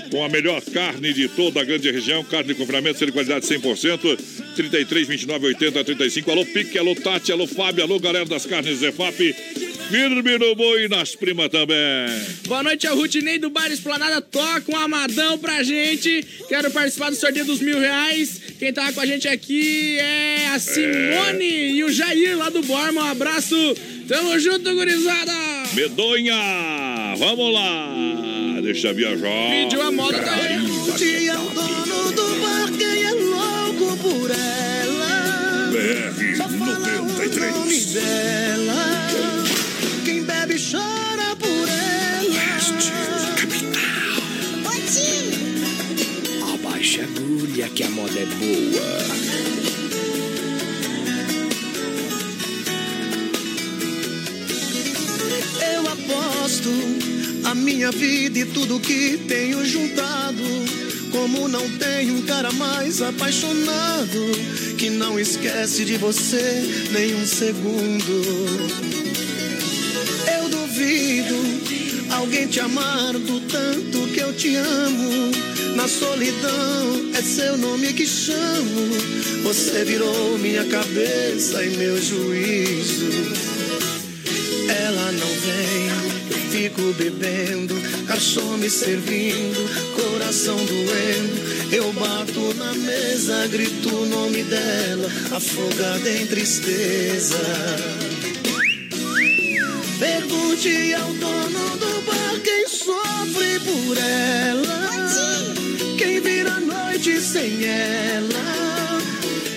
com 0.09 0.23
a 0.23 0.29
melhor 0.29 0.61
carne 0.61 1.13
de 1.13 1.27
toda 1.27 1.61
a 1.61 1.63
grande 1.63 1.91
região, 1.91 2.23
carne 2.23 2.49
de 2.49 2.55
confinamento, 2.55 3.05
de 3.05 3.11
qualidade 3.11 3.45
100%, 3.45 4.17
33, 4.55 5.07
29, 5.07 5.47
80, 5.47 5.83
35. 5.83 6.31
Alô, 6.31 6.45
Pique, 6.45 6.77
alô, 6.77 6.95
Tati, 6.95 7.31
alô, 7.31 7.45
Fábio, 7.45 7.76
alô, 7.81 7.99
galera 7.99 8.25
das 8.25 8.45
carnes 8.45 8.79
Zefap. 8.79 9.35
Firme 9.89 10.37
no 10.37 10.53
boi 10.53 10.83
e 10.83 10.89
nas 10.89 11.15
primas 11.15 11.47
também. 11.47 11.77
Boa 12.45 12.61
noite, 12.61 12.85
é 12.85 12.91
o 12.91 12.95
Rutinei 12.95 13.39
do 13.39 13.49
Bar 13.49 13.71
Esplanada. 13.71 14.21
Toca 14.21 14.69
um 14.69 14.75
amadão 14.75 15.37
pra 15.37 15.63
gente. 15.63 16.25
Quero 16.49 16.69
participar 16.71 17.09
do 17.09 17.15
sorteio 17.15 17.45
dos 17.45 17.61
mil 17.61 17.79
reais. 17.79 18.41
Quem 18.59 18.73
tá 18.73 18.91
com 18.91 18.99
a 18.99 19.05
gente 19.05 19.27
aqui 19.29 19.97
é 19.97 20.47
a 20.53 20.59
Simone 20.59 21.71
e 21.75 21.83
o 21.85 21.91
Jair 21.91 22.37
lá 22.37 22.49
do 22.49 22.61
Borma. 22.63 23.01
Um 23.01 23.11
abraço. 23.11 23.55
Tamo 24.07 24.37
junto, 24.39 24.73
gurizada. 24.73 25.31
Medonha, 25.73 27.15
vamos 27.17 27.53
lá. 27.53 28.59
Deixa 28.61 28.91
viajar. 28.93 29.49
Pediu 29.49 29.81
a 29.81 29.91
moda 29.91 30.19
tá 30.19 30.33
aí. 30.33 30.57
Um 30.57 30.95
dia 30.97 31.39
o 31.39 31.49
dono 31.49 32.11
do 32.11 32.41
bar 32.41 32.71
quem 32.77 33.03
é 33.03 33.11
louco 33.11 33.97
por 33.97 34.31
ela. 34.31 35.06
BR 35.71 36.37
93. 36.37 37.51
O 37.51 37.59
nome 37.59 37.79
dela. 37.85 38.85
Quem 40.05 40.23
bebe 40.23 40.55
chora 40.59 41.35
por 41.35 41.67
ela. 41.67 42.29
Oeste, 42.29 42.91
capital. 43.35 43.77
Abaixa 46.53 47.01
a 47.01 47.05
agulha 47.05 47.69
que 47.69 47.83
a 47.83 47.89
moda 47.89 48.19
é 48.19 48.25
boa. 48.25 48.97
Eu 55.73 55.87
aposto 55.87 56.69
a 57.45 57.55
minha 57.55 57.91
vida 57.91 58.39
e 58.39 58.45
tudo 58.45 58.79
que 58.79 59.17
tenho 59.27 59.65
juntado. 59.65 60.86
Como 61.11 61.47
não 61.47 61.69
tem 61.77 62.11
um 62.11 62.21
cara 62.23 62.51
mais 62.53 63.01
apaixonado 63.01 64.31
que 64.77 64.89
não 64.89 65.19
esquece 65.19 65.85
de 65.85 65.97
você 65.97 66.63
nem 66.91 67.15
um 67.15 67.25
segundo. 67.25 68.23
Eu 70.37 70.49
duvido 70.49 71.35
alguém 72.11 72.47
te 72.47 72.59
amar 72.59 73.13
do 73.13 73.39
tanto 73.41 74.07
que 74.13 74.19
eu 74.19 74.33
te 74.33 74.55
amo. 74.55 75.31
Na 75.75 75.87
solidão 75.87 77.11
é 77.13 77.21
seu 77.21 77.57
nome 77.57 77.93
que 77.93 78.05
chamo. 78.05 78.87
Você 79.43 79.85
virou 79.85 80.37
minha 80.37 80.65
cabeça 80.65 81.63
e 81.63 81.77
meu 81.77 82.01
juízo. 82.01 83.09
Ela 84.69 85.11
não 85.11 85.27
vem, 85.27 85.87
eu 86.31 86.37
fico 86.51 86.93
bebendo, 86.93 87.75
garçom 88.05 88.46
me 88.57 88.69
servindo, 88.69 89.69
coração 89.95 90.57
doendo. 90.57 91.47
Eu 91.71 91.91
bato 91.93 92.53
na 92.55 92.73
mesa, 92.73 93.47
grito 93.47 93.93
o 93.93 94.05
nome 94.05 94.43
dela, 94.43 95.09
afogada 95.31 96.09
em 96.09 96.25
tristeza. 96.27 97.37
Pergunte 99.99 100.93
ao 100.93 101.13
dono 101.13 101.77
do 101.77 102.01
bar 102.01 102.39
quem 102.43 102.67
sofre 102.67 103.59
por 103.59 103.97
ela. 103.97 104.89
Quem 105.97 106.19
vira 106.21 106.53
a 106.53 106.59
noite 106.59 107.19
sem 107.19 107.65
ela. 107.65 109.01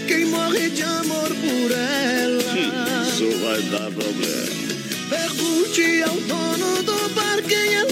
Quem 0.06 0.26
morre 0.26 0.70
de 0.70 0.82
amor 0.82 1.28
por 1.28 1.70
ela. 1.70 3.08
Isso 3.08 3.30
vai 3.38 3.62
dar 3.62 3.90
problema. 3.90 4.60
Pergunte 5.08 6.02
ao 6.02 6.14
dono 6.14 6.82
do 6.82 7.08
bar 7.14 7.42
quem 7.46 7.74
é 7.74 7.84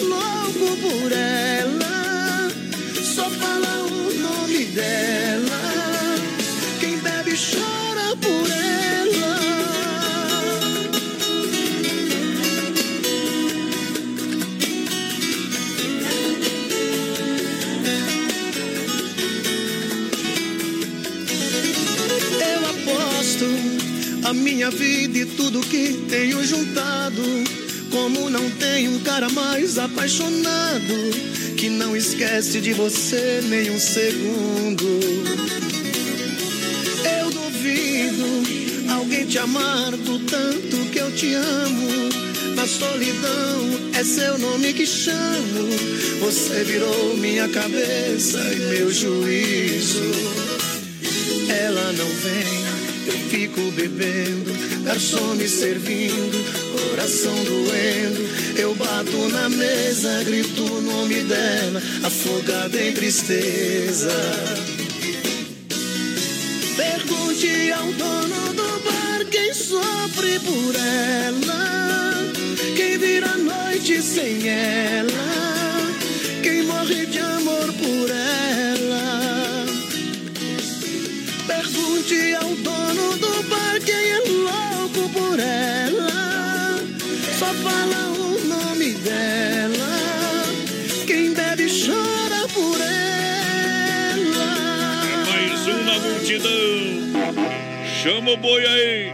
minha 24.51 24.71
vida 24.71 25.19
e 25.19 25.27
tudo 25.27 25.61
que 25.61 26.07
tenho 26.09 26.43
juntado. 26.43 27.23
Como 27.91 28.31
não 28.31 28.51
tem 28.53 28.89
um 28.89 28.99
cara 29.01 29.29
mais 29.29 29.79
apaixonado 29.79 30.95
que 31.57 31.69
não 31.69 31.95
esquece 31.95 32.61
de 32.61 32.73
você 32.73 33.43
nem 33.49 33.71
um 33.71 33.79
segundo. 33.79 34.85
Eu 37.21 37.31
duvido 37.31 38.93
alguém 38.95 39.27
te 39.27 39.39
amar 39.39 39.91
do 39.91 40.19
tanto 40.21 40.77
que 40.93 40.99
eu 40.99 41.13
te 41.13 41.35
amo. 41.35 42.09
Na 42.57 42.67
solidão 42.67 43.91
é 43.95 44.03
seu 44.03 44.39
nome 44.39 44.73
que 44.73 44.87
chamo. 44.87 45.69
Você 46.21 46.65
virou 46.65 47.17
minha 47.19 47.49
cabeça 47.49 48.39
e 48.55 48.57
meu 48.71 48.91
juízo. 48.91 50.11
Ela 51.49 51.93
não 51.93 52.07
vem, 52.07 52.78
eu 53.09 53.19
fico 53.31 53.61
bebendo, 53.73 54.53
garçom 54.85 55.35
me 55.35 55.49
servindo, 55.49 56.39
coração 56.91 57.35
doendo. 57.45 58.29
Eu 58.57 58.75
bato 58.75 59.29
na 59.31 59.49
mesa, 59.49 60.23
grito 60.25 60.63
o 60.63 60.83
nome 60.83 61.23
dela, 61.23 61.83
afogada 62.05 62.81
em 62.81 62.93
tristeza. 62.93 64.13
Pergunte 66.77 67.73
ao 67.73 67.93
dono 67.93 68.55
do 68.55 68.85
bar 68.85 69.25
quem 69.31 69.55
sofre 69.55 70.39
por 70.41 70.75
ela, 70.75 72.33
quem 72.77 72.99
vira 72.99 73.31
a 73.31 73.37
noite 73.39 74.03
sem 74.03 74.49
ela, 74.49 75.11
quem 76.43 76.63
morre 76.65 77.07
de 77.07 77.19
amor 77.19 77.73
por 77.73 78.11
ela. 78.11 79.67
Pergunte 81.47 82.35
ao 82.35 82.55
dono 82.57 82.78
fala 87.55 88.11
o 88.11 88.45
nome 88.45 88.93
dela. 88.95 90.45
Quem 91.07 91.33
bebe 91.33 91.67
chora 91.69 92.47
por 92.53 92.81
ela. 92.81 94.47
Mais 95.27 95.67
um 95.67 95.85
na 95.85 95.99
multidão. 95.99 97.39
Chama 98.03 98.33
o 98.33 98.37
boi 98.37 98.67
aí. 98.67 99.13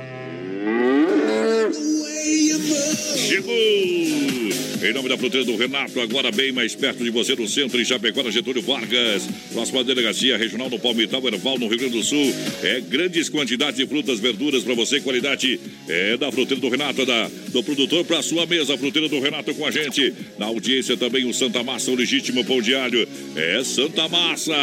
Chegou! 3.16 4.74
Em 4.85 4.93
nome 4.93 5.09
da 5.09 5.16
fruteira 5.16 5.47
do 5.47 5.56
Renato, 5.56 5.98
agora 5.98 6.31
bem 6.31 6.52
mais 6.52 6.74
perto 6.74 7.02
de 7.02 7.09
você, 7.09 7.35
no 7.35 7.48
centro, 7.48 7.81
em 7.81 7.85
Chapecó, 7.86 8.23
na 8.23 8.31
Getúlio 8.31 8.61
Vargas. 8.61 9.27
Próxima 9.51 9.82
delegacia 9.82 10.36
regional 10.36 10.69
no 10.69 10.78
Palmital, 10.78 11.27
Erval, 11.27 11.59
no 11.59 11.69
Rio 11.69 11.78
Grande 11.78 11.97
do 11.97 12.02
Sul. 12.02 12.35
É 12.62 12.82
grandes 12.82 13.31
quantidades 13.31 13.77
de 13.77 13.86
frutas, 13.86 14.20
verduras 14.20 14.62
para 14.62 14.74
você, 14.74 15.01
qualidade 15.01 15.59
é 15.89 16.19
da 16.19 16.31
fruteira 16.31 16.61
do 16.61 16.69
Renato, 16.69 17.01
é 17.01 17.06
da, 17.06 17.31
do 17.48 17.62
produtor 17.62 18.05
para 18.05 18.20
sua 18.20 18.44
mesa. 18.44 18.77
Fruteira 18.77 19.09
do 19.09 19.19
Renato 19.20 19.55
com 19.55 19.65
a 19.65 19.70
gente. 19.70 20.12
Na 20.39 20.47
audiência 20.47 20.98
também 20.98 21.24
o 21.24 21.32
Santa 21.32 21.62
Massa, 21.62 21.90
o 21.90 21.94
legítimo 21.94 22.44
pão 22.44 22.61
de 22.61 22.74
alho. 22.74 23.09
É 23.36 23.65
Santa 23.65 24.06
Massa! 24.06 24.55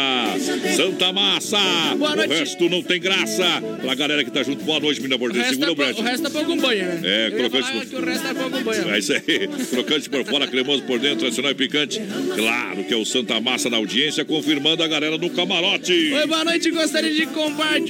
Santa 0.76 1.12
Massa! 1.12 1.58
Boa 1.98 2.14
noite. 2.14 2.32
O 2.32 2.38
resto 2.38 2.68
não 2.68 2.80
tem 2.80 3.00
graça. 3.00 3.60
Pra 3.80 3.96
galera 3.96 4.22
que 4.22 4.30
tá 4.30 4.44
junto, 4.44 4.62
boa 4.62 4.78
noite, 4.78 5.00
menina 5.00 5.18
resto, 5.32 5.50
Segura 5.50 5.70
é, 5.70 5.72
o 5.72 5.74
Brett. 5.74 6.00
o 6.00 6.04
resto 6.04 6.26
é 6.28 6.30
pouco 6.30 6.56
banho, 6.56 6.84
né? 6.84 7.00
É, 7.02 7.30
crocante 7.32 7.96
o 7.96 8.04
resto 8.04 8.26
é 8.28 8.34
pouco 8.34 8.60
banho. 8.60 8.88
É 8.88 8.98
isso 9.00 9.12
aí. 9.12 9.48
Crocante 9.68 10.11
por 10.12 10.24
fora, 10.26 10.46
cremoso 10.46 10.82
por 10.82 10.98
dentro, 10.98 11.20
tradicional 11.20 11.52
e 11.52 11.54
picante. 11.54 12.00
Claro 12.36 12.84
que 12.84 12.92
é 12.92 12.96
o 12.96 13.04
Santa 13.04 13.40
Massa 13.40 13.70
na 13.70 13.78
audiência, 13.78 14.24
confirmando 14.24 14.82
a 14.82 14.86
galera 14.86 15.16
no 15.16 15.30
camarote. 15.30 15.92
Oi, 15.92 16.26
boa 16.26 16.44
noite. 16.44 16.70
Gostaria 16.70 17.10
de, 17.10 17.26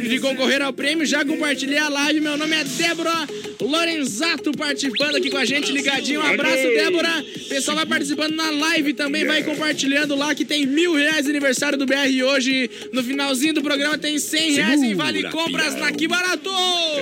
de 0.08 0.20
concorrer 0.20 0.62
ao 0.62 0.72
prêmio. 0.72 1.04
Já 1.04 1.24
compartilhei 1.24 1.78
a 1.78 1.88
live. 1.88 2.20
Meu 2.20 2.36
nome 2.36 2.54
é 2.54 2.62
Débora 2.62 3.26
Lorenzato 3.60 4.52
participando 4.52 5.16
aqui 5.16 5.30
com 5.30 5.36
a 5.36 5.44
gente, 5.44 5.72
ligadinho. 5.72 6.20
Um 6.20 6.26
abraço. 6.26 6.62
Débora. 6.62 7.24
Pessoal 7.48 7.76
vai 7.76 7.86
participando 7.86 8.34
na 8.34 8.50
live 8.50 8.92
também, 8.94 9.26
vai 9.26 9.42
compartilhando 9.42 10.14
lá 10.14 10.34
que 10.34 10.44
tem 10.44 10.64
mil 10.64 10.94
reais 10.94 11.28
aniversário 11.28 11.76
do 11.76 11.84
BR 11.84 12.22
hoje. 12.24 12.70
No 12.92 13.02
finalzinho 13.02 13.54
do 13.54 13.62
programa 13.62 13.98
tem 13.98 14.18
cem 14.18 14.52
reais 14.52 14.82
em 14.82 14.94
vale 14.94 15.24
compras 15.24 15.74
na 15.74 15.90
Que 15.92 16.06
Barato. 16.08 16.50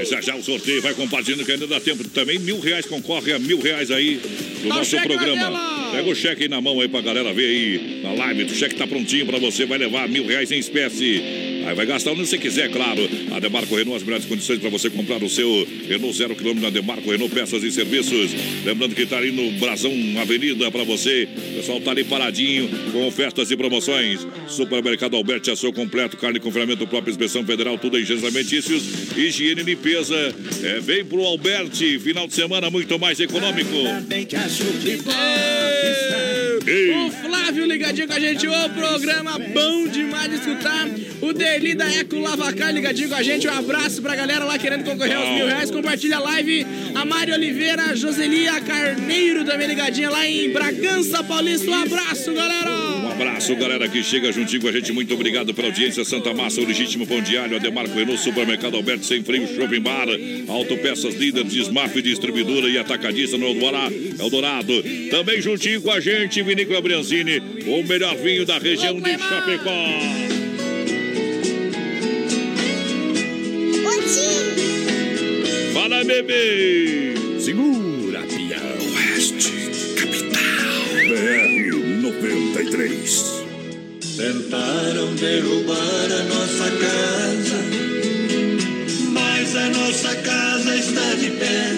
Já 0.09 0.21
já 0.21 0.37
o 0.37 0.43
sorteio 0.43 0.83
vai 0.83 0.95
compartilhando 0.95 1.45
que 1.45 1.53
ainda 1.53 1.67
dá 1.67 1.79
tempo. 1.79 2.03
Também 2.09 2.39
mil 2.39 2.59
reais 2.59 2.87
concorre 2.87 3.33
a 3.33 3.39
mil 3.39 3.61
reais 3.61 3.91
aí 3.91 4.21
do 4.63 4.67
o 4.67 4.69
nosso 4.69 4.97
na 5.01 5.17
programa. 5.17 5.91
Pega 5.93 6.09
o 6.09 6.15
cheque 6.15 6.43
aí 6.45 6.49
na 6.49 6.61
mão 6.61 6.81
aí 6.81 6.89
pra 6.89 7.01
galera 7.01 7.33
ver 7.33 7.45
aí 7.45 8.01
na 8.03 8.13
live. 8.13 8.45
O 8.45 8.55
cheque 8.55 8.75
tá 8.75 8.87
prontinho 8.87 9.27
pra 9.27 9.39
você, 9.39 9.67
vai 9.67 9.79
levar 9.79 10.09
mil 10.09 10.27
reais 10.27 10.51
em 10.53 10.59
espécie. 10.59 11.50
Aí 11.67 11.75
vai 11.75 11.87
gastar 11.87 12.13
onde 12.13 12.27
você 12.27 12.39
quiser, 12.39 12.71
claro. 12.71 13.09
A 13.33 13.41
Demarco 13.41 13.75
Renault, 13.75 13.97
as 13.97 14.03
melhores 14.03 14.27
condições 14.27 14.59
para 14.59 14.71
você 14.71 14.91
comprar 14.91 15.23
o 15.23 15.29
seu 15.29 15.67
Renault 15.89 16.17
zero 16.17 16.35
quilômetro 16.35 16.63
na 16.63 16.71
Demarco 16.71 17.11
Renault, 17.11 17.35
peças 17.35 17.63
e 17.63 17.71
serviços. 17.71 18.31
Lembrando 18.65 18.95
que 18.95 19.07
tá 19.07 19.19
ali 19.19 19.31
no 19.31 19.51
Brasão 19.59 19.93
Avenida 20.21 20.71
para 20.71 20.85
você. 20.85 21.29
O 21.53 21.57
pessoal 21.57 21.81
tá 21.81 21.91
ali 21.91 22.05
paradinho 22.05 22.69
com 22.93 23.07
ofertas 23.07 23.51
e 23.51 23.57
promoções. 23.57 24.27
Supermercado 24.49 25.17
Alberti, 25.17 25.51
açougue 25.51 25.77
completo, 25.77 26.17
carne 26.17 26.41
confinamento 26.41 26.87
próprio, 26.87 27.11
inspeção 27.11 27.45
federal, 27.45 27.79
tudo 27.79 27.99
em 27.99 28.03
higiene 28.03 28.25
alimentícios, 28.25 28.83
higiene 29.17 29.61
e 29.61 29.65
limpeza. 29.65 30.35
É, 30.63 30.81
vem 30.81 31.05
pro 31.05 31.25
Alberti, 31.25 31.99
final 31.99 32.27
de 32.27 32.35
semana 32.35 32.71
muito 32.71 32.99
mais 32.99 33.21
econômico. 33.21 33.77
Ei. 36.71 37.07
O 37.07 37.11
Flávio 37.11 37.67
ligadinho 37.67 38.07
com 38.07 38.15
a 38.15 38.21
gente, 38.21 38.47
o 38.47 38.71
programa 38.71 39.39
bom 39.39 39.89
demais 39.89 40.31
de 40.31 40.37
escutar. 40.37 40.87
O 41.21 41.33
Derli 41.33 41.75
da 41.75 41.91
Eco 41.93 42.17
Lavacar 42.19 42.73
ligadinho 42.73 43.09
com 43.09 43.17
a 43.17 43.23
gente. 43.23 43.49
Um 43.49 43.59
abraço 43.59 44.01
pra 44.01 44.15
galera 44.15 44.45
lá 44.45 44.57
querendo 44.57 44.85
concorrer 44.85 45.17
aos 45.17 45.29
mil 45.31 45.47
reais. 45.47 45.71
Compartilha 45.71 46.19
a 46.19 46.21
live. 46.21 46.67
A 46.95 47.05
Mari 47.05 47.33
Oliveira, 47.33 47.83
a 47.87 47.95
Joselia 47.95 48.61
Carneiro 48.61 49.45
também 49.45 49.67
ligadinha 49.67 50.11
lá 50.11 50.27
em 50.27 50.51
Bragança 50.53 51.25
Paulista. 51.25 51.69
Um 51.71 51.83
abraço, 51.83 52.33
galera! 52.33 52.90
Um 53.21 53.23
abraço, 53.23 53.55
galera 53.55 53.87
que 53.87 54.03
chega 54.03 54.33
juntinho 54.33 54.63
com 54.63 54.69
a 54.69 54.73
gente. 54.73 54.95
Muito 54.95 55.13
obrigado 55.13 55.53
pela 55.53 55.69
audiência. 55.69 56.03
Santa 56.07 56.33
Massa, 56.33 56.59
o 56.63 56.65
legítimo 56.65 57.07
pão 57.07 57.21
diário, 57.21 57.55
Ademarco 57.55 57.95
Renault, 57.95 58.19
Supermercado 58.19 58.77
Alberto 58.77 59.05
Sem 59.05 59.23
Freio, 59.23 59.47
Shopping 59.47 59.81
Bar, 59.81 60.07
Autopeças 60.49 61.15
Líder, 61.17 61.45
Desmaf, 61.45 62.01
Distribuidora 62.01 62.67
e 62.67 62.79
Atacadista 62.79 63.37
no 63.37 63.47
Eldorado. 63.47 63.95
Eldorado. 64.19 64.73
Também 65.11 65.43
juntinho 65.43 65.83
com 65.83 65.91
a 65.91 66.01
gente, 66.01 66.43
Vinícola 66.43 66.81
Brianzini, 66.81 67.43
o 67.67 67.83
melhor 67.87 68.17
vinho 68.17 68.47
da 68.47 68.57
região 68.57 68.99
de 68.99 69.19
Chapecó. 69.19 69.87
Fala, 75.75 76.05
bebê! 76.05 77.13
Segura, 77.39 78.23
pião. 78.23 78.95
Oeste. 78.95 79.80
93. 82.21 83.45
Tentaram 84.17 85.15
derrubar 85.15 86.13
a 86.13 86.23
nossa 86.25 86.71
casa, 86.71 87.65
mas 89.11 89.57
a 89.57 89.69
nossa 89.71 90.15
casa 90.17 90.77
está 90.77 91.15
de 91.15 91.31
pé. 91.31 91.73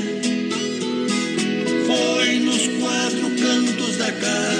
Foi 1.86 2.38
nos 2.40 2.66
quatro 2.80 3.30
cantos 3.40 3.96
da 3.98 4.10
casa 4.10 4.51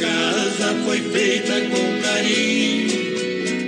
casa 0.00 0.76
foi 0.84 1.00
feita 1.00 1.60
com 1.60 2.00
carinho, 2.02 2.88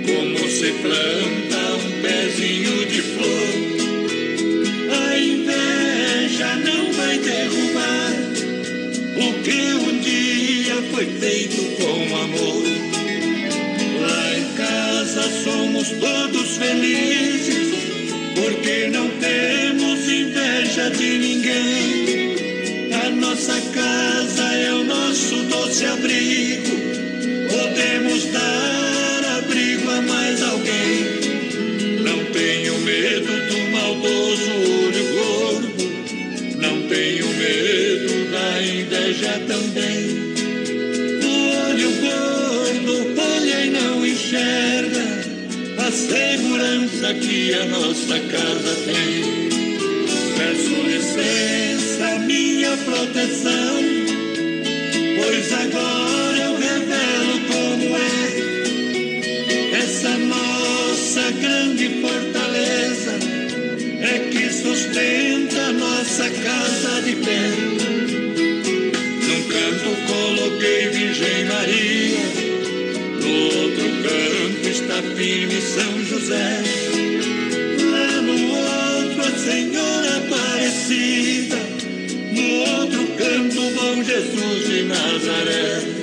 como 0.05 0.49
se 0.49 0.71
planta 0.81 1.73
um 1.75 2.01
pezinho 2.01 2.85
de 2.85 3.01
flor. 3.01 3.49
A 5.07 5.17
inveja 5.17 6.55
não 6.65 6.93
vai 6.93 7.17
derrubar 7.17 8.13
o 9.17 9.33
que 9.43 9.73
um 9.73 9.99
dia 9.99 10.75
foi 10.91 11.05
feito 11.05 11.61
com 11.81 12.15
amor. 12.15 12.63
Lá 14.01 14.37
em 14.37 14.53
casa 14.53 15.29
somos 15.43 15.89
todos 15.89 16.57
felizes, 16.57 17.75
porque 18.35 18.87
não 18.87 19.09
temos 19.19 20.09
inveja 20.09 20.89
de 20.91 21.17
ninguém. 21.17 22.31
A 23.05 23.09
nossa 23.09 23.59
casa 23.73 24.20
doce 25.71 25.85
abrigo, 25.85 26.75
podemos 27.49 28.25
dar 28.33 29.37
abrigo 29.37 29.89
a 29.89 30.01
mais 30.01 30.41
alguém. 30.43 31.05
Não 32.03 32.25
tenho 32.25 32.77
medo 32.79 33.31
do 33.47 33.71
maldoso 33.71 34.51
olho 34.51 35.05
gordo, 35.15 35.73
não 36.57 36.81
tenho 36.89 37.25
medo 37.25 38.31
da 38.31 38.61
inveja 38.61 39.41
também. 39.47 40.33
O 41.23 41.35
olho 41.69 41.91
gordo 42.01 43.21
olha 43.21 43.65
e 43.65 43.69
não 43.69 44.05
enxerga 44.05 45.05
a 45.77 45.89
segurança 45.89 47.13
que 47.13 47.53
a 47.53 47.65
nossa 47.67 48.19
casa 48.19 48.75
tem. 48.87 49.49
Peço 50.35 50.73
licença, 50.85 52.19
minha 52.25 52.75
proteção, 52.75 53.80
grande 61.41 61.89
fortaleza 62.01 63.13
é 64.01 64.19
que 64.29 64.53
sustenta 64.53 65.71
nossa 65.73 66.29
casa 66.29 67.01
de 67.01 67.15
pé. 67.15 67.49
Num 69.25 69.43
canto 69.49 69.89
coloquei 70.07 70.89
Virgem 70.89 71.45
Maria, 71.45 72.19
no 73.21 73.33
outro 73.59 73.87
canto 74.03 74.69
está 74.69 75.01
firme 75.15 75.61
São 75.61 76.05
José. 76.05 76.61
Lá 77.91 78.21
no 78.21 78.37
outro 78.55 79.21
a 79.21 79.31
Senhora 79.39 80.17
Aparecida, 80.17 81.57
no 82.31 82.45
outro 82.77 83.07
canto 83.17 83.61
Bom 83.71 84.03
Jesus 84.03 84.67
de 84.67 84.83
Nazaré. 84.83 86.00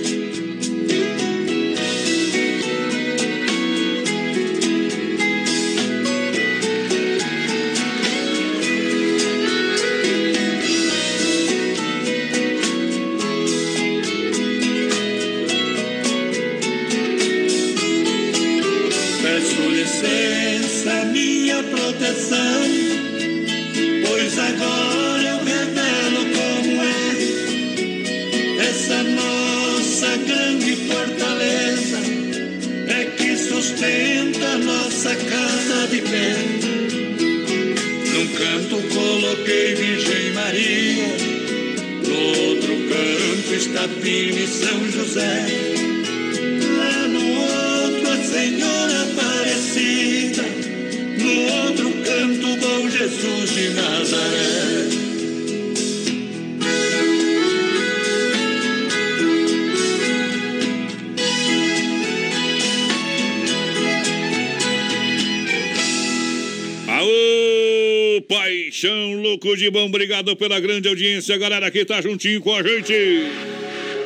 Casa 35.15 35.87
de 35.89 36.01
pé. 36.03 36.35
Num 38.13 38.27
canto 38.35 38.77
coloquei 38.95 39.75
Virgem 39.75 40.33
Maria, 40.33 41.09
no 42.07 42.17
outro 42.49 42.75
canto 42.89 43.55
está 43.55 43.89
firme 43.89 44.47
São 44.47 44.91
José. 44.91 45.47
Lá 46.79 47.09
no 47.09 47.25
outro 47.41 48.11
a 48.11 48.17
Senhora 48.25 49.03
Aparecida, 49.03 50.45
no 51.19 51.53
outro 51.65 51.93
canto 52.05 52.57
Bom 52.57 52.89
Jesus 52.91 53.55
de 53.55 53.71
Nazaré. 53.71 53.98
De 69.37 69.71
bom, 69.71 69.87
obrigado 69.87 70.35
pela 70.37 70.59
grande 70.59 70.89
audiência, 70.89 71.37
galera 71.37 71.71
que 71.71 71.85
tá 71.85 72.01
juntinho 72.01 72.41
com 72.41 72.55
a 72.55 72.63
gente. 72.63 72.95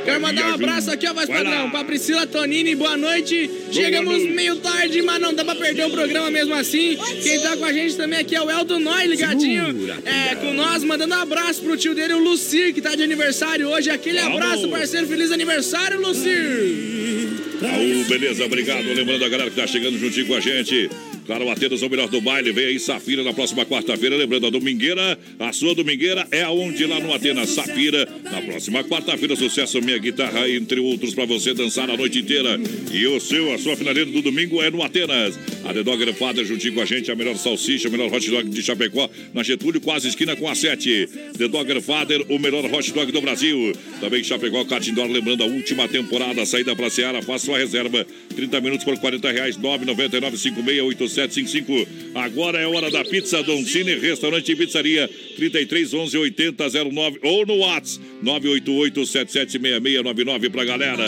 Quero 0.04 0.20
mandar 0.20 0.50
um 0.50 0.54
abraço 0.54 0.90
aqui, 0.90 1.06
ó, 1.06 1.14
voz 1.14 1.28
padrão, 1.28 1.70
pra 1.70 1.84
Priscila 1.84 2.26
Tonini, 2.26 2.74
boa 2.74 2.96
noite. 2.96 3.48
Chegamos 3.70 4.18
noite. 4.18 4.32
meio 4.32 4.56
tarde, 4.56 5.00
mas 5.02 5.20
não 5.20 5.32
dá 5.32 5.44
pra 5.44 5.54
perder 5.54 5.86
o 5.86 5.90
programa 5.90 6.30
mesmo 6.30 6.54
assim. 6.54 6.98
Quem 7.22 7.40
tá 7.40 7.56
com 7.56 7.64
a 7.64 7.72
gente 7.72 7.96
também 7.96 8.18
aqui 8.18 8.34
é 8.34 8.42
o 8.42 8.50
Elton 8.50 8.80
Noy, 8.80 9.06
ligadinho 9.06 9.88
é, 10.04 10.34
com 10.34 10.52
nós, 10.52 10.82
mandando 10.82 11.14
um 11.14 11.18
abraço 11.18 11.62
pro 11.62 11.76
tio 11.76 11.94
dele, 11.94 12.14
o 12.14 12.18
Lucir, 12.18 12.74
que 12.74 12.80
tá 12.80 12.96
de 12.96 13.02
aniversário 13.02 13.68
hoje. 13.68 13.90
Aquele 13.90 14.20
Vamos. 14.20 14.36
abraço, 14.38 14.68
parceiro, 14.68 15.06
feliz 15.06 15.30
aniversário, 15.30 16.00
Lucir. 16.00 17.28
Aô, 17.62 18.04
beleza, 18.08 18.44
obrigado. 18.44 18.84
Lembrando 18.84 19.24
a 19.24 19.28
galera 19.28 19.50
que 19.50 19.56
tá 19.56 19.66
chegando 19.66 19.98
juntinho 19.98 20.26
com 20.26 20.34
a 20.34 20.40
gente. 20.40 20.90
Claro, 21.26 21.48
Atenas, 21.50 21.82
o 21.82 21.88
melhor 21.88 22.08
do 22.08 22.20
baile. 22.20 22.52
Vem 22.52 22.66
aí, 22.66 22.78
Safira, 22.78 23.22
na 23.22 23.32
próxima 23.32 23.64
quarta-feira. 23.64 24.16
Lembrando, 24.16 24.46
a 24.46 24.50
domingueira, 24.50 25.18
a 25.38 25.52
sua 25.52 25.74
domingueira 25.74 26.26
é 26.30 26.42
aonde? 26.42 26.84
Lá 26.84 26.98
no 26.98 27.12
Atenas 27.12 27.50
Safira. 27.50 28.08
Na 28.24 28.42
próxima 28.42 28.82
quarta-feira, 28.84 29.36
sucesso 29.36 29.80
Minha 29.80 29.98
Guitarra, 29.98 30.48
entre 30.48 30.80
outros, 30.80 31.14
pra 31.14 31.24
você 31.24 31.54
dançar 31.54 31.88
a 31.88 31.96
noite 31.96 32.18
inteira. 32.18 32.58
E 32.92 33.06
o 33.06 33.20
seu, 33.20 33.52
a 33.52 33.58
sua 33.58 33.76
finaleira 33.76 34.10
do 34.10 34.20
domingo 34.20 34.60
é 34.60 34.70
no 34.70 34.82
Atenas. 34.82 35.38
A 35.64 35.72
The 35.72 35.82
Dogger 35.84 36.12
Father 36.14 36.44
juntinho 36.44 36.74
com 36.74 36.80
a 36.80 36.84
gente, 36.84 37.10
a 37.10 37.14
melhor 37.14 37.36
salsicha, 37.36 37.88
o 37.88 37.92
melhor 37.92 38.12
hot 38.12 38.28
dog 38.28 38.48
de 38.48 38.62
Chapecó, 38.62 39.08
na 39.32 39.42
Getúlio, 39.44 39.80
quase 39.80 40.08
esquina 40.08 40.34
com 40.34 40.48
a 40.48 40.54
7. 40.54 41.08
The 41.38 41.46
Dogger 41.46 41.80
Father, 41.80 42.24
o 42.28 42.38
melhor 42.38 42.64
hot 42.64 42.92
dog 42.92 43.12
do 43.12 43.20
Brasil. 43.20 43.72
Também 44.00 44.24
Chapecó, 44.24 44.64
Catindor, 44.64 45.06
lembrando 45.06 45.44
a 45.44 45.46
última 45.46 45.86
temporada, 45.86 46.44
saída 46.44 46.74
pra 46.74 46.90
Seara, 46.90 47.22
faça 47.22 47.46
sua 47.46 47.58
reserva. 47.58 48.04
30 48.34 48.60
minutos 48.60 48.84
por 48.84 48.98
40 48.98 49.30
reais, 49.30 49.56
999 49.56 51.11
568755. 51.12 51.86
Agora 52.14 52.58
é 52.58 52.66
hora 52.66 52.90
da 52.90 53.04
pizza 53.04 53.42
Don 53.42 53.64
Cine, 53.64 53.94
restaurante 53.94 54.52
e 54.52 54.56
pizzaria 54.56 55.08
33 55.36 55.94
11 55.94 56.18
80 56.18 56.64
09 56.90 57.18
ou 57.22 57.46
no 57.46 57.56
WhatsApp 57.58 58.04
988 58.22 59.06
776699 59.06 60.50
pra 60.50 60.64
galera. 60.64 61.04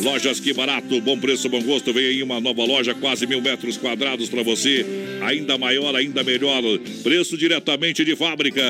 Lojas 0.00 0.40
Que 0.40 0.52
Barato, 0.52 1.00
bom 1.00 1.18
preço, 1.18 1.48
bom 1.48 1.62
gosto. 1.62 1.92
Vem 1.92 2.06
aí 2.06 2.22
uma 2.22 2.40
nova 2.40 2.64
loja, 2.64 2.94
quase 2.94 3.26
mil 3.26 3.40
metros 3.40 3.76
quadrados 3.76 4.28
pra 4.28 4.42
você. 4.42 4.84
Ainda 5.22 5.56
maior, 5.56 5.94
ainda 5.94 6.24
melhor. 6.24 6.62
Preço 7.02 7.36
diretamente 7.36 8.04
de 8.04 8.16
fábrica. 8.16 8.62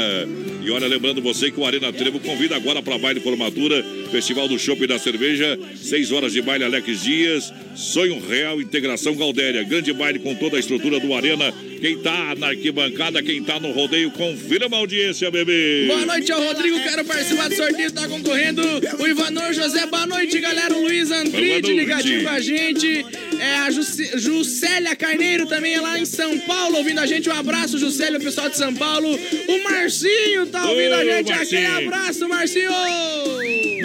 E 0.62 0.70
olha, 0.70 0.86
lembrando 0.86 1.20
você 1.22 1.50
que 1.50 1.58
o 1.58 1.66
Arena 1.66 1.92
Trevo 1.92 2.20
convida 2.20 2.54
agora 2.54 2.82
para 2.82 2.98
baile 2.98 3.20
formatura, 3.20 3.82
Festival 4.10 4.46
do 4.46 4.58
Chopp 4.58 4.84
e 4.84 4.86
da 4.86 4.98
Cerveja, 4.98 5.58
6 5.74 6.12
horas 6.12 6.32
de 6.32 6.40
baile 6.42 6.64
Alex 6.64 7.02
Dias, 7.02 7.52
Sonho 7.74 8.20
Real, 8.28 8.60
Integração 8.60 9.16
Galdéria, 9.16 9.64
grande 9.64 9.92
baile 9.92 10.18
com 10.20 10.34
toda 10.34 10.56
a 10.56 10.60
estrutura 10.62 10.98
do 11.00 11.12
Arena. 11.14 11.52
Quem 11.80 11.98
tá 11.98 12.34
na 12.38 12.48
arquibancada, 12.48 13.20
quem 13.22 13.42
tá 13.42 13.58
no 13.58 13.72
rodeio, 13.72 14.10
confirma 14.12 14.76
a 14.76 14.78
audiência, 14.80 15.28
bebê. 15.32 15.84
Boa 15.88 16.06
noite 16.06 16.30
ao 16.30 16.40
Rodrigo, 16.40 16.80
quero 16.80 17.04
participar 17.04 17.48
do 17.48 17.56
sorteio, 17.56 17.90
tá 17.90 18.06
concorrendo. 18.08 18.62
O 19.00 19.06
Ivanor 19.06 19.52
José, 19.52 19.84
boa 19.86 20.06
noite, 20.06 20.38
galera. 20.38 20.72
O 20.74 20.82
Luiz 20.82 21.08
Mantride 21.08 21.72
ligadinho 21.72 22.22
com 22.22 22.28
a 22.28 22.40
gente. 22.40 23.04
É 23.40 23.56
a 23.66 23.70
Jusce- 23.72 24.16
Juscelia 24.16 24.94
Carneiro 24.94 25.46
também 25.46 25.74
é 25.74 25.80
lá 25.80 25.98
em 25.98 26.04
São 26.04 26.38
Paulo 26.40 26.76
ouvindo 26.76 27.00
a 27.00 27.06
gente. 27.06 27.28
Um 27.28 27.32
abraço, 27.32 27.76
Juscelia, 27.78 28.18
o 28.18 28.22
pessoal 28.22 28.48
de 28.48 28.56
São 28.56 28.72
Paulo. 28.72 29.08
O 29.48 29.62
Marcinho 29.64 30.46
tá 30.46 30.70
ouvindo 30.70 30.92
Ô, 30.92 30.94
a 30.94 31.04
gente. 31.04 31.28
Marcinho. 31.32 31.60
Aquele 31.66 31.86
abraço, 31.88 32.28
Marcinho. 32.28 32.70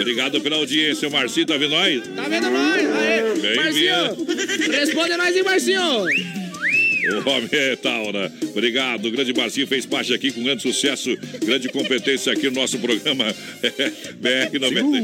Obrigado 0.00 0.40
pela 0.40 0.54
audiência, 0.56 1.08
o 1.08 1.10
Marcinho, 1.10 1.46
tá 1.46 1.56
vendo 1.56 1.70
nós? 1.70 2.02
Tá 2.14 2.28
vendo 2.28 2.48
nós? 2.48 2.86
Aê, 2.86 3.34
Bem 3.40 3.56
Marcinho. 3.56 4.70
Responde 4.70 5.16
nós 5.16 5.34
aí, 5.36 5.42
Marcinho. 5.42 6.04
O 7.24 7.28
homem 7.28 7.48
é 7.52 7.76
tal, 7.76 8.12
né? 8.12 8.30
Obrigado. 8.50 9.06
O 9.06 9.10
grande 9.10 9.32
Marcinho 9.32 9.66
fez 9.66 9.86
parte 9.86 10.12
aqui 10.12 10.30
com 10.30 10.42
grande 10.42 10.62
sucesso, 10.62 11.16
grande 11.44 11.68
competência 11.68 12.32
aqui 12.32 12.46
no 12.50 12.52
nosso 12.60 12.78
programa 12.78 13.24
BR 14.18 14.58
90. 14.58 14.98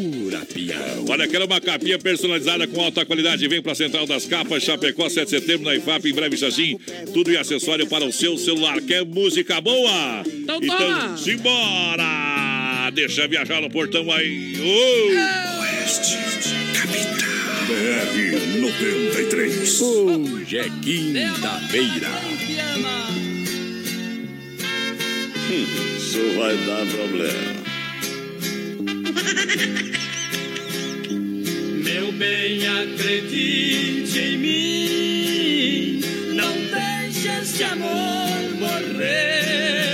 Olha, 1.09 1.29
quero 1.29 1.47
uma 1.47 1.61
capinha 1.61 1.99
personalizada 1.99 2.67
com 2.67 2.81
alta 2.81 3.05
qualidade. 3.05 3.47
Vem 3.49 3.63
pra 3.63 3.75
Central 3.75 4.07
das 4.07 4.27
Capas, 4.27 4.63
Chapecó, 4.63 5.09
7 5.09 5.25
de 5.25 5.31
setembro, 5.31 5.67
na 5.67 5.75
IFAP, 5.77 6.07
em 6.09 6.15
breve 6.15 6.45
assim. 6.45 6.79
Tudo 7.13 7.33
em 7.33 7.37
acessório 7.37 7.87
para 7.87 8.05
o 8.05 8.13
seu 8.13 8.37
celular. 8.37 8.81
Quer 8.81 9.05
música 9.05 9.61
boa? 9.61 10.23
Então 10.27 10.59
Então, 10.63 11.17
simbora! 11.17 12.91
Deixa 12.93 13.27
viajar 13.27 13.61
no 13.61 13.71
portão 13.71 14.11
aí. 14.13 14.55
Ô! 14.61 15.61
Oeste, 15.61 16.17
capital. 16.75 17.34
BR 17.67 18.61
93. 18.61 19.81
Hoje 19.81 20.59
é 20.59 20.65
quinta-feira. 20.83 22.11
Hum, 25.51 25.67
isso 25.97 26.21
vai 26.37 26.57
dar 26.67 26.85
problema. 26.95 27.65
Meu 31.85 32.13
bem, 32.13 32.67
acredite 32.69 34.19
em 34.19 34.37
mim. 34.37 36.01
Não 36.35 36.53
deixe 36.53 37.29
este 37.29 37.63
amor 37.65 38.59
morrer. 38.61 39.85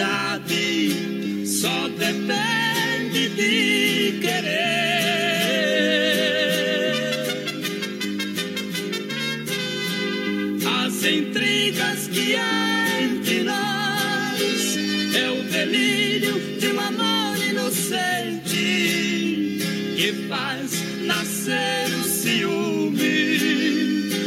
Felicidade 0.00 1.46
só 1.46 1.88
depende 1.88 3.28
de 3.30 4.18
querer. 4.20 4.70
As 10.84 11.04
intrigas 11.04 12.08
que 12.08 12.34
há 12.36 13.02
entre 13.02 13.42
nós 13.42 14.76
é 15.14 15.30
o 15.30 15.42
delírio 15.44 16.40
de 16.58 16.68
um 16.68 16.80
amor 16.80 17.36
inocente 17.46 18.56
que 19.96 20.12
faz 20.28 20.82
nascer 21.04 21.92
o 22.00 22.04
ciúme. 22.04 23.38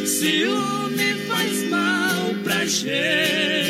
Ciúme 0.05 1.15
faz 1.27 1.69
mal 1.69 2.35
pra 2.43 2.65
gente. 2.65 3.62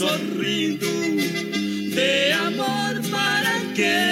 Ver 0.00 0.08
sorrindo, 0.08 0.86
dê 1.94 2.32
amor 2.32 3.10
para 3.10 3.60
quem 3.74 4.09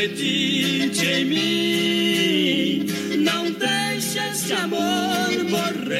acredite 0.00 1.04
em 1.04 1.24
mim. 1.26 2.86
Não 3.18 3.50
deixe 3.52 4.18
esse 4.18 4.52
amor 4.54 5.28
morrer. 5.50 5.90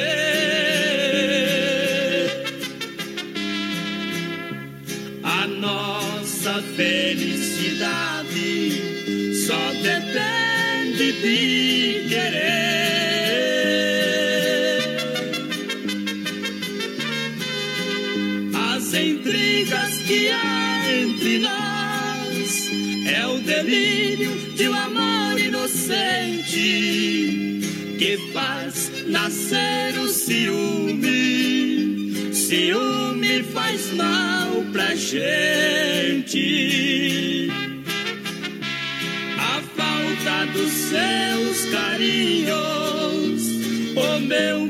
A 5.23 5.45
nossa 5.45 6.63
felicidade 6.75 8.01
só 9.45 9.71
depende 9.83 11.11
de 11.21 11.60
o 23.71 23.73
delírio 23.73 24.31
de 24.53 24.67
um 24.67 24.73
amor 24.75 25.39
inocente 25.39 26.59
que 27.97 28.17
faz 28.33 28.91
nascer 29.07 29.97
o 29.97 30.09
ciúme. 30.09 31.13
Ciúme 32.33 33.43
faz 33.43 33.93
mal 33.93 34.65
pra 34.73 34.93
gente. 34.95 36.37
A 39.39 39.61
falta 39.77 40.45
dos 40.51 40.71
seus 40.71 41.65
carinhos, 41.71 43.41
o 43.95 44.19
meu 44.19 44.60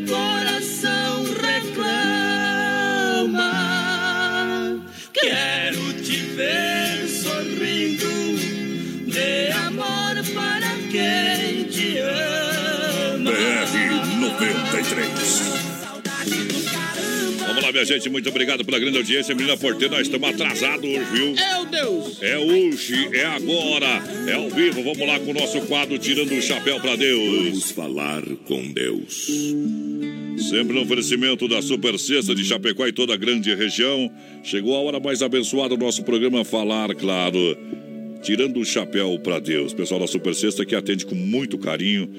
lá, 17.72 17.74
minha 17.74 17.86
gente. 17.86 18.10
Muito 18.10 18.30
obrigado 18.30 18.64
pela 18.64 18.78
grande 18.78 18.98
audiência. 18.98 19.34
Menina 19.34 19.58
Porteira, 19.58 19.96
nós 19.96 20.08
estamos 20.08 20.30
atrasados 20.30 20.86
hoje, 20.86 21.06
viu? 21.14 21.34
Meu 21.34 21.66
Deus! 21.66 22.22
É 22.22 22.38
hoje, 22.38 23.10
é 23.14 23.26
agora, 23.26 24.04
é 24.28 24.34
ao 24.34 24.50
vivo. 24.50 24.84
Vamos 24.84 25.08
lá 25.08 25.20
com 25.20 25.32
o 25.32 25.34
nosso 25.34 25.62
quadro 25.62 25.98
Tirando 25.98 26.34
o 26.34 26.42
Chapéu 26.42 26.80
pra 26.80 26.96
Deus. 26.96 27.44
Vamos 27.44 27.72
falar 27.72 28.24
com 28.46 28.72
Deus. 28.72 29.28
Sempre 30.50 30.76
no 30.76 30.82
oferecimento 30.82 31.48
da 31.48 31.62
Super 31.62 31.98
Sexta 31.98 32.36
de 32.36 32.44
Chapecó 32.44 32.86
e 32.88 32.92
toda 32.92 33.14
a 33.14 33.18
grande 33.18 33.54
região. 33.56 34.12
Chegou 34.44 34.76
a 34.76 34.80
hora 34.80 35.00
mais 35.00 35.22
abençoada 35.22 35.76
do 35.76 35.84
nosso 35.84 36.04
programa 36.04 36.44
Falar, 36.44 36.94
claro. 36.96 37.58
Tirando 38.22 38.60
o 38.60 38.66
chapéu 38.66 39.18
pra 39.20 39.40
Deus. 39.40 39.74
Pessoal 39.74 40.00
da 40.00 40.08
Super 40.08 40.36
Sexta 40.36 40.66
que 40.66 40.76
atende 40.76 41.06
com 41.06 41.16
muito 41.16 41.58
carinho 41.58 42.10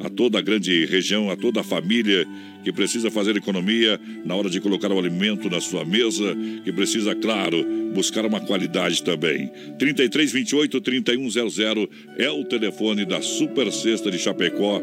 a 0.00 0.08
toda 0.08 0.38
a 0.38 0.42
grande 0.42 0.84
região, 0.86 1.30
a 1.30 1.36
toda 1.36 1.60
a 1.60 1.64
família 1.64 2.26
que 2.64 2.72
precisa 2.72 3.10
fazer 3.10 3.36
economia 3.36 4.00
na 4.24 4.34
hora 4.34 4.48
de 4.48 4.60
colocar 4.60 4.90
o 4.92 4.98
alimento 4.98 5.50
na 5.50 5.60
sua 5.60 5.84
mesa, 5.84 6.36
que 6.64 6.72
precisa, 6.72 7.14
claro, 7.14 7.64
buscar 7.92 8.24
uma 8.24 8.40
qualidade 8.40 9.02
também. 9.02 9.50
33 9.78 10.32
28 10.32 10.80
3100 10.80 11.88
é 12.18 12.30
o 12.30 12.44
telefone 12.44 13.04
da 13.04 13.20
Super 13.20 13.70
Sexta 13.72 14.10
de 14.10 14.18
Chapecó 14.18 14.80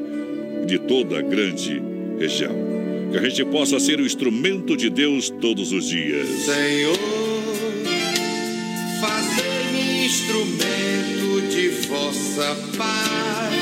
de 0.66 0.78
toda 0.80 1.20
a 1.20 1.22
grande 1.22 1.82
região. 2.20 2.54
Que 3.12 3.18
a 3.18 3.28
gente 3.28 3.44
possa 3.46 3.80
ser 3.80 4.00
o 4.00 4.06
instrumento 4.06 4.78
de 4.78 4.90
Deus 4.90 5.30
todos 5.42 5.72
os 5.72 5.88
dias. 5.88 6.28
Senhor, 6.28 6.98
fazei-me 9.02 10.06
instrumento 10.06 11.50
de 11.50 11.70
vossa 11.88 12.56
paz. 12.78 13.59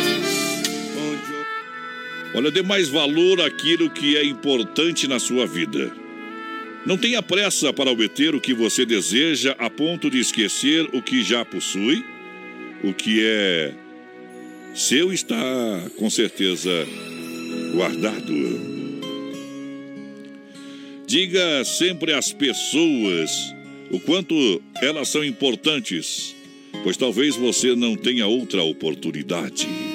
Olha, 2.38 2.52
dê 2.52 2.62
mais 2.62 2.88
valor 2.88 3.42
àquilo 3.42 3.90
que 3.90 4.16
é 4.16 4.24
importante 4.24 5.08
na 5.08 5.18
sua 5.18 5.48
vida. 5.48 5.92
Não 6.86 6.96
tenha 6.96 7.20
pressa 7.20 7.74
para 7.74 7.90
obter 7.90 8.36
o 8.36 8.40
que 8.40 8.54
você 8.54 8.86
deseja 8.86 9.56
a 9.58 9.72
ponto 9.72 10.08
de 10.08 10.20
esquecer 10.20 10.88
o 10.94 11.02
que 11.02 11.24
já 11.24 11.44
possui. 11.44 12.06
O 12.84 12.94
que 12.94 13.26
é 13.26 13.74
seu 14.76 15.12
está, 15.12 15.36
com 15.98 16.12
certeza, 16.12 16.88
guardado. 17.74 18.32
Diga 21.08 21.66
sempre 21.66 22.14
às 22.14 22.32
pessoas 22.32 23.32
o 23.90 24.00
quanto 24.00 24.62
elas 24.80 25.08
são 25.08 25.24
importantes, 25.24 26.36
pois 26.84 26.98
talvez 26.98 27.36
você 27.36 27.76
não 27.76 27.96
tenha 27.96 28.28
outra 28.28 28.62
oportunidade. 28.62 29.87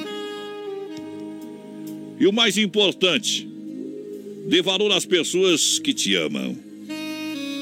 E 2.18 2.26
o 2.26 2.32
mais 2.32 2.56
importante, 2.56 3.48
dê 4.46 4.62
valor 4.62 4.92
às 4.92 5.04
pessoas 5.04 5.78
que 5.78 5.92
te 5.92 6.14
amam. 6.14 6.56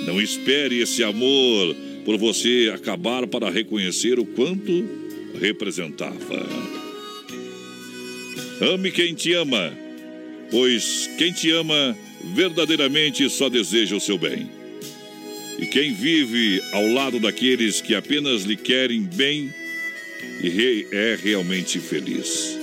Não 0.07 0.21
espere 0.21 0.81
esse 0.81 1.03
amor 1.03 1.77
por 2.05 2.17
você 2.17 2.73
acabar 2.75 3.27
para 3.27 3.51
reconhecer 3.51 4.19
o 4.19 4.25
quanto 4.25 4.89
representava. 5.41 6.47
Ame 8.61 8.91
quem 8.91 9.15
te 9.15 9.33
ama, 9.33 9.73
pois 10.51 11.09
quem 11.17 11.33
te 11.33 11.51
ama 11.51 11.97
verdadeiramente 12.35 13.29
só 13.31 13.49
deseja 13.49 13.97
o 13.97 14.01
seu 14.01 14.19
bem. 14.19 14.51
E 15.59 15.67
quem 15.67 15.95
vive 15.95 16.63
ao 16.73 16.87
lado 16.87 17.19
daqueles 17.19 17.81
que 17.81 17.95
apenas 17.95 18.45
lhe 18.45 18.57
querem 18.57 19.03
bem 19.03 19.53
é 20.93 21.19
realmente 21.23 21.79
feliz. 21.79 22.60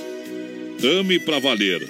Ame 0.84 1.18
para 1.20 1.40
valer 1.40 1.88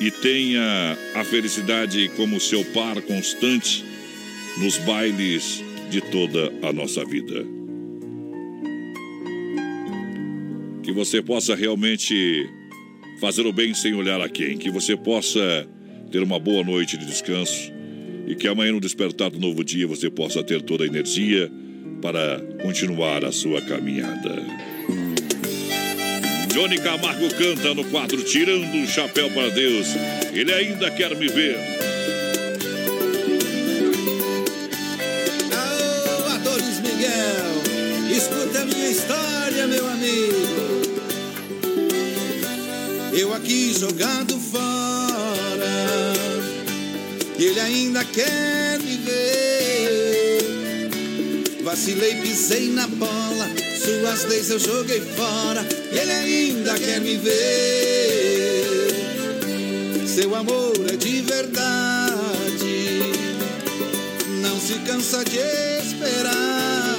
e 0.00 0.10
tenha 0.10 0.96
a 1.14 1.24
felicidade 1.24 2.08
como 2.16 2.38
seu 2.40 2.64
par 2.66 3.00
constante 3.02 3.84
nos 4.58 4.78
bailes 4.78 5.62
de 5.90 6.00
toda 6.00 6.52
a 6.62 6.72
nossa 6.72 7.04
vida. 7.04 7.44
Que 10.82 10.92
você 10.92 11.20
possa 11.20 11.54
realmente 11.54 12.48
fazer 13.20 13.46
o 13.46 13.52
bem 13.52 13.74
sem 13.74 13.94
olhar 13.94 14.20
a 14.20 14.28
quem, 14.28 14.56
que 14.56 14.70
você 14.70 14.96
possa 14.96 15.68
ter 16.10 16.22
uma 16.22 16.38
boa 16.38 16.64
noite 16.64 16.96
de 16.96 17.06
descanso 17.06 17.72
e 18.26 18.34
que 18.34 18.46
amanhã 18.46 18.72
no 18.72 18.80
despertar 18.80 19.30
do 19.30 19.40
novo 19.40 19.64
dia 19.64 19.86
você 19.86 20.08
possa 20.08 20.44
ter 20.44 20.62
toda 20.62 20.84
a 20.84 20.86
energia 20.86 21.50
para 22.00 22.40
continuar 22.62 23.24
a 23.24 23.32
sua 23.32 23.60
caminhada. 23.62 24.71
Johnny 26.52 26.78
Camargo 26.78 27.28
canta 27.30 27.72
no 27.72 27.82
quadro 27.84 28.22
Tirando 28.22 28.84
o 28.84 28.86
Chapéu 28.86 29.30
para 29.30 29.48
Deus. 29.48 29.86
Ele 30.34 30.52
ainda 30.52 30.90
quer 30.90 31.16
me 31.16 31.26
ver. 31.26 31.56
Alô, 35.50 36.28
Adonis 36.34 36.80
Miguel, 36.80 37.62
escuta 38.14 38.60
a 38.60 38.64
minha 38.66 38.90
história, 38.90 39.66
meu 39.66 39.88
amigo. 39.88 40.92
Eu 43.14 43.32
aqui 43.32 43.72
jogado 43.72 44.38
fora, 44.38 45.72
ele 47.38 47.60
ainda 47.60 48.04
quer 48.04 48.78
me 48.78 48.96
ver. 48.98 50.42
Vacilei, 51.62 52.16
pisei 52.16 52.68
na 52.68 52.86
bola, 52.88 53.21
suas 53.82 54.24
leis 54.26 54.48
eu 54.48 54.58
joguei 54.60 55.00
fora, 55.00 55.66
ele 55.90 56.12
ainda 56.12 56.74
quer 56.78 57.00
me 57.00 57.16
ver. 57.16 57.32
Seu 60.06 60.34
amor 60.36 60.72
é 60.92 60.96
de 60.96 61.22
verdade, 61.22 63.02
não 64.40 64.60
se 64.60 64.74
cansa 64.86 65.24
de 65.24 65.38
esperar. 65.82 66.96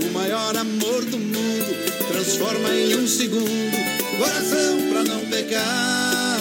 O 0.00 0.12
maior 0.14 0.56
amor 0.56 1.04
do 1.04 1.18
mundo 1.18 1.74
transforma 2.08 2.70
em 2.70 2.96
um 2.96 3.06
segundo 3.06 3.76
coração 4.18 4.80
pra 4.90 5.04
não 5.04 5.20
pecar. 5.26 6.38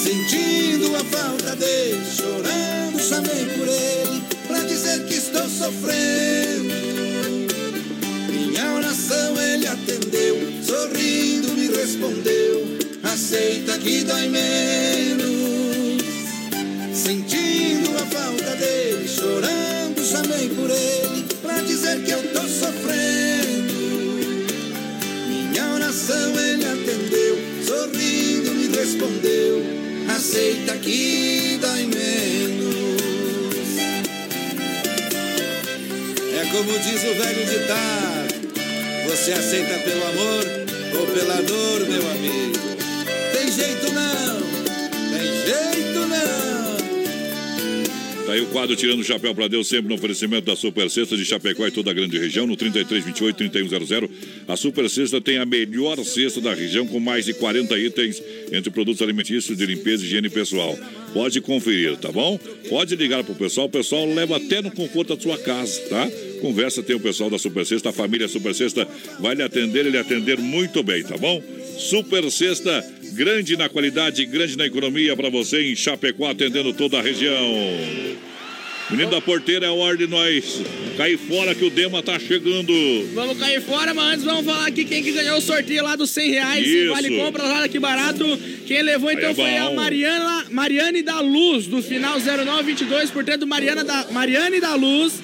Sentindo 0.00 0.94
a 0.94 1.04
falta 1.04 1.56
dele, 1.56 2.04
chorando, 2.16 3.00
chamei 3.00 3.46
por 3.46 3.66
ele 3.66 4.22
pra 4.46 4.60
dizer 4.60 5.04
que 5.06 5.14
estou 5.14 5.48
sofrendo. 5.48 6.33
Respondeu: 11.84 12.78
Aceita 13.02 13.76
que 13.78 14.04
dói 14.04 14.28
menos. 14.28 16.02
Sentindo 16.94 17.90
a 17.96 18.06
falta 18.06 18.56
dele, 18.56 19.06
chorando, 19.06 20.02
chamei 20.02 20.48
por 20.48 20.70
ele 20.70 21.26
pra 21.42 21.60
dizer 21.60 22.02
que 22.02 22.10
eu 22.10 22.22
tô 22.32 22.40
sofrendo. 22.40 23.74
Minha 25.28 25.74
oração 25.74 26.32
ele 26.40 26.64
atendeu, 26.64 27.36
sorrindo 27.66 28.54
me 28.54 28.68
respondeu: 28.74 29.62
Aceita 30.16 30.78
que 30.78 31.58
dói 31.60 31.84
menos. 31.84 32.94
É 36.40 36.46
como 36.50 36.78
diz 36.78 37.02
o 37.02 37.14
velho 37.14 37.44
ditado: 37.46 38.34
Você 39.06 39.32
aceita 39.32 39.78
pelo 39.80 40.06
amor 40.06 40.63
ou 40.96 41.06
meu 41.86 42.10
amigo? 42.10 42.58
Tem 43.32 43.50
jeito 43.50 43.92
não, 43.92 44.33
aí 48.34 48.40
o 48.40 48.46
quadro 48.46 48.74
Tirando 48.74 49.00
o 49.00 49.04
Chapéu 49.04 49.34
para 49.34 49.46
Deus, 49.46 49.68
sempre 49.68 49.88
no 49.88 49.94
oferecimento 49.94 50.44
da 50.46 50.56
Super 50.56 50.90
Sexta 50.90 51.16
de 51.16 51.24
Chapecó 51.24 51.66
e 51.66 51.70
toda 51.70 51.90
a 51.90 51.94
grande 51.94 52.18
região, 52.18 52.46
no 52.46 52.56
3328-3100. 52.56 54.10
A 54.48 54.56
Super 54.56 54.90
Sexta 54.90 55.20
tem 55.20 55.38
a 55.38 55.46
melhor 55.46 55.96
cesta 56.04 56.40
da 56.40 56.52
região, 56.52 56.86
com 56.86 56.98
mais 56.98 57.24
de 57.24 57.34
40 57.34 57.78
itens 57.78 58.22
entre 58.50 58.70
produtos 58.70 59.00
alimentícios 59.02 59.56
de 59.56 59.64
limpeza 59.64 60.02
e 60.02 60.06
higiene 60.06 60.28
pessoal. 60.28 60.76
Pode 61.12 61.40
conferir, 61.40 61.96
tá 61.96 62.10
bom? 62.10 62.36
Pode 62.68 62.96
ligar 62.96 63.22
pro 63.22 63.36
pessoal, 63.36 63.68
o 63.68 63.70
pessoal 63.70 64.04
leva 64.04 64.36
até 64.36 64.60
no 64.60 64.70
conforto 64.72 65.14
da 65.14 65.22
sua 65.22 65.38
casa, 65.38 65.80
tá? 65.88 66.10
Conversa, 66.40 66.82
tem 66.82 66.96
o 66.96 67.00
pessoal 67.00 67.30
da 67.30 67.38
Super 67.38 67.64
Sexta, 67.64 67.90
a 67.90 67.92
família 67.92 68.26
Super 68.26 68.54
Sexta 68.54 68.86
vai 69.20 69.36
lhe 69.36 69.42
atender, 69.42 69.86
ele 69.86 69.96
atender 69.96 70.38
muito 70.38 70.82
bem, 70.82 71.04
tá 71.04 71.16
bom? 71.16 71.40
Super 71.78 72.28
Sexta, 72.30 72.84
grande 73.14 73.56
na 73.56 73.68
qualidade, 73.68 74.26
grande 74.26 74.58
na 74.58 74.66
economia 74.66 75.16
para 75.16 75.30
você 75.30 75.70
em 75.70 75.76
Chapecó, 75.76 76.28
atendendo 76.28 76.72
toda 76.72 76.98
a 76.98 77.02
região. 77.02 78.14
Menino 78.90 79.10
da 79.10 79.20
porteira 79.20 79.64
é 79.66 79.70
hora 79.70 79.96
de 79.96 80.06
nós 80.06 80.60
cair 80.98 81.16
fora 81.16 81.54
que 81.54 81.64
o 81.64 81.70
Dema 81.70 82.02
tá 82.02 82.18
chegando. 82.18 82.72
Vamos 83.14 83.38
cair 83.38 83.62
fora, 83.62 83.94
mas 83.94 84.12
antes 84.12 84.24
vamos 84.24 84.44
falar 84.44 84.66
aqui 84.66 84.84
quem 84.84 85.02
que 85.02 85.10
ganhou 85.10 85.38
o 85.38 85.40
sorteio 85.40 85.82
lá 85.82 85.96
dos 85.96 86.10
100 86.10 86.30
reais. 86.30 86.66
Isso. 86.66 86.92
Vale 86.92 87.16
compra 87.18 87.44
lá 87.44 87.64
aqui 87.64 87.78
barato. 87.78 88.24
Quem 88.66 88.82
levou 88.82 89.10
então 89.10 89.30
é 89.30 89.34
foi 89.34 89.56
a. 89.56 89.70
Mariana, 89.70 90.44
Mariane 90.50 91.02
da 91.02 91.20
Luz, 91.20 91.66
do 91.66 91.82
final 91.82 92.18
0922. 92.20 93.10
Portanto, 93.10 93.46
Mariana 93.46 93.84
da, 93.84 94.06
Mariane 94.10 94.60
da 94.60 94.74
Luz. 94.74 95.14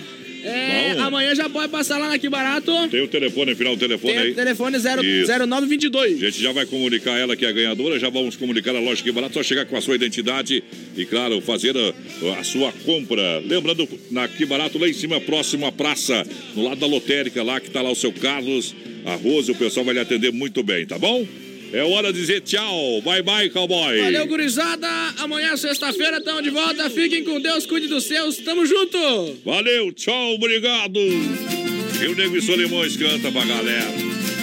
É, 0.44 0.94
Bom. 0.94 1.02
amanhã 1.02 1.34
já 1.34 1.48
pode 1.48 1.70
passar 1.70 1.98
lá 1.98 2.08
na 2.08 2.18
que 2.18 2.28
barato. 2.28 2.72
Tem 2.88 3.02
o 3.02 3.08
telefone, 3.08 3.54
final 3.54 3.76
do 3.76 3.80
telefone 3.80 4.12
Tem 4.12 4.22
aí. 4.22 4.30
o 4.30 4.34
telefone 4.34 4.78
zero- 4.78 5.04
Isso. 5.04 5.26
0922. 5.26 6.22
A 6.22 6.26
gente 6.30 6.42
já 6.42 6.52
vai 6.52 6.66
comunicar 6.66 7.18
ela 7.18 7.36
que 7.36 7.44
é 7.44 7.48
a 7.48 7.52
ganhadora, 7.52 7.98
já 7.98 8.08
vamos 8.08 8.36
comunicar 8.36 8.74
a 8.74 8.80
loja 8.80 9.02
que 9.02 9.12
barato, 9.12 9.34
só 9.34 9.42
chegar 9.42 9.66
com 9.66 9.76
a 9.76 9.80
sua 9.80 9.94
identidade 9.94 10.62
e, 10.96 11.04
claro, 11.04 11.40
fazer 11.40 11.74
a, 11.76 12.40
a 12.40 12.44
sua 12.44 12.72
compra. 12.84 13.38
Lembrando, 13.40 13.88
na 14.10 14.26
que 14.28 14.44
barato, 14.46 14.78
lá 14.78 14.88
em 14.88 14.92
cima, 14.92 15.20
próximo 15.20 15.66
à 15.66 15.72
praça, 15.72 16.26
no 16.54 16.62
lado 16.64 16.80
da 16.80 16.86
lotérica, 16.86 17.42
lá 17.42 17.60
que 17.60 17.70
tá 17.70 17.82
lá 17.82 17.90
o 17.90 17.94
seu 17.94 18.12
Carlos, 18.12 18.74
a 19.04 19.14
Rose, 19.14 19.50
o 19.50 19.54
pessoal 19.54 19.84
vai 19.84 19.94
lhe 19.94 20.00
atender 20.00 20.32
muito 20.32 20.62
bem, 20.62 20.86
tá 20.86 20.98
bom? 20.98 21.26
É 21.72 21.82
hora 21.84 22.12
de 22.12 22.20
dizer 22.20 22.40
tchau. 22.40 23.00
Bye, 23.02 23.22
bye, 23.22 23.48
cowboy. 23.50 24.00
Valeu, 24.00 24.26
gurizada. 24.26 24.88
Amanhã, 25.18 25.56
sexta-feira, 25.56 26.18
estamos 26.18 26.42
de 26.42 26.50
volta. 26.50 26.90
Fiquem 26.90 27.22
com 27.22 27.40
Deus, 27.40 27.64
cuide 27.64 27.86
dos 27.86 28.04
seus. 28.04 28.38
Tamo 28.38 28.66
junto. 28.66 28.98
Valeu, 29.44 29.92
tchau, 29.92 30.34
obrigado. 30.34 30.98
E 30.98 32.06
o 32.06 32.16
Nego 32.16 32.36
e 32.36 32.42
Solimões 32.42 32.96
canta 32.96 33.30
pra 33.30 33.44
galera. 33.44 33.86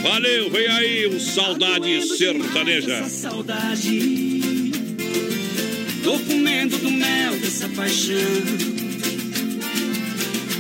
Valeu, 0.02 0.50
vem 0.50 0.68
aí 0.68 1.06
o 1.08 1.20
Saudade 1.20 2.02
Sertaneja. 2.18 2.94
Essa 2.94 3.10
saudade 3.30 4.00
Tô 6.04 6.18
comendo 6.20 6.78
do 6.78 6.92
mel 6.92 7.34
dessa 7.40 7.68
paixão 7.70 8.16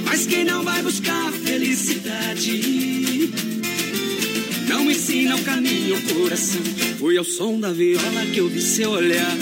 Mas 0.03 0.25
quem 0.25 0.43
não 0.43 0.63
vai 0.63 0.81
buscar 0.81 1.31
felicidade 1.31 2.59
Não 4.67 4.89
ensina 4.91 5.35
o 5.35 5.43
caminho, 5.43 5.97
o 5.97 6.01
coração 6.13 6.61
Foi 6.99 7.17
ao 7.17 7.23
som 7.23 7.59
da 7.59 7.71
viola 7.71 8.25
que 8.33 8.39
eu 8.39 8.47
vi 8.47 8.61
seu 8.61 8.91
olhar 8.91 9.37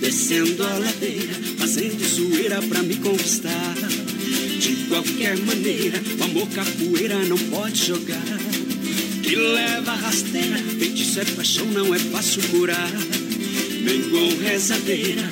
Descendo 0.00 0.62
a 0.62 0.78
ladeira 0.78 1.34
Fazendo 1.58 2.04
zoeira 2.04 2.60
pra 2.62 2.82
me 2.82 2.96
conquistar 2.96 3.74
De 4.58 4.76
qualquer 4.88 5.38
maneira 5.38 6.00
O 6.18 6.24
amor 6.24 6.48
capoeira 6.48 7.18
não 7.24 7.38
pode 7.38 7.86
jogar 7.86 8.42
que 9.32 9.36
leva 9.36 9.94
rasteira. 9.94 10.58
Feitiço 10.78 11.20
é 11.20 11.24
paixão, 11.24 11.64
não 11.64 11.94
é 11.94 11.98
fácil 11.98 12.42
curar. 12.50 12.90
Vem 12.90 14.02
com 14.10 14.42
rezadeira. 14.42 15.22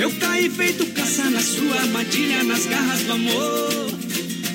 Eu 0.00 0.10
caí 0.12 0.48
feito 0.48 0.86
caça 0.94 1.28
na 1.28 1.40
sua 1.40 1.76
armadilha, 1.76 2.42
nas 2.44 2.64
garras 2.64 3.02
do 3.02 3.12
amor. 3.12 4.05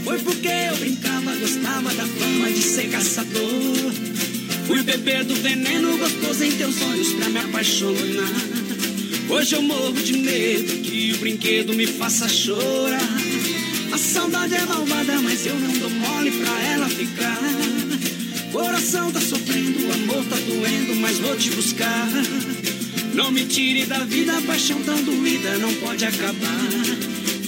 Foi 0.03 0.19
porque 0.19 0.47
eu 0.47 0.77
brincava, 0.77 1.35
gostava 1.35 1.93
da 1.93 2.05
fama 2.05 2.51
de 2.51 2.61
ser 2.61 2.89
caçador. 2.89 3.93
Fui 4.67 4.83
beber 4.83 5.23
do 5.23 5.35
veneno 5.35 5.97
gostoso 5.97 6.43
em 6.43 6.51
teus 6.51 6.81
olhos 6.81 7.13
pra 7.13 7.29
me 7.29 7.39
apaixonar. 7.39 8.31
Hoje 9.29 9.55
eu 9.55 9.61
morro 9.61 9.93
de 9.93 10.13
medo 10.13 10.81
que 10.81 11.13
o 11.13 11.17
brinquedo 11.17 11.73
me 11.73 11.87
faça 11.87 12.27
chorar. 12.27 12.99
A 13.91 13.97
saudade 13.97 14.55
é 14.55 14.65
malvada, 14.65 15.19
mas 15.21 15.45
eu 15.45 15.55
não 15.55 15.71
dou 15.77 15.89
mole 15.89 16.31
pra 16.31 16.61
ela 16.63 16.89
ficar. 16.89 17.39
Coração 18.51 19.11
tá 19.11 19.21
sofrendo, 19.21 19.91
amor 19.93 20.25
tá 20.25 20.35
doendo, 20.35 20.95
mas 20.95 21.17
vou 21.19 21.35
te 21.37 21.49
buscar. 21.51 22.09
Não 23.13 23.31
me 23.31 23.45
tire 23.45 23.85
da 23.85 23.99
vida, 23.99 24.37
a 24.37 24.41
paixão 24.41 24.81
tão 24.83 25.01
doída 25.03 25.57
não 25.57 25.73
pode 25.75 26.05
acabar. 26.05 26.69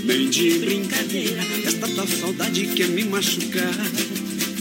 Nem 0.03 0.29
de 0.29 0.59
brincadeira, 0.59 1.41
tal 1.95 2.07
saudade 2.07 2.65
quer 2.67 2.87
me 2.87 3.03
machucar. 3.03 3.73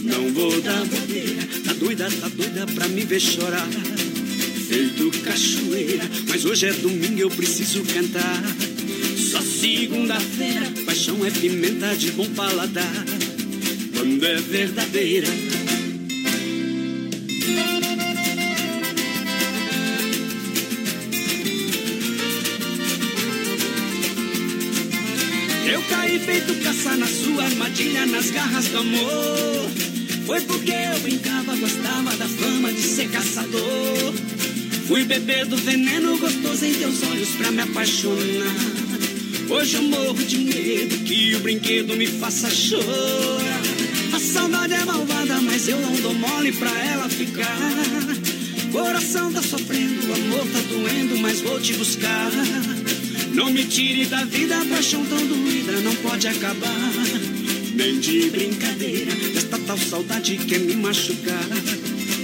Não 0.02 0.32
vou 0.32 0.60
dar 0.60 0.84
bobeira, 0.84 1.42
tá 1.64 1.72
doida, 1.72 2.10
tá 2.10 2.28
doida 2.28 2.66
pra 2.66 2.88
me 2.88 3.02
ver 3.02 3.20
chorar. 3.20 3.68
Feito 4.68 5.10
cachoeira, 5.22 6.04
mas 6.28 6.44
hoje 6.44 6.66
é 6.66 6.72
domingo 6.72 7.20
eu 7.20 7.30
preciso 7.30 7.82
cantar. 7.84 8.42
Só 9.16 9.40
segunda-feira, 9.40 10.72
paixão 10.84 11.24
é 11.24 11.30
pimenta 11.30 11.94
de 11.96 12.10
bom 12.12 12.28
paladar. 12.30 13.04
Quando 13.94 14.24
é 14.24 14.36
verdadeira. 14.36 15.28
Caí 26.12 26.18
feito 26.18 26.55
caça 26.62 26.94
na 26.94 27.06
sua 27.06 27.44
armadilha, 27.44 28.05
nas 28.05 28.30
garras 28.30 28.66
do 28.66 28.76
amor. 28.76 29.70
Foi 30.26 30.43
porque 30.43 30.70
eu 30.70 31.01
brincava, 31.01 31.56
gostava 31.56 32.14
da 32.16 32.28
fama 32.28 32.70
de 32.70 32.82
ser 32.82 33.09
caçador. 33.09 34.12
Fui 34.86 35.05
beber 35.05 35.47
do 35.47 35.56
veneno 35.56 36.18
gostoso 36.18 36.66
em 36.66 36.74
teus 36.74 37.02
olhos 37.05 37.30
pra 37.30 37.51
me 37.51 37.62
apaixonar. 37.62 38.55
Hoje 39.48 39.76
eu 39.76 39.82
morro 39.84 40.22
de 40.22 40.36
medo 40.36 40.98
que 40.98 41.34
o 41.34 41.40
brinquedo 41.40 41.97
me 41.97 42.06
faça 42.06 42.51
chorar. 42.51 43.62
A 44.12 44.20
saudade 44.20 44.74
é 44.74 44.84
malvada, 44.84 45.40
mas 45.40 45.66
eu 45.66 45.80
não 45.80 45.94
dou 45.94 46.12
mole 46.12 46.52
pra 46.52 46.70
ela 46.93 47.09
ficar. 47.09 47.72
Coração 48.70 49.32
tá 49.32 49.40
sofrendo, 49.40 50.12
amor 50.12 50.47
tá 50.47 50.60
doendo, 50.68 51.16
mas 51.22 51.40
vou 51.40 51.59
te 51.59 51.72
buscar. 51.72 52.30
Não 53.34 53.50
me 53.50 53.64
tire 53.64 54.04
da 54.06 54.24
vida, 54.24 54.60
a 54.60 54.64
paixão 54.66 55.04
tão 55.06 55.26
doída 55.26 55.72
não 55.80 55.94
pode 55.96 56.28
acabar. 56.28 56.92
Nem 57.74 57.98
de 57.98 58.28
brincadeira, 58.28 59.12
esta 59.34 59.59
tal 59.59 59.78
saudade 59.78 60.36
quer 60.36 60.60
me 60.60 60.76
machucar. 60.76 61.48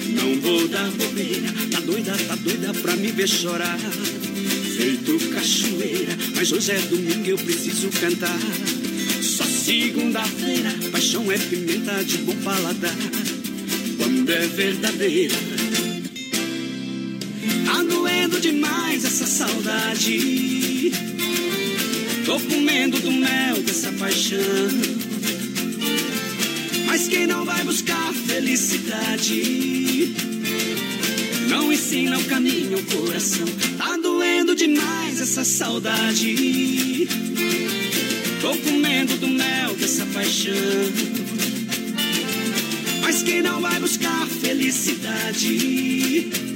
Não 0.09 0.39
vou 0.41 0.69
dar 0.69 0.91
bobeira, 0.91 1.49
tá 1.71 1.81
doida, 1.81 2.17
tá 2.27 2.35
doida 2.37 2.75
pra 2.75 2.95
me 2.97 3.11
ver 3.11 3.29
chorar. 3.29 3.79
Feito 4.77 5.19
cachoeira, 5.31 6.17
mas 6.37 6.53
hoje 6.53 6.73
é 6.73 6.79
domingo 6.79 7.27
eu 7.27 7.39
preciso 7.39 7.89
cantar. 8.01 8.39
Só 9.23 9.45
segunda-feira, 9.45 10.75
paixão 10.93 11.33
é 11.33 11.39
pimenta 11.39 12.05
de 12.05 12.19
bom 12.19 12.37
paladar. 12.45 12.97
Quando 13.97 14.31
é 14.31 14.47
verdadeira, 14.47 15.35
demais 18.99 19.05
essa 19.05 19.27
saudade. 19.27 20.91
Tô 22.25 22.41
comendo 22.41 22.99
do 23.01 23.13
mel 23.13 23.63
dessa 23.63 23.93
paixão. 23.93 24.39
Mas 26.87 27.07
quem 27.09 27.27
não 27.27 27.45
vai 27.45 27.63
buscar 27.65 28.13
felicidade 28.13 30.15
não 31.49 31.71
ensina 31.73 32.19
o 32.19 32.25
caminho 32.25 32.79
ao 32.79 32.85
coração. 32.85 33.47
Tá 33.77 33.97
doendo 33.97 34.57
demais 34.57 35.21
essa 35.21 35.45
saudade. 35.45 37.07
Tô 38.41 38.57
comendo 38.57 39.17
do 39.17 39.29
mel 39.29 39.75
dessa 39.75 40.07
paixão. 40.07 40.55
Mas 43.03 43.23
quem 43.23 43.43
não 43.43 43.61
vai 43.61 43.79
buscar 43.79 44.27
felicidade 44.27 46.48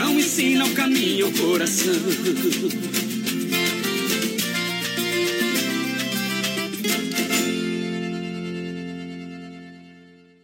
não 0.00 0.18
ensina 0.18 0.64
o 0.64 0.70
caminho 0.70 1.26
ao 1.26 1.32
coração. 1.32 1.92